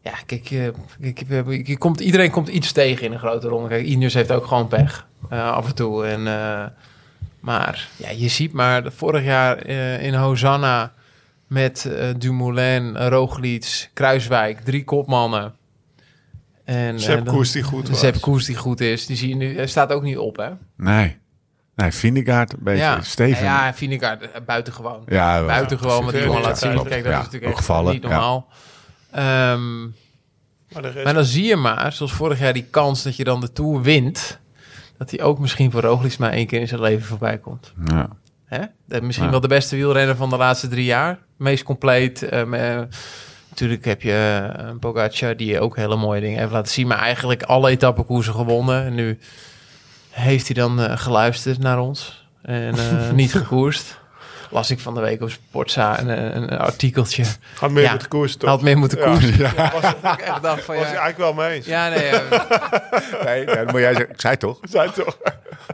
ja, 0.00 0.12
kijk, 0.26 0.46
je, 0.46 0.72
kijk 1.00 1.66
je, 1.66 1.78
komt, 1.78 2.00
iedereen 2.00 2.30
komt 2.30 2.48
iets 2.48 2.72
tegen 2.72 3.06
in 3.06 3.12
een 3.12 3.18
grote 3.18 3.48
ronde. 3.48 3.68
Kijk, 3.68 3.84
Ineos 3.86 4.14
heeft 4.14 4.32
ook 4.32 4.46
gewoon 4.46 4.68
pech. 4.68 5.06
eh, 5.30 5.52
af 5.52 5.66
en 5.66 5.74
toe. 5.74 6.06
En, 6.06 6.26
eh, 6.26 6.64
maar 7.40 7.88
ja, 7.96 8.08
je 8.10 8.28
ziet 8.28 8.52
maar 8.52 8.82
dat 8.82 8.92
vorig 8.94 9.24
jaar 9.24 9.56
eh, 9.58 10.02
in 10.02 10.14
Hosanna... 10.14 10.92
met 11.52 11.84
eh, 11.84 12.08
Dumoulin, 12.18 12.96
Roglic, 13.08 13.90
Kruiswijk, 13.92 14.60
drie 14.60 14.84
kopmannen. 14.84 15.54
En, 16.64 17.00
Sepp 17.00 17.18
eh, 17.18 17.24
dan- 17.24 17.34
Koes 17.34 17.52
die 17.52 17.62
goed 17.62 17.88
was. 17.88 17.98
Sepp 17.98 18.20
Koes 18.20 18.44
die 18.44 18.56
goed 18.56 18.80
is. 18.80 19.06
Die 19.06 19.16
zie 19.16 19.28
je 19.28 19.34
nu. 19.34 19.56
Hij 19.56 19.66
staat 19.66 19.92
ook 19.92 20.02
niet 20.02 20.18
op, 20.18 20.36
hè? 20.36 20.48
Nee. 20.76 21.16
Nee, 21.74 21.90
Vindegaard 21.92 22.52
een 22.52 22.58
beetje. 22.62 22.82
ja. 22.82 23.00
Steven. 23.02 23.44
Ja, 23.44 23.66
ja 23.66 23.74
Vindegaard, 23.74 24.30
eh, 24.30 24.40
buitengewoon. 24.46 25.02
Ja, 25.06 25.44
buitengewoon 25.46 26.04
wat 26.04 26.10
die 26.12 26.20
Ja, 26.20 26.26
jongen 26.26 26.40
ja, 26.42 26.46
laat 26.48 26.58
zien. 26.58 26.72
klopt. 26.72 26.88
Kijk, 26.88 27.02
dat 27.04 27.12
Ja, 27.12 27.18
is 27.18 27.24
natuurlijk 27.24 27.56
gevallen, 27.56 27.92
niet 27.92 28.02
ja. 28.02 28.08
normaal. 28.08 28.48
Ehm, 29.10 29.82
Maar 29.82 30.82
rest, 30.92 31.04
maar 31.04 31.14
dan 31.14 31.24
zie 31.24 31.44
je 31.44 31.56
maar, 31.56 31.92
zoals 31.92 32.12
vorig 32.12 32.38
jaar, 32.38 32.52
die 32.52 32.66
kans 32.70 33.02
dat 33.02 33.16
je 33.16 33.24
dan 33.24 33.40
de 33.40 33.52
Tour 33.52 33.82
wint... 33.82 34.38
dat 34.98 35.10
hij 35.10 35.22
ook 35.22 35.38
misschien 35.38 35.70
voor 35.70 35.80
Roglic 35.80 36.18
maar 36.18 36.30
één 36.32 36.46
keer 36.46 36.60
in 36.60 36.68
zijn 36.68 36.80
leven 36.80 37.06
voorbij 37.06 37.38
komt. 37.38 37.72
Ja. 37.84 38.08
Hè? 38.52 38.62
Dat 38.86 39.02
misschien 39.02 39.26
Ja. 39.26 39.32
wel 39.32 39.40
de 39.40 39.48
beste 39.48 39.76
wielrenner 39.76 40.16
van 40.16 40.30
de 40.30 40.36
laatste 40.36 40.68
drie 40.68 40.84
jaar. 40.84 41.18
Meest 41.36 41.62
compleet. 41.62 42.22
eh, 42.22 42.80
natuurlijk 43.48 43.84
heb 43.84 44.02
je 44.02 44.42
eh, 44.56 44.64
een 44.68 44.78
Pogacar 44.78 45.36
die 45.36 45.60
ook 45.60 45.76
hele 45.76 45.96
mooie 45.96 46.20
dingen 46.20 46.38
heeft 46.38 46.52
laten 46.52 46.72
zien. 46.72 46.86
Maar 46.86 46.98
eigenlijk 46.98 47.42
alle 47.42 47.70
etappekoersen 47.70 48.34
gewonnen. 48.34 48.84
En 48.84 48.94
nu 48.94 49.18
heeft 50.10 50.46
hij 50.46 50.54
dan 50.54 50.80
eh, 50.80 50.96
geluisterd 50.98 51.58
naar 51.58 51.78
ons. 51.78 52.26
En 52.42 52.74
eh, 52.74 53.10
niet 53.22 53.32
gekoerst. 53.34 54.00
Las 54.52 54.70
ik 54.70 54.80
van 54.80 54.94
de 54.94 55.00
week 55.00 55.22
op 55.22 55.30
Sportza 55.30 56.00
een, 56.00 56.08
een, 56.08 56.52
een 56.52 56.58
artikeltje. 56.58 57.24
gaat 57.54 57.70
meer 57.70 57.82
Ja. 57.82 57.92
met 57.92 58.00
de 58.00 58.08
koers 58.08 58.30
Hij 58.30 58.40
toch? 58.40 58.48
had 58.50 58.62
meer 58.62 58.78
moeten 58.78 58.98
Ja. 58.98 59.04
koersen. 59.04 59.38
Ja. 59.38 59.72
Was, 59.72 59.92
ik 60.14 60.20
echt 60.20 60.42
dacht 60.42 60.64
van 60.64 60.74
Was 60.76 60.84
ik 60.86 60.92
ja. 60.92 60.98
eigenlijk 61.00 61.16
wel 61.18 61.32
mee 61.32 61.56
eens. 61.56 61.66
Ja, 61.66 61.88
nee. 61.88 62.04
ja. 62.06 62.22
Nee, 63.24 63.46
ja, 63.46 63.54
dat 63.54 63.70
moet 63.72 63.80
jij 63.80 63.94
zeggen. 63.94 64.10
Ik 64.10 64.20
zei 64.20 64.32
het 64.32 64.40
toch? 64.40 64.58
Zei 64.70 64.90
toch? 64.92 65.18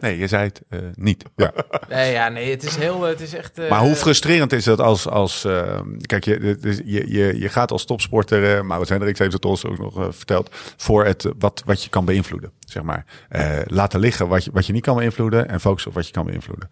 Nee, 0.01 0.19
je 0.19 0.27
zei 0.27 0.45
het 0.45 0.61
eh, 0.69 0.79
niet. 0.95 1.25
Ja. 1.37 1.53
nee, 1.89 2.13
ja, 2.13 2.29
nee. 2.29 2.51
Het 2.51 2.63
is 2.65 2.77
heel. 2.77 3.03
Het 3.03 3.21
is 3.21 3.35
echt. 3.35 3.59
eh, 3.59 3.71
Maar 3.71 3.81
hoe 3.81 3.95
frustrerend 3.95 4.53
is 4.53 4.67
het 4.67 4.81
als... 4.81 5.09
als 5.09 5.45
eh, 5.45 5.81
kijk, 6.01 6.25
je, 6.25 6.59
je, 6.85 7.11
je, 7.13 7.39
je 7.39 7.49
gaat 7.49 7.71
als 7.71 7.85
topsporter... 7.85 8.57
eh 8.57 8.63
Maurits 8.63 8.91
Hendricks 8.91 9.19
heeft 9.19 9.33
het 9.33 9.45
ons 9.45 9.65
ook 9.67 9.79
nog 9.79 9.99
eh, 9.99 10.07
verteld... 10.11 10.51
voor 10.77 11.05
het, 11.05 11.25
eh, 11.25 11.33
wat, 11.39 11.63
wat 11.65 11.83
je 11.85 11.91
kan 11.91 12.05
beïnvloeden, 12.05 12.53
zeg 12.67 12.83
maar. 12.83 13.05
Eh, 13.29 13.59
laten 13.67 14.01
liggen 14.01 14.29
wat 14.29 14.45
je, 14.45 14.51
wat 14.55 14.67
je 14.67 14.73
niet 14.73 14.83
kan 14.83 14.97
beïnvloeden... 14.97 15.49
en 15.49 15.61
focussen 15.61 15.91
op 15.91 15.97
wat 15.97 16.07
je 16.07 16.13
kan 16.13 16.27
beïnvloeden. 16.27 16.71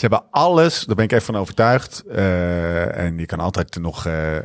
Ze 0.00 0.06
hebben 0.06 0.26
alles, 0.30 0.84
daar 0.84 0.96
ben 0.96 1.04
ik 1.04 1.12
even 1.12 1.24
van 1.24 1.36
overtuigd. 1.36 2.02
eh, 2.08 2.96
en 2.98 3.18
je 3.18 3.26
kan 3.26 3.40
altijd 3.40 3.76
nog 3.80 4.06
eh, 4.06 4.36
eh, 4.36 4.42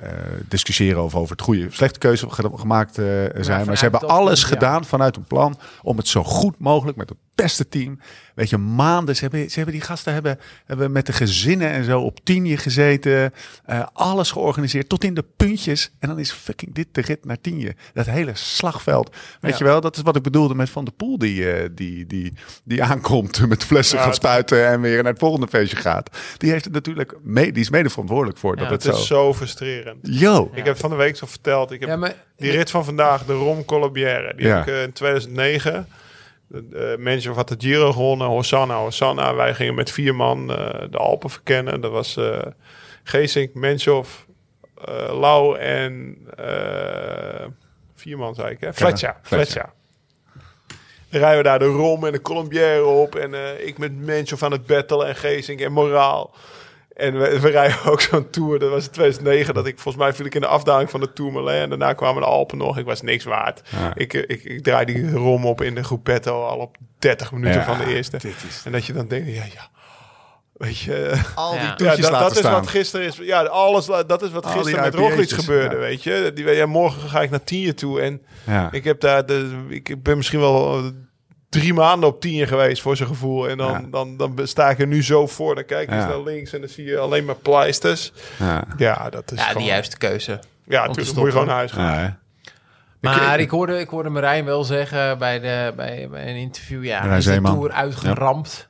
discussiëren 0.47 1.01
over, 1.01 1.19
over 1.19 1.31
het 1.31 1.41
goede, 1.45 1.67
slechte 1.69 1.99
keuze 1.99 2.29
ge- 2.29 2.51
gemaakt 2.55 2.93
zijn. 2.95 3.65
maar 3.65 3.77
ze 3.77 3.83
hebben 3.83 4.09
alles 4.09 4.43
gedaan 4.43 4.85
vanuit 4.85 5.15
een 5.15 5.23
plan 5.23 5.57
om 5.81 5.97
het 5.97 6.07
zo 6.07 6.23
goed 6.23 6.59
mogelijk 6.59 6.97
met 6.97 7.09
het 7.09 7.17
beste 7.35 7.69
team. 7.69 7.99
Weet 8.35 8.49
je, 8.49 8.57
maanden. 8.57 9.15
Ze 9.15 9.21
hebben, 9.21 9.49
ze 9.49 9.55
hebben 9.55 9.73
die 9.73 9.83
gasten 9.83 10.13
hebben, 10.13 10.39
hebben 10.65 10.91
met 10.91 11.05
de 11.05 11.13
gezinnen 11.13 11.69
en 11.69 11.83
zo 11.83 11.99
op 12.01 12.19
tienje 12.23 12.57
gezeten. 12.57 13.33
eh, 13.65 13.85
alles 13.93 14.31
georganiseerd 14.31 14.89
tot 14.89 15.03
in 15.03 15.13
de 15.13 15.25
puntjes. 15.37 15.91
En 15.99 16.07
dan 16.09 16.19
is 16.19 16.31
fucking 16.31 16.73
dit 16.73 16.87
de 16.91 17.01
rit 17.01 17.25
naar 17.25 17.41
tienje. 17.41 17.75
Dat 17.93 18.05
hele 18.05 18.31
slagveld. 18.33 19.15
Weet 19.41 19.51
Ja. 19.51 19.57
je 19.57 19.63
wel, 19.63 19.81
dat 19.81 19.95
is 19.95 20.01
wat 20.01 20.15
ik 20.15 20.21
bedoelde 20.23 20.55
met 20.55 20.69
Van 20.69 20.83
der 20.85 20.93
Poel 20.93 21.17
die, 21.17 21.51
eh, 21.53 21.69
die, 21.71 22.05
die, 22.07 22.33
die 22.63 22.83
aankomt 22.83 23.47
met 23.47 23.63
flessen 23.63 23.97
Ja, 23.97 24.03
gaat 24.03 24.15
spuiten 24.15 24.67
en 24.67 24.81
weer 24.81 25.03
naar 25.03 25.11
het 25.11 25.19
volgende 25.21 25.47
feestje 25.47 25.77
gaat. 25.77 26.17
Die 26.37 26.51
heeft 26.51 26.63
het 26.65 26.73
natuurlijk 26.73 27.15
mee, 27.23 27.51
die 27.51 27.61
is 27.61 27.69
mede 27.69 27.89
verantwoordelijk 27.89 28.37
voor 28.37 28.55
dat 28.55 28.65
Ja, 28.65 28.71
het, 28.71 28.83
Het 28.83 28.95
zo. 28.95 29.01
is 29.01 29.07
zo 29.07 29.33
frustrerend. 29.33 29.97
Yo. 30.01 30.51
Ik 30.53 30.65
heb 30.65 30.77
van 30.77 30.89
de 30.89 30.95
week 30.95 31.15
zo 31.15 31.25
verteld. 31.25 31.71
Ik 31.71 31.79
heb 31.79 31.89
Ja, 31.89 31.95
maar, 31.95 32.15
die 32.37 32.51
rit 32.51 32.69
van 32.71 32.85
vandaag, 32.85 33.25
de 33.25 33.33
Rom 33.33 33.65
Colombière. 33.65 34.33
Die 34.35 34.45
Ja. 34.47 34.55
heb 34.57 34.67
ik 34.67 34.73
eh, 34.73 34.83
in 34.83 34.91
2009. 34.91 35.87
De, 36.47 36.95
uh, 36.97 37.03
mensen 37.03 37.33
had 37.33 37.47
de 37.47 37.55
Giro 37.57 37.91
gewonnen. 37.91 38.27
Hosanna, 38.27 38.75
Hosanna. 38.75 39.35
Wij 39.35 39.53
gingen 39.53 39.75
met 39.75 39.91
vier 39.91 40.15
man 40.15 40.51
eh, 40.51 40.89
de 40.89 40.97
Alpen 40.97 41.29
verkennen. 41.29 41.81
Dat 41.81 41.91
was 41.91 42.17
eh 42.17 42.41
Geesink, 43.03 43.53
Menschhoff, 43.53 44.25
eh 44.85 45.19
Lau 45.19 45.57
en 45.57 46.17
eh, 46.37 47.45
vier 47.95 48.17
man 48.17 48.35
zei 48.35 48.49
ik 48.49 48.59
hè? 48.59 48.73
Fletcher. 48.73 49.15
Fletcher. 49.21 49.73
Dan 51.09 51.21
rijden 51.21 51.37
we 51.37 51.43
daar 51.43 51.59
de 51.59 51.65
Rom 51.65 52.05
en 52.05 52.11
de 52.11 52.21
Colombière 52.21 52.85
op. 52.85 53.15
En 53.15 53.33
eh, 53.33 53.67
ik 53.67 53.77
met 53.77 53.95
Menschhoff 53.95 54.43
aan 54.43 54.51
het 54.51 54.65
battelen 54.65 55.07
en 55.07 55.15
Geesink 55.15 55.59
en 55.59 55.71
Moraal. 55.71 56.35
En 56.95 57.19
we, 57.19 57.39
we 57.39 57.49
rijden 57.49 57.83
ook 57.85 58.01
zo'n 58.01 58.29
tour. 58.29 58.59
Dat 58.59 58.69
was 58.69 58.85
in 58.85 58.91
2009. 58.91 59.53
Dat 59.53 59.65
ik 59.67 59.79
volgens 59.79 60.03
mij 60.03 60.13
viel 60.13 60.25
ik 60.25 60.35
in 60.35 60.41
de 60.41 60.47
afdaling 60.47 60.89
van 60.89 60.99
de 60.99 61.13
Tourmalet. 61.13 61.61
En 61.61 61.69
daarna 61.69 61.93
kwamen 61.93 62.21
de 62.21 62.27
Alpen 62.27 62.57
nog. 62.57 62.77
Ik 62.77 62.85
was 62.85 63.01
niks 63.01 63.23
waard. 63.23 63.61
Ja. 63.69 63.91
Ik, 63.95 64.13
eh, 64.13 64.21
ik, 64.27 64.43
ik 64.43 64.63
draai 64.63 64.85
die 64.85 65.11
rom 65.11 65.45
op 65.45 65.61
in 65.61 65.75
de 65.75 65.83
groepetto 65.83 66.45
al 66.45 66.57
op 66.57 66.77
30 66.99 67.31
minuten 67.31 67.59
Ja, 67.59 67.65
van 67.65 67.77
de 67.77 67.95
eerste. 67.95 68.17
dit 68.17 68.35
is- 68.47 68.61
En 68.65 68.71
dat 68.71 68.85
je 68.85 68.93
dan 68.93 69.07
denkt, 69.07 69.27
ja, 69.27 69.43
ja. 69.53 69.69
Weet 70.53 70.77
je, 70.79 71.21
Al 71.35 71.51
die 71.51 71.59
Ja, 71.67 71.75
toetjes 71.75 71.95
ja, 71.95 72.01
dat, 72.01 72.11
laten 72.11 72.23
dat 72.27 72.31
is 72.31 72.37
staan. 72.37 72.53
wat 72.53 72.67
gisteren 72.67 73.05
is. 73.05 73.17
Ja, 73.21 73.43
alles, 73.43 73.85
dat 73.85 74.21
is 74.21 74.31
wat 74.31 74.45
Al 74.45 74.51
gisteren 74.51 74.83
met 74.83 74.93
Roglic 74.95 75.29
gebeurde, 75.29 75.75
ja. 75.75 75.81
weet 75.81 76.03
je. 76.03 76.31
Die, 76.33 76.49
ja, 76.51 76.65
morgen 76.65 77.09
ga 77.09 77.21
ik 77.21 77.29
naar 77.29 77.43
Tienje 77.43 77.73
toe. 77.73 78.01
En 78.01 78.21
Ja. 78.45 78.71
ik 78.71 78.83
heb 78.83 78.99
daar, 78.99 79.25
de, 79.25 79.65
ik 79.69 80.03
ben 80.03 80.17
misschien 80.17 80.39
wel 80.39 80.91
drie 81.59 81.73
maanden 81.73 82.09
op 82.09 82.21
Tienje 82.21 82.47
geweest 82.47 82.81
voor 82.81 82.95
zijn 82.95 83.09
gevoel. 83.09 83.49
En 83.49 83.57
dan, 83.57 83.71
Ja. 83.71 83.87
dan, 83.91 84.17
dan 84.17 84.39
sta 84.43 84.69
ik 84.69 84.79
er 84.79 84.87
nu 84.87 85.03
zo 85.03 85.27
voor. 85.27 85.55
Dan 85.55 85.65
kijk 85.65 85.89
je 85.89 85.95
Ja. 85.95 86.07
naar 86.07 86.21
links 86.21 86.53
en 86.53 86.59
dan 86.59 86.69
zie 86.69 86.85
je 86.85 86.97
alleen 86.97 87.25
maar 87.25 87.35
pleisters. 87.35 88.11
Ja. 88.39 88.63
Ja, 88.77 89.09
dat 89.09 89.31
is 89.31 89.37
ja, 89.39 89.45
gewoon... 89.45 89.61
de 89.63 89.67
juiste 89.69 89.97
keuze. 89.97 90.39
Ja, 90.63 90.85
natuurlijk 90.87 91.15
moet 91.17 91.25
je 91.25 91.31
gewoon 91.31 91.47
naar 91.47 91.55
huis 91.55 91.71
gaan. 91.71 91.93
Ja, 91.93 91.99
hè. 91.99 92.09
Maar 92.99 93.39
ik 93.39 93.49
hoorde, 93.49 93.79
ik 93.79 93.89
hoorde 93.89 94.09
Marijn 94.09 94.45
wel 94.45 94.63
zeggen 94.63 95.17
bij, 95.17 95.39
de, 95.39 95.73
bij, 95.75 96.07
bij 96.09 96.29
een 96.29 96.35
interview... 96.35 96.83
Ja, 96.83 96.99
Marijn 96.99 97.17
is 97.17 97.25
de 97.25 97.31
Zeeman. 97.31 97.53
Tour 97.53 97.71
uitgeramd. 97.71 98.69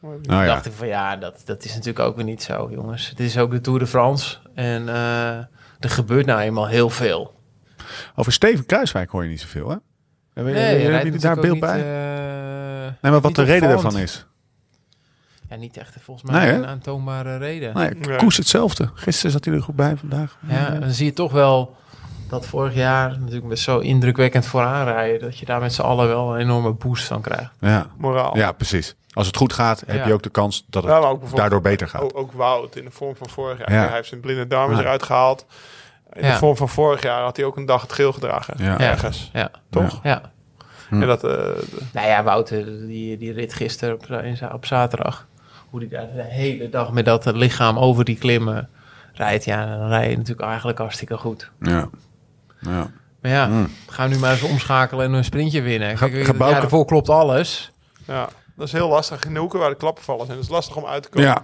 Nou 0.00 0.22
Toen 0.22 0.36
ja. 0.36 0.44
dacht 0.44 0.66
ik 0.66 0.72
van 0.72 0.86
ja, 0.86 1.16
dat, 1.16 1.42
dat 1.44 1.64
is 1.64 1.70
natuurlijk 1.70 1.98
ook 1.98 2.16
weer 2.16 2.24
niet 2.24 2.42
zo, 2.42 2.68
jongens. 2.70 3.08
Het 3.08 3.20
is 3.20 3.38
ook 3.38 3.50
de 3.50 3.60
Tour 3.60 3.78
de 3.78 3.86
France. 3.86 4.36
En 4.54 4.88
eh, 4.88 5.28
er 5.78 5.90
gebeurt 5.90 6.26
nou 6.26 6.40
eenmaal 6.40 6.66
heel 6.68 6.90
veel. 6.90 7.34
Over 8.14 8.32
Steven 8.32 8.66
Kruiswijk 8.66 9.10
hoor 9.10 9.22
je 9.22 9.28
niet 9.28 9.40
zoveel, 9.40 9.68
hè? 9.70 9.76
Nee, 10.44 10.54
hebben 10.82 11.04
jullie 11.04 11.20
daar 11.20 11.36
beeld 11.40 11.60
bij? 11.60 11.76
niet, 11.76 11.84
eh, 11.84 13.00
nee, 13.02 13.12
maar 13.12 13.20
wat 13.20 13.34
de 13.34 13.42
reden 13.42 13.68
daarvan 13.68 13.98
is. 13.98 14.26
Ja, 15.48 15.56
niet 15.56 15.76
echt 15.76 15.96
volgens 16.00 16.30
mij 16.30 16.44
Nee, 16.46 16.54
een 16.54 16.66
aantoonbare 16.66 17.36
reden. 17.36 17.74
Nee. 17.74 18.16
Koes 18.16 18.36
hetzelfde. 18.36 18.90
Gisteren 18.94 19.30
zat 19.32 19.44
hij 19.44 19.54
er 19.54 19.62
goed 19.62 19.76
bij, 19.76 19.96
vandaag. 19.96 20.38
Ja, 20.48 20.70
dan 20.70 20.90
zie 20.90 21.04
je 21.06 21.12
toch 21.12 21.32
wel 21.32 21.76
dat 22.28 22.46
vorig 22.46 22.74
jaar 22.74 23.10
natuurlijk 23.18 23.46
met 23.46 23.58
zo 23.58 23.78
indrukwekkend 23.78 24.46
vooraan 24.46 24.84
rijden... 24.86 25.20
dat 25.20 25.38
je 25.38 25.46
daar 25.46 25.60
met 25.60 25.72
z'n 25.72 25.80
allen 25.82 26.08
wel 26.08 26.34
een 26.34 26.40
enorme 26.40 26.72
boost 26.72 27.04
van 27.06 27.20
krijgt. 27.20 27.50
Ja. 27.60 27.86
Moraal. 27.96 28.36
ja, 28.36 28.52
precies. 28.52 28.94
Als 29.12 29.26
het 29.26 29.36
goed 29.36 29.52
gaat, 29.52 29.82
heb 29.86 29.96
Ja. 29.96 30.06
je 30.06 30.12
ook 30.12 30.22
de 30.22 30.28
kans 30.30 30.64
dat 30.68 30.82
het 30.82 30.92
Ja, 30.92 31.16
daardoor 31.34 31.60
beter 31.60 31.88
gaat. 31.88 32.02
Ook, 32.02 32.16
ook 32.16 32.32
Wout 32.32 32.76
in 32.76 32.84
de 32.84 32.90
vorm 32.90 33.16
van 33.16 33.28
vorig 33.28 33.58
jaar. 33.58 33.72
Ja. 33.72 33.86
Hij 33.86 33.96
heeft 33.96 34.08
zijn 34.08 34.20
blinde 34.20 34.46
darmen 34.46 34.76
Ja. 34.76 34.82
eruit 34.82 35.02
gehaald. 35.02 35.46
In 36.18 36.26
Ja. 36.26 36.32
de 36.32 36.38
vorm 36.38 36.56
van 36.56 36.68
vorig 36.68 37.02
jaar 37.02 37.22
had 37.22 37.36
hij 37.36 37.46
ook 37.46 37.56
een 37.56 37.66
dag 37.66 37.82
het 37.82 37.92
geel 37.92 38.12
gedragen. 38.12 38.78
Ergens. 38.80 39.30
Ja, 39.32 39.50
Toch? 39.70 40.00
ja. 40.02 40.22
En 40.90 41.00
dat, 41.00 41.24
eh, 41.24 41.30
Nou 41.92 42.06
ja, 42.08 42.22
Wouter, 42.22 42.64
die, 42.86 43.16
die 43.16 43.32
rit 43.32 43.54
gisteren 43.54 43.94
op, 43.94 44.06
op 44.52 44.66
zaterdag. 44.66 45.26
Hoe 45.70 45.80
die 45.80 45.88
daar 45.88 46.12
de 46.14 46.22
hele 46.22 46.68
dag 46.68 46.92
met 46.92 47.04
dat 47.04 47.26
lichaam 47.26 47.78
over 47.78 48.04
die 48.04 48.18
klimmen 48.18 48.68
rijdt. 49.12 49.44
Ja, 49.44 49.76
dan 49.78 49.88
rij 49.88 50.10
je 50.10 50.16
natuurlijk 50.16 50.48
eigenlijk 50.48 50.78
hartstikke 50.78 51.16
goed. 51.16 51.50
Ja. 51.60 51.88
ja. 52.60 52.90
Maar 53.20 53.30
ja, 53.30 53.66
gaan 53.86 54.08
we 54.08 54.14
nu 54.14 54.20
maar 54.20 54.32
eens 54.32 54.42
omschakelen 54.42 55.04
en 55.06 55.12
een 55.12 55.24
sprintje 55.24 55.62
winnen. 55.62 55.96
Kijk, 55.96 56.12
het 56.26 56.40
ervoor 56.40 56.84
klopt 56.84 57.08
alles. 57.08 57.70
ja, 58.06 58.28
dat 58.56 58.66
is 58.66 58.72
heel 58.72 58.88
lastig. 58.88 59.24
In 59.24 59.34
de 59.34 59.40
hoeken 59.40 59.58
waar 59.58 59.70
de 59.70 59.76
klappen 59.76 60.04
vallen 60.04 60.24
zijn. 60.26 60.36
Dat 60.38 60.46
is 60.46 60.52
lastig 60.52 60.76
om 60.76 60.86
uit 60.86 61.02
te 61.02 61.08
komen. 61.08 61.28
Ja. 61.28 61.42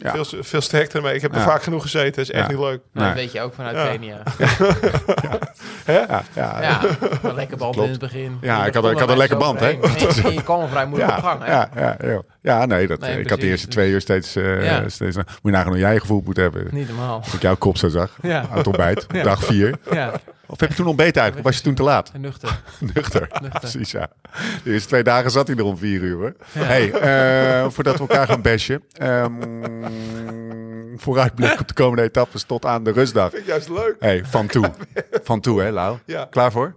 Ja. 0.00 0.12
Veel, 0.24 0.42
veel 0.42 0.60
sterkte 0.60 0.96
ermee. 0.96 1.14
Ik 1.14 1.22
heb 1.22 1.32
er 1.32 1.38
Ja. 1.38 1.44
vaak 1.44 1.62
genoeg 1.62 1.82
gezeten. 1.82 2.10
Dat 2.12 2.24
is 2.24 2.30
echt 2.30 2.44
Ja. 2.46 2.50
niet 2.50 2.58
leuk. 2.60 2.80
Nee. 2.92 3.04
Dat 3.06 3.14
weet 3.14 3.32
je 3.32 3.40
ook 3.40 3.54
vanuit 3.54 3.76
Ja. 3.76 3.86
Kenia. 3.86 4.22
Ja, 5.86 6.22
ja. 6.34 6.62
Ja, 6.62 6.80
een 7.22 7.34
lekker 7.34 7.56
band 7.56 7.72
Klopt. 7.74 7.86
in 7.86 7.90
het 7.90 8.00
begin. 8.00 8.38
Ja, 8.40 8.66
ik 8.66 8.74
had- 8.74 8.84
ik 8.84 8.98
had 8.98 9.02
een 9.02 9.08
er 9.08 9.16
lekker 9.16 9.36
band, 9.38 9.60
hè? 9.60 9.66
Nee, 9.72 10.34
je 10.34 10.42
kwam 10.42 10.68
vrij 10.68 10.86
moeilijk 10.86 11.10
op 11.10 11.16
Ja, 11.16 11.28
gang, 11.28 11.44
hè? 11.44 11.50
ja, 11.52 11.68
ja, 11.76 11.96
ja. 12.00 12.22
ja, 12.40 12.66
nee, 12.66 12.86
dat, 12.86 13.00
Nee, 13.00 13.20
ik 13.20 13.30
had 13.30 13.40
de 13.40 13.46
eerste 13.46 13.68
twee 13.68 13.90
uur 13.90 14.00
steeds, 14.00 14.36
eh, 14.36 14.64
Ja. 14.64 14.88
steeds 14.88 15.16
moet 15.16 15.26
je 15.42 15.50
nagaan 15.50 15.68
hoe 15.68 15.78
jij 15.78 15.92
je 15.92 16.00
gevoeld 16.00 16.24
moet 16.24 16.36
hebben. 16.36 16.66
Niet 16.70 16.88
normaal. 16.88 17.20
Dat 17.24 17.32
ik 17.32 17.42
jouw 17.42 17.56
kop 17.56 17.76
zo 17.76 17.88
zag 17.88 18.16
Ja. 18.22 18.40
aan 18.50 18.56
het 18.58 18.66
ontbijt, 18.66 19.06
dag 19.24 19.44
vier. 19.44 19.74
Ja, 19.90 20.12
Of 20.50 20.60
heb 20.60 20.68
je 20.68 20.74
toen 20.74 20.86
ontbeten 20.86 21.22
uit? 21.22 21.36
Of 21.36 21.42
was 21.42 21.56
je 21.56 21.62
toen 21.62 21.74
te 21.74 21.82
laat? 21.82 22.10
en 22.14 22.20
nuchter. 22.20 22.48
Nuchter. 22.94 23.28
Nuchter. 23.40 23.60
Precies, 23.60 23.90
ja. 23.90 24.08
De 24.62 24.72
eerste 24.72 24.88
twee 24.88 25.02
dagen 25.02 25.30
zat 25.30 25.46
hij 25.46 25.56
er 25.56 25.64
om 25.64 25.76
vier 25.78 26.00
uur, 26.00 26.14
hoor. 26.16 26.34
Hey, 26.58 26.92
eh, 26.92 27.66
voordat 27.70 27.94
we 27.94 28.00
elkaar 28.00 28.26
gaan 28.26 28.42
bashen. 28.42 28.82
ehm, 28.92 29.32
vooruitblik 30.96 31.60
op 31.60 31.68
de 31.68 31.74
komende 31.74 32.02
etappes 32.02 32.42
tot 32.42 32.64
aan 32.64 32.84
de 32.84 32.90
rustdag. 32.92 33.30
Vind 33.30 33.42
ik 33.42 33.48
juist 33.48 33.68
leuk. 33.68 33.96
Hey, 33.98 34.24
van 34.24 34.46
toe. 34.46 34.70
Van 35.22 35.40
toe, 35.40 35.60
hè, 35.62 35.70
Lau? 35.70 35.98
Ja. 36.04 36.26
Klaar 36.30 36.52
voor? 36.52 36.74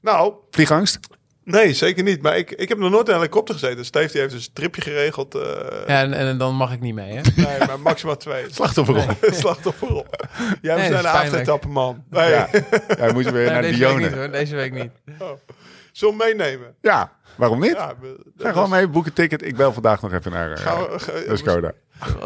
Nou, 0.00 0.34
Vliegangst? 0.50 0.98
nee, 1.44 1.72
zeker 1.74 2.02
niet. 2.02 2.22
Maar 2.22 2.36
ik, 2.36 2.50
ik 2.50 2.68
heb 2.68 2.78
nog 2.78 2.90
nooit 2.90 3.06
in 3.08 3.12
een 3.14 3.18
helikopter 3.20 3.54
gezeten. 3.54 3.84
Steve 3.84 4.12
die 4.12 4.20
heeft 4.20 4.32
dus 4.32 4.46
een 4.46 4.52
tripje 4.52 4.80
geregeld. 4.82 5.34
eh, 5.34 5.42
Ja, 5.86 6.00
en, 6.02 6.12
en 6.12 6.38
dan 6.38 6.54
mag 6.54 6.72
ik 6.72 6.80
niet 6.80 6.94
mee, 6.94 7.12
hè? 7.14 7.20
Nee, 7.46 7.58
maar 7.66 7.80
maximaal 7.80 8.16
twee. 8.16 8.44
Slachtofferrol. 8.54 9.04
Slachtofferrol. 9.20 10.06
Jij 10.62 10.76
Nee, 10.76 10.88
bent 10.90 11.04
een 11.04 11.04
is 11.04 11.10
pijnlijk. 11.10 11.12
avondetappe, 11.14 11.68
man. 11.68 12.04
Nee. 12.10 12.30
Ja. 12.30 12.48
Hij 12.86 13.12
moest 13.12 13.30
weer 13.30 13.44
Nee, 13.44 13.50
naar 13.52 13.62
deze 13.62 13.78
week 13.78 13.92
niet, 13.98 13.98
Dione. 14.08 14.16
hoor. 14.22 14.30
Deze 14.30 14.54
week 14.56 14.72
niet. 14.72 14.90
Zullen 15.92 16.16
we 16.18 16.24
meenemen? 16.24 16.74
Ja, 16.80 17.12
waarom 17.36 17.60
niet? 17.60 17.72
Ja, 17.72 17.94
Ga 18.38 18.52
gewoon 18.52 18.70
mee, 18.70 18.88
boek 18.88 19.06
een 19.06 19.12
ticket. 19.12 19.42
Ik 19.46 19.56
bel 19.56 19.72
vandaag 19.72 20.02
nog 20.02 20.12
even 20.12 20.32
naar 20.32 20.50
uh, 20.50 20.56
Gaan 20.56 20.78
we- 20.82 20.98
ga- 20.98 21.12
de 21.28 21.36
Skoda. 21.36 21.72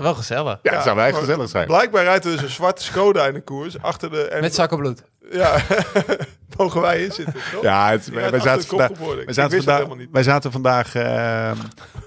Wel 0.01 0.15
gezellig. 0.15 0.59
Ja, 0.63 0.73
dat 0.73 0.83
zou 0.83 0.97
wij 0.97 1.13
gezellig 1.13 1.49
zijn. 1.49 1.67
Blijkbaar 1.67 2.05
rijdt 2.05 2.25
er 2.25 2.31
dus 2.31 2.43
een 2.43 2.49
zwarte 2.49 2.83
Skoda 2.83 3.27
in 3.27 3.35
de 3.35 3.41
koers. 3.41 3.83
Achter 3.83 4.11
de... 4.11 4.29
En, 4.29 4.41
Met 4.41 4.55
zakken 4.55 4.79
bloed. 4.79 5.03
Ja, 5.31 5.61
mogen 6.57 6.81
wij 6.81 7.05
in 7.05 7.13
zitten, 7.13 7.35
toch? 7.53 7.63
Ja, 7.63 7.91
het, 7.91 8.09
wij, 8.09 8.41
zaten 8.41 8.67
vandaag, 8.67 8.91
wij 9.25 9.35
zaten 9.35 9.51
dat 9.51 9.63
vandaag, 9.63 9.87
wij 10.13 10.23
zaten 10.23 10.53
vandaag, 10.53 10.93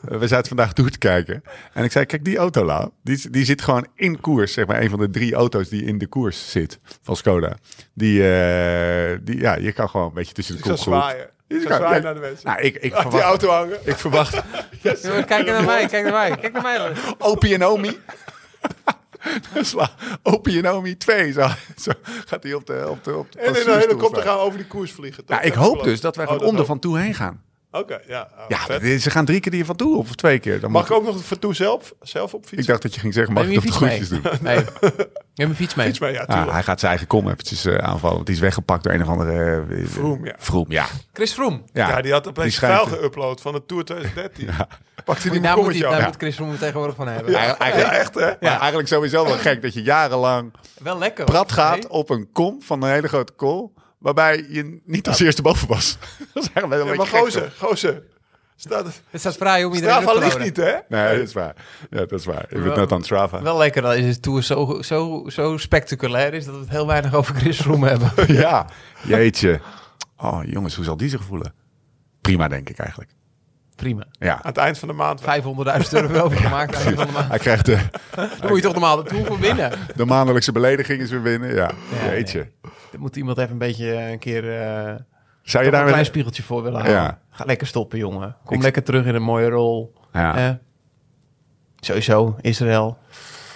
wij 0.02 0.28
zaten 0.28 0.48
vandaag 0.48 0.74
toe 0.74 0.90
te 0.90 0.98
kijken. 0.98 1.44
En 1.74 1.84
ik 1.84 1.92
zei, 1.92 2.06
kijk, 2.06 2.26
die 2.26 2.38
auto, 2.38 2.66
Lau, 2.66 2.90
die, 3.04 3.30
die 3.30 3.46
zit 3.46 3.62
gewoon 3.62 3.88
in 3.96 4.20
koers. 4.20 4.54
Zeg 4.54 4.68
maar, 4.68 4.82
een 4.82 4.90
van 4.90 5.00
de 5.00 5.10
drie 5.10 5.34
auto's 5.34 5.70
die 5.70 5.84
in 5.84 5.98
de 5.98 6.08
koers 6.08 6.52
zit 6.52 6.80
van 7.02 7.16
Skoda. 7.16 7.58
Die, 7.94 8.34
eh, 8.34 9.18
die 9.22 9.40
ja, 9.40 9.56
je 9.56 9.72
kan 9.72 9.90
gewoon 9.90 10.08
een 10.08 10.14
beetje 10.14 10.34
tussen 10.34 10.62
de 10.62 10.74
Ik 10.74 11.30
kop 11.58 11.72
geroepen. 11.72 11.76
zwaaien. 11.78 11.92
Je 11.92 11.98
Ik 11.98 12.04
naar 12.04 12.14
de 12.14 12.20
mensen. 12.20 12.46
Nou, 12.48 12.62
ik, 12.62 12.76
ik 12.76 12.82
Laat 12.92 13.02
die 13.02 13.12
verwacht, 13.12 13.24
auto 13.24 13.50
hangen. 13.50 13.78
ik 13.84 13.96
verwacht 13.96 14.42
Kijk 15.28 15.46
naar 15.46 15.64
mij, 15.64 15.86
kijk 15.88 16.04
naar 16.04 16.12
mij. 16.14 16.38
Kijk 16.38 16.54
naar 16.54 16.62
mij. 16.62 16.92
Opie 17.18 17.54
en 17.54 17.66
Omi. 17.66 17.98
Sla- 19.62 19.92
Opie 20.24 20.58
en 20.64 20.68
Omi 20.72 20.98
2. 20.98 21.32
Zo, 21.32 21.48
zo 21.78 21.92
gaat 22.26 22.44
hij 22.44 22.54
op 22.54 22.66
de, 22.66 22.86
op 22.90 23.04
de, 23.04 23.16
op 23.18 23.32
de 23.32 23.40
En 23.40 23.62
in 23.62 23.68
een 23.70 23.80
helikopter 23.80 24.24
gaan 24.24 24.36
we 24.36 24.42
over 24.42 24.58
die 24.58 24.68
koers 24.68 24.92
vliegen. 24.92 25.26
toch? 25.26 25.38
Ja, 25.38 25.44
ik 25.44 25.54
hoop 25.54 25.84
dus 25.84 26.02
dat 26.02 26.16
wij 26.16 26.28
Oh, 26.28 26.40
de 26.40 26.46
ook. 26.58 26.66
van 26.66 26.80
toe 26.80 27.00
heen 27.00 27.14
gaan. 27.14 27.42
Oké, 27.72 28.00
ja. 28.08 28.30
oh, 28.38 28.44
Ja, 28.48 28.80
dit- 28.80 29.02
ze 29.02 29.10
gaan 29.10 29.26
drie 29.26 29.40
keer 29.40 29.52
die 29.52 29.66
van 29.66 29.76
toe 29.76 29.98
of 29.98 30.16
twee 30.16 30.40
keer. 30.40 30.60
Dan 30.60 30.72
Mag 30.72 30.86
ik 30.86 30.92
ook 30.92 31.04
nog 31.04 31.24
voor 31.24 31.40
toe 31.40 31.56
zelf, 31.56 31.94
zelf 32.02 32.34
op 32.34 32.42
Ik 32.42 32.48
fietsen? 32.48 32.68
dacht 32.68 32.82
dat 32.82 32.94
je 32.94 33.00
ging 33.00 33.14
zeggen, 33.14 33.34
mag 33.34 33.44
Neem 33.44 33.52
ik 33.54 33.60
je 33.62 33.68
op 33.68 33.80
de 33.80 33.86
groetjes 33.86 34.10
doen? 34.10 34.22
Nee. 34.42 34.64
Mijn 35.46 35.56
fiets 35.60 35.76
mee. 35.76 35.86
Fiets 35.86 36.00
mee, 36.00 36.12
ja, 36.14 36.20
Ja, 36.20 36.26
tuurlijk. 36.26 36.52
hij 36.52 36.64
gaat 36.64 36.80
zijn 36.80 36.92
eigen 36.92 37.08
kom 37.10 37.30
eventjes 37.30 37.66
eh, 37.66 37.76
aanvallen. 37.76 38.16
Want 38.16 38.26
die 38.26 38.36
is 38.36 38.42
weggepakt 38.42 38.84
door 38.84 38.94
een 38.94 39.02
of 39.02 39.08
andere... 39.08 39.66
eh, 39.70 39.86
Vroom, 39.86 40.26
ja. 40.26 40.36
Vroom, 40.38 40.66
ja. 40.68 40.86
Chris 41.14 41.34
Froome. 41.34 41.62
Ja, 41.74 41.90
Ja, 41.90 42.02
die 42.02 42.12
had 42.12 42.28
opeens 42.28 42.56
schijnt- 42.56 42.90
vuil 42.90 42.98
geüpload 43.10 43.42
van 43.42 43.54
de 43.54 43.66
Tour 43.66 43.84
2013. 43.86 44.50
Pakte 45.06 45.30
die 45.30 45.40
Daar 45.42 45.50
moet, 45.52 45.60
kommetje 45.60 45.82
hij, 45.82 45.92
daar 45.92 46.00
af. 46.02 46.06
moet 46.08 46.16
Chris 46.22 46.36
Froome 46.36 46.58
tegenwoordig 46.58 46.96
van 46.96 47.08
hebben. 47.08 47.32
Ja, 47.32 47.58
eigenlijk, 47.58 47.92
Ja, 47.94 47.98
echt 48.00 48.14
hè? 48.16 48.26
maar 48.40 48.60
eigenlijk 48.60 48.88
sowieso 48.88 49.24
wel 49.26 49.38
gek 49.38 49.62
dat 49.62 49.74
je 49.74 49.82
jarenlang 49.82 50.54
Wel 50.84 50.98
lekker. 50.98 51.26
prat 51.26 51.52
gaat 51.52 51.74
Nee? 51.78 51.90
op 51.90 52.10
een 52.10 52.30
kom 52.34 52.62
van 52.62 52.84
een 52.84 52.90
hele 52.92 53.08
grote 53.08 53.34
kool. 53.34 53.74
Waarbij 53.98 54.46
je 54.50 54.82
niet 54.86 55.08
als 55.08 55.20
eerste 55.20 55.42
boven 55.42 55.68
was. 55.68 55.98
dat 56.34 56.44
is 56.44 56.50
eigenlijk 56.54 56.68
wel 56.70 56.78
Ja, 56.78 56.82
een 56.82 56.88
maar 56.88 56.98
beetje 56.98 57.12
gek, 57.16 57.20
gozer, 57.20 57.54
gozer. 57.58 58.04
Staat, 58.62 59.02
Het 59.10 59.20
staat 59.20 59.38
vrij 59.38 59.64
om 59.64 59.74
iedereen 59.74 59.96
Strava 59.96 60.14
te 60.14 60.26
ligt 60.26 60.40
niet 60.40 60.58
hè? 60.58 60.74
Nee, 60.90 61.18
dat 61.18 61.28
is 61.28 61.34
waar. 61.34 61.56
Ja, 61.90 61.98
dat 61.98 62.12
is 62.12 62.26
waar. 62.26 62.46
Je 62.50 62.60
bent 62.60 62.76
net 62.76 62.92
aan 62.92 62.98
het 62.98 63.06
Strava. 63.06 63.42
Wel 63.42 63.58
lekker 63.58 63.82
dat 63.82 63.96
is 63.96 64.16
de 64.16 64.20
Tour 64.20 64.44
zo, 64.44 64.82
zo, 64.82 65.24
zo 65.28 65.58
spectaculair 65.58 66.34
is 66.34 66.46
dat 66.46 66.54
we 66.54 66.60
het 66.60 66.70
heel 66.70 66.88
weinig 66.88 67.14
over 67.14 67.36
Chris 67.36 67.62
Froome 67.62 67.88
hebben. 67.90 68.12
ja, 68.44 68.68
jeetje. 69.04 69.60
Oh, 70.18 70.40
jongens, 70.44 70.76
hoe 70.76 70.84
zal 70.86 70.98
die 70.98 71.10
zich 71.10 71.24
voelen? 71.24 71.54
Prima, 72.22 72.48
denk 72.48 72.70
ik 72.70 72.80
eigenlijk. 72.80 73.10
Prima. 73.76 74.04
Ja. 74.12 74.34
Aan 74.34 74.40
het 74.44 74.58
eind 74.58 74.78
van 74.80 74.88
de 74.88 74.94
maand. 74.94 75.22
500.000 75.22 75.28
euro 75.92 76.30
gemaakt. 76.30 76.76
aan 76.76 76.82
van 76.82 77.06
de 77.08 77.12
maand. 77.12 77.30
Hij 77.30 77.38
krijgt 77.40 77.66
de, 77.66 77.78
Dan 78.16 78.30
moet 78.42 78.56
je 78.56 78.62
toch 78.62 78.72
normaal 78.72 78.96
de 79.04 79.04
Tour 79.10 79.26
voor 79.26 79.40
winnen. 79.40 79.72
de 79.96 80.06
maandelijkse 80.06 80.52
belediging 80.52 81.02
is 81.02 81.10
weer 81.10 81.22
winnen. 81.22 81.56
Ja, 81.56 81.72
Ja, 82.06 82.12
jeetje. 82.12 82.52
Dan 82.92 83.00
moet 83.00 83.16
iemand 83.16 83.38
even 83.38 83.52
een 83.52 83.58
beetje 83.58 83.92
eh, 83.92 84.10
een 84.10 84.20
keer 84.20 84.62
eh, 84.62 84.96
Zou 85.50 85.64
je 85.66 85.72
daar 85.72 85.82
een 85.84 85.88
klein 85.88 86.06
spiegeltje 86.06 86.44
voor 86.44 86.64
willen 86.64 86.80
halen. 86.80 86.96
Ja. 86.96 87.20
Ga 87.30 87.46
lekker 87.46 87.68
stoppen, 87.68 87.98
jongen. 87.98 88.36
Kom 88.46 88.56
Ik- 88.58 88.64
lekker 88.64 88.84
terug 88.84 89.06
in 89.06 89.16
een 89.16 89.22
mooie 89.22 89.50
rol. 89.50 89.94
Ja. 90.14 90.38
Eh, 90.48 90.54
sowieso, 91.80 92.36
Israël. 92.42 92.98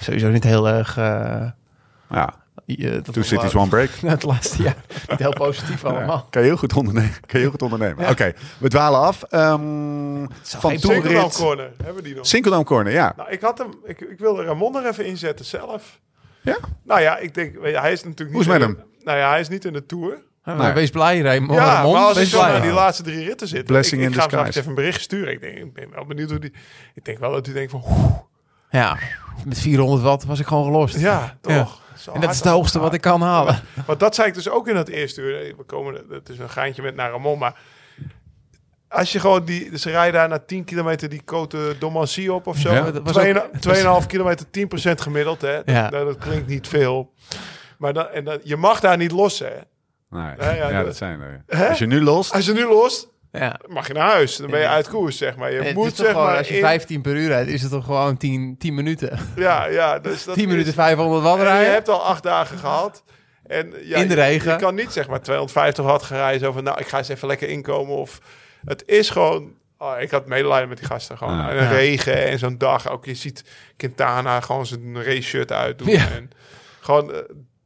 Sowieso 0.02 0.30
niet 0.30 0.44
heel 0.44 0.68
erg... 0.68 0.98
eh 0.98 1.46
Ja, 2.10 2.34
two 3.12 3.22
cities, 3.24 3.56
one 3.56 3.68
break. 3.70 3.90
Het 4.06 4.24
laatste 4.24 4.64
jaar. 4.64 4.76
Niet 5.10 5.20
heel 5.20 5.34
positief 5.34 5.86
allemaal. 5.90 6.28
Kan 6.30 6.42
je 6.42 6.48
heel 6.48 6.58
goed 6.58 6.74
ondernemen. 6.76 7.12
Kan 7.12 7.28
je 7.30 7.38
heel 7.40 7.50
goed 7.50 7.62
ondernemen. 7.62 8.10
Oké, 8.10 8.34
we 8.58 8.68
dwalen 8.68 9.00
af. 9.00 9.24
Ehm 9.24 10.26
van 10.42 10.80
Sinkeldam 10.80 11.30
corner, 11.32 11.72
hebben 11.84 12.04
die 12.04 12.16
nog? 12.16 12.26
Sinkeldam 12.26 12.64
Corner, 12.64 12.94
ja. 12.94 13.14
Nou, 13.18 13.30
ik 13.30 13.42
had 13.42 13.58
hem, 13.58 13.74
ik, 13.84 14.02
ik 14.02 14.20
wilde 14.20 14.44
Ramon 14.44 14.76
er 14.76 14.86
even 14.88 15.06
inzetten 15.06 15.46
zelf. 15.46 16.00
Ja? 16.42 16.58
Nou 16.84 17.02
ja, 17.02 17.18
ik 17.18 17.34
denk, 17.34 17.56
hij 17.62 17.92
is 17.92 18.04
natuurlijk 18.04 18.38
niet... 18.38 18.46
Hoe 18.46 18.56
is 18.56 18.60
met 18.68 18.78
de- 18.78 19.04
Nou 19.04 19.18
ja, 19.18 19.30
hij 19.30 19.40
is 19.40 19.50
niet 19.50 19.66
in 19.66 19.74
de 19.74 19.86
Tour. 19.86 20.18
Nee. 20.46 20.72
Wees 20.72 20.90
blij, 20.90 21.20
Raymond. 21.20 21.60
ja, 21.60 21.66
maar 21.84 21.96
als 22.02 22.18
ik 22.18 22.28
zo 22.28 22.42
naar 22.42 22.62
die 22.62 22.72
laatste 22.72 23.04
drie 23.04 23.24
ritten 23.26 23.48
zit, 23.48 23.66
Blessing 23.66 24.02
ik, 24.02 24.08
in 24.08 24.14
ik 24.14 24.20
ga 24.20 24.28
hem 24.28 24.30
disguise. 24.30 24.52
straks 24.52 24.66
even 24.68 24.70
een 24.70 24.76
bericht 24.86 25.02
sturen. 25.02 25.34
Ik, 25.34 25.42
denk, 25.42 25.58
ik 25.58 25.74
ben 25.74 25.90
wel 25.96 26.06
benieuwd 26.06 26.30
hoe 26.30 26.40
die... 26.40 26.54
Ik 26.94 27.06
denk 27.06 27.20
wel 27.20 27.32
dat 27.32 27.46
hij 27.46 27.56
denkt 27.56 27.72
van, 27.72 27.84
Ja, 28.70 28.98
met 29.46 29.60
400 29.60 30.02
watt 30.02 30.24
was 30.26 30.40
ik 30.40 30.46
gewoon 30.48 30.64
gelost. 30.66 31.00
ja, 31.00 31.38
toch. 31.42 31.82
Ja. 32.06 32.14
En 32.14 32.22
dat 32.22 32.30
is 32.32 32.38
het 32.38 32.48
hoogste 32.48 32.80
wat 32.80 32.94
ik 32.94 33.02
kan 33.02 33.22
halen. 33.22 33.60
Want 33.86 34.00
dat 34.00 34.16
zei 34.16 34.28
ik 34.28 34.34
dus 34.34 34.50
ook 34.50 34.68
in 34.68 34.76
het 34.76 34.90
eerste 34.90 35.22
uur. 35.22 35.54
We 35.58 35.64
komen, 35.64 36.02
het 36.10 36.30
is 36.30 36.40
een 36.40 36.50
geintje 36.50 36.82
met 36.82 36.96
naar 36.96 37.12
Ramon, 37.12 37.40
maar 37.40 37.56
als 38.88 39.12
je 39.12 39.20
gewoon 39.20 39.46
die, 39.46 39.70
dus 39.72 39.82
ze 39.82 39.90
rijden 39.90 40.14
daar 40.14 40.30
na 40.30 40.40
10 40.40 40.64
kilometer 40.64 41.10
die 41.10 41.22
Cote 41.26 41.76
Domancy 41.80 42.28
op 42.28 42.48
of 42.48 42.58
zo. 42.58 42.74
Ja, 42.74 42.92
dat 42.92 43.02
was 43.04 43.12
Tweeëna- 43.14 43.44
ook- 43.44 44.02
2,5 44.02 44.08
kilometer, 44.08 44.46
10% 44.52 45.02
gemiddeld, 45.02 45.42
hè. 45.42 45.54
Dat, 45.56 45.64
Ja. 45.76 45.90
nou, 45.90 46.06
dat 46.06 46.18
klinkt 46.18 46.48
niet 46.48 46.68
veel. 46.68 47.14
Maar 47.78 47.94
dan, 47.94 48.08
en 48.08 48.24
dan, 48.24 48.40
je 48.44 48.56
mag 48.58 48.80
daar 48.80 48.98
niet 48.98 49.12
los, 49.12 49.40
hè. 49.40 49.52
Nee. 50.14 50.32
Ja, 50.40 50.52
ja, 50.52 50.70
Ja, 50.70 50.78
dat- 50.78 50.86
dat 50.86 50.96
zijn 50.98 51.22
er. 51.22 51.44
Hè? 51.48 51.68
Als 51.70 51.80
je 51.80 51.86
nu 51.86 52.02
lost... 52.02 52.34
Als 52.34 52.46
je 52.46 52.54
nu 52.54 52.66
lost, 52.66 53.08
Ja. 53.32 53.60
mag 53.68 53.88
je 53.88 53.94
naar 53.94 54.10
huis. 54.12 54.36
Dan 54.36 54.50
ben 54.50 54.60
je 54.60 54.68
uit 54.68 54.90
koers, 54.90 55.18
zeg 55.18 55.36
maar. 55.36 55.52
Je 55.52 55.72
moet, 55.74 55.96
zeg 55.96 56.08
gewoon, 56.08 56.24
maar, 56.26 56.38
als 56.38 56.48
je 56.48 56.54
in- 56.56 56.62
15 56.62 57.02
per 57.02 57.16
uur 57.16 57.28
rijdt, 57.28 57.50
is 57.50 57.62
het 57.62 57.72
toch 57.72 57.86
gewoon 57.86 58.18
10, 58.18 58.56
10 58.58 58.74
minuten. 58.74 59.20
Ja, 59.36 59.66
ja. 59.66 60.00
Dus 60.00 60.24
dat 60.24 60.34
10 60.38 60.44
is- 60.44 60.50
minuten 60.52 60.74
500 60.74 61.24
watt 61.24 61.38
En 61.40 61.44
je 61.44 61.50
rijden. 61.50 61.74
hebt 61.74 61.90
al 61.90 62.04
acht 62.04 62.24
dagen 62.24 62.58
gehad. 62.58 63.04
En 63.44 63.74
ja, 63.84 63.98
In 63.98 64.08
de 64.08 64.16
je- 64.16 64.22
regen. 64.22 64.52
Je, 64.52 64.58
kan 64.58 64.76
niet 64.76 64.92
zeg 64.92 65.08
maar 65.08 65.22
250 65.22 65.86
watt 65.86 66.04
gaan 66.04 66.18
rijden. 66.18 66.40
Zo 66.40 66.52
van, 66.52 66.64
nou, 66.64 66.80
ik 66.80 66.88
ga 66.88 66.98
eens 66.98 67.08
even 67.08 67.28
lekker 67.28 67.50
inkomen. 67.50 67.96
Of 67.96 68.20
het 68.66 68.84
is 68.86 69.10
gewoon... 69.10 69.52
oh, 69.78 69.94
ik 70.00 70.12
had 70.12 70.26
medelijden 70.28 70.70
met 70.70 70.78
die 70.78 70.88
gasten. 70.88 71.18
Gewoon 71.18 71.38
Ja. 71.38 71.50
en 71.50 71.56
Ja. 71.56 71.70
regen 71.70 72.26
en 72.26 72.40
zo'n 72.40 72.58
dag. 72.58 72.90
Ook 72.90 73.06
je 73.06 73.14
ziet 73.16 73.44
Quintana 73.78 74.40
gewoon 74.40 74.66
zijn 74.66 75.04
race 75.04 75.22
shirt 75.22 75.52
uitdoen. 75.52 75.88
Ja. 75.90 76.08
En 76.12 76.30
gewoon... 76.80 77.12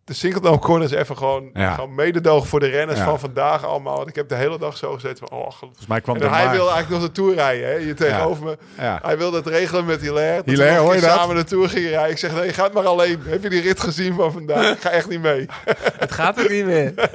de 0.07 0.57
Corner 0.59 0.83
is 0.87 0.91
even 0.91 1.17
gewoon, 1.17 1.49
Ja. 1.53 1.73
gewoon 1.73 1.95
mededogen 1.95 2.47
voor 2.47 2.59
de 2.59 2.67
renners 2.67 2.99
Ja. 2.99 3.05
van 3.05 3.19
vandaag 3.19 3.65
allemaal. 3.65 3.95
Want 3.95 4.07
ik 4.09 4.15
heb 4.15 4.29
de 4.29 4.35
hele 4.35 4.57
dag 4.57 4.77
zo 4.77 4.93
gezeten 4.93 5.27
van... 5.27 5.37
Oh, 5.37 5.51
Volgens 5.51 5.87
mij 5.87 6.01
kwam 6.01 6.15
en 6.15 6.29
hij 6.29 6.45
maar... 6.45 6.53
wil 6.55 6.71
eigenlijk 6.71 6.89
nog 6.89 7.01
de 7.01 7.11
Tour 7.21 7.33
rijden, 7.35 7.67
hè? 7.71 7.79
Hier 7.79 7.95
tegenover 7.95 8.45
me. 8.45 8.57
Ja. 8.77 8.99
Hij 9.01 9.17
wilde 9.17 9.37
het 9.37 9.47
regelen 9.47 9.85
met 9.85 10.01
Hilaire. 10.01 10.35
Dat 10.35 10.45
we 10.45 10.51
Hilaire, 10.51 10.79
hoor 10.79 10.95
je 10.95 11.01
dat? 11.01 11.09
samen 11.09 11.35
de 11.35 11.43
Tour 11.43 11.69
gingen 11.69 11.89
rijden. 11.89 12.11
Ik 12.11 12.17
zeg, 12.17 12.33
nee, 12.35 12.45
je 12.45 12.53
gaat 12.53 12.73
maar 12.73 12.85
alleen. 12.85 13.19
Heb 13.23 13.43
je 13.43 13.49
die 13.49 13.61
rit 13.61 13.79
gezien 13.79 14.13
van 14.13 14.31
vandaag? 14.31 14.71
Ik 14.71 14.79
ga 14.81 14.89
echt 14.89 15.09
niet 15.09 15.21
mee. 15.21 15.45
Het 16.03 16.11
gaat 16.11 16.39
ook 16.43 16.49
niet 16.49 16.65
meer. 16.65 16.93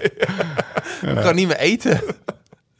Ik 1.03 1.15
kan 1.23 1.35
niet 1.35 1.47
meer 1.47 1.59
eten. 1.59 2.01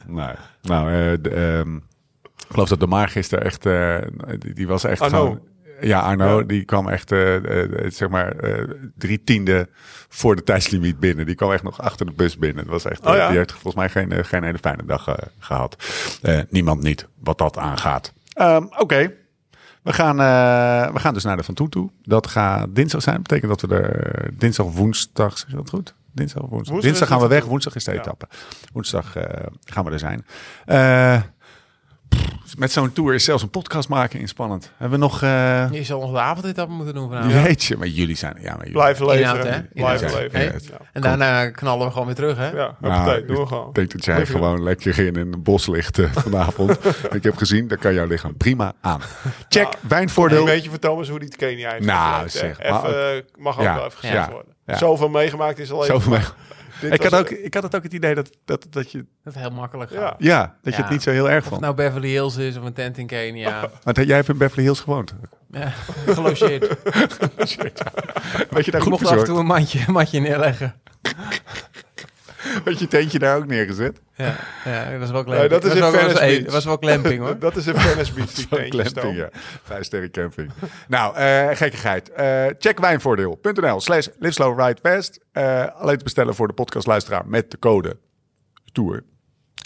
Nee. 0.07 0.35
Nou, 0.63 0.89
eh, 0.93 1.19
de, 1.23 1.31
ehm, 1.31 1.77
ik 1.77 2.49
geloof 2.51 2.69
dat 2.69 2.81
de 2.81 2.87
Maar 2.87 3.09
gisteren 3.09 3.45
echt... 3.45 3.67
eh, 3.67 3.97
die, 4.39 4.55
die 4.55 4.67
was 4.67 4.85
echt 4.85 5.01
Arno. 5.01 5.19
gewoon... 5.19 5.41
Ja, 5.81 6.01
Arno, 6.01 6.39
Ja. 6.39 6.45
die 6.45 6.65
kwam 6.65 6.89
echt, 6.89 7.13
eh, 7.13 7.63
eh, 7.63 7.91
zeg 7.91 8.09
maar, 8.09 8.37
eh, 8.37 8.69
drie 8.99 9.25
tiende 9.25 9.69
voor 10.09 10.37
de 10.37 10.43
tijdslimiet 10.43 11.01
binnen. 11.01 11.27
Die 11.27 11.35
kwam 11.35 11.53
echt 11.53 11.63
nog 11.63 11.81
achter 11.81 12.07
de 12.07 12.13
bus 12.13 12.39
binnen. 12.39 12.65
Dat 12.65 12.73
was 12.73 12.85
echt, 12.85 13.07
Oh 13.07 13.13
eh, 13.13 13.19
ja? 13.19 13.29
Die 13.29 13.37
heeft 13.37 13.53
volgens 13.53 13.75
mij 13.75 13.89
geen, 13.89 14.13
eh, 14.13 14.25
geen 14.25 14.43
hele 14.43 14.59
fijne 14.59 14.85
dag 14.87 15.09
eh, 15.09 15.15
gehad. 15.39 15.77
Eh, 16.23 16.41
niemand 16.51 16.83
niet, 16.83 17.09
wat 17.21 17.39
dat 17.39 17.59
aangaat. 17.59 18.13
Ehm, 18.33 18.65
Oké, 18.79 19.13
we, 19.83 19.93
gaan, 19.93 20.21
eh, 20.21 20.93
we 20.95 20.99
gaan 21.01 21.15
dus 21.15 21.25
naar 21.25 21.37
de 21.37 21.43
Van 21.43 21.55
Toe 21.55 21.69
toe. 21.69 21.91
Dat 22.03 22.27
gaat 22.27 22.75
dinsdag 22.75 23.03
zijn. 23.03 23.17
Dat 23.17 23.27
betekent 23.29 23.61
dat 23.61 23.71
we 23.71 23.77
er 23.77 24.31
dinsdag 24.39 24.67
of 24.67 24.75
woensdag, 24.77 25.39
zeg 25.39 25.51
je 25.51 25.57
dat 25.57 25.69
goed? 25.71 25.95
Dinsdag 26.15 26.43
of 26.43 26.49
woensdag? 26.49 26.73
Woensdag 26.73 26.91
dinsdag 26.93 27.09
gaan 27.19 27.29
we 27.29 27.35
weg, 27.35 27.45
woensdag 27.45 27.75
is 27.75 27.85
de 27.85 27.93
Ja. 27.93 27.99
etappe. 27.99 28.27
Woensdag 28.73 29.17
eh, 29.17 29.47
gaan 29.65 29.85
we 29.85 29.91
er 29.91 29.99
zijn. 29.99 30.25
Met 32.57 32.73
zo'n 32.73 32.93
tour 32.93 33.15
is 33.15 33.25
zelfs 33.25 33.43
een 33.43 33.51
podcast 33.51 33.89
maken 33.89 34.21
inspannend. 34.21 34.71
Hebben 34.77 34.99
we 34.99 35.05
nog... 35.05 35.23
eh, 35.23 35.67
Je 35.71 35.85
zal 35.85 36.01
nog 36.01 36.13
de 36.13 36.19
avondetappe 36.19 36.73
moeten 36.73 36.95
doen 36.95 37.09
vanavond. 37.09 37.33
Jeetje, 37.33 37.77
maar 37.77 37.87
jullie 37.87 38.17
zijn... 38.17 38.37
Ja, 38.41 38.49
maar 38.51 38.57
jullie, 38.59 38.73
Blijven 38.73 39.07
leven. 39.07 39.21
Inhoud, 39.21 39.45
hè? 39.45 39.61
Blijven 39.73 40.15
leven. 40.15 40.39
Hey. 40.39 40.45
Ja. 40.63 40.77
En 40.93 41.01
daarna 41.03 41.51
knallen 41.51 41.87
we 41.87 41.93
gewoon 41.93 42.07
weer 42.07 42.15
terug, 42.17 42.37
hè? 42.37 42.47
Ja, 42.51 42.77
Nou, 42.81 42.95
hoppatee, 42.95 43.21
ik 43.21 43.27
doorgaan. 43.29 43.73
denk 43.73 43.93
dat 43.93 44.05
jij 44.05 44.17
Lekker. 44.17 44.35
gewoon 44.35 44.63
lekker 44.63 44.99
in 44.99 45.17
een 45.17 45.43
bos 45.43 45.67
ligt 45.67 45.99
eh, 45.99 46.13
vanavond. 46.13 46.79
ik 47.17 47.23
heb 47.23 47.37
gezien, 47.37 47.69
daar 47.69 47.79
kan 47.79 47.95
jouw 47.95 48.07
lichaam 48.07 48.37
prima 48.37 48.73
aan. 48.81 49.01
Check, 49.49 49.63
Nou, 49.63 49.75
wijnvoordeel. 49.89 50.39
Een 50.39 50.45
beetje 50.45 50.71
voor 50.71 50.79
Thomas 50.79 51.09
hoe 51.09 51.19
die 51.19 51.29
het 51.29 51.37
Kenia 51.37 51.71
heeft 51.71 51.85
Nou, 51.85 52.29
zeg, 52.29 52.59
Even, 52.61 52.73
maar 52.73 52.85
eh, 53.15 53.23
mag 53.39 53.57
ook 53.59 53.63
Ja, 53.65 53.75
wel 53.75 53.85
even 53.87 53.99
gezegd 53.99 54.27
ja, 54.27 54.31
worden. 54.33 54.53
ja. 54.67 54.77
Zoveel 54.77 55.09
meegemaakt 55.09 55.59
is 55.59 55.71
al 55.73 55.83
even. 55.85 55.95
Zoveel 55.95 56.13
Ik 56.83 57.03
had, 57.03 57.15
ook, 57.15 57.31
ik 57.31 57.55
had 57.55 57.63
het 57.63 57.77
ook 57.77 57.83
het 57.83 57.93
idee 57.93 58.15
dat, 58.15 58.31
dat, 58.45 58.67
dat 58.71 58.93
je, 58.93 59.05
Dat 59.25 59.35
heel 59.35 59.51
makkelijk 59.51 59.91
gaat. 59.91 60.01
Ja. 60.01 60.15
ja, 60.19 60.57
dat 60.63 60.75
je 60.77 60.83
het 60.83 60.91
niet 60.91 61.03
zo 61.03 61.11
heel 61.11 61.31
erg 61.31 61.37
Of 61.37 61.43
het 61.43 61.49
vond. 61.49 61.61
nou 61.61 61.75
Beverly 61.75 62.09
Hills 62.09 62.37
is 62.37 62.57
of 62.57 62.65
een 62.65 62.73
tent 62.73 62.99
in 62.99 63.07
Kenia. 63.07 63.71
Want 63.83 63.97
jij 63.97 64.17
hebt 64.17 64.29
in 64.29 64.39
Beverly 64.39 64.63
Hills 64.65 64.81
gewoond. 64.81 65.15
ja, 65.51 65.73
gelogeerd. 66.17 66.69
Weet 68.51 68.65
je 68.65 68.71
daar 68.71 68.81
Ik 68.81 68.81
goed 68.81 68.89
mocht 68.89 69.07
af 69.07 69.19
en 69.19 69.25
toe 69.25 69.39
een 69.39 69.47
mandje, 69.47 69.79
een 69.87 69.93
mandje 69.93 70.21
neerleggen. 70.21 70.75
Had 72.65 72.79
je 72.79 72.87
tentje 72.89 73.19
daar 73.19 73.37
ook 73.37 73.47
neergezet? 73.47 74.01
Ja, 74.15 74.37
ja 74.65 74.91
dat 74.91 75.01
was 75.01 75.11
wel 75.11 75.23
glamping. 75.23 75.39
Nee, 75.51 75.61
dat 75.61 75.65
is 75.65 75.71
was 75.71 75.81
wel, 75.81 75.91
Venice 76.01 76.13
was, 76.21 76.21
Beach. 76.39 76.53
was 76.53 76.65
wel 76.65 76.77
glamping, 76.77 77.21
hoor. 77.21 77.39
Dat 77.49 77.57
is 77.57 77.67
een 77.67 77.77
Venice 77.77 78.13
Beach, 78.13 78.31
die 78.71 78.71
glamping, 78.71 79.17
ja. 79.17 79.29
Vijf 79.63 79.85
sterren 79.85 80.11
camping. 80.11 80.51
nou, 80.89 81.17
eh, 81.17 81.49
gekkigheid. 81.53 82.11
Eh 82.13 82.47
check 82.59 82.79
wijnvoordeel.nl 82.79 83.81
slash 83.81 84.07
live 84.19 84.33
slow 84.35 84.61
ride 84.61 84.79
fast. 84.83 85.21
Eh, 85.33 85.67
alleen 85.75 85.97
te 85.99 86.05
bestellen 86.05 86.35
voor 86.35 86.49
de 86.49 86.55
podcastluisteraar 86.55 87.27
met 87.27 87.51
de 87.51 87.59
code 87.59 87.97
TOUR. 88.73 89.03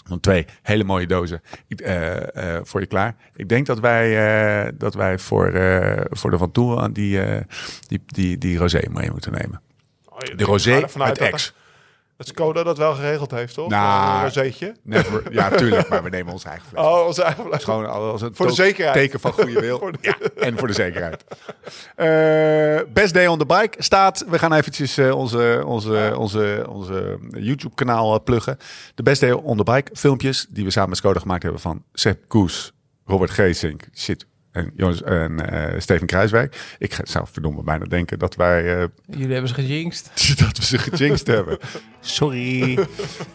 Dan 0.08 0.20
twee 0.20 0.46
hele 0.62 0.84
mooie 0.84 1.06
dozen 1.06 1.40
Ik- 1.68 1.80
eh, 1.80 2.56
eh, 2.56 2.60
voor 2.64 2.80
je 2.80 2.86
klaar. 2.86 3.16
Ik 3.36 3.48
denk 3.48 3.66
dat 3.66 3.80
wij, 3.80 4.06
eh, 4.66 4.72
dat 4.74 4.94
wij 4.94 5.18
voor, 5.18 5.46
eh, 5.52 6.04
voor 6.10 6.30
de 6.30 6.38
Van 6.38 6.52
Tour 6.52 6.78
aan 6.80 6.92
die, 6.92 7.20
eh, 7.22 7.40
die, 7.88 8.02
die, 8.06 8.38
die 8.38 8.58
rosé 8.58 8.80
mee 8.90 9.10
moeten 9.10 9.32
nemen. 9.32 9.60
Oh, 10.08 10.18
De 10.36 10.44
rosé 10.44 10.76
ik 10.76 10.90
ga 10.90 11.14
Dat 12.16 12.26
Skoda 12.26 12.62
dat 12.62 12.78
wel 12.78 12.94
geregeld 12.94 13.30
heeft, 13.30 13.54
toch? 13.54 13.68
Nou, 13.68 14.16
een 14.16 14.22
rozeetje. 14.22 14.74
Never, 14.82 15.32
ja, 15.32 15.48
tuurlijk, 15.56 15.88
maar 15.88 16.02
we 16.02 16.08
nemen 16.08 16.32
ons 16.32 16.44
eigen 16.44 16.66
fles. 16.68 16.84
Oh, 16.84 17.06
onze 17.06 17.22
eigen 17.22 17.44
fles. 17.44 17.64
Gewoon 17.64 17.86
als 17.90 18.22
een 18.22 18.34
Voor 18.34 18.46
de 18.46 18.52
zekerheid. 18.52 18.94
teken 18.96 19.20
van 19.20 19.32
goede 19.32 19.60
wil. 19.60 19.78
Voor 19.86 19.92
de- 19.92 19.98
Ja, 20.00 20.16
en 20.36 20.58
voor 20.58 20.66
de 20.68 20.74
zekerheid. 20.74 21.24
Eh, 21.96 22.92
best 22.92 23.14
Day 23.14 23.26
on 23.26 23.38
the 23.38 23.46
Bike 23.46 23.82
staat. 23.82 24.24
We 24.28 24.38
gaan 24.38 24.52
eventjes 24.52 24.96
eh, 24.98 25.14
onze, 25.16 25.62
onze, 25.66 26.14
onze, 26.16 26.64
onze 26.68 27.18
YouTube-kanaal 27.30 28.14
eh, 28.14 28.24
pluggen. 28.24 28.58
De 28.94 29.02
Best 29.02 29.20
Day 29.20 29.30
on 29.30 29.56
the 29.56 29.62
Bike 29.64 29.90
filmpjes 29.94 30.46
die 30.50 30.64
we 30.64 30.70
samen 30.70 30.88
met 30.88 30.98
Skoda 30.98 31.20
gemaakt 31.20 31.42
hebben 31.42 31.60
van 31.60 31.82
Sepp 31.92 32.28
Koes, 32.28 32.72
Robert 33.04 33.30
Geesink, 33.30 33.82
shit, 33.94 34.26
en, 34.56 34.72
Jonas, 34.76 35.02
en 35.02 35.50
eh, 35.50 35.80
Steven 35.80 36.06
Kruiswijk. 36.06 36.76
Ik 36.78 36.98
zou 37.02 37.26
verdomme 37.32 37.62
bijna 37.62 37.84
denken 37.84 38.18
dat 38.18 38.34
wij 38.34 38.76
eh, 38.76 38.88
Jullie 39.06 39.32
hebben 39.32 39.48
ze 39.48 39.54
gejinxed. 39.54 40.10
dat 40.44 40.56
we 40.56 40.64
ze 40.64 40.78
gejinxed 40.78 41.26
hebben. 41.26 41.58
Sorry. 42.00 42.78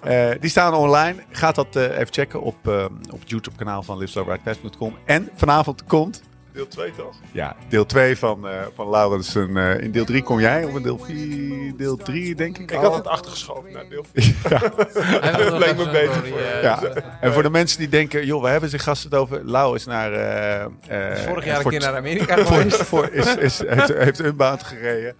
Eh, 0.01 0.29
die 0.39 0.49
staan 0.49 0.73
online. 0.73 1.15
Gaat 1.31 1.55
dat 1.55 1.75
even 1.75 2.13
checken 2.13 2.41
op, 2.41 2.67
op 3.11 3.19
het 3.19 3.29
YouTube 3.29 3.57
kanaal 3.57 3.83
van 3.83 3.97
liveslowridefast.com. 3.97 4.97
En 5.05 5.29
vanavond 5.35 5.83
komt 5.83 6.21
Deel 6.53 6.67
2, 6.67 6.91
toch? 6.97 7.15
ja, 7.31 7.55
deel 7.69 7.85
2 7.85 8.17
van, 8.17 8.47
eh 8.47 8.53
van 8.75 8.89
Laurens. 8.89 9.35
En, 9.35 9.57
eh, 9.57 9.79
in 9.83 9.91
deel 9.91 10.05
3 10.05 10.23
kom 10.23 10.39
jij. 10.39 10.63
Of 10.63 10.75
in 10.75 10.81
deel 10.83 10.97
4, 10.99 11.73
deel 11.77 11.97
3 11.97 12.35
denk 12.35 12.57
ik. 12.57 12.71
Ik 12.71 12.77
al. 12.77 12.83
had 12.83 12.95
het 12.95 13.07
achtergeschoven 13.07 13.71
naar 13.73 13.83
deel 13.89 14.05
4. 14.13 14.35
Hij 15.21 15.35
wil 15.35 15.49
nog 15.49 15.59
Leek 15.59 15.77
me 15.77 15.89
beter 15.91 16.13
voor. 16.27 16.37
eh, 16.39 16.61
Ja, 16.63 16.79
en 17.21 17.33
voor 17.33 17.43
de 17.43 17.49
mensen 17.49 17.79
die 17.79 17.89
denken, 17.89 18.25
joh, 18.25 18.41
waar 18.41 18.51
hebben 18.51 18.69
ze 18.69 18.79
gasten 18.79 19.09
het 19.09 19.19
over? 19.19 19.41
Lau 19.45 19.75
is 19.75 19.85
naar... 19.85 20.13
eh, 20.13 20.61
eh, 20.61 21.17
Vorig 21.27 21.45
jaar 21.45 21.59
een 21.65 21.69
keer 21.69 21.79
naar 21.79 21.95
Amerika 21.95 22.35
voor, 22.37 22.45
geweest. 22.57 22.75
voor, 22.83 23.09
is, 23.11 23.35
is, 23.35 23.57
heeft, 23.67 23.93
heeft 23.93 24.19
Unbound 24.19 24.63
gereden. 24.63 25.15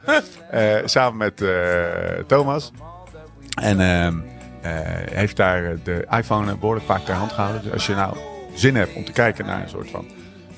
eh, 0.49 0.75
samen 0.86 1.17
met 1.17 1.41
eh, 1.41 1.49
Thomas. 2.27 2.71
En 3.61 3.79
ehm, 3.79 4.17
eh, 4.61 4.71
heeft 5.11 5.36
daar 5.38 5.75
de 5.84 6.07
iPhone 6.17 6.57
behoorlijk 6.57 6.86
vaak 6.86 7.01
ter 7.05 7.13
hand 7.15 7.32
gehouden. 7.32 7.61
Dus 7.61 7.71
als 7.71 7.86
je 7.88 7.93
nou 7.93 8.17
zin 8.55 8.75
hebt 8.75 8.93
om 8.93 9.05
te 9.05 9.11
kijken 9.11 9.45
naar 9.45 9.61
een 9.61 9.69
soort 9.69 9.89
van 9.89 10.05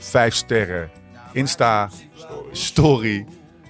vijf 0.03 0.33
sterren 0.33 0.89
Insta 1.31 1.89
story 2.51 3.25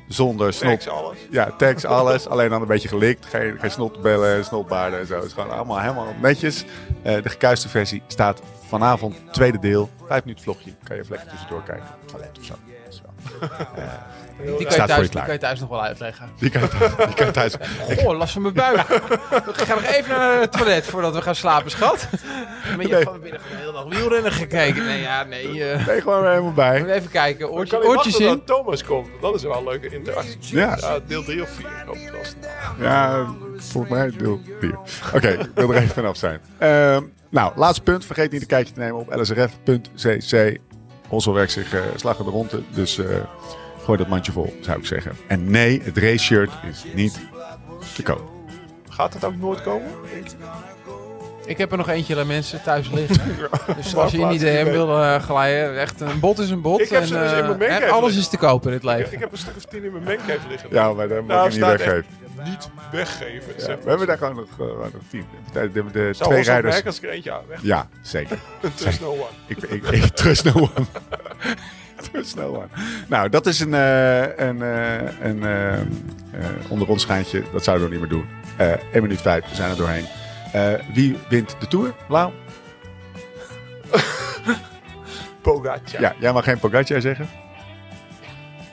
zonder 0.07 0.53
snot. 0.53 0.87
Alles. 0.89 1.17
Ja, 1.29 1.51
tekst, 1.57 1.85
alles. 1.85 2.27
Alleen 2.27 2.49
dan 2.49 2.61
een 2.61 2.67
beetje 2.67 2.87
gelikt. 2.87 3.25
Geen, 3.25 3.59
geen 3.59 3.71
snotbellen, 3.71 4.45
snotbaarden 4.45 4.99
en 4.99 5.05
zo. 5.07 5.15
Het 5.15 5.23
is 5.25 5.33
gewoon 5.33 5.51
allemaal 5.51 5.79
helemaal 5.79 6.13
netjes. 6.21 6.65
Eh, 7.01 7.23
de 7.23 7.29
gekuiste 7.29 7.69
versie 7.69 8.03
staat 8.07 8.41
vanavond, 8.67 9.15
tweede 9.31 9.59
deel. 9.59 9.89
Vijf 10.07 10.23
minuten 10.23 10.43
vlogje. 10.43 10.73
Kan 10.83 10.95
je 10.95 11.01
even 11.01 11.11
lekker 11.15 11.31
tussendoor 11.31 11.63
kijken. 11.63 11.87
Toilet 12.05 12.37
of 12.39 12.43
zo. 12.45 12.53
Dat 12.53 12.93
is 12.93 13.01
wel- 13.01 13.49
Die 14.37 14.65
kan, 14.65 14.75
je 14.75 14.83
thuis, 14.83 14.89
je 14.95 15.01
die 15.01 15.09
klaar. 15.09 15.23
kan 15.25 15.33
je 15.33 15.39
thuis 15.39 15.59
nog 15.59 15.69
wel 15.69 15.83
uitleggen. 15.83 16.29
Die 16.39 16.49
kan 16.49 16.61
je 16.61 16.67
thuis. 16.67 16.95
Die 17.05 17.13
kan 17.15 17.25
je 17.25 17.31
thuis. 17.31 17.53
Goh, 17.97 18.17
last 18.17 18.33
van 18.33 18.41
mijn 18.41 18.53
buik. 18.53 18.79
Ik 18.79 19.55
ga 19.55 19.73
nog 19.73 19.83
even 19.83 20.17
naar 20.17 20.39
het 20.39 20.51
toilet 20.51 20.85
voordat 20.85 21.13
we 21.13 21.21
gaan 21.21 21.35
slapen, 21.35 21.71
schat. 21.71 22.07
Maar 22.77 22.87
je 22.87 22.93
hebt 22.93 23.03
van 23.03 23.19
binnen 23.19 23.39
gewoon 23.41 23.57
de 23.57 23.63
hele 23.65 23.71
dag 23.71 23.99
wielrennen 23.99 24.31
gekeken. 24.31 24.85
Nee, 24.85 25.01
ja, 25.01 25.23
nee. 25.23 25.63
eh, 25.71 25.87
Nee, 25.87 26.01
gewoon 26.01 26.23
er 26.23 26.29
helemaal 26.29 26.53
bij. 26.53 26.85
even 26.85 27.09
kijken. 27.09 27.49
Oortje, 27.51 27.83
oortjes 27.83 28.17
in. 28.17 28.27
dat 28.27 28.45
Thomas 28.47 28.83
komt. 28.83 29.07
Dat 29.21 29.35
is 29.35 29.43
wel 29.43 29.57
een 29.57 29.63
leuke 29.63 29.89
interactie. 29.95 30.37
Ja. 30.57 30.99
deel 31.07 31.23
3 31.23 31.41
of 31.41 31.49
4. 31.49 31.65
Ik 31.65 31.71
hoop 31.85 31.95
het 31.95 32.11
wel 32.11 32.23
snel. 32.23 32.87
Ja, 32.89 33.25
volgens 33.57 33.93
mij 33.93 34.11
deel 34.17 34.39
4. 34.59 34.77
Oké, 35.13 35.27
ik 35.29 35.49
wil 35.55 35.69
er 35.69 35.75
even 35.75 35.89
vanaf 35.89 36.17
zijn. 36.17 36.39
Ehm, 36.57 37.03
nou, 37.29 37.51
laatste 37.55 37.81
punt. 37.83 38.05
Vergeet 38.05 38.31
niet 38.31 38.41
een 38.41 38.47
kijkje 38.47 38.73
te 38.73 38.79
nemen 38.79 38.99
op 38.99 39.15
lsrf.cc. 39.15 40.57
Ons 41.09 41.25
werkt 41.25 41.51
zich 41.51 41.73
eh 41.73 41.81
slag 41.95 42.17
in 42.19 42.25
de 42.25 42.31
ronde. 42.31 42.61
Dus 42.69 42.97
eh, 42.97 43.05
gooi 43.83 43.97
dat 43.97 44.07
mandje 44.07 44.31
vol, 44.31 44.57
zou 44.61 44.79
ik 44.79 44.85
zeggen. 44.85 45.11
En 45.27 45.51
nee, 45.51 45.81
het 45.83 45.97
race 45.97 46.17
shirt 46.23 46.51
is 46.69 46.83
niet 46.93 47.19
te 47.95 48.03
koop. 48.03 48.31
Gaat 48.89 49.13
het 49.13 49.23
ook 49.23 49.35
nooit 49.35 49.61
komen? 49.61 49.91
Ik 51.45 51.57
heb 51.57 51.71
er 51.71 51.77
nog 51.77 51.89
eentje 51.89 52.19
aan 52.19 52.27
mensen 52.27 52.61
thuis 52.63 52.91
liggen. 52.91 53.21
Dus 53.77 53.95
als 53.95 54.11
je 54.11 54.25
niet 54.25 54.41
je 54.41 54.47
hem 54.47 54.65
wil 54.69 55.01
eh, 55.01 55.21
glijden, 55.21 55.79
echt 55.79 56.01
een 56.01 56.19
bot 56.19 56.39
is 56.39 56.49
een 56.49 56.61
bot. 56.61 56.79
Ik 56.81 56.89
heb 56.89 57.01
en, 57.01 57.07
ze 57.07 57.13
dus 57.13 57.31
in 57.31 57.37
eh, 57.37 57.57
mijn 57.57 57.61
echt 57.61 57.89
alles 57.91 58.03
liggen. 58.03 58.19
is 58.21 58.27
te 58.27 58.37
kopen 58.37 58.67
in 58.67 58.73
het 58.73 58.83
Ik, 58.83 58.89
leven. 58.89 59.13
ik 59.13 59.19
heb 59.19 59.31
een 59.31 59.37
stuk 59.37 59.55
of 59.57 59.65
10 59.65 59.83
in 59.83 59.91
mijn 59.91 60.03
mancave 60.03 60.47
liggen. 60.49 60.69
Ja, 60.71 60.93
maar 60.93 61.07
dat 61.07 61.17
moet 61.19 61.27
Nou, 61.27 61.45
ik 61.47 61.53
niet 61.53 61.61
weggeven. 61.65 62.05
Niet 62.43 62.69
weggeven. 62.91 63.53
Ja, 63.57 63.65
we 63.83 63.89
hebben 63.89 64.07
daar 64.07 64.17
gewoon 64.17 64.35
nog, 64.35 64.47
eh, 64.59 64.65
nog 64.67 65.01
tien. 65.09 65.25
De, 65.53 65.71
de, 65.71 65.83
de 65.91 66.09
Zou 66.13 66.29
twee 66.29 66.43
rijders. 66.43 66.85
als 66.85 66.97
ik 66.97 67.03
er 67.03 67.09
eentje 67.09 67.31
aan 67.31 67.41
weg. 67.47 67.59
Ja, 67.61 67.87
zeker. 68.01 68.37
Trust 68.75 68.99
no 69.01 69.11
one. 69.11 69.25
Ik, 69.47 69.57
ik, 69.57 69.83
ik 69.89 70.03
trust 70.05 70.43
no 70.43 70.51
one. 70.75 70.85
no 72.35 72.55
one. 72.55 72.67
Nou, 73.07 73.29
dat 73.29 73.45
is 73.45 73.59
een, 73.59 73.73
eh, 73.73 74.21
een, 74.47 74.61
eh, 74.61 75.21
een 75.21 75.43
eh, 75.43 75.79
onder 76.69 76.87
ons 76.87 77.01
schijntje. 77.01 77.43
Dat 77.51 77.63
zouden 77.63 77.87
we 77.87 77.91
niet 77.91 78.01
meer 78.01 78.11
doen. 78.11 78.25
Eh 78.57 78.71
1 78.93 79.01
minuut 79.01 79.21
5, 79.21 79.49
we 79.49 79.55
zijn 79.55 79.69
er 79.69 79.77
doorheen. 79.77 80.05
Wie 80.93 81.17
wint 81.29 81.55
de 81.59 81.67
Tour? 81.67 81.93
Lau? 82.07 82.31
Pogacar. 85.41 86.01
Ja, 86.01 86.15
jij 86.19 86.33
mag 86.33 86.43
geen 86.43 86.59
Pogacar 86.59 87.01
zeggen. 87.01 87.29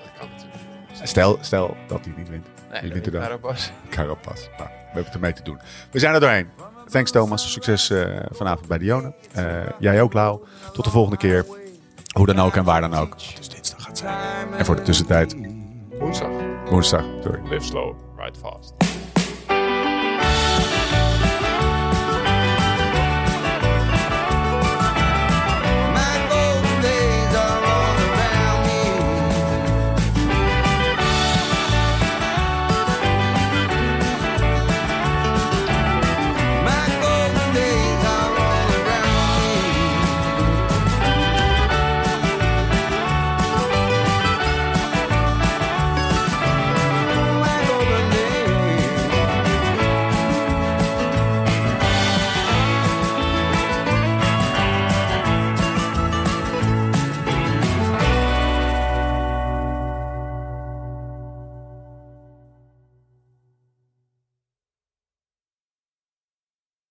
Dat 0.03 0.11
kan 0.19 0.29
natuurlijk. 0.29 1.09
Stel, 1.09 1.39
stel 1.41 1.77
dat 1.87 2.05
hij 2.05 2.15
niet 2.17 2.29
wint. 2.29 2.47
Nee, 2.71 2.81
Wie 2.81 2.93
wint 2.93 3.07
er 3.07 3.13
dan? 3.13 3.41
was. 3.41 3.73
Carapaz. 3.91 4.41
Nou, 4.59 4.69
we 4.69 4.85
hebben 4.85 5.05
het 5.05 5.15
ermee 5.15 5.33
te 5.33 5.43
doen. 5.43 5.61
We 5.91 5.99
zijn 5.99 6.15
er 6.15 6.21
doorheen. 6.21 6.49
Thanks 6.91 7.11
Thomas. 7.11 7.53
Succes 7.53 7.93
vanavond 8.31 8.69
bij 8.69 8.79
Dione. 8.79 9.15
Eh 9.33 9.45
jij 9.79 10.03
ook 10.03 10.13
Lau. 10.13 10.41
Tot 10.73 10.85
de 10.85 10.91
volgende 10.91 11.17
keer. 11.17 11.45
Hoe 12.13 12.27
dan 12.27 12.39
ook 12.39 12.57
en 12.57 12.65
waar 12.65 12.81
dan 12.81 12.95
ook. 12.95 13.13
Het 13.13 13.39
is 13.41 13.49
dinsdag 13.49 13.83
gaat 13.83 13.99
zijn. 13.99 14.55
En 14.55 14.65
voor 14.65 14.77
de 14.77 14.83
tussentijd 14.83 15.37
Woensdag. 15.99 16.31
woensdag. 16.71 17.05
Sorry. 17.23 17.41
Live 17.49 17.65
slow, 17.67 17.95
ride 18.17 18.39
fast. 18.39 18.75